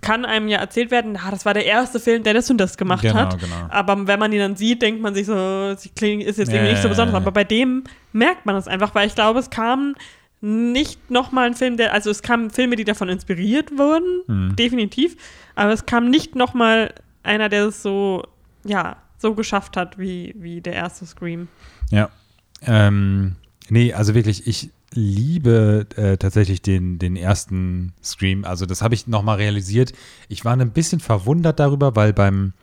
kann 0.00 0.24
einem 0.24 0.48
ja 0.48 0.58
erzählt 0.58 0.90
werden, 0.90 1.16
ah, 1.16 1.30
das 1.30 1.44
war 1.44 1.54
der 1.54 1.64
erste 1.66 2.00
Film, 2.00 2.22
der 2.22 2.34
das 2.34 2.50
und 2.50 2.58
das 2.58 2.76
gemacht 2.76 3.02
Genau, 3.02 3.14
hat. 3.14 3.38
genau. 3.38 3.54
Aber 3.68 4.06
wenn 4.06 4.18
man 4.18 4.32
ihn 4.32 4.38
dann 4.40 4.56
sieht, 4.56 4.82
denkt 4.82 5.00
man 5.00 5.14
sich 5.14 5.26
so, 5.26 5.74
sie 5.76 5.90
klingt, 5.90 6.24
ist 6.24 6.38
jetzt 6.38 6.48
Ja, 6.48 6.54
irgendwie 6.54 6.72
nicht 6.72 6.82
so 6.82 6.88
ja, 6.88 6.92
besonders. 6.92 7.12
ja. 7.12 7.18
Aber 7.18 7.30
bei 7.30 7.44
dem 7.44 7.84
merkt 8.12 8.46
man 8.46 8.56
es 8.56 8.66
einfach, 8.66 8.94
weil 8.94 9.06
ich 9.06 9.14
glaube, 9.14 9.38
es 9.38 9.50
kam 9.50 9.94
nicht 10.40 11.10
nochmal 11.10 11.46
ein 11.48 11.54
Film, 11.54 11.76
der, 11.76 11.92
also 11.92 12.10
es 12.10 12.22
kamen 12.22 12.50
Filme, 12.50 12.76
die 12.76 12.84
davon 12.84 13.08
inspiriert 13.08 13.76
wurden, 13.76 14.22
Mhm. 14.26 14.56
definitiv, 14.56 15.16
aber 15.54 15.72
es 15.72 15.84
kam 15.86 16.08
nicht 16.10 16.34
nochmal 16.34 16.94
einer, 17.22 17.48
der 17.48 17.66
es 17.66 17.82
so, 17.82 18.24
ja, 18.64 18.96
so 19.18 19.34
geschafft 19.34 19.76
hat 19.76 19.98
wie, 19.98 20.34
wie 20.38 20.62
der 20.62 20.72
erste 20.72 21.04
Scream. 21.04 21.48
Ja. 21.90 22.08
Ähm, 22.62 23.36
nee, 23.68 23.92
also 23.92 24.14
wirklich, 24.14 24.46
ich 24.46 24.70
liebe 24.92 25.86
äh, 25.96 26.16
tatsächlich 26.16 26.62
den, 26.62 26.98
den 26.98 27.16
ersten 27.16 27.92
Scream. 28.02 28.44
Also 28.44 28.64
das 28.66 28.82
habe 28.82 28.94
ich 28.94 29.06
nochmal 29.06 29.36
realisiert. 29.36 29.92
Ich 30.28 30.44
war 30.44 30.56
ein 30.56 30.72
bisschen 30.72 31.00
verwundert 31.00 31.60
darüber, 31.60 31.94
weil 31.96 32.12
beim 32.12 32.54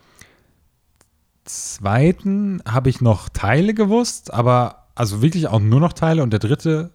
zweiten 1.45 2.61
habe 2.67 2.89
ich 2.89 3.01
noch 3.01 3.29
Teile 3.29 3.73
gewusst, 3.73 4.33
aber 4.33 4.87
also 4.95 5.21
wirklich 5.21 5.47
auch 5.47 5.59
nur 5.59 5.79
noch 5.79 5.93
Teile 5.93 6.23
und 6.23 6.31
der 6.31 6.39
dritte 6.39 6.91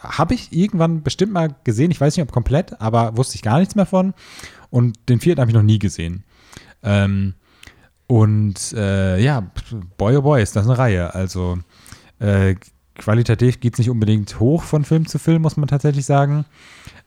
habe 0.00 0.34
ich 0.34 0.52
irgendwann 0.52 1.02
bestimmt 1.02 1.32
mal 1.32 1.54
gesehen. 1.64 1.90
Ich 1.90 2.00
weiß 2.00 2.16
nicht, 2.16 2.22
ob 2.22 2.32
komplett, 2.32 2.80
aber 2.80 3.16
wusste 3.16 3.36
ich 3.36 3.42
gar 3.42 3.58
nichts 3.58 3.74
mehr 3.74 3.86
von. 3.86 4.14
Und 4.70 4.96
den 5.08 5.20
vierten 5.20 5.40
habe 5.40 5.50
ich 5.50 5.56
noch 5.56 5.62
nie 5.62 5.78
gesehen. 5.78 6.24
Ähm, 6.82 7.34
und 8.06 8.72
äh, 8.72 9.20
ja, 9.20 9.50
boy 9.96 10.16
oh 10.16 10.22
boy, 10.22 10.42
ist 10.42 10.56
das 10.56 10.66
eine 10.66 10.78
Reihe. 10.78 11.14
Also 11.14 11.58
äh, 12.18 12.56
qualitativ 12.94 13.60
geht 13.60 13.74
es 13.74 13.78
nicht 13.78 13.90
unbedingt 13.90 14.40
hoch 14.40 14.62
von 14.62 14.84
Film 14.84 15.06
zu 15.06 15.18
Film, 15.18 15.42
muss 15.42 15.56
man 15.56 15.68
tatsächlich 15.68 16.06
sagen. 16.06 16.44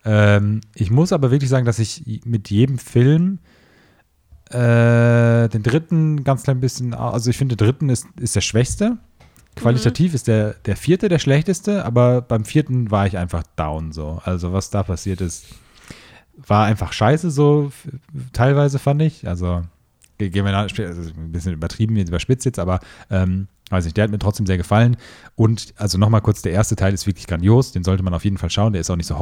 Ähm, 0.06 0.62
ich 0.76 0.92
muss 0.92 1.14
aber 1.14 1.32
wirklich 1.32 1.50
sagen, 1.50 1.66
dass 1.66 1.80
ich 1.80 2.22
mit 2.26 2.50
jedem 2.50 2.78
Film 2.78 3.40
äh, 4.50 5.50
den 5.50 5.64
dritten 5.64 6.24
ganz 6.24 6.44
klein 6.44 6.60
bisschen, 6.60 6.94
also 6.94 7.30
ich 7.30 7.38
finde, 7.38 7.56
der 7.56 7.68
dritten 7.68 7.90
ist, 7.90 8.06
ist 8.20 8.36
der 8.36 8.42
schwächste. 8.42 8.98
Qualitativ 9.56 10.14
ist 10.14 10.28
der, 10.28 10.56
der 10.66 10.76
vierte 10.76 11.10
der 11.10 11.20
schlechteste, 11.20 11.86
aber 11.86 12.22
beim 12.22 12.44
vierten 12.46 12.92
war 12.92 13.08
ich 13.08 13.18
einfach 13.18 13.44
down 13.56 13.92
so. 13.92 14.22
Also 14.26 14.52
was 14.54 14.70
da 14.70 14.84
passiert 14.84 15.22
ist, 15.22 15.46
war 16.36 16.66
einfach 16.66 16.92
scheiße 16.94 17.30
so, 17.32 17.72
teilweise 18.34 18.80
fand 18.80 19.02
ich. 19.02 19.28
Also 19.28 19.62
ge- 20.18 20.30
gehen 20.30 20.46
wir 20.46 20.52
nach, 20.52 20.64
also 20.64 21.12
ein 21.16 21.32
bisschen 21.32 21.54
übertrieben, 21.54 21.96
jetzt 21.98 22.10
überspitzt 22.10 22.46
jetzt, 22.46 22.60
aber 22.60 22.80
ähm, 23.12 23.48
weiß 23.70 23.86
nicht, 23.86 23.96
der 23.96 24.06
hat 24.06 24.12
mir 24.12 24.20
trotzdem 24.20 24.46
sehr 24.46 24.58
gefallen. 24.58 24.98
Und 25.36 25.74
also 25.78 25.98
nochmal 25.98 26.22
kurz, 26.22 26.42
der 26.42 26.52
erste 26.52 26.76
Teil 26.76 26.94
ist 26.94 27.06
wirklich 27.08 27.28
grandios, 27.28 27.72
den 27.72 27.84
sollte 27.84 28.04
man 28.04 28.14
auf 28.14 28.24
jeden 28.26 28.38
Fall 28.38 28.50
schauen. 28.50 28.74
Der 28.74 28.82
ist 28.82 28.90
auch 28.90 28.96
nicht 28.96 29.08
so 29.08 29.20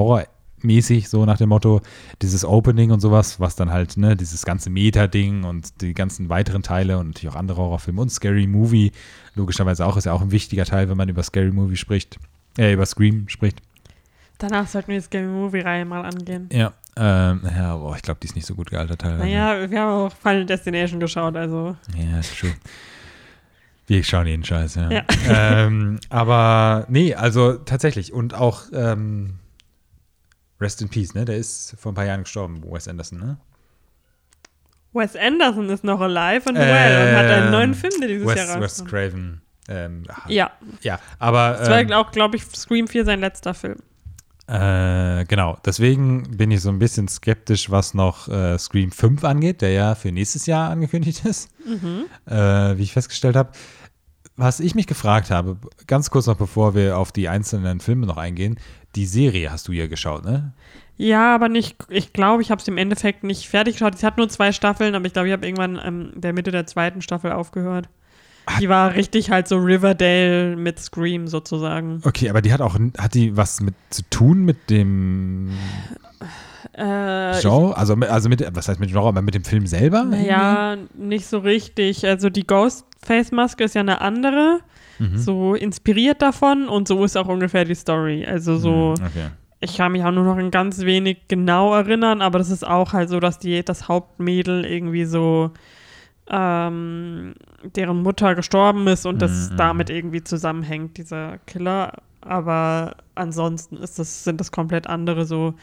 horrormäßig, 0.61 1.09
so 1.09 1.25
nach 1.25 1.37
dem 1.37 1.49
Motto, 1.49 1.81
dieses 2.21 2.45
Opening 2.45 2.91
und 2.91 2.99
sowas, 2.99 3.39
was 3.39 3.55
dann 3.55 3.71
halt, 3.71 3.97
ne, 3.97 4.15
dieses 4.15 4.45
ganze 4.45 4.69
Meta-Ding 4.69 5.43
und 5.43 5.81
die 5.81 5.93
ganzen 5.93 6.29
weiteren 6.29 6.63
Teile 6.63 6.97
und 6.97 7.07
natürlich 7.07 7.33
auch 7.33 7.39
andere 7.39 7.61
Horrorfilme 7.61 8.01
und 8.01 8.09
Scary 8.09 8.47
Movie, 8.47 8.91
logischerweise 9.35 9.85
auch, 9.85 9.97
ist 9.97 10.05
ja 10.05 10.13
auch 10.13 10.21
ein 10.21 10.31
wichtiger 10.31 10.65
Teil, 10.65 10.89
wenn 10.89 10.97
man 10.97 11.09
über 11.09 11.23
Scary 11.23 11.51
Movie 11.51 11.77
spricht, 11.77 12.17
äh, 12.57 12.73
über 12.73 12.85
Scream 12.85 13.27
spricht. 13.27 13.61
Danach 14.37 14.67
sollten 14.67 14.89
wir 14.89 14.97
die 14.97 15.05
Scary 15.05 15.27
Movie-Reihe 15.27 15.85
mal 15.85 16.03
angehen. 16.03 16.49
Ja, 16.51 16.73
ähm, 16.97 17.41
ja, 17.43 17.75
boah, 17.75 17.95
ich 17.95 18.01
glaube, 18.01 18.19
die 18.21 18.27
ist 18.27 18.35
nicht 18.35 18.47
so 18.47 18.55
gut 18.55 18.69
gealtert 18.69 19.01
teilweise. 19.01 19.23
Naja, 19.23 19.69
wir 19.69 19.79
haben 19.79 19.91
auch 19.91 20.13
Final 20.13 20.45
Destination 20.45 20.99
geschaut, 20.99 21.35
also. 21.35 21.75
Ja, 21.95 22.19
ist 22.19 22.37
true. 22.37 22.51
Wir 23.87 24.03
schauen 24.03 24.27
jeden 24.27 24.43
Scheiß, 24.43 24.75
ja. 24.75 24.89
Ja. 24.89 25.03
Ähm, 25.27 25.99
aber 26.09 26.85
nee, 26.87 27.13
also 27.13 27.53
tatsächlich. 27.53 28.13
Und 28.13 28.33
auch 28.33 28.63
ähm, 28.73 29.40
Rest 30.61 30.81
in 30.81 30.89
Peace, 30.89 31.13
ne? 31.15 31.25
Der 31.25 31.37
ist 31.37 31.75
vor 31.79 31.91
ein 31.91 31.95
paar 31.95 32.05
Jahren 32.05 32.23
gestorben, 32.23 32.61
Wes 32.63 32.87
Anderson, 32.87 33.19
ne? 33.19 33.37
Wes 34.93 35.15
Anderson 35.15 35.69
ist 35.69 35.83
noch 35.83 36.01
alive 36.01 36.47
and 36.49 36.57
well 36.57 37.09
und 37.09 37.17
hat 37.17 37.25
einen 37.25 37.45
Ähm, 37.45 37.51
neuen 37.51 37.73
Film, 37.73 37.93
der 37.99 38.07
dieses 38.09 38.27
Wes, 38.27 38.35
Jahr 38.35 38.59
Wes 38.61 38.63
rauskommt. 38.79 38.89
Craven. 38.89 39.41
Ähm, 39.69 40.03
ah, 40.09 40.21
Ja, 40.27 40.51
ja, 40.81 40.99
aber 41.19 41.55
das 41.59 41.69
war 41.69 41.79
ähm, 41.79 41.91
auch, 41.93 42.11
glaube 42.11 42.35
ich, 42.35 42.43
Scream 42.43 42.87
4 42.87 43.05
sein 43.05 43.19
letzter 43.21 43.53
Film. 43.53 43.77
Äh, 44.47 45.23
genau, 45.25 45.57
deswegen 45.63 46.23
bin 46.35 46.51
ich 46.51 46.59
so 46.61 46.69
ein 46.69 46.79
bisschen 46.79 47.07
skeptisch, 47.07 47.69
was 47.71 47.93
noch 47.93 48.27
äh, 48.27 48.57
Scream 48.57 48.91
5 48.91 49.23
angeht, 49.23 49.61
der 49.61 49.71
ja 49.71 49.95
für 49.95 50.11
nächstes 50.11 50.45
Jahr 50.45 50.69
angekündigt 50.71 51.23
ist, 51.25 51.49
Mhm. 51.65 52.05
äh, 52.25 52.77
wie 52.77 52.83
ich 52.83 52.91
festgestellt 52.91 53.37
habe. 53.37 53.51
Was 54.41 54.59
ich 54.59 54.73
mich 54.73 54.87
gefragt 54.87 55.29
habe, 55.29 55.55
ganz 55.85 56.09
kurz 56.09 56.25
noch 56.25 56.35
bevor 56.35 56.73
wir 56.73 56.97
auf 56.97 57.11
die 57.11 57.29
einzelnen 57.29 57.79
Filme 57.79 58.07
noch 58.07 58.17
eingehen, 58.17 58.57
die 58.95 59.05
Serie 59.05 59.51
hast 59.51 59.67
du 59.67 59.71
ja 59.71 59.85
geschaut, 59.85 60.25
ne? 60.25 60.51
Ja, 60.97 61.35
aber 61.35 61.47
nicht, 61.47 61.75
ich 61.89 62.11
glaube, 62.11 62.41
ich 62.41 62.49
habe 62.49 62.59
es 62.59 62.67
im 62.67 62.79
Endeffekt 62.79 63.23
nicht 63.23 63.47
fertig 63.47 63.75
geschaut. 63.75 63.99
Sie 63.99 64.03
hat 64.03 64.17
nur 64.17 64.29
zwei 64.29 64.51
Staffeln, 64.51 64.95
aber 64.95 65.05
ich 65.05 65.13
glaube, 65.13 65.27
ich 65.27 65.33
habe 65.33 65.45
irgendwann 65.45 65.79
ähm, 65.83 66.11
der 66.15 66.33
Mitte 66.33 66.49
der 66.49 66.65
zweiten 66.65 67.03
Staffel 67.03 67.31
aufgehört. 67.31 67.87
Die 68.59 68.67
war 68.67 68.95
richtig 68.95 69.29
halt 69.29 69.47
so 69.47 69.57
Riverdale 69.57 70.55
mit 70.55 70.79
Scream 70.79 71.27
sozusagen. 71.27 72.01
Okay, 72.03 72.27
aber 72.27 72.41
die 72.41 72.51
hat 72.51 72.61
auch, 72.61 72.79
hat 72.97 73.13
die 73.13 73.37
was 73.37 73.61
mit 73.61 73.75
zu 73.91 74.01
tun 74.09 74.43
mit 74.43 74.71
dem 74.71 75.51
Äh, 76.73 77.39
Genre? 77.41 77.75
Also, 77.75 77.95
mit- 77.95 78.09
also 78.09 78.29
mit, 78.29 78.43
was 78.55 78.67
heißt 78.67 78.79
mit 78.79 78.89
Genre, 78.91 79.07
aber 79.09 79.21
mit 79.21 79.35
dem 79.35 79.43
Film 79.43 79.67
selber? 79.67 80.03
Naja, 80.05 80.77
nicht 80.93 81.25
so 81.27 81.39
richtig. 81.39 82.05
Also 82.07 82.29
die 82.29 82.47
Ghostface-Maske 82.47 83.63
ist 83.65 83.75
ja 83.75 83.81
eine 83.81 83.99
andere, 84.01 84.59
Mhm. 84.99 85.17
so 85.17 85.55
inspiriert 85.55 86.21
davon 86.21 86.67
und 86.69 86.87
so 86.87 87.03
ist 87.03 87.17
auch 87.17 87.27
ungefähr 87.27 87.65
die 87.65 87.75
Story. 87.75 88.25
Also 88.25 88.57
so, 88.57 88.95
Mhm, 88.99 89.05
Okay. 89.05 89.27
ich 89.59 89.75
kann 89.77 89.91
mich 89.91 90.03
auch 90.03 90.11
nur 90.11 90.23
noch 90.23 90.37
ein 90.37 90.51
ganz 90.51 90.81
wenig 90.81 91.27
genau 91.27 91.73
erinnern, 91.75 92.21
aber 92.21 92.39
das 92.39 92.49
ist 92.49 92.65
auch 92.65 92.93
halt 92.93 93.09
so, 93.09 93.19
dass 93.19 93.37
die, 93.39 93.63
das 93.65 93.87
Hauptmädel 93.87 94.65
irgendwie 94.65 95.05
so 95.05 95.51
ähm, 96.29 97.33
deren 97.75 98.01
Mutter 98.03 98.35
gestorben 98.35 98.87
ist 98.87 99.05
und 99.05 99.21
das 99.21 99.49
Mhm. 99.51 99.57
damit 99.57 99.89
irgendwie 99.89 100.23
zusammenhängt, 100.23 100.97
dieser 100.97 101.39
Killer. 101.39 101.93
Aber 102.21 102.95
ansonsten 103.15 103.77
ist 103.77 103.97
das, 103.99 104.23
sind 104.23 104.39
das 104.39 104.51
komplett 104.51 104.87
andere 104.87 105.25
so, 105.25 105.55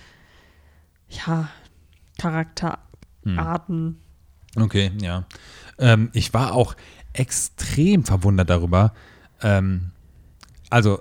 ja, 1.09 1.49
Charakterarten. 2.19 3.99
Hm. 4.55 4.63
Okay, 4.63 4.91
ja. 5.01 5.25
Ähm, 5.79 6.11
ich 6.13 6.35
war 6.35 6.55
auch 6.55 6.75
extrem 7.13 8.05
verwundert 8.05 8.51
darüber. 8.51 8.93
Ähm, 9.43 9.91
also, 10.71 11.01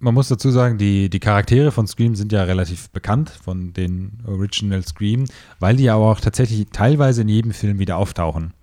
man 0.00 0.14
muss 0.14 0.28
dazu 0.28 0.50
sagen, 0.50 0.78
die, 0.78 1.10
die 1.10 1.20
Charaktere 1.20 1.72
von 1.72 1.86
Scream 1.86 2.14
sind 2.14 2.32
ja 2.32 2.44
relativ 2.44 2.90
bekannt 2.90 3.30
von 3.30 3.72
den 3.72 4.22
Original 4.26 4.84
Scream, 4.86 5.24
weil 5.58 5.76
die 5.76 5.84
ja 5.84 5.94
auch 5.94 6.20
tatsächlich 6.20 6.68
teilweise 6.72 7.22
in 7.22 7.28
jedem 7.28 7.52
Film 7.52 7.78
wieder 7.78 7.96
auftauchen. 7.96 8.54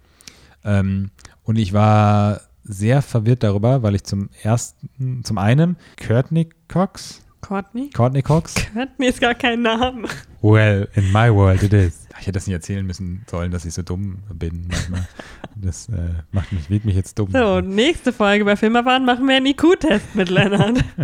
Ähm, 0.64 1.12
und 1.44 1.58
ich 1.58 1.74
war 1.74 2.42
sehr 2.64 3.02
verwirrt 3.02 3.44
darüber, 3.44 3.84
weil 3.84 3.96
ich 3.96 4.04
zum 4.04 4.30
ersten, 4.42 5.24
zum 5.24 5.38
einen 5.38 5.78
Courtney 5.98 6.50
Cox, 6.68 7.22
Courtney? 7.48 7.90
Courtney 7.92 8.22
Cox, 8.22 8.56
Courtney 8.74 9.08
ist 9.08 9.22
gar 9.22 9.36
kein 9.36 9.62
Name. 9.62 10.08
Well, 10.42 10.88
in 10.96 11.12
my 11.12 11.32
world 11.34 11.62
it 11.64 11.74
is. 11.74 12.08
Ich 12.20 12.28
hätte 12.28 12.34
das 12.34 12.48
nicht 12.48 12.54
erzählen 12.56 12.86
müssen 12.86 13.24
sollen, 13.30 13.52
dass 13.52 13.66
ich 13.66 13.74
so 13.74 13.82
dumm 13.84 14.20
bin 14.34 14.68
manchmal. 14.70 15.08
Das 15.56 15.90
äh, 15.90 15.94
macht 16.32 16.52
mich, 16.54 16.70
wirkt 16.70 16.86
mich 16.86 16.96
jetzt 16.96 17.20
dumm. 17.20 17.30
So, 17.32 17.62
nächste 17.62 18.14
Folge 18.14 18.46
bei 18.46 18.56
Filmerfahren 18.56 19.06
machen 19.06 19.28
wir 19.28 19.36
einen 19.36 19.46
IQ-Test 19.48 20.16
mit 20.16 20.30
Lennart. 20.30 20.84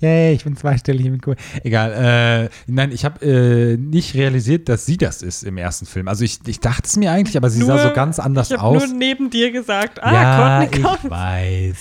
Yay, 0.00 0.34
ich 0.34 0.44
bin 0.44 0.56
zweistellig 0.56 1.06
im 1.06 1.18
Cool. 1.26 1.36
Egal. 1.64 1.92
Äh, 2.46 2.50
nein, 2.66 2.92
ich 2.92 3.04
habe 3.06 3.24
äh, 3.24 3.76
nicht 3.78 4.14
realisiert, 4.14 4.68
dass 4.68 4.84
sie 4.84 4.98
das 4.98 5.22
ist 5.22 5.42
im 5.42 5.56
ersten 5.56 5.86
Film. 5.86 6.06
Also 6.08 6.22
ich, 6.22 6.38
ich 6.46 6.60
dachte 6.60 6.82
es 6.84 6.96
mir 6.96 7.10
eigentlich, 7.12 7.36
aber 7.38 7.48
sie 7.48 7.62
sah 7.62 7.74
Nur- 7.76 7.82
so 7.82 7.92
ganz 7.94 8.18
anders 8.18 8.50
ich 8.50 8.58
habe 8.58 8.64
aus. 8.76 8.86
nur 8.88 8.94
neben 8.98 9.30
dir 9.30 9.50
gesagt, 9.52 10.02
ah, 10.02 10.12
ja, 10.12 10.58
Courtney 10.66 10.78
ich 10.78 10.84
Cox. 10.84 11.10
weiß. 11.10 11.76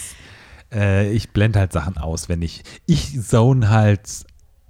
Äh, 0.76 1.11
ich 1.11 1.30
blende 1.32 1.59
halt 1.59 1.71
Sachen 1.71 1.97
aus, 1.97 2.30
wenn 2.30 2.41
ich. 2.41 2.63
Ich 2.86 3.19
zone 3.21 3.69
halt 3.69 4.26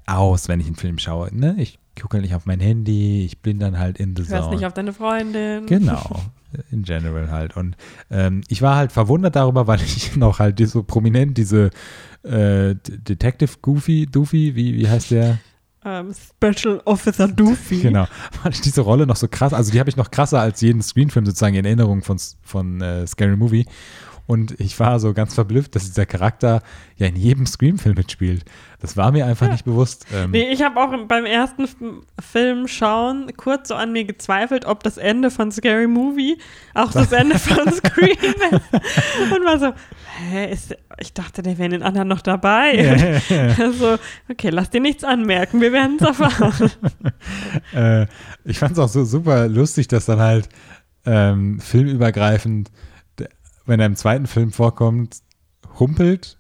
aus, 0.06 0.48
wenn 0.48 0.60
ich 0.60 0.68
einen 0.68 0.76
Film 0.76 1.00
schaue. 1.00 1.36
Ne? 1.36 1.56
Ich 1.58 1.80
gucke 2.00 2.18
halt 2.18 2.24
nicht 2.24 2.36
auf 2.36 2.46
mein 2.46 2.60
Handy, 2.60 3.26
ich 3.26 3.40
bin 3.42 3.60
dann 3.60 3.80
halt 3.80 3.98
in 3.98 4.16
the 4.16 4.24
Du 4.24 4.30
hörst 4.30 4.44
zone. 4.44 4.56
nicht 4.56 4.66
auf 4.66 4.74
deine 4.74 4.94
Freundin. 4.94 5.66
Genau, 5.66 6.22
in 6.72 6.84
general 6.84 7.32
halt. 7.32 7.58
Und 7.58 7.76
ähm, 8.12 8.42
ich 8.48 8.62
war 8.62 8.76
halt 8.76 8.92
verwundert 8.92 9.36
darüber, 9.36 9.68
weil 9.68 9.82
ich 9.82 10.16
noch 10.16 10.40
halt 10.40 10.60
so 10.68 10.84
prominent 10.84 11.38
diese 11.38 11.72
äh, 12.24 12.76
Detective 12.76 13.52
Goofy, 13.62 14.06
Doofy, 14.06 14.56
wie, 14.56 14.76
wie 14.76 14.90
heißt 14.90 15.12
der? 15.12 15.40
Ähm, 15.84 16.14
Special 16.14 16.82
Officer 16.86 17.28
Doofy. 17.28 17.82
Genau, 17.82 18.08
weil 18.44 18.52
ich 18.52 18.62
diese 18.62 18.82
Rolle 18.82 19.06
noch 19.06 19.16
so 19.16 19.28
krass, 19.28 19.54
also 19.54 19.72
die 19.72 19.80
habe 19.80 19.90
ich 19.90 19.98
noch 19.98 20.12
krasser 20.12 20.40
als 20.42 20.62
jeden 20.62 20.82
Screenfilm 20.82 21.26
sozusagen 21.26 21.56
in 21.56 21.66
Erinnerung 21.66 22.02
von, 22.02 22.18
von 22.42 22.82
äh, 22.82 23.06
Scary 23.08 23.36
Movie. 23.38 23.66
Und 24.28 24.60
ich 24.60 24.80
war 24.80 25.00
so 25.00 25.14
ganz 25.14 25.36
verblüfft, 25.36 25.76
dass 25.76 25.86
dieser 25.86 26.08
Charakter 26.08 26.64
ja 26.98 27.06
in 27.08 27.16
jedem 27.16 27.46
Scream-Film 27.46 27.94
mitspielt. 27.96 28.44
Das 28.80 28.98
war 28.98 29.12
mir 29.12 29.26
einfach 29.28 29.50
nicht 29.52 29.66
bewusst. 29.66 30.06
Ähm, 30.14 30.32
Nee, 30.32 30.50
ich 30.52 30.64
habe 30.64 30.80
auch 30.80 30.92
im- 30.94 31.08
beim 31.08 31.26
ersten 31.26 31.68
Film 32.20 32.68
schauen 32.68 33.32
kurz 33.38 33.68
so 33.68 33.76
an 33.76 33.92
mir 33.94 34.04
gezweifelt, 34.06 34.66
ob 34.66 34.82
das 34.82 34.98
Ende 34.98 35.30
von 35.30 35.52
Scary 35.52 35.86
Movie 35.88 36.38
auch 36.74 36.92
das 36.92 37.12
Ende 37.12 37.38
von 37.38 37.72
Scream 37.72 38.18
ist. 38.52 39.32
Und 39.32 39.46
war 39.46 39.60
so, 39.60 39.74
hä, 40.32 40.52
ist, 40.52 40.76
ich 41.00 41.14
dachte, 41.14 41.44
der 41.44 41.58
wäre 41.60 41.66
in 41.66 41.72
den 41.72 41.84
anderen 41.84 42.08
noch 42.08 42.22
dabei. 42.22 43.22
Also, 43.60 43.98
okay, 44.30 44.50
lass 44.50 44.72
dir 44.72 44.82
nichts 44.82 45.04
anmerken, 45.04 45.62
wir 45.62 45.72
werden 45.72 45.98
es 46.00 46.08
erfahren. 46.08 46.72
äh, 47.76 48.08
ich 48.44 48.58
fand 48.58 48.74
es 48.74 48.80
auch 48.80 48.90
so 48.90 49.04
super 49.06 49.48
lustig, 49.48 49.88
dass 49.88 50.06
dann 50.06 50.20
halt 50.20 50.50
ähm, 51.06 51.60
filmübergreifend, 51.60 52.72
wenn 53.66 53.80
er 53.80 53.86
im 53.86 53.96
zweiten 53.96 54.28
Film 54.28 54.52
vorkommt, 54.52 55.18
humpelt, 55.80 56.38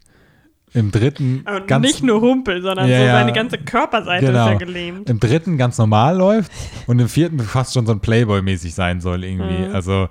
im 0.73 0.91
dritten 0.91 1.45
Und 1.47 1.67
ganz, 1.67 1.85
nicht 1.85 2.03
nur 2.03 2.19
Humpel, 2.21 2.61
sondern 2.61 2.89
Ja, 2.89 2.99
so 2.99 3.05
seine 3.05 3.31
ganze 3.33 3.57
Körperseite 3.57 4.25
Genau. 4.25 4.45
ist 4.45 4.51
ja 4.51 4.57
gelähmt. 4.57 5.09
im 5.09 5.19
dritten 5.21 5.57
ganz 5.57 5.77
normal 5.77 6.17
läuft 6.17 6.51
und 6.87 6.99
im 6.99 7.07
vierten 7.07 7.39
fast 7.39 7.73
schon 7.73 7.85
so 7.85 7.93
ein 7.93 8.01
Playboy-mäßig 8.01 8.73
sein 8.73 8.99
soll 8.99 9.23
irgendwie. 9.23 9.67
Mhm. 9.69 9.73
Also 9.75 10.09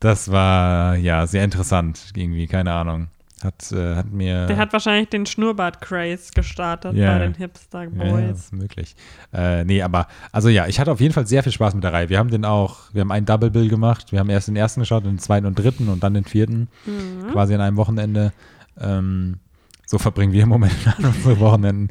das 0.00 0.30
war 0.30 0.96
ja 0.96 1.26
sehr 1.26 1.44
interessant 1.44 2.12
irgendwie, 2.14 2.46
keine 2.46 2.72
Ahnung. 2.72 3.08
Hat, 3.44 3.72
äh, 3.72 3.96
hat 3.96 4.10
mir 4.12 4.46
Der 4.46 4.56
hat 4.56 4.72
wahrscheinlich 4.72 5.08
den 5.08 5.26
Schnurrbart-Craze 5.26 6.30
gestartet 6.34 6.94
Ja. 6.94 7.12
bei 7.12 7.18
den 7.20 7.32
Ja, 7.32 7.38
ja, 7.38 7.44
Hipster-Boys. 7.46 8.38
ist 8.38 8.52
möglich. 8.52 8.94
Äh, 9.32 9.64
nee, 9.64 9.82
aber, 9.82 10.06
also 10.30 10.48
ja, 10.48 10.66
ich 10.66 10.78
hatte 10.78 10.92
auf 10.92 11.00
jeden 11.00 11.12
Fall 11.14 11.26
sehr 11.26 11.42
viel 11.42 11.52
Spaß 11.52 11.74
mit 11.74 11.82
der 11.84 11.92
Reihe. 11.92 12.08
Wir 12.08 12.18
haben 12.18 12.30
den 12.30 12.44
auch, 12.44 12.78
wir 12.92 13.00
haben 13.00 13.10
einen 13.12 13.26
Double 13.26 13.50
Bill 13.50 13.68
gemacht. 13.68 14.12
Wir 14.12 14.20
haben 14.20 14.30
erst 14.30 14.48
den 14.48 14.56
ersten 14.56 14.80
geschaut, 14.80 15.04
den 15.04 15.18
zweiten 15.18 15.46
und 15.46 15.58
dritten 15.58 15.88
und 15.88 16.02
dann 16.02 16.14
den 16.14 16.24
vierten, 16.24 16.68
Mhm. 16.86 17.30
quasi 17.32 17.54
an 17.54 17.60
einem 17.60 17.76
Wochenende. 17.76 18.32
Ähm, 18.80 19.38
so 19.86 19.98
verbringen 19.98 20.32
wir 20.32 20.42
im 20.44 20.48
Moment 20.48 20.72
an 20.98 21.04
unsere 21.04 21.38
Wochenenden. 21.40 21.90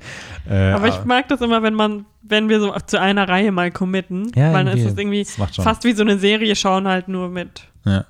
Äh, 0.50 0.72
Aber 0.72 0.88
ich 0.88 1.04
mag 1.06 1.28
das 1.28 1.42
immer, 1.42 1.62
wenn 1.62 1.76
man, 1.76 2.06
wenn 2.24 2.50
wir 2.50 2.60
so 2.60 2.74
zu 2.88 3.00
einer 3.00 3.28
Reihe 3.30 3.52
mal 3.52 3.70
committen, 3.72 4.32
Ja, 4.36 4.54
weil 4.54 4.66
dann 4.66 4.78
ist 4.78 4.86
es 4.86 4.98
irgendwie 4.98 5.26
fast 5.26 5.84
wie 5.84 5.92
so 5.94 6.02
eine 6.02 6.18
Serie 6.18 6.56
schauen, 6.56 6.88
halt 6.88 7.08
nur 7.08 7.30
mit, 7.30 7.68
ja. 7.86 8.06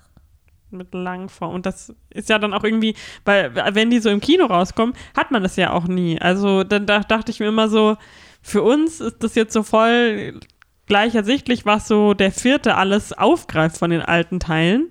Mit 0.71 0.93
Langform. 0.93 1.53
Und 1.53 1.65
das 1.65 1.93
ist 2.09 2.29
ja 2.29 2.39
dann 2.39 2.53
auch 2.53 2.63
irgendwie, 2.63 2.95
weil 3.25 3.53
wenn 3.73 3.89
die 3.89 3.99
so 3.99 4.09
im 4.09 4.21
Kino 4.21 4.45
rauskommen, 4.45 4.95
hat 5.15 5.31
man 5.31 5.43
das 5.43 5.55
ja 5.55 5.71
auch 5.73 5.87
nie. 5.87 6.19
Also 6.19 6.63
dann 6.63 6.85
da 6.85 6.99
dachte 6.99 7.31
ich 7.31 7.39
mir 7.39 7.47
immer 7.47 7.69
so, 7.69 7.97
für 8.41 8.63
uns 8.63 8.99
ist 9.01 9.23
das 9.23 9.35
jetzt 9.35 9.53
so 9.53 9.63
voll 9.63 10.39
gleich 10.87 11.15
ersichtlich, 11.15 11.65
was 11.65 11.87
so 11.87 12.13
der 12.13 12.31
vierte 12.31 12.75
alles 12.75 13.13
aufgreift 13.13 13.77
von 13.77 13.91
den 13.91 14.01
alten 14.01 14.39
Teilen. 14.39 14.89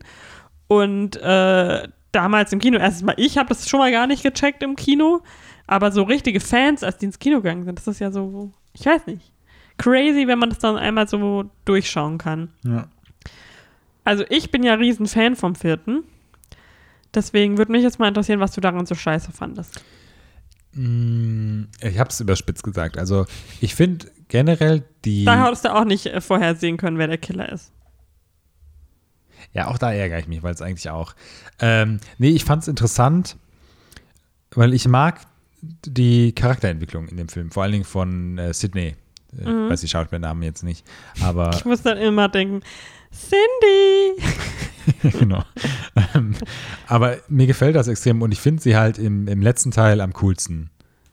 Und 0.67 1.17
äh, 1.17 1.89
damals 2.13 2.53
im 2.53 2.59
Kino, 2.59 2.79
erstens 2.79 3.03
mal, 3.03 3.15
ich 3.17 3.39
habe 3.39 3.49
das 3.49 3.69
schon 3.69 3.81
mal 3.81 3.91
gar 3.91 4.07
nicht 4.07 4.23
gecheckt 4.23 4.63
im 4.63 4.77
Kino, 4.77 5.23
aber 5.67 5.93
so 5.93 6.03
richtige 6.03 6.41
Fans, 6.41 6.83
als 6.83 6.99
die 6.99 7.07
ins 7.07 7.19
Kino 7.19 7.37
gegangen 7.39 7.65
sind, 7.65 7.79
das 7.79 7.87
ist 7.87 8.01
ja 8.01 8.11
so, 8.11 8.53
ich 8.73 8.87
weiß 8.87 9.07
nicht, 9.07 9.33
crazy, 9.79 10.27
wenn 10.27 10.39
man 10.39 10.51
das 10.51 10.59
dann 10.59 10.77
einmal 10.77 11.09
so 11.09 11.51
durchschauen 11.65 12.19
kann. 12.19 12.51
ja. 12.65 12.87
Also 14.05 14.25
ich 14.29 14.51
bin 14.51 14.63
ja 14.63 14.75
riesen 14.75 15.07
Fan 15.07 15.37
vom 15.37 15.55
vierten. 15.55 16.05
Deswegen 17.15 17.59
würde 17.59 17.73
mich 17.73 17.83
jetzt 17.83 17.99
mal 17.99 18.09
interessieren, 18.09 18.41
was 18.41 18.53
du 18.53 18.61
daran 18.61 18.87
so 18.87 18.95
scheiße 18.95 19.33
fandest. 19.33 19.83
Mm, 20.73 21.65
Ich 21.83 21.99
habe 21.99 22.11
es 22.11 22.21
überspitzt 22.21 22.63
gesagt. 22.63 22.99
Also 22.99 23.27
ich 23.61 23.75
finde 23.75 24.07
generell 24.29 24.85
die. 25.05 25.25
Da 25.25 25.39
hattest 25.39 25.65
du 25.65 25.75
auch 25.75 25.85
nicht 25.85 26.07
äh, 26.07 26.21
vorhersehen 26.21 26.77
können, 26.77 26.99
wer 26.99 27.09
der 27.09 27.19
Killer 27.19 27.51
ist. 27.51 27.73
Ja, 29.53 29.67
auch 29.69 29.79
da 29.79 29.93
ärgere 29.93 30.19
ich 30.21 30.29
mich, 30.29 30.43
weil 30.43 30.55
es 30.55 30.63
eigentlich 30.63 30.91
auch. 30.91 31.15
Ähm, 31.59 31.99
nee, 32.19 32.29
ich 32.31 32.45
fand 32.45 32.63
es 32.63 32.69
interessant, 32.69 33.37
weil 34.53 34.73
ich 34.75 34.87
mag 34.87 35.23
die 35.63 36.33
Charakterentwicklung 36.33 37.09
in 37.09 37.17
dem 37.17 37.29
Film, 37.29 37.51
vor 37.51 37.65
allen 37.65 37.73
Dingen 37.73 37.85
von 37.85 38.39
äh, 38.39 38.55
Sydney. 38.55 38.89
Äh, 38.89 39.49
Mhm. 39.49 39.71
Weiß 39.71 39.81
die 39.81 39.87
Schauspielnamen 39.89 40.43
jetzt 40.43 40.65
nicht, 40.65 40.85
aber 41.23 41.51
Ich 41.55 41.65
muss 41.65 41.83
dann 41.83 41.99
immer 41.99 42.29
denken, 42.29 42.63
Cindy! 43.13 44.23
genau. 45.19 45.43
Ähm, 46.15 46.35
aber 46.87 47.17
mir 47.29 47.47
gefällt 47.47 47.77
das 47.77 47.89
extrem 47.89 48.23
und 48.23 48.33
ich 48.33 48.41
finde 48.41 48.63
sie 48.63 48.77
halt 48.77 48.99
im, 48.99 49.29
im 49.29 49.43
letzten 49.43 49.71
Teil 49.71 50.01
am 50.01 50.13
coolsten. 50.15 50.71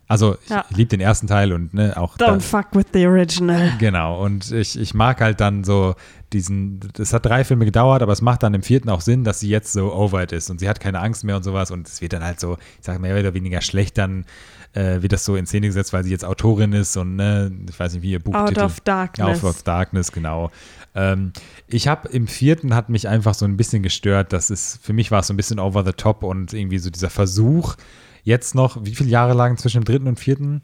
Also 0.10 0.38
ich 0.46 0.50
Ja. 0.50 0.64
liebe 0.70 0.88
den 0.88 1.02
ersten 1.02 1.28
Teil 1.28 1.52
und 1.52 1.74
ne, 1.74 1.98
auch 1.98 2.16
Don't 2.18 2.26
da, 2.28 2.40
fuck 2.40 2.68
with 2.74 2.86
the 2.94 3.06
original. 3.08 3.74
Genau, 3.78 4.24
und 4.24 4.52
ich, 4.54 4.80
ich 4.80 4.94
mag 4.94 5.20
halt 5.20 5.42
dann 5.42 5.66
so 5.66 5.96
diesen, 6.32 6.80
das 6.94 7.12
hat 7.12 7.26
drei 7.26 7.44
Filme 7.44 7.66
gedauert, 7.66 8.02
aber 8.02 8.14
es 8.14 8.22
macht 8.22 8.44
dann 8.44 8.54
im 8.54 8.64
vierten 8.64 8.90
auch 8.90 9.02
Sinn, 9.02 9.26
dass 9.26 9.42
sie 9.42 9.50
jetzt 9.50 9.74
so 9.74 9.94
over 9.94 10.24
it 10.24 10.32
ist 10.32 10.50
und 10.50 10.60
sie 10.60 10.70
hat 10.70 10.80
keine 10.80 11.00
Angst 11.02 11.26
mehr 11.26 11.36
und 11.36 11.44
sowas 11.44 11.72
und 11.72 11.88
es 11.88 12.02
wird 12.02 12.14
dann 12.14 12.24
halt 12.24 12.40
so, 12.40 12.58
ich 12.80 12.86
sage 12.86 13.00
mehr 13.00 13.20
oder 13.20 13.34
weniger 13.34 13.60
schlecht 13.62 13.98
dann, 13.98 14.26
äh, 14.74 15.02
wird 15.02 15.12
das 15.12 15.26
so 15.26 15.36
in 15.36 15.46
Szene 15.46 15.68
gesetzt, 15.68 15.92
weil 15.92 16.06
sie 16.06 16.12
jetzt 16.12 16.24
Autorin 16.24 16.72
ist 16.72 16.96
und 16.96 17.18
ne, 17.18 17.52
ich 17.70 17.78
weiß 17.78 17.94
nicht, 17.94 18.02
wie 18.04 18.12
ihr 18.12 18.20
Buch 18.20 18.34
Out 18.34 18.58
of 18.58 18.80
Darkness. 18.82 19.44
Out 19.44 19.50
of 19.50 19.64
Darkness, 19.64 20.12
genau. 20.14 20.52
Ähm, 20.96 21.34
ich 21.68 21.88
habe 21.88 22.10
im 22.10 22.28
vierten 22.28 22.74
hat 22.76 22.90
mich 22.90 23.08
einfach 23.08 23.34
so 23.34 23.46
ein 23.46 23.58
bisschen 23.58 23.84
gestört, 23.84 24.34
dass 24.34 24.50
es, 24.50 24.80
für 24.82 24.94
mich 24.94 25.12
war 25.12 25.20
es 25.20 25.28
so 25.28 25.34
ein 25.34 25.38
bisschen 25.38 25.60
over 25.60 25.86
the 25.86 25.94
top 25.94 26.24
und 26.24 26.54
irgendwie 26.54 26.80
so 26.80 26.90
dieser 26.90 27.10
Versuch, 27.10 27.76
jetzt 28.24 28.56
noch, 28.56 28.84
wie 28.84 28.96
viele 28.96 29.10
Jahre 29.10 29.34
lang 29.34 29.58
zwischen 29.58 29.82
dem 29.82 29.86
dritten 29.86 30.08
und 30.08 30.20
vierten? 30.20 30.62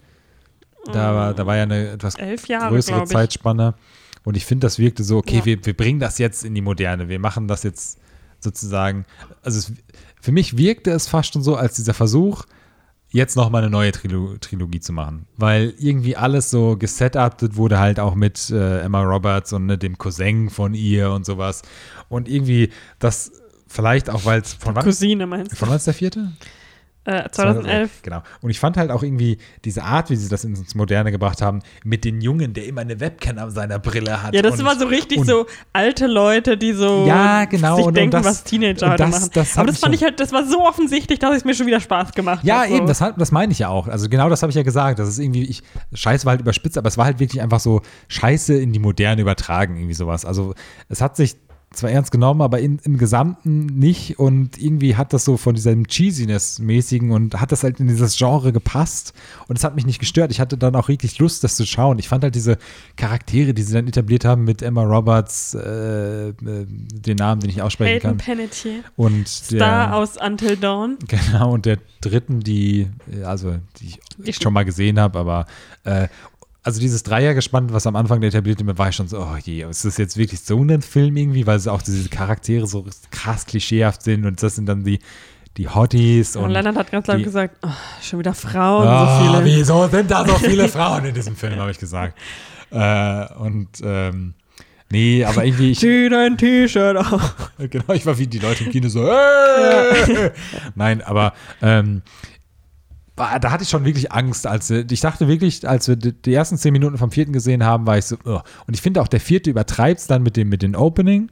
Da 0.91 1.15
war, 1.15 1.33
da 1.33 1.45
war 1.45 1.55
ja 1.55 1.63
eine 1.63 1.91
etwas 1.91 2.15
Jahre, 2.47 2.69
größere. 2.69 3.05
Zeitspanne. 3.05 3.75
Und 4.25 4.35
ich 4.35 4.45
finde, 4.45 4.65
das 4.65 4.79
wirkte 4.79 5.03
so, 5.03 5.17
okay, 5.17 5.37
Ja. 5.37 5.45
wir, 5.45 5.65
wir 5.65 5.75
bringen 5.75 5.99
das 5.99 6.17
jetzt 6.17 6.43
in 6.43 6.55
die 6.55 6.61
Moderne. 6.61 7.07
Wir 7.09 7.19
machen 7.19 7.47
das 7.47 7.63
jetzt 7.63 7.99
sozusagen. 8.39 9.05
Also 9.43 9.59
es, 9.59 9.71
für 10.19 10.31
mich 10.31 10.57
wirkte 10.57 10.91
es 10.91 11.07
fast 11.07 11.33
schon 11.33 11.43
so, 11.43 11.55
als 11.55 11.75
dieser 11.75 11.93
Versuch, 11.93 12.45
jetzt 13.13 13.37
nochmal 13.37 13.61
eine 13.61 13.71
neue 13.71 13.91
Trilo 13.91 14.35
Trilogie 14.41 14.81
zu 14.81 14.91
machen. 14.91 15.27
Weil 15.37 15.73
irgendwie 15.79 16.17
alles 16.17 16.49
so 16.49 16.75
gesetupt 16.75 17.55
wurde 17.55 17.79
halt 17.79 17.99
auch 17.99 18.15
mit 18.15 18.49
äh, 18.49 18.81
Emma 18.81 19.01
Roberts 19.01 19.53
und 19.53 19.67
ne, 19.67 19.77
dem 19.77 19.97
Cousin 19.97 20.49
von 20.49 20.73
ihr 20.73 21.11
und 21.11 21.25
sowas. 21.25 21.61
Und 22.09 22.27
irgendwie 22.27 22.71
das 22.99 23.31
vielleicht 23.67 24.09
auch, 24.09 24.25
weil 24.25 24.41
es 24.41 24.53
von 24.53 24.75
wann, 24.75 24.83
Cousine 24.83 25.27
meinst 25.27 25.53
du? 25.53 25.55
von 25.55 25.69
wann 25.69 25.77
ist 25.77 25.87
der 25.87 25.93
vierte? 25.93 26.33
Äh, 27.05 27.29
2011. 27.29 28.01
Genau. 28.01 28.23
Und 28.41 28.49
ich 28.49 28.59
fand 28.59 28.77
halt 28.77 28.89
auch 28.89 29.03
irgendwie 29.03 29.37
diese 29.65 29.83
Art, 29.83 30.09
wie 30.09 30.15
sie 30.15 30.29
das 30.29 30.45
ins 30.45 30.73
Moderne 30.73 31.11
gebracht 31.11 31.41
haben, 31.41 31.59
mit 31.83 32.05
den 32.05 32.21
Jungen, 32.21 32.53
der 32.53 32.65
immer 32.65 32.81
eine 32.81 32.99
Webcam 33.01 33.37
an 33.39 33.51
seiner 33.51 33.77
Brille 33.79 34.23
hat. 34.23 34.33
Ja, 34.33 34.41
das 34.41 34.57
und, 34.59 34.65
war 34.65 34.79
so 34.79 34.85
richtig 34.85 35.19
und- 35.19 35.25
so 35.27 35.45
alte 35.73 36.07
Leute, 36.07 36.57
die 36.57 36.71
so 36.71 37.05
Ja, 37.05 37.43
genau, 37.45 37.75
sich 37.75 37.83
und- 37.85 37.89
und 37.89 37.97
denken, 37.97 38.11
das- 38.11 38.25
was 38.25 38.43
Teenager 38.45 38.85
und 38.85 38.91
heute 38.93 39.03
das- 39.03 39.11
machen. 39.11 39.29
das 39.33 39.57
Aber 39.57 39.67
das 39.67 39.79
fand 39.79 39.95
ich 39.95 40.03
halt, 40.03 40.19
das 40.19 40.31
war 40.31 40.45
so 40.45 40.61
offensichtlich, 40.65 41.19
dass 41.19 41.35
es 41.35 41.43
mir 41.43 41.53
schon 41.53 41.67
wieder 41.67 41.81
Spaß 41.81 42.13
gemacht 42.13 42.43
Ja, 42.45 42.61
hat. 42.61 42.69
so. 42.69 42.75
eben, 42.75 42.87
das, 42.87 42.99
das 42.99 43.31
meine 43.31 43.51
ich 43.51 43.59
ja 43.59 43.67
auch. 43.67 43.87
Also 43.89 44.07
genau 44.07 44.29
das 44.29 44.41
habe 44.41 44.51
ich 44.51 44.55
ja 44.55 44.63
gesagt. 44.63 44.99
Das 44.99 45.09
ist 45.09 45.19
irgendwie, 45.19 45.43
ich, 45.43 45.61
Scheiße 45.93 46.25
war 46.25 46.31
halt 46.31 46.41
überspitzt, 46.41 46.77
aber 46.77 46.87
es 46.87 46.97
war 46.97 47.05
halt 47.05 47.19
wirklich 47.19 47.41
einfach 47.41 47.59
so 47.59 47.81
Scheiße 48.07 48.53
in 48.55 48.71
die 48.71 48.79
Moderne 48.79 49.21
übertragen, 49.21 49.75
irgendwie 49.75 49.93
sowas. 49.93 50.23
Also 50.23 50.53
es 50.89 51.01
hat 51.01 51.17
sich 51.17 51.35
zwar 51.73 51.91
ernst 51.91 52.11
genommen, 52.11 52.41
aber 52.41 52.59
in, 52.59 52.79
im 52.83 52.97
Gesamten 52.97 53.65
nicht 53.65 54.19
und 54.19 54.61
irgendwie 54.61 54.95
hat 54.95 55.13
das 55.13 55.25
so 55.25 55.37
von 55.37 55.55
diesem 55.55 55.87
Cheesiness-mäßigen 55.87 57.11
und 57.11 57.39
hat 57.39 57.51
das 57.51 57.63
halt 57.63 57.79
in 57.79 57.87
dieses 57.87 58.17
Genre 58.17 58.53
gepasst 58.53 59.13
und 59.47 59.57
es 59.57 59.63
hat 59.63 59.75
mich 59.75 59.85
nicht 59.85 59.99
gestört. 59.99 60.31
Ich 60.31 60.39
hatte 60.39 60.57
dann 60.57 60.75
auch 60.75 60.87
richtig 60.87 61.19
Lust, 61.19 61.43
das 61.43 61.55
zu 61.55 61.65
schauen. 61.65 61.99
Ich 61.99 62.07
fand 62.07 62.23
halt 62.23 62.35
diese 62.35 62.57
Charaktere, 62.95 63.53
die 63.53 63.63
sie 63.63 63.73
dann 63.73 63.87
etabliert 63.87 64.25
haben 64.25 64.43
mit 64.43 64.61
Emma 64.61 64.83
Roberts, 64.83 65.53
äh, 65.55 66.29
äh, 66.29 66.33
den 66.35 67.17
Namen, 67.17 67.41
den 67.41 67.49
ich 67.49 67.61
aussprechen 67.61 67.93
Hayden 67.93 68.01
kann, 68.01 68.17
Panettiere, 68.17 68.83
und 68.95 69.27
Star 69.27 69.87
der, 69.87 69.95
aus 69.95 70.17
Until 70.17 70.57
Dawn. 70.57 70.97
Genau, 71.07 71.53
und 71.53 71.65
der 71.65 71.79
dritten, 72.01 72.39
die, 72.39 72.87
äh, 73.11 73.23
also 73.23 73.55
die 73.79 73.87
ich 73.87 73.99
Die 74.17 74.33
schon 74.33 74.53
mal 74.53 74.63
gesehen 74.63 74.99
habe, 74.99 75.19
aber 75.19 75.45
äh, 75.83 76.07
also 76.63 76.79
dieses 76.79 77.03
Dreiergespann, 77.03 77.73
was 77.73 77.85
am 77.87 77.95
Anfang 77.95 78.21
der 78.21 78.29
etablierte 78.29 78.65
war 78.77 78.89
ich 78.89 78.95
schon 78.95 79.07
so, 79.07 79.19
oh 79.19 79.35
je, 79.43 79.63
ist 79.69 79.85
das 79.85 79.97
jetzt 79.97 80.17
wirklich 80.17 80.39
so 80.41 80.61
ein 80.63 80.81
Film 80.81 81.17
irgendwie, 81.17 81.45
weil 81.45 81.57
es 81.57 81.67
auch 81.67 81.81
diese 81.81 82.07
Charaktere 82.09 82.65
so 82.67 82.85
krass 83.11 83.45
klischeehaft 83.45 84.01
sind 84.01 84.25
und 84.25 84.41
das 84.41 84.55
sind 84.55 84.67
dann 84.67 84.83
die, 84.83 84.99
die 85.57 85.67
Hotties 85.67 86.35
Und 86.35 86.45
und 86.45 86.51
Lennart 86.51 86.75
hat 86.77 86.91
ganz 86.91 87.05
laut 87.07 87.19
die- 87.19 87.23
gesagt, 87.23 87.57
oh, 87.63 87.69
schon 88.01 88.19
wieder 88.19 88.33
Frauen, 88.33 88.87
Ah, 88.87 89.19
so 89.19 89.33
viele. 89.41 89.45
wieso 89.45 89.87
sind 89.87 90.09
da 90.09 90.25
so 90.25 90.35
viele 90.35 90.67
Frauen 90.69 91.05
in 91.05 91.13
diesem 91.13 91.35
Film, 91.35 91.59
habe 91.59 91.71
ich 91.71 91.77
gesagt. 91.79 92.17
Äh, 92.71 93.25
und 93.35 93.67
ähm, 93.83 94.33
nee, 94.89 95.23
aber 95.23 95.45
irgendwie, 95.45 95.71
ich, 95.71 95.79
Zieh 95.79 96.09
dein 96.09 96.37
T-Shirt 96.37 96.97
auf. 96.97 97.35
Genau, 97.69 97.93
ich 97.93 98.05
war 98.05 98.17
wie 98.17 98.25
die 98.27 98.39
Leute 98.39 98.63
im 98.63 98.71
Kino 98.71 98.89
so. 98.89 99.05
Äh! 99.07 100.31
Nein, 100.75 101.01
aber 101.01 101.33
ähm, 101.61 102.01
da 103.15 103.51
hatte 103.51 103.63
ich 103.63 103.69
schon 103.69 103.85
wirklich 103.85 104.11
Angst, 104.11 104.47
als 104.47 104.69
wir- 104.69 104.85
ich 104.89 105.01
dachte 105.01 105.27
wirklich, 105.27 105.67
als 105.67 105.87
wir 105.87 105.95
die, 105.95 106.33
ersten 106.33 106.57
zehn 106.57 106.73
Minuten 106.73 106.97
vom 106.97 107.11
vierten 107.11 107.33
gesehen 107.33 107.63
haben, 107.63 107.85
war 107.85 107.97
ich 107.97 108.05
so. 108.05 108.17
Oh. 108.25 108.39
Und 108.67 108.73
ich 108.73 108.81
finde 108.81 109.01
auch 109.01 109.07
der 109.07 109.19
vierte 109.19 109.49
übertreibt 109.49 109.99
es 109.99 110.07
dann 110.07 110.23
mit 110.23 110.35
dem 110.37 110.49
mit 110.49 110.61
dem 110.63 110.73
Opening. 110.75 111.29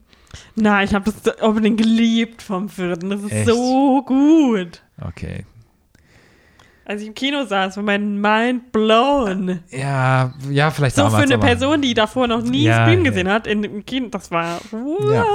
Nein, 0.56 0.86
ich 0.88 0.94
habe 0.94 1.12
das 1.12 1.42
Opening 1.42 1.76
geliebt 1.78 2.42
vom 2.42 2.70
vierten. 2.70 3.10
Das 3.10 3.22
ist 3.22 3.32
Echt? 3.32 3.48
so 3.48 4.04
gut. 4.06 4.82
Okay. 5.02 5.46
Als 6.92 7.02
ich 7.02 7.08
im 7.08 7.14
Kino 7.14 7.46
saß, 7.46 7.78
war 7.78 7.84
mein 7.84 8.20
Mind 8.20 8.72
blown. 8.74 9.62
Ja, 9.70 10.34
ja, 10.50 10.72
vielleicht 10.72 10.96
So 10.98 11.04
für 11.04 11.10
damals, 11.12 11.24
eine 11.26 11.36
aber- 11.36 11.48
Person, 11.48 11.82
die 11.82 11.94
davor 11.94 12.28
noch 12.28 12.42
nie 12.42 12.64
Ja, 12.64 12.84
Scream 12.86 13.06
ja. 13.06 13.10
gesehen 13.12 13.30
hat, 13.30 13.48
in, 13.48 13.64
im 13.64 13.86
Kino, 13.86 14.10
das 14.10 14.30
war 14.30 14.60
what? 14.72 15.14
Ja. 15.14 15.26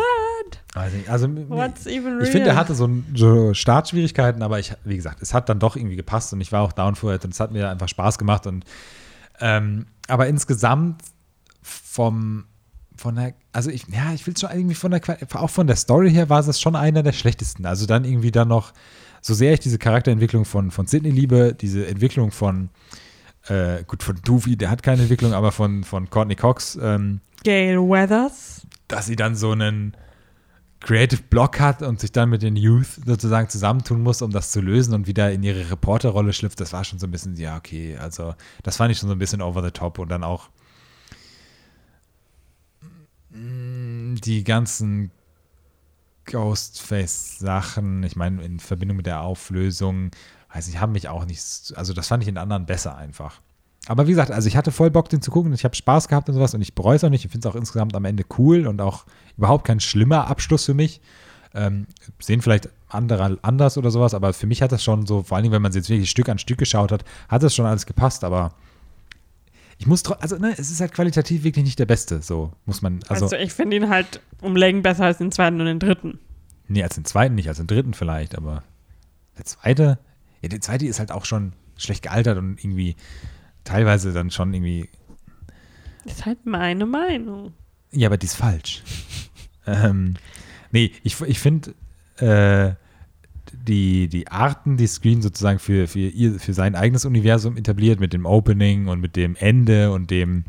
Nicht, 0.94 1.08
Also, 1.08 1.28
What's 1.48 1.86
even 1.86 2.16
real? 2.16 2.22
ich 2.24 2.28
finde, 2.30 2.50
er 2.50 2.56
hatte 2.56 2.74
so, 2.74 2.90
so 3.14 3.54
Startschwierigkeiten, 3.54 4.42
aber 4.42 4.58
ich, 4.58 4.74
wie 4.84 4.96
gesagt, 4.96 5.22
es 5.22 5.32
hat 5.32 5.48
dann 5.48 5.58
doch 5.58 5.76
irgendwie 5.76 5.96
gepasst 5.96 6.32
und 6.34 6.42
ich 6.42 6.52
war 6.52 6.60
auch 6.60 6.72
down 6.72 6.94
for 6.94 7.14
it 7.14 7.24
und 7.24 7.32
es 7.32 7.40
hat 7.40 7.50
mir 7.52 7.70
einfach 7.70 7.88
Spaß 7.88 8.18
gemacht 8.18 8.46
und 8.46 8.64
ähm, 9.40 9.86
aber 10.08 10.26
insgesamt 10.26 11.00
vom 11.62 12.44
von 12.98 13.14
der, 13.16 13.34
also 13.52 13.68
ich, 13.70 13.86
ja, 13.88 14.12
ich 14.14 14.26
will 14.26 14.34
schon 14.36 14.50
irgendwie 14.50 14.74
von 14.74 14.90
der, 14.90 15.00
auch 15.34 15.50
von 15.50 15.66
der 15.66 15.76
Story 15.76 16.10
her 16.10 16.30
war 16.30 16.40
es 16.46 16.58
schon 16.60 16.74
einer 16.76 17.02
der 17.02 17.12
schlechtesten. 17.12 17.66
Also 17.66 17.84
dann 17.84 18.04
irgendwie 18.06 18.30
dann 18.30 18.48
noch, 18.48 18.72
so 19.26 19.34
sehr 19.34 19.52
ich 19.52 19.58
diese 19.60 19.78
Charakterentwicklung 19.78 20.44
von, 20.44 20.70
von 20.70 20.86
Sidney 20.86 21.10
liebe, 21.10 21.52
diese 21.52 21.84
Entwicklung 21.88 22.30
von, 22.30 22.68
äh, 23.48 23.82
gut, 23.84 24.04
von 24.04 24.14
Doofy, 24.22 24.56
der 24.56 24.70
hat 24.70 24.84
keine 24.84 25.02
Entwicklung, 25.02 25.32
aber 25.32 25.50
von, 25.50 25.82
von 25.82 26.08
Courtney 26.08 26.36
Cox, 26.36 26.78
ähm, 26.80 27.20
Gail 27.42 27.78
Weathers. 27.78 28.64
dass 28.86 29.06
sie 29.06 29.16
dann 29.16 29.34
so 29.34 29.50
einen 29.50 29.96
Creative 30.78 31.22
Block 31.28 31.58
hat 31.58 31.82
und 31.82 31.98
sich 31.98 32.12
dann 32.12 32.30
mit 32.30 32.42
den 32.42 32.54
Youth 32.54 33.00
sozusagen 33.04 33.48
zusammentun 33.48 34.00
muss, 34.00 34.22
um 34.22 34.30
das 34.30 34.52
zu 34.52 34.60
lösen 34.60 34.94
und 34.94 35.08
wieder 35.08 35.32
in 35.32 35.42
ihre 35.42 35.72
Reporterrolle 35.72 36.32
schlüpft, 36.32 36.60
das 36.60 36.72
war 36.72 36.84
schon 36.84 37.00
so 37.00 37.08
ein 37.08 37.10
bisschen, 37.10 37.34
ja, 37.36 37.56
okay, 37.56 37.96
also 37.96 38.36
das 38.62 38.76
fand 38.76 38.92
ich 38.92 38.98
schon 38.98 39.08
so 39.08 39.14
ein 39.16 39.18
bisschen 39.18 39.42
over 39.42 39.60
the 39.60 39.72
top 39.72 39.98
und 39.98 40.08
dann 40.08 40.22
auch 40.22 40.50
mm, 43.30 44.14
die 44.22 44.44
ganzen 44.44 45.10
Ghostface-Sachen, 46.26 48.02
ich 48.02 48.16
meine, 48.16 48.42
in 48.42 48.60
Verbindung 48.60 48.96
mit 48.96 49.06
der 49.06 49.22
Auflösung, 49.22 50.10
weiß 50.52 50.68
ich, 50.68 50.80
haben 50.80 50.92
mich 50.92 51.08
auch 51.08 51.24
nicht, 51.24 51.72
also 51.76 51.92
das 51.92 52.08
fand 52.08 52.22
ich 52.22 52.28
in 52.28 52.38
anderen 52.38 52.66
besser 52.66 52.96
einfach. 52.96 53.40
Aber 53.88 54.06
wie 54.06 54.10
gesagt, 54.10 54.32
also 54.32 54.48
ich 54.48 54.56
hatte 54.56 54.72
voll 54.72 54.90
Bock, 54.90 55.08
den 55.08 55.22
zu 55.22 55.30
gucken 55.30 55.52
und 55.52 55.54
ich 55.54 55.64
habe 55.64 55.76
Spaß 55.76 56.08
gehabt 56.08 56.28
und 56.28 56.34
sowas 56.34 56.54
und 56.54 56.60
ich 56.60 56.74
bereue 56.74 56.96
es 56.96 57.04
auch 57.04 57.10
nicht. 57.10 57.24
Ich 57.24 57.30
finde 57.30 57.48
es 57.48 57.54
auch 57.54 57.56
insgesamt 57.56 57.94
am 57.94 58.04
Ende 58.04 58.24
cool 58.38 58.66
und 58.66 58.80
auch 58.80 59.04
überhaupt 59.36 59.64
kein 59.64 59.80
schlimmer 59.80 60.26
Abschluss 60.26 60.64
für 60.64 60.74
mich. 60.74 61.00
Ähm, 61.54 61.86
sehen 62.18 62.42
vielleicht 62.42 62.68
andere 62.88 63.38
anders 63.42 63.78
oder 63.78 63.90
sowas, 63.90 64.12
aber 64.12 64.32
für 64.32 64.46
mich 64.46 64.60
hat 64.60 64.72
das 64.72 64.82
schon 64.82 65.06
so, 65.06 65.22
vor 65.22 65.36
allem 65.36 65.52
wenn 65.52 65.62
man 65.62 65.70
es 65.70 65.76
jetzt 65.76 65.88
wirklich 65.88 66.10
Stück 66.10 66.28
an 66.28 66.38
Stück 66.38 66.58
geschaut 66.58 66.92
hat, 66.92 67.04
hat 67.28 67.42
das 67.42 67.54
schon 67.54 67.66
alles 67.66 67.86
gepasst, 67.86 68.24
aber 68.24 68.52
ich 69.78 69.86
muss, 69.86 70.04
also 70.10 70.36
ne, 70.36 70.54
es 70.56 70.70
ist 70.70 70.80
halt 70.80 70.92
qualitativ 70.92 71.44
wirklich 71.44 71.64
nicht 71.64 71.78
der 71.78 71.86
Beste, 71.86 72.22
so 72.22 72.52
muss 72.64 72.82
man, 72.82 73.00
also, 73.08 73.26
Also, 73.26 73.36
ich 73.36 73.52
finde 73.52 73.76
ihn 73.76 73.88
halt 73.88 74.20
um 74.40 74.56
Längen 74.56 74.82
besser 74.82 75.04
als 75.04 75.18
den 75.18 75.32
zweiten 75.32 75.60
und 75.60 75.66
den 75.66 75.78
dritten. 75.78 76.18
nee, 76.68 76.82
als 76.82 76.94
den 76.94 77.04
zweiten 77.04 77.34
nicht, 77.34 77.48
als 77.48 77.58
den 77.58 77.66
dritten 77.66 77.94
vielleicht, 77.94 78.36
aber 78.36 78.62
der 79.38 79.44
zweite, 79.44 79.98
ja, 80.42 80.48
der 80.48 80.60
zweite 80.60 80.86
ist 80.86 80.98
halt 80.98 81.12
auch 81.12 81.24
schon 81.24 81.52
schlecht 81.76 82.02
gealtert 82.02 82.38
und 82.38 82.62
irgendwie 82.62 82.96
teilweise 83.64 84.12
dann 84.12 84.30
schon 84.30 84.54
irgendwie 84.54 84.88
Ist 86.04 86.24
halt 86.24 86.46
meine 86.46 86.86
Meinung. 86.86 87.52
Ja, 87.92 88.08
aber 88.08 88.16
die 88.16 88.26
ist 88.26 88.36
falsch. 88.36 88.82
ähm, 89.66 90.14
nee, 90.72 90.92
ich, 91.02 91.20
ich 91.20 91.38
finde 91.38 91.74
äh, 92.18 92.74
die, 93.66 94.08
die 94.08 94.28
Arten, 94.28 94.76
die 94.76 94.86
Screen 94.86 95.22
sozusagen 95.22 95.58
für, 95.58 95.86
für, 95.88 95.98
ihr, 96.00 96.38
für 96.40 96.52
sein 96.54 96.74
eigenes 96.74 97.04
Universum 97.04 97.56
etabliert, 97.56 98.00
mit 98.00 98.12
dem 98.12 98.26
Opening 98.26 98.88
und 98.88 99.00
mit 99.00 99.16
dem 99.16 99.36
Ende 99.36 99.92
und 99.92 100.10
dem 100.10 100.44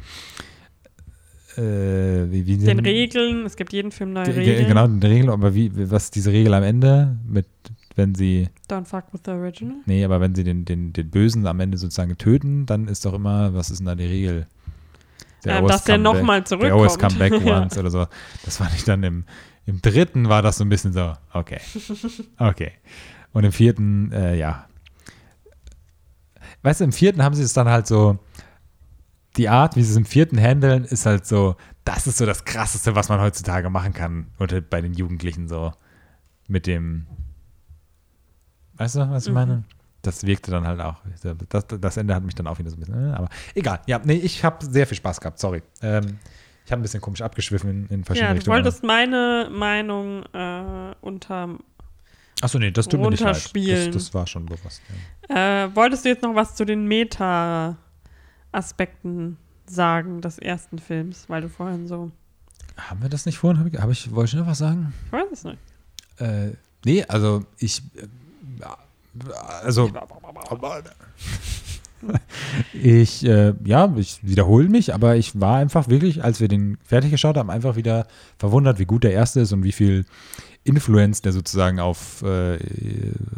äh, 1.58 1.62
wie, 2.32 2.46
wie 2.46 2.58
Den 2.58 2.80
Regeln, 2.80 3.46
es 3.46 3.56
gibt 3.56 3.74
jeden 3.74 3.92
Film 3.92 4.14
neue 4.14 4.26
Ge- 4.26 4.34
ge- 4.36 4.44
Regeln. 4.52 4.68
Genau, 4.68 4.88
den 4.88 5.02
Regeln, 5.04 5.30
aber 5.30 5.56
wie, 5.56 5.72
was 5.90 6.06
ist 6.06 6.16
diese 6.16 6.32
Regel 6.32 6.54
am 6.54 6.64
Ende, 6.64 7.18
mit, 7.28 7.48
wenn 7.96 8.14
sie, 8.14 8.50
Don't 8.70 8.86
fuck 8.86 9.06
with 9.12 9.22
the 9.26 9.32
original. 9.32 9.78
nee, 9.86 10.04
aber 10.06 10.22
wenn 10.22 10.36
sie 10.36 10.44
den, 10.44 10.66
den, 10.66 10.94
den 10.94 11.10
Bösen 11.10 11.48
am 11.48 11.60
Ende 11.60 11.78
sozusagen 11.78 12.16
töten, 12.18 12.66
dann 12.68 12.88
ist 12.88 13.06
doch 13.06 13.14
immer, 13.14 13.54
was 13.56 13.70
ist 13.72 13.80
denn 13.80 13.88
da 13.88 13.96
die 13.96 14.06
Regel? 14.06 14.46
They 15.42 15.52
Ähm, 15.58 15.68
dass 15.68 15.84
der 15.84 15.98
nochmal 15.98 16.44
They 16.44 16.70
always 16.70 16.98
come 17.00 17.14
zurückkommt. 17.14 17.20
back 17.20 17.42
Ja. 17.48 17.62
once 17.62 17.78
oder 17.78 17.90
so. 17.90 18.06
Das 18.46 18.58
fand 18.58 18.74
ich 18.76 18.84
dann 18.84 19.02
im, 19.04 19.24
im 19.68 19.82
dritten 19.82 20.28
war 20.30 20.42
das 20.42 20.58
so 20.58 20.66
ein 20.66 20.70
bisschen 20.70 20.94
so, 20.94 21.14
okay. 21.34 21.60
Okay. 22.40 22.72
Und 23.34 23.44
im 23.44 23.52
vierten, 23.52 24.12
äh, 24.12 24.36
ja. 24.36 24.68
Weißt 26.64 26.80
du, 26.80 26.86
im 26.86 26.92
vierten 26.92 27.22
haben 27.24 27.36
sie 27.36 27.44
es 27.44 27.54
dann 27.54 27.70
halt 27.70 27.86
so, 27.86 28.18
die 29.36 29.50
Art, 29.50 29.76
wie 29.76 29.84
sie 29.84 29.92
es 29.92 29.98
im 29.98 30.06
vierten 30.06 30.40
handeln, 30.40 30.84
ist 30.86 31.06
halt 31.06 31.28
so, 31.28 31.56
das 31.84 32.08
ist 32.08 32.18
so 32.18 32.26
das 32.26 32.44
Krasseste, 32.46 32.96
was 32.96 33.10
man 33.10 33.20
heutzutage 33.22 33.70
machen 33.70 33.94
kann. 33.94 34.28
Oder 34.40 34.62
bei 34.62 34.82
den 34.82 34.94
Jugendlichen 34.94 35.48
so. 35.48 35.74
Mit 36.48 36.66
dem, 36.66 37.06
weißt 38.76 38.96
du, 38.96 39.10
was 39.12 39.24
ich 39.26 39.30
Mhm. 39.30 39.36
meine? 39.36 39.64
das 40.02 40.24
wirkte 40.26 40.52
dann 40.52 40.66
halt 40.66 40.80
auch. 40.80 40.96
Das, 41.50 41.66
das 41.68 41.98
Ende 41.98 42.16
hat 42.16 42.24
mich 42.24 42.34
dann 42.36 42.48
auch 42.48 42.58
wieder 42.60 42.70
so 42.70 42.78
ein 42.78 42.80
bisschen. 42.80 43.12
Äh, 43.12 43.14
aber 43.14 43.28
egal. 43.56 43.82
Ja, 43.88 44.00
nee, 44.02 44.14
ich 44.14 44.42
habe 44.46 44.66
sehr 44.66 44.88
viel 44.88 44.96
Spaß 44.96 45.20
gehabt. 45.20 45.38
Sorry. 45.38 45.62
Ähm, 45.82 46.20
ich 46.68 46.72
habe 46.74 46.82
ein 46.82 46.84
bisschen 46.84 47.00
komisch 47.00 47.22
abgeschwiffen 47.22 47.70
in, 47.70 47.88
in 47.88 48.04
verschiedene 48.04 48.28
Ja, 48.28 48.34
du 48.34 48.40
Richtungen. 48.40 48.56
wolltest 48.58 48.84
meine 48.84 49.48
Meinung 49.50 50.24
äh, 50.34 50.94
unter. 51.00 51.58
Achso, 52.42 52.60
nee, 52.60 52.72
das 52.72 52.90
tut 52.90 53.00
mir 53.00 53.10
nicht 53.10 53.24
leid. 53.24 53.38
Das, 53.56 53.90
das 53.94 54.14
war 54.14 54.28
schon 54.28 54.46
bewusst. 54.46 54.82
Ja. 55.30 55.64
Äh, 55.64 55.74
wolltest 55.78 56.04
du 56.04 56.10
jetzt 56.10 56.24
noch 56.24 56.36
was 56.36 56.56
zu 56.56 56.66
den 56.66 56.86
Meta-Aspekten 56.86 59.38
sagen 59.66 60.20
des 60.20 60.40
ersten 60.40 60.78
Films, 60.78 61.30
weil 61.30 61.42
du 61.42 61.48
vorhin 61.48 61.88
so. 61.88 62.12
Haben 62.76 63.02
wir 63.02 63.08
das 63.08 63.26
nicht 63.26 63.38
vorhin? 63.38 63.62
Hab 63.62 63.68
ich, 63.74 63.80
hab 63.80 63.90
ich, 63.90 64.14
wollte 64.14 64.36
ich 64.36 64.38
noch 64.38 64.48
was 64.48 64.58
sagen? 64.58 64.94
Ich 65.06 65.12
weiß 65.14 65.28
es 65.32 65.46
nicht. 65.46 65.60
Äh, 66.18 66.52
nee, 66.84 67.02
also 67.06 67.46
ich. 67.60 67.82
Äh, 67.96 68.08
also. 69.64 69.90
Ich, 72.74 73.26
äh, 73.26 73.54
ja, 73.66 73.94
ich 73.96 74.20
wiederhole 74.22 74.70
mich, 74.70 74.94
aber 74.94 75.16
ich 75.16 75.40
war 75.40 75.58
einfach 75.58 75.90
wirklich, 75.90 76.24
als 76.24 76.40
wir 76.40 76.48
den 76.48 76.78
fertig 76.84 77.12
geschaut 77.12 77.38
haben, 77.38 77.50
einfach 77.50 77.76
wieder 77.76 78.08
verwundert, 78.38 78.80
wie 78.80 78.86
gut 78.86 79.04
der 79.04 79.14
erste 79.14 79.40
ist 79.40 79.52
und 79.52 79.64
wie 79.64 79.72
viel 79.72 80.06
Influence 80.64 81.22
der 81.22 81.32
sozusagen 81.32 81.80
auf, 81.80 82.22
äh, 82.24 82.60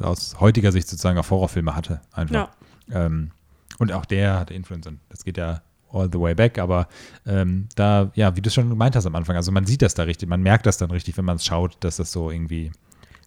aus 0.02 0.40
heutiger 0.40 0.72
Sicht 0.72 0.88
sozusagen 0.88 1.18
auf 1.18 1.30
Horrorfilme 1.32 1.76
hatte. 1.76 2.02
Einfach. 2.12 2.50
Ja. 2.90 3.06
Ähm, 3.06 3.32
und 3.78 3.92
auch 3.94 4.06
der 4.06 4.40
hatte 4.40 4.54
Influence 4.54 4.88
und 4.88 5.00
das 5.10 5.24
geht 5.24 5.38
ja 5.38 5.62
all 5.92 6.10
the 6.12 6.20
way 6.20 6.36
back, 6.36 6.60
aber 6.60 6.88
ähm, 7.26 7.68
da, 7.76 8.12
ja, 8.14 8.36
wie 8.36 8.42
du 8.42 8.48
es 8.48 8.54
schon 8.54 8.70
gemeint 8.70 8.96
hast 8.96 9.06
am 9.06 9.16
Anfang, 9.16 9.36
also 9.36 9.52
man 9.52 9.66
sieht 9.66 9.82
das 9.82 9.94
da 9.94 10.04
richtig, 10.04 10.30
man 10.30 10.42
merkt 10.42 10.66
das 10.66 10.78
dann 10.78 10.92
richtig, 10.92 11.18
wenn 11.18 11.26
man 11.26 11.38
es 11.38 11.46
schaut, 11.46 11.78
dass 11.80 11.98
das 11.98 12.12
so 12.12 12.30
irgendwie, 12.30 12.72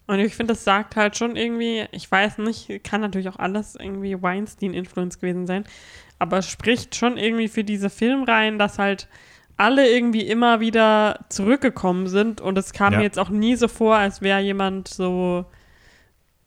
Und 0.05 0.19
ich 0.19 0.35
finde, 0.35 0.53
das 0.53 0.63
sagt 0.63 0.95
halt 0.95 1.17
schon 1.17 1.35
irgendwie, 1.35 1.85
ich 1.91 2.11
weiß 2.11 2.39
nicht, 2.39 2.83
kann 2.83 3.01
natürlich 3.01 3.29
auch 3.29 3.37
alles 3.39 3.75
irgendwie 3.75 4.21
Weinstein-Influence 4.21 5.19
gewesen 5.19 5.47
sein, 5.47 5.63
aber 6.19 6.41
spricht 6.41 6.95
schon 6.95 7.17
irgendwie 7.17 7.47
für 7.47 7.63
diese 7.63 7.89
Filmreihen, 7.89 8.59
dass 8.59 8.79
halt 8.79 9.07
alle 9.55 9.87
irgendwie 9.89 10.27
immer 10.27 10.59
wieder 10.59 11.25
zurückgekommen 11.29 12.07
sind 12.07 12.41
und 12.41 12.57
es 12.57 12.73
kam 12.73 12.93
Ja. 12.93 12.99
mir 12.99 13.05
jetzt 13.05 13.19
auch 13.19 13.29
nie 13.29 13.55
so 13.55 13.67
vor, 13.67 13.95
als 13.95 14.21
wäre 14.21 14.41
jemand 14.41 14.87
so 14.89 15.45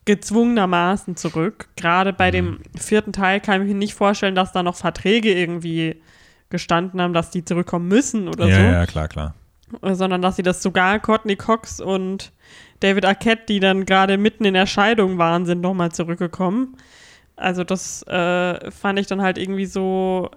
gezwungenermaßen 0.05 1.17
zurück. 1.17 1.69
Gerade 1.77 2.13
bei 2.13 2.31
dem 2.31 2.61
vierten 2.77 3.13
Teil 3.13 3.41
kann 3.41 3.63
ich 3.63 3.69
mir 3.69 3.75
nicht 3.75 3.95
vorstellen, 3.95 4.35
dass 4.35 4.53
da 4.53 4.63
noch 4.63 4.77
Verträge 4.77 5.33
irgendwie 5.33 6.01
gestanden 6.49 7.01
haben, 7.01 7.13
dass 7.13 7.31
die 7.31 7.45
zurückkommen 7.45 7.89
müssen 7.89 8.29
oder 8.29 8.47
ja, 8.47 8.57
so 8.57 8.63
ja, 8.63 8.87
klar, 8.87 9.09
klar. 9.09 9.35
sondern 9.83 10.23
dass 10.23 10.37
sie 10.37 10.45
das 10.45 10.63
sogar 10.63 11.01
Courtney 11.01 11.35
Cox 11.37 11.81
und 11.81 12.33
David 12.81 13.05
Arquette, 13.07 13.45
die 13.49 13.61
dann 13.61 13.87
gerade 13.87 14.19
mitten 14.19 14.45
in 14.45 14.55
der 14.55 14.67
Scheidung 14.67 15.19
waren, 15.19 15.47
sind 15.47 15.61
nochmal 15.61 15.93
zurückgekommen. 15.93 16.77
Also 17.37 17.65
das 17.65 18.03
äh, 18.05 18.71
fand 18.71 18.99
ich 18.99 19.07
dann 19.07 19.21
halt 19.23 19.39
irgendwie 19.39 19.67
so, 19.67 20.31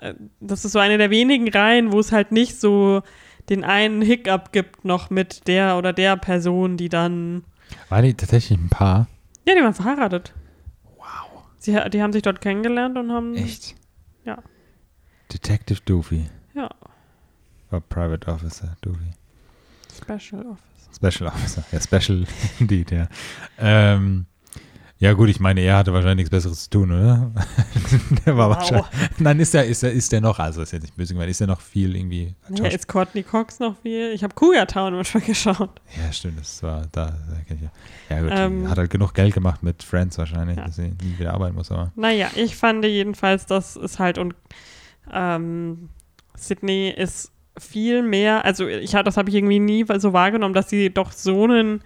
äh, 0.00 0.14
das 0.40 0.64
ist 0.64 0.72
so 0.72 0.78
eine 0.78 0.98
der 0.98 1.10
wenigen 1.10 1.48
Reihen, 1.48 1.92
wo 1.92 1.98
es 2.00 2.12
halt 2.12 2.32
nicht 2.32 2.60
so 2.60 3.02
den 3.48 3.64
einen 3.64 4.00
Hiccup 4.02 4.52
gibt 4.52 4.84
noch 4.84 5.10
mit 5.10 5.46
der 5.48 5.76
oder 5.76 5.92
der 5.92 6.16
Person, 6.16 6.76
die 6.76 6.88
dann, 6.88 7.44
War 7.88 8.02
die 8.02 8.14
tatsächlich 8.14 8.58
ein 8.58 8.68
Paar? 8.68 9.08
ja, 9.46 9.54
die 9.54 9.62
waren 9.62 9.74
verheiratet. 9.74 10.32
Wow. 10.98 11.42
Sie, 11.58 11.76
die 11.90 12.02
haben 12.02 12.12
sich 12.12 12.22
dort 12.22 12.40
kennengelernt 12.40 12.96
und 12.98 13.10
haben, 13.10 13.34
Echt? 13.34 13.74
Ja. 14.24 14.38
Detective 15.32 15.80
Doofy. 15.84 16.26
ja, 16.54 16.70
Oder 17.70 17.80
Private 17.80 18.28
Officer 18.30 18.76
Doofy. 18.82 19.12
Special 19.92 20.46
Office. 20.46 20.64
Special 20.94 21.28
Officer. 21.28 21.64
Ja, 21.72 21.80
Special 21.80 22.24
indeed, 22.60 22.90
ja. 22.90 23.08
Ähm, 23.58 24.26
ja, 24.98 25.14
gut, 25.14 25.30
ich 25.30 25.40
meine, 25.40 25.62
er 25.62 25.78
hatte 25.78 25.94
wahrscheinlich 25.94 26.16
nichts 26.16 26.30
Besseres 26.30 26.64
zu 26.64 26.70
tun, 26.70 26.92
oder? 26.92 27.30
der 28.26 28.36
war 28.36 28.50
Wow. 28.50 28.56
wahrscheinlich. 28.56 28.86
Nein, 29.18 29.40
ist 29.40 29.54
er, 29.54 29.64
ist 29.64 29.82
er, 29.82 29.92
ist 29.92 30.12
er 30.12 30.20
noch, 30.20 30.38
also 30.38 30.60
ist 30.60 30.72
jetzt 30.72 30.82
nicht 30.82 30.94
böse 30.94 31.14
gemeint, 31.14 31.30
ist 31.30 31.40
er 31.40 31.46
noch 31.46 31.62
viel 31.62 31.96
irgendwie. 31.96 32.34
Ja, 32.50 32.66
ist 32.66 32.86
Courtney 32.86 33.22
Cox 33.22 33.60
noch 33.60 33.76
viel? 33.80 34.12
Ich 34.12 34.22
habe 34.22 34.34
Cougar 34.34 34.66
Town 34.66 34.92
manchmal 34.92 35.22
geschaut. 35.26 35.80
Ja, 35.96 36.12
stimmt, 36.12 36.40
das 36.40 36.62
war 36.62 36.86
da, 36.92 37.14
ich 37.48 37.60
ja. 37.62 37.70
Ja, 38.14 38.22
gut, 38.22 38.30
Ähm, 38.34 38.68
hat 38.68 38.76
halt 38.76 38.90
genug 38.90 39.14
Geld 39.14 39.32
gemacht 39.32 39.62
mit 39.62 39.82
Friends 39.82 40.18
wahrscheinlich, 40.18 40.58
Ja. 40.58 40.66
dass 40.66 40.76
sie 40.76 40.88
nie 41.02 41.18
wieder 41.18 41.32
arbeiten 41.32 41.54
muss, 41.56 41.70
aber. 41.70 41.92
Naja, 41.96 42.28
ich 42.36 42.54
fand 42.56 42.84
jedenfalls, 42.84 43.46
dass 43.46 43.76
es 43.76 43.98
halt 43.98 44.18
und 44.18 44.34
ähm, 45.10 45.88
Sydney 46.36 46.90
ist 46.90 47.32
viel 47.58 48.02
mehr, 48.02 48.44
also 48.44 48.66
ich 48.66 48.92
das 48.92 49.16
habe 49.16 49.28
ich 49.28 49.34
irgendwie 49.34 49.58
nie 49.58 49.84
so 49.98 50.12
wahrgenommen, 50.12 50.54
dass 50.54 50.70
sie 50.70 50.90
doch 50.92 51.12
so 51.12 51.46
ein 51.46 51.82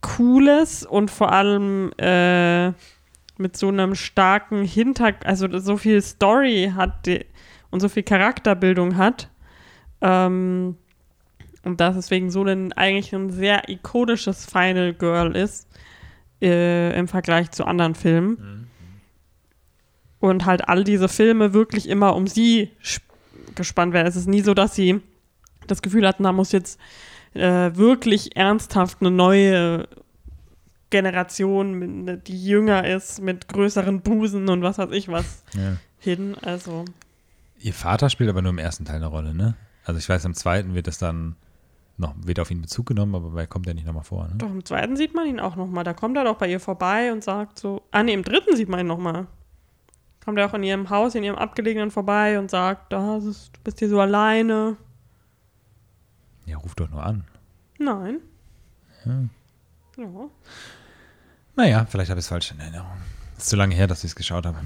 cooles 0.00 0.84
und 0.84 1.10
vor 1.10 1.32
allem 1.32 1.92
äh, 1.98 2.68
mit 3.36 3.56
so 3.56 3.68
einem 3.68 3.94
starken 3.94 4.64
Hintergrund, 4.64 5.26
also 5.26 5.58
so 5.58 5.76
viel 5.76 6.00
Story 6.00 6.72
hat 6.74 7.08
und 7.70 7.80
so 7.80 7.88
viel 7.88 8.02
Charakterbildung 8.02 8.96
hat. 8.96 9.28
Ähm, 10.00 10.76
und 11.62 11.80
dass 11.80 11.94
deswegen 11.94 12.30
so 12.30 12.42
ein 12.42 12.72
eigentlich 12.72 13.14
ein 13.14 13.28
sehr 13.30 13.68
ikonisches 13.68 14.46
Final 14.46 14.94
Girl 14.94 15.36
ist 15.36 15.68
äh, 16.40 16.98
im 16.98 17.06
Vergleich 17.06 17.50
zu 17.50 17.66
anderen 17.66 17.94
Filmen 17.94 18.68
und 20.20 20.46
halt 20.46 20.68
all 20.68 20.84
diese 20.84 21.08
Filme 21.08 21.52
wirklich 21.52 21.86
immer 21.86 22.16
um 22.16 22.26
sie 22.26 22.70
sp- 22.80 23.04
gespannt 23.54 23.92
werden. 23.92 24.06
Es 24.06 24.16
ist 24.16 24.28
nie 24.28 24.40
so, 24.42 24.54
dass 24.54 24.74
sie 24.74 25.00
das 25.66 25.82
Gefühl 25.82 26.06
hatten, 26.06 26.24
da 26.24 26.32
muss 26.32 26.52
jetzt 26.52 26.78
äh, 27.34 27.70
wirklich 27.74 28.36
ernsthaft 28.36 28.98
eine 29.00 29.10
neue 29.10 29.86
Generation, 30.90 32.04
ne, 32.04 32.18
die 32.18 32.44
jünger 32.44 32.86
ist, 32.86 33.20
mit 33.20 33.46
größeren 33.48 34.00
Busen 34.00 34.48
und 34.48 34.62
was 34.62 34.78
weiß 34.78 34.90
ich 34.92 35.08
was 35.08 35.44
Ja. 35.54 35.76
hin. 35.98 36.36
Also, 36.42 36.84
Ihr 37.60 37.74
Vater 37.74 38.08
spielt 38.10 38.30
aber 38.30 38.42
nur 38.42 38.50
im 38.50 38.58
ersten 38.58 38.84
Teil 38.84 38.96
eine 38.96 39.06
Rolle, 39.06 39.34
ne? 39.34 39.54
Also 39.84 39.98
ich 39.98 40.08
weiß, 40.08 40.24
im 40.24 40.34
zweiten 40.34 40.74
wird 40.74 40.88
es 40.88 40.98
dann 40.98 41.36
noch, 41.98 42.14
wird 42.24 42.40
auf 42.40 42.50
ihn 42.50 42.62
Bezug 42.62 42.86
genommen, 42.86 43.14
aber 43.14 43.30
bei 43.30 43.46
kommt 43.46 43.66
er 43.66 43.74
nicht 43.74 43.86
nochmal 43.86 44.04
vor, 44.04 44.26
ne? 44.28 44.34
doch 44.38 44.48
im 44.50 44.64
zweiten 44.64 44.96
sieht 44.96 45.14
man 45.14 45.26
ihn 45.26 45.38
auch 45.40 45.56
nochmal. 45.56 45.84
Da 45.84 45.92
kommt 45.92 46.16
er 46.16 46.24
doch 46.24 46.36
bei 46.38 46.48
ihr 46.50 46.58
vorbei 46.60 47.12
und 47.12 47.22
sagt 47.22 47.58
so, 47.58 47.82
ah 47.90 48.02
nee, 48.02 48.14
im 48.14 48.22
dritten 48.24 48.56
sieht 48.56 48.68
man 48.70 48.80
ihn 48.80 48.86
nochmal. 48.86 49.26
Kommt 50.30 50.38
er 50.38 50.46
auch 50.46 50.54
in 50.54 50.62
ihrem 50.62 50.88
Haus, 50.90 51.16
in 51.16 51.24
ihrem 51.24 51.34
Abgelegenen 51.34 51.90
vorbei 51.90 52.38
und 52.38 52.52
sagt, 52.52 52.92
da 52.92 53.16
ist, 53.16 53.50
du 53.52 53.60
bist 53.64 53.80
hier 53.80 53.88
so 53.88 54.00
alleine. 54.00 54.76
Ja, 56.46 56.56
ruf 56.56 56.76
doch 56.76 56.88
nur 56.88 57.04
an. 57.04 57.24
Nein. 57.80 58.20
Ja. 59.04 59.12
Ja. 59.96 60.06
Naja, 61.56 61.84
vielleicht 61.90 62.10
habe 62.10 62.20
ich 62.20 62.26
es 62.26 62.28
falsch 62.28 62.52
in 62.52 62.60
Erinnerung. 62.60 62.92
Ist 63.36 63.48
zu 63.48 63.56
lange 63.56 63.74
her, 63.74 63.88
dass 63.88 64.04
ich 64.04 64.10
es 64.10 64.14
geschaut 64.14 64.46
habe. 64.46 64.58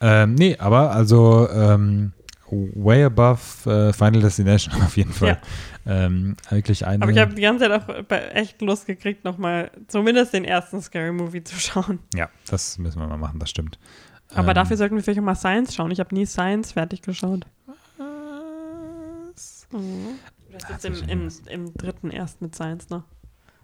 Ähm, 0.00 0.34
nee, 0.34 0.56
aber 0.56 0.92
also 0.92 1.46
ähm, 1.50 2.14
way 2.50 3.04
above 3.04 3.70
äh, 3.70 3.92
Final 3.92 4.22
Destination 4.22 4.74
auf 4.82 4.96
jeden 4.96 5.12
Fall. 5.12 5.42
Ähm, 5.84 6.38
wirklich 6.48 6.86
eine. 6.86 7.02
Aber 7.02 7.12
ich 7.12 7.18
habe 7.18 7.34
die 7.34 7.42
ganze 7.42 7.68
Zeit 7.68 7.82
auch 7.82 8.10
echt 8.34 8.62
Lust 8.62 8.86
gekriegt, 8.86 9.24
nochmal 9.24 9.70
zumindest 9.88 10.32
den 10.32 10.46
ersten 10.46 10.80
Scary 10.80 11.12
Movie 11.12 11.44
zu 11.44 11.56
schauen. 11.60 11.98
ja, 12.14 12.30
das 12.46 12.78
müssen 12.78 12.98
wir 12.98 13.06
mal 13.06 13.18
machen, 13.18 13.38
das 13.38 13.50
stimmt. 13.50 13.78
Aber 14.34 14.48
Ähm, 14.48 14.54
dafür 14.54 14.76
sollten 14.76 14.96
wir 14.96 15.02
vielleicht 15.02 15.20
auch 15.20 15.24
mal 15.24 15.34
Science 15.34 15.74
schauen. 15.74 15.90
Ich 15.90 16.00
habe 16.00 16.14
nie 16.14 16.26
Science 16.26 16.72
fertig 16.72 17.02
geschaut. 17.02 17.46
Mhm. 19.72 20.18
Das 20.52 20.64
Hat 20.66 20.84
ist 20.84 21.02
im, 21.02 21.08
im, 21.08 21.28
im 21.48 21.74
dritten 21.74 22.10
erst 22.10 22.42
mit 22.42 22.54
Science, 22.54 22.90
ne? 22.90 23.02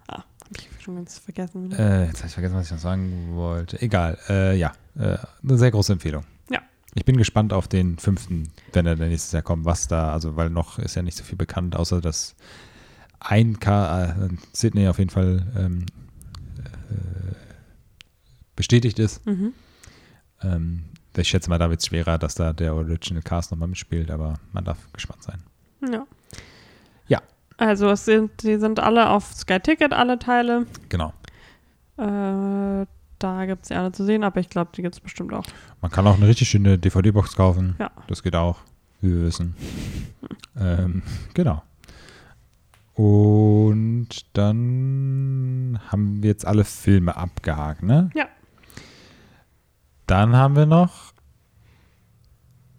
Ah, 0.07 0.23
hab 0.23 0.57
ich 0.57 0.67
schon 0.81 0.95
ganz 0.95 1.19
vergessen. 1.19 1.71
Äh, 1.71 2.07
jetzt 2.07 2.19
habe 2.19 2.27
ich 2.27 2.33
vergessen, 2.33 2.55
was 2.55 2.65
ich 2.65 2.71
noch 2.71 2.79
sagen 2.79 3.35
wollte. 3.35 3.79
Egal, 3.81 4.17
äh, 4.27 4.57
ja, 4.57 4.71
äh, 4.97 5.17
eine 5.43 5.57
sehr 5.57 5.69
große 5.69 5.93
Empfehlung. 5.93 6.23
Ja. 6.49 6.61
Ich 6.95 7.05
bin 7.05 7.17
gespannt 7.17 7.53
auf 7.53 7.67
den 7.67 7.99
fünften, 7.99 8.51
wenn 8.73 8.87
er 8.87 8.95
dann 8.95 9.09
nächstes 9.09 9.31
Jahr 9.31 9.43
kommt, 9.43 9.65
was 9.65 9.87
da, 9.87 10.11
also 10.11 10.35
weil 10.35 10.49
noch 10.49 10.79
ist 10.79 10.95
ja 10.95 11.03
nicht 11.03 11.15
so 11.15 11.23
viel 11.23 11.37
bekannt, 11.37 11.75
außer 11.75 12.01
dass 12.01 12.35
ein 13.19 13.59
K, 13.59 14.05
äh, 14.05 14.29
Sydney 14.53 14.87
auf 14.87 14.97
jeden 14.97 15.11
Fall 15.11 15.45
ähm, 15.55 15.85
äh, 16.57 17.35
bestätigt 18.55 18.97
ist. 18.97 19.23
Mhm. 19.27 19.53
Ähm, 20.43 20.85
ich 21.15 21.27
schätze 21.27 21.49
mal, 21.49 21.57
da 21.57 21.69
wird 21.69 21.81
es 21.81 21.87
schwerer, 21.87 22.17
dass 22.17 22.35
da 22.35 22.53
der 22.53 22.73
Original 22.73 23.21
Cast 23.23 23.51
nochmal 23.51 23.67
mitspielt, 23.67 24.09
aber 24.11 24.35
man 24.53 24.63
darf 24.63 24.77
gespannt 24.93 25.23
sein. 25.23 25.43
Ja. 25.91 26.05
Ja. 27.07 27.21
Also 27.57 27.89
es 27.89 28.05
sind, 28.05 28.43
die 28.43 28.57
sind 28.57 28.79
alle 28.79 29.09
auf 29.09 29.33
Sky 29.33 29.59
Ticket, 29.59 29.91
alle 29.93 30.17
Teile. 30.19 30.65
Genau. 30.87 31.13
Äh, 31.97 32.85
da 33.19 33.45
gibt 33.45 33.63
es 33.63 33.67
die 33.67 33.75
alle 33.75 33.91
zu 33.91 34.05
sehen, 34.05 34.23
aber 34.23 34.39
ich 34.39 34.49
glaube, 34.49 34.71
die 34.75 34.81
gibt 34.81 34.95
es 34.95 35.01
bestimmt 35.01 35.33
auch. 35.33 35.43
Man 35.81 35.91
kann 35.91 36.07
auch 36.07 36.15
eine 36.15 36.27
richtig 36.27 36.49
schöne 36.49 36.77
DVD-Box 36.77 37.35
kaufen. 37.35 37.75
Ja. 37.79 37.91
Das 38.07 38.23
geht 38.23 38.35
auch, 38.35 38.59
wie 39.01 39.11
wir 39.11 39.23
wissen. 39.23 39.55
ähm, 40.59 41.03
genau. 41.33 41.61
Und 42.95 44.09
dann 44.33 45.79
haben 45.87 46.21
wir 46.21 46.29
jetzt 46.29 46.45
alle 46.45 46.63
Filme 46.63 47.15
abgehakt, 47.15 47.83
ne? 47.83 48.09
Ja. 48.13 48.27
Dann 50.09 50.35
haben 50.35 50.55
wir 50.55 50.65
noch 50.65 51.13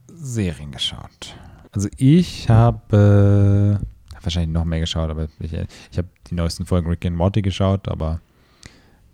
Serien 0.08 0.72
geschaut. 0.72 1.36
Also 1.70 1.88
ich 1.96 2.48
habe 2.48 3.78
äh, 3.80 4.20
wahrscheinlich 4.24 4.52
noch 4.52 4.64
mehr 4.64 4.80
geschaut, 4.80 5.10
aber 5.10 5.28
ich, 5.38 5.52
ich 5.52 5.98
habe 5.98 6.08
die 6.28 6.34
neuesten 6.34 6.66
Folgen 6.66 6.88
Rick 6.88 7.06
and 7.06 7.16
Morty 7.16 7.40
geschaut, 7.40 7.86
aber 7.86 8.20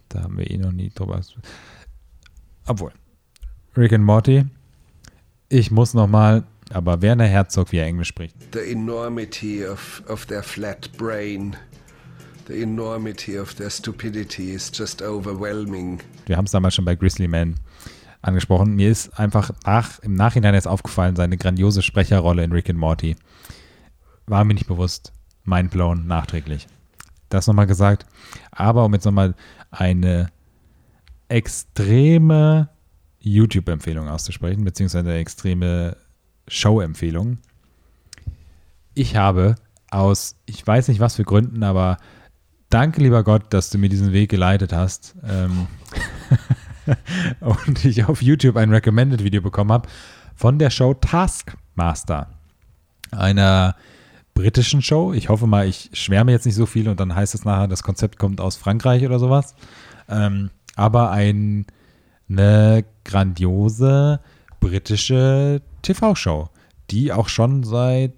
da 0.09 0.23
haben 0.23 0.39
wir 0.39 0.51
eh 0.51 0.57
noch 0.57 0.73
nie 0.73 0.89
drüber. 0.89 1.21
Obwohl, 2.67 2.93
Rick 3.77 3.93
and 3.93 4.05
Morty, 4.05 4.47
ich 5.51 5.71
muss 5.71 5.93
noch 5.93 6.07
mal, 6.07 6.45
aber 6.71 7.03
Werner 7.03 7.27
Herzog, 7.27 7.71
wie 7.73 7.77
er 7.77 7.87
Englisch 7.87 8.09
spricht. 8.09 8.35
The 8.55 8.61
enormity 8.61 9.63
of, 9.67 10.03
of 10.09 10.25
their 10.25 10.43
flat 10.43 10.91
brain, 10.97 11.55
the 12.49 12.63
enormity 12.63 13.39
of 13.39 13.55
their 13.57 13.69
stupidity 13.69 14.55
is 14.55 14.73
just 14.75 15.03
overwhelming. 15.03 16.01
Wir 16.25 16.39
haben 16.39 16.47
es 16.47 16.53
damals 16.53 16.75
schon 16.77 16.87
bei 16.87 16.97
Grizzly 16.97 17.29
Man 17.29 17.57
angesprochen. 18.23 18.75
Mir 18.75 18.91
ist 18.91 19.19
einfach 19.19 19.51
nach, 19.65 19.99
im 20.01 20.15
Nachhinein 20.15 20.55
jetzt 20.55 20.69
aufgefallen, 20.69 21.17
seine 21.17 21.37
grandiose 21.37 21.83
Sprecherrolle 21.83 22.45
in 22.45 22.53
Rick 22.53 22.71
and 22.71 22.79
Morty. 22.79 23.17
War 24.27 24.45
mir 24.45 24.55
nicht 24.55 24.67
bewusst. 24.67 25.13
Mindblown, 25.45 26.07
nachträglich. 26.07 26.67
Das 27.29 27.47
nochmal 27.47 27.67
gesagt. 27.67 28.07
Aber 28.51 28.85
um 28.85 28.95
jetzt 28.95 29.05
nochmal 29.05 29.35
eine 29.71 30.31
extreme 31.29 32.69
YouTube-Empfehlung 33.21 34.09
auszusprechen, 34.09 34.65
beziehungsweise 34.65 35.09
eine 35.09 35.19
extreme 35.19 35.97
Show-Empfehlung. 36.49 37.39
Ich 38.95 39.17
habe 39.17 39.57
aus, 39.91 40.37
ich 40.47 40.65
weiß 40.67 40.89
nicht 40.89 41.01
was 41.01 41.17
für 41.17 41.25
Gründen, 41.25 41.63
aber 41.63 41.99
danke 42.71 43.03
lieber 43.03 43.25
Gott, 43.25 43.53
dass 43.53 43.71
du 43.71 43.79
mir 43.79 43.89
diesen 43.89 44.13
Weg 44.13 44.31
geleitet 44.31 44.73
hast. 44.73 45.15
Ähm 45.27 45.67
und 47.41 47.85
ich 47.85 48.05
auf 48.05 48.23
YouTube 48.23 48.57
ein 48.57 48.71
Recommended-Video 48.71 49.43
bekommen 49.43 49.73
habe 49.73 49.89
von 50.35 50.59
der 50.59 50.71
Show 50.71 50.95
Taskmaster. 50.95 52.29
Einer 53.11 53.77
britischen 54.35 54.83
Show. 54.83 55.13
Ich 55.13 55.29
hoffe 55.29 55.47
mal, 55.47 55.67
ich 55.67 55.91
schwärme 55.95 56.33
jetzt 56.33 56.47
nicht 56.47 56.55
so 56.55 56.67
viel 56.67 56.89
und 56.89 57.01
dann 57.01 57.15
heißt 57.15 57.35
es 57.35 57.45
nachher, 57.45 57.69
das 57.69 57.83
Konzept 57.83 58.19
kommt 58.19 58.41
aus 58.41 58.57
Frankreich 58.57 59.05
oder 59.05 59.19
sowas. 59.19 59.55
Ähm, 60.09 60.51
aber 60.77 61.11
ein, 61.11 61.67
eine 62.29 62.85
grandiose 63.05 64.21
britische 64.61 65.63
TV-Show, 65.83 66.51
die 66.91 67.13
auch 67.13 67.29
schon 67.29 67.65
seit 67.65 68.13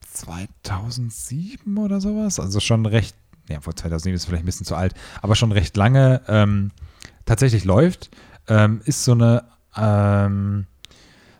2007 0.00 1.76
oder 1.76 2.00
sowas, 2.00 2.40
also 2.40 2.60
schon 2.60 2.86
recht, 2.86 3.14
ja, 3.48 3.60
vor 3.60 3.76
2007 3.76 4.14
ist 4.16 4.24
vielleicht 4.24 4.42
ein 4.42 4.46
bisschen 4.46 4.66
zu 4.66 4.74
alt, 4.74 4.94
aber 5.20 5.34
schon 5.34 5.52
recht 5.52 5.76
lange 5.76 6.22
ähm, 6.28 6.70
tatsächlich 7.26 7.64
läuft, 7.64 8.10
ähm, 8.48 8.80
ist 8.84 9.04
so 9.04 9.12
eine, 9.12 9.44
ähm, 9.76 10.66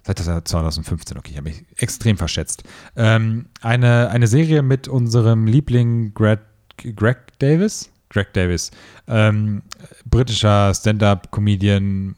seit 0.03 0.19
2015, 0.19 1.17
okay, 1.17 1.31
ich 1.31 1.37
habe 1.39 1.49
mich 1.49 1.65
extrem 1.77 2.19
verschätzt. 2.19 2.65
Ähm, 2.97 3.47
eine, 3.63 4.11
eine 4.11 4.27
Serie 4.27 4.63
mit 4.63 4.89
unserem 4.89 5.47
Liebling 5.47 6.13
Greg, 6.13 6.41
Greg 6.77 7.39
Davis. 7.39 7.91
Greg 8.09 8.33
Davis, 8.35 8.71
ähm, 9.09 9.63
britischer 10.05 10.73
Stand-up-Comedian. 10.73 12.15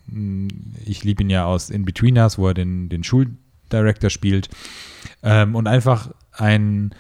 Ich 0.84 1.02
liebe 1.02 1.22
ihn 1.22 1.30
ja 1.30 1.46
aus 1.46 1.70
In-Betweeners, 1.70 2.36
wo 2.36 2.48
er 2.48 2.54
den, 2.54 2.90
den 2.90 3.04
Schuldirektor 3.04 4.10
spielt. 4.10 4.50
Ähm, 5.22 5.54
und 5.54 5.66
einfach 5.66 6.10
ein 6.32 6.94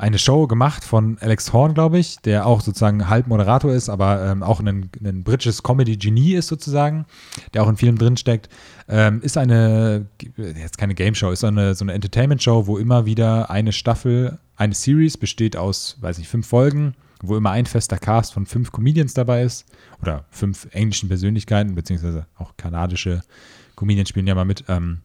eine 0.00 0.18
Show 0.18 0.46
gemacht 0.46 0.82
von 0.82 1.18
Alex 1.20 1.52
Horn, 1.52 1.74
glaube 1.74 1.98
ich, 1.98 2.16
der 2.20 2.46
auch 2.46 2.62
sozusagen 2.62 3.08
halb 3.08 3.26
Moderator 3.26 3.70
ist, 3.72 3.90
aber 3.90 4.24
ähm, 4.24 4.42
auch 4.42 4.58
ein, 4.60 4.90
ein 5.04 5.22
britisches 5.22 5.62
Comedy-Genie 5.62 6.34
ist 6.34 6.46
sozusagen, 6.46 7.04
der 7.52 7.62
auch 7.62 7.68
in 7.68 7.76
vielem 7.76 7.98
drinsteckt. 7.98 8.48
Ähm, 8.88 9.20
ist 9.20 9.36
eine, 9.36 10.06
jetzt 10.36 10.78
keine 10.78 10.94
Game 10.94 11.14
Show, 11.14 11.30
ist 11.30 11.44
eine, 11.44 11.74
so 11.74 11.84
eine 11.84 11.92
Entertainment-Show, 11.92 12.66
wo 12.66 12.78
immer 12.78 13.04
wieder 13.04 13.50
eine 13.50 13.72
Staffel, 13.72 14.38
eine 14.56 14.74
Series 14.74 15.18
besteht 15.18 15.54
aus, 15.54 15.98
weiß 16.00 16.18
ich, 16.18 16.28
fünf 16.28 16.46
Folgen, 16.46 16.94
wo 17.22 17.36
immer 17.36 17.50
ein 17.50 17.66
fester 17.66 17.98
Cast 17.98 18.32
von 18.32 18.46
fünf 18.46 18.72
Comedians 18.72 19.12
dabei 19.12 19.42
ist 19.42 19.66
oder 20.00 20.24
fünf 20.30 20.66
englischen 20.70 21.10
Persönlichkeiten, 21.10 21.74
beziehungsweise 21.74 22.26
auch 22.38 22.56
kanadische 22.56 23.20
Comedians 23.76 24.08
spielen 24.08 24.26
ja 24.26 24.34
mal 24.34 24.46
mit. 24.46 24.64
Ähm, 24.68 25.02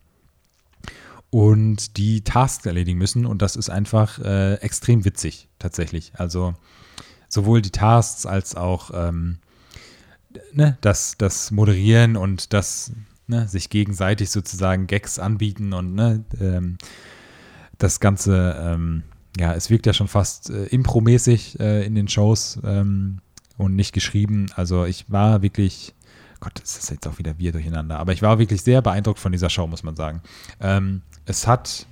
und 1.36 1.98
die 1.98 2.22
Tasks 2.22 2.66
erledigen 2.66 2.98
müssen. 2.98 3.26
Und 3.26 3.42
das 3.42 3.58
ist 3.58 3.70
einfach 3.70 4.20
äh, 4.20 4.54
extrem 4.62 5.04
witzig, 5.04 5.50
tatsächlich. 5.60 6.14
Also 6.16 6.54
sowohl 7.28 7.62
die 7.62 7.72
Tasks 7.72 8.26
als 8.26 8.56
auch 8.56 8.92
ähm, 8.94 9.40
ne, 10.54 10.78
das, 10.80 11.18
das 11.18 11.52
Moderieren 11.52 12.16
und 12.16 12.54
das 12.54 12.94
ne, 13.28 13.50
sich 13.50 13.70
gegenseitig 13.70 14.30
sozusagen 14.30 14.88
Gags 14.88 15.20
anbieten 15.20 15.74
und 15.74 15.94
ne, 15.94 16.24
ähm, 16.40 16.78
das 17.80 18.00
Ganze, 18.00 18.56
ähm, 18.58 19.04
ja, 19.38 19.54
es 19.56 19.70
wirkt 19.70 19.88
ja 19.88 19.94
schon 19.94 20.08
fast 20.08 20.50
äh, 20.50 20.68
impromäßig 20.68 21.60
äh, 21.60 21.86
in 21.86 21.96
den 21.96 22.08
Shows 22.08 22.62
ähm, 22.64 23.20
und 23.58 23.76
nicht 23.76 23.92
geschrieben. 23.92 24.46
Also 24.56 24.86
ich 24.86 25.12
war 25.12 25.42
wirklich 25.42 25.96
Gott, 26.40 26.62
das 26.62 26.78
ist 26.78 26.92
jetzt 26.92 27.08
auch 27.08 27.18
wieder 27.18 27.40
wir 27.40 27.52
durcheinander. 27.52 27.98
Aber 27.98 28.14
ich 28.14 28.22
war 28.22 28.40
wirklich 28.40 28.62
sehr 28.62 28.82
beeindruckt 28.82 29.20
von 29.20 29.32
dieser 29.32 29.50
Show, 29.50 29.68
muss 29.68 29.84
man 29.84 29.96
sagen. 29.96 30.22
Ähm, 30.60 31.02
es 31.26 31.48
hat. 31.48 31.86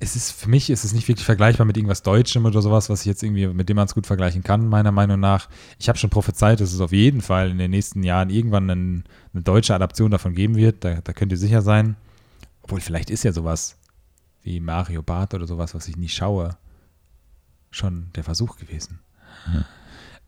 Es 0.00 0.14
ist, 0.14 0.30
für 0.30 0.48
mich 0.48 0.70
ist 0.70 0.84
es 0.84 0.92
nicht 0.92 1.08
wirklich 1.08 1.26
vergleichbar 1.26 1.66
mit 1.66 1.76
irgendwas 1.76 2.02
Deutschem 2.02 2.46
oder 2.46 2.62
sowas, 2.62 2.88
was 2.88 3.00
ich 3.00 3.06
jetzt 3.06 3.22
irgendwie, 3.22 3.48
mit 3.48 3.68
dem 3.68 3.76
man 3.76 3.86
es 3.86 3.94
gut 3.94 4.06
vergleichen 4.06 4.44
kann, 4.44 4.68
meiner 4.68 4.92
Meinung 4.92 5.18
nach. 5.18 5.48
Ich 5.80 5.88
habe 5.88 5.98
schon 5.98 6.10
prophezeit, 6.10 6.60
dass 6.60 6.72
es 6.72 6.80
auf 6.80 6.92
jeden 6.92 7.20
Fall 7.20 7.50
in 7.50 7.58
den 7.58 7.72
nächsten 7.72 8.04
Jahren 8.04 8.30
irgendwann 8.30 8.70
einen, 8.70 9.04
eine 9.32 9.42
deutsche 9.42 9.74
Adaption 9.74 10.12
davon 10.12 10.34
geben 10.34 10.54
wird. 10.54 10.84
Da, 10.84 11.00
da 11.00 11.12
könnt 11.12 11.32
ihr 11.32 11.38
sicher 11.38 11.62
sein. 11.62 11.96
Obwohl, 12.62 12.80
vielleicht 12.80 13.10
ist 13.10 13.24
ja 13.24 13.32
sowas 13.32 13.76
wie 14.42 14.60
Mario 14.60 15.02
Barth 15.02 15.34
oder 15.34 15.46
sowas, 15.46 15.74
was 15.74 15.88
ich 15.88 15.96
nie 15.96 16.08
schaue, 16.08 16.56
schon 17.70 18.10
der 18.14 18.24
Versuch 18.24 18.56
gewesen. 18.56 19.00
Hm. 19.44 19.64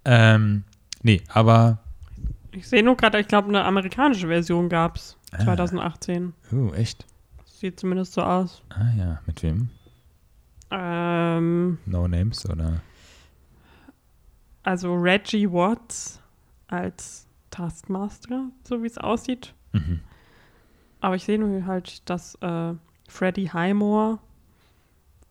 Ähm, 0.05 0.65
nee, 1.03 1.23
aber 1.28 1.78
ich 2.52 2.68
sehe 2.68 2.82
nur 2.82 2.97
gerade, 2.97 3.20
ich 3.20 3.28
glaube, 3.28 3.48
eine 3.48 3.64
amerikanische 3.64 4.28
Version 4.28 4.68
gab 4.68 4.97
es 4.97 5.16
2018. 5.43 6.32
Oh, 6.52 6.72
echt? 6.72 7.06
Sieht 7.44 7.78
zumindest 7.78 8.14
so 8.14 8.22
aus. 8.22 8.62
Ah 8.70 8.90
ja, 8.97 9.20
mit 9.27 9.43
wem? 9.43 9.68
Ähm, 10.70 11.78
no 11.86 12.06
Names 12.09 12.48
oder? 12.48 12.81
Also 14.62 14.94
Reggie 14.94 15.51
Watts 15.51 16.20
als 16.68 17.27
Taskmaster, 17.51 18.51
so 18.62 18.82
wie 18.82 18.86
es 18.86 18.98
aussieht. 18.98 19.55
Mhm. 19.72 20.01
Aber 21.01 21.16
ich 21.16 21.24
sehe 21.24 21.39
nur 21.39 21.66
halt, 21.66 22.09
dass 22.09 22.35
äh, 22.36 22.74
Freddie 23.09 23.51
Highmore 23.51 24.18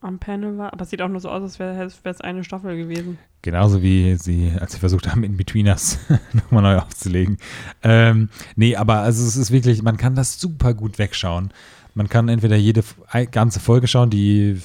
am 0.01 0.19
Panel 0.19 0.57
war. 0.57 0.73
Aber 0.73 0.83
es 0.83 0.89
sieht 0.89 1.01
auch 1.01 1.09
nur 1.09 1.19
so 1.19 1.29
aus, 1.29 1.41
als 1.41 1.59
wäre 1.59 1.83
es 2.03 2.21
eine 2.21 2.43
Staffel 2.43 2.77
gewesen. 2.77 3.17
Genauso 3.41 3.81
wie 3.81 4.15
sie, 4.15 4.51
als 4.59 4.73
sie 4.73 4.79
versucht 4.79 5.07
haben, 5.07 5.23
in 5.23 5.37
Betweeners 5.37 5.99
nochmal 6.33 6.63
neu 6.63 6.77
aufzulegen. 6.77 7.37
Ähm, 7.83 8.29
nee, 8.55 8.75
aber 8.75 8.99
also 8.99 9.25
es 9.25 9.37
ist 9.37 9.51
wirklich, 9.51 9.81
man 9.81 9.97
kann 9.97 10.15
das 10.15 10.39
super 10.39 10.73
gut 10.73 10.99
wegschauen. 10.99 11.51
Man 11.95 12.07
kann 12.09 12.29
entweder 12.29 12.55
jede 12.55 12.83
ganze 13.31 13.59
Folge 13.59 13.87
schauen, 13.87 14.09
die 14.09 14.55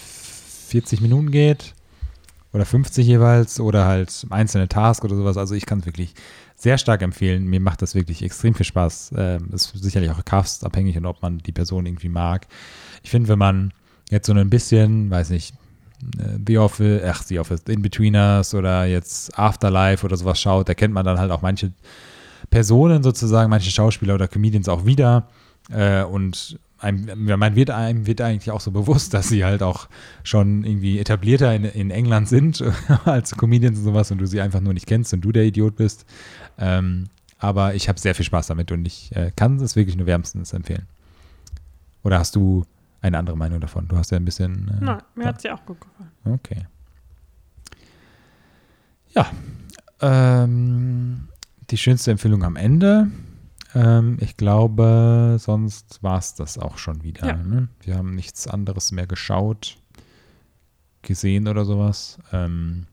40 0.69 1.01
Minuten 1.01 1.31
geht 1.31 1.75
oder 2.53 2.65
50 2.65 3.07
jeweils 3.07 3.59
oder 3.59 3.87
halt 3.87 4.27
einzelne 4.31 4.69
Tasks 4.69 5.05
oder 5.05 5.17
sowas. 5.17 5.37
Also 5.37 5.55
ich 5.55 5.67
kann 5.67 5.81
es 5.81 5.87
wirklich 5.87 6.15
sehr 6.57 6.79
stark 6.79 7.03
empfehlen. 7.03 7.45
Mir 7.45 7.61
macht 7.61 7.83
das 7.83 7.95
wirklich 7.95 8.23
extrem 8.23 8.55
viel 8.55 8.67
Spaß. 8.67 9.13
Ähm, 9.17 9.49
ist 9.53 9.73
sicherlich 9.75 10.11
auch 10.11 10.25
castabhängig 10.25 10.97
und 10.97 11.07
ob 11.07 11.23
man 11.23 11.39
die 11.39 11.53
Person 11.53 11.87
irgendwie 11.87 12.09
mag. 12.09 12.47
Ich 13.03 13.11
finde, 13.11 13.29
wenn 13.29 13.39
man 13.39 13.73
jetzt 14.11 14.27
so 14.27 14.33
ein 14.33 14.51
bisschen, 14.51 15.11
weiß 15.11 15.31
nicht, 15.31 15.55
äh, 16.19 16.39
The 16.47 16.59
Office, 16.59 17.03
ach, 17.05 17.23
The 17.23 17.39
Office, 17.39 17.63
In-Betweeners 17.69 18.55
oder 18.55 18.87
jetzt 18.87 19.39
Afterlife 19.39 20.05
oder 20.05 20.17
sowas 20.17 20.41
schaut, 20.41 20.69
da 20.69 20.75
kennt 20.75 20.95
man 20.95 21.05
dann 21.05 21.19
halt 21.19 21.31
auch 21.31 21.43
manche 21.43 21.73
Personen 22.51 23.03
sozusagen, 23.03 23.51
manche 23.51 23.71
Schauspieler 23.71 24.15
oder 24.15 24.29
Comedians 24.29 24.69
auch 24.69 24.85
wieder. 24.85 25.29
Äh, 25.71 26.05
und 26.05 26.59
einem, 26.79 27.25
man 27.25 27.57
wird 27.57 27.71
einem 27.71 28.07
wird 28.07 28.21
eigentlich 28.21 28.51
auch 28.51 28.61
so 28.61 28.71
bewusst, 28.71 29.15
dass 29.15 29.29
sie 29.29 29.45
halt 29.45 29.63
auch 29.63 29.89
schon 30.23 30.65
irgendwie 30.65 30.99
etablierter 30.99 31.55
in, 31.55 31.65
in 31.65 31.91
England 31.91 32.29
sind 32.29 32.63
als 33.05 33.37
Comedians 33.37 33.79
und 33.79 33.85
sowas 33.85 34.11
und 34.11 34.19
du 34.19 34.27
sie 34.27 34.41
einfach 34.41 34.61
nur 34.61 34.75
nicht 34.75 34.87
kennst 34.87 35.13
und 35.15 35.23
du 35.23 35.33
der 35.33 35.45
Idiot 35.45 35.77
bist. 35.77 36.05
Ähm, 36.59 37.07
aber 37.39 37.75
ich 37.75 37.89
habe 37.89 37.99
sehr 37.99 38.15
viel 38.15 38.25
Spaß 38.25 38.47
damit 38.47 38.73
und 38.73 38.87
ich 38.87 39.15
äh, 39.15 39.31
kann 39.35 39.57
es 39.57 39.77
wirklich 39.77 39.97
nur 39.97 40.07
wärmstens 40.07 40.53
empfehlen. 40.53 40.87
Oder 42.03 42.19
hast 42.19 42.37
du 42.37 42.65
eine 43.05 43.19
andere 43.19 43.37
Meinung 43.37 43.61
davon. 43.61 43.87
Du 43.87 43.97
hast 43.97 44.11
ja 44.11 44.17
ein 44.17 44.25
bisschen. 44.25 44.69
Äh, 44.81 44.85
Nein, 44.85 45.03
mir 45.15 45.27
hat 45.27 45.41
sie 45.41 45.51
auch 45.51 45.65
gut 45.67 45.79
gefallen. 45.81 46.11
Okay. 46.25 46.67
Ja. 49.11 49.31
Ähm, 50.01 51.29
die 51.71 51.77
schönste 51.77 52.11
Empfehlung 52.11 52.43
am 52.45 52.57
Ende. 52.57 53.11
Ähm, 53.75 54.17
ich 54.21 54.39
glaube, 54.39 55.37
sonst 55.39 56.03
war 56.03 56.19
es 56.19 56.35
das 56.35 56.59
auch 56.59 56.79
schon 56.79 57.03
wieder. 57.03 57.27
Ja. 57.27 57.37
Ne? 57.37 57.69
Wir 57.83 57.97
haben 57.97 58.15
nichts 58.15 58.49
anderes 58.49 58.91
mehr 58.91 59.07
geschaut, 59.07 59.77
gesehen 61.03 61.47
oder 61.47 61.67
sowas. 61.67 62.19
Ähm, 62.33 62.87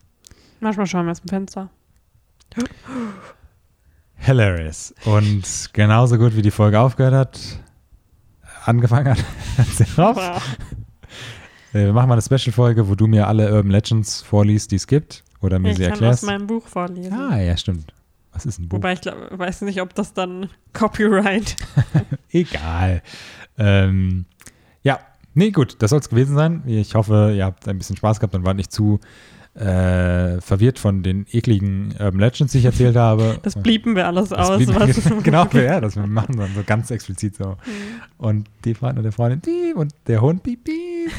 Manchmal 0.59 0.88
schauen 0.88 1.05
wir 1.05 1.11
aus 1.11 1.21
dem 1.21 1.29
Fenster. 1.29 1.69
Hilarious. 4.15 4.93
Und 5.05 5.69
genauso 5.71 6.17
gut 6.17 6.35
wie 6.35 6.41
die 6.41 6.51
Folge 6.51 6.79
aufgehört 6.79 7.13
hat, 7.13 7.39
angefangen 8.63 9.09
hat. 9.09 9.23
Wir 11.73 11.93
machen 11.93 12.09
mal 12.09 12.15
eine 12.15 12.21
Special-Folge, 12.21 12.89
wo 12.89 12.95
du 12.95 13.07
mir 13.07 13.27
alle 13.27 13.53
Urban 13.53 13.71
Legends 13.71 14.21
vorliest, 14.21 14.71
die 14.71 14.75
es 14.75 14.88
gibt. 14.88 15.23
Oder 15.41 15.57
mir 15.57 15.71
ich 15.71 15.77
sie 15.77 15.83
kann 15.83 15.93
erklärst. 15.93 16.23
aus 16.23 16.27
meinem 16.27 16.47
Buch 16.47 16.67
vorlesen. 16.67 17.13
Ah, 17.13 17.39
ja, 17.39 17.55
stimmt. 17.55 17.93
Was 18.33 18.45
ist 18.45 18.59
ein 18.59 18.67
Buch? 18.67 18.77
Wobei 18.77 18.93
ich 18.93 19.01
glaub, 19.01 19.15
weiß 19.31 19.61
nicht, 19.61 19.81
ob 19.81 19.95
das 19.95 20.13
dann 20.13 20.49
Copyright. 20.73 21.55
Egal. 22.29 23.01
Ähm, 23.57 24.25
ja, 24.83 24.99
nee, 25.33 25.51
gut, 25.51 25.77
das 25.79 25.89
soll 25.89 25.99
es 25.99 26.09
gewesen 26.09 26.35
sein. 26.35 26.63
Ich 26.65 26.95
hoffe, 26.95 27.33
ihr 27.35 27.45
habt 27.45 27.67
ein 27.67 27.77
bisschen 27.77 27.97
Spaß 27.97 28.19
gehabt 28.19 28.35
und 28.35 28.45
wart 28.45 28.57
nicht 28.57 28.71
zu 28.71 28.99
äh, 29.53 30.40
verwirrt 30.40 30.80
von 30.80 31.03
den 31.03 31.26
ekligen 31.32 31.94
Urban 31.99 32.19
Legends, 32.19 32.53
die 32.53 32.60
ich 32.60 32.65
erzählt 32.65 32.95
habe. 32.95 33.38
Das 33.44 33.56
bliepen 33.56 33.95
wir 33.95 34.07
alles 34.07 34.30
Das 34.30 34.49
aus. 34.49 34.57
blieb- 34.57 34.73
was- 34.73 35.23
genau, 35.23 35.45
ja, 35.53 35.82
das 35.82 35.95
wir 35.98 36.07
machen 36.07 36.38
dann 36.38 36.53
so 36.56 36.64
ganz 36.65 36.90
explizit 36.90 37.36
so. 37.36 37.57
Und 38.18 38.48
die 38.64 38.73
Freundin 38.73 38.99
und 38.99 39.03
der 39.03 39.11
Freundin, 39.11 39.41
piep, 39.41 39.76
und 39.76 39.94
der 40.07 40.22
Hund, 40.22 40.44
piep, 40.44 40.64
piep. 40.64 41.11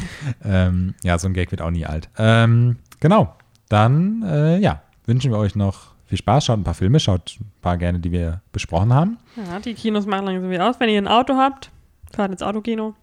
ähm, 0.45 0.95
ja, 1.05 1.19
so 1.19 1.29
ein 1.29 1.35
Gag 1.35 1.51
wird 1.51 1.61
auch 1.61 1.71
nie 1.71 1.85
alt. 1.85 2.09
Ähm, 2.17 2.77
genau, 3.01 3.35
dann, 3.69 4.23
äh, 4.23 4.59
ja, 4.59 4.83
wünschen 5.07 5.31
wir 5.31 5.39
euch 5.39 5.55
noch 5.55 5.93
viel 6.07 6.17
Spaß. 6.19 6.47
Schaut 6.47 6.59
ein 6.59 6.65
paar 6.65 6.75
Filme, 6.75 7.01
schaut 7.01 7.37
ein 7.41 7.51
paar 7.61 7.77
gerne, 7.77 7.99
die 8.01 8.13
wir 8.13 8.41
besprochen 8.53 8.95
haben. 8.95 9.19
Ja, 9.37 9.61
die 9.61 9.75
Kinos 9.75 10.07
machen 10.07 10.25
langsam 10.27 10.51
wieder 10.51 10.69
aus. 10.71 10.81
Wenn 10.81 10.89
ihr 10.89 10.99
ein 10.99 11.09
Auto 11.09 11.35
habt, 11.37 11.71
fahrt 12.15 12.33
ins 12.33 12.43
Autokino. 12.43 12.95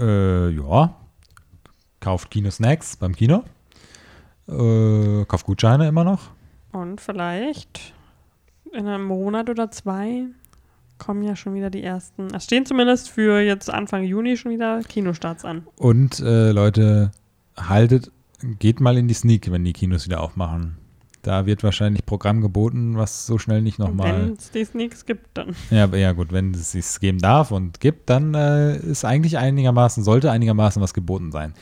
Äh, 0.00 0.50
ja, 0.50 0.94
kauft 2.00 2.30
Kino-Snacks 2.30 2.96
beim 2.96 3.14
Kino. 3.14 3.44
Äh, 4.48 5.24
kauft 5.26 5.46
Gutscheine 5.46 5.88
immer 5.88 6.04
noch. 6.04 6.30
Und 6.72 7.00
vielleicht 7.00 7.94
in 8.72 8.86
einem 8.86 9.04
Monat 9.04 9.50
oder 9.50 9.70
zwei 9.70 10.26
kommen 10.98 11.22
ja 11.22 11.36
schon 11.36 11.54
wieder 11.54 11.70
die 11.70 11.82
ersten. 11.82 12.34
Es 12.34 12.44
stehen 12.44 12.64
zumindest 12.64 13.10
für 13.10 13.40
jetzt 13.40 13.68
Anfang 13.70 14.04
Juni 14.04 14.36
schon 14.36 14.52
wieder 14.52 14.82
Kinostarts 14.82 15.44
an. 15.44 15.66
Und 15.76 16.20
äh, 16.20 16.52
Leute, 16.52 17.10
haltet, 17.56 18.10
geht 18.58 18.80
mal 18.80 18.96
in 18.96 19.08
die 19.08 19.14
Sneak, 19.14 19.50
wenn 19.50 19.64
die 19.64 19.72
Kinos 19.72 20.06
wieder 20.06 20.20
aufmachen. 20.20 20.76
Da 21.22 21.46
wird 21.46 21.62
wahrscheinlich 21.62 22.04
Programm 22.04 22.40
geboten, 22.40 22.96
was 22.96 23.26
so 23.26 23.38
schnell 23.38 23.62
nicht 23.62 23.78
nochmal. 23.78 24.26
Wenn 24.26 24.32
es 24.32 24.50
die 24.50 24.64
Sneaks 24.64 25.06
gibt, 25.06 25.26
dann. 25.34 25.54
Ja, 25.70 25.86
ja 25.94 26.12
gut, 26.12 26.32
wenn 26.32 26.52
es 26.52 26.74
es 26.74 26.98
geben 26.98 27.18
darf 27.18 27.52
und 27.52 27.78
gibt, 27.78 28.10
dann 28.10 28.34
äh, 28.34 28.76
ist 28.76 29.04
eigentlich 29.04 29.38
einigermaßen, 29.38 30.02
sollte 30.02 30.32
einigermaßen 30.32 30.82
was 30.82 30.94
geboten 30.94 31.30
sein. 31.30 31.54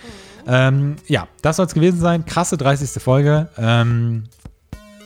Ähm, 0.46 0.96
ja, 1.06 1.28
das 1.42 1.56
soll 1.56 1.66
es 1.66 1.74
gewesen 1.74 2.00
sein. 2.00 2.24
Krasse 2.24 2.56
30. 2.56 3.02
Folge. 3.02 3.50
Ähm, 3.58 4.24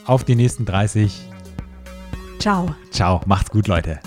auf 0.05 0.23
die 0.23 0.35
nächsten 0.35 0.65
30. 0.65 1.29
Ciao. 2.39 2.73
Ciao, 2.91 3.21
macht's 3.25 3.49
gut, 3.49 3.67
Leute. 3.67 3.99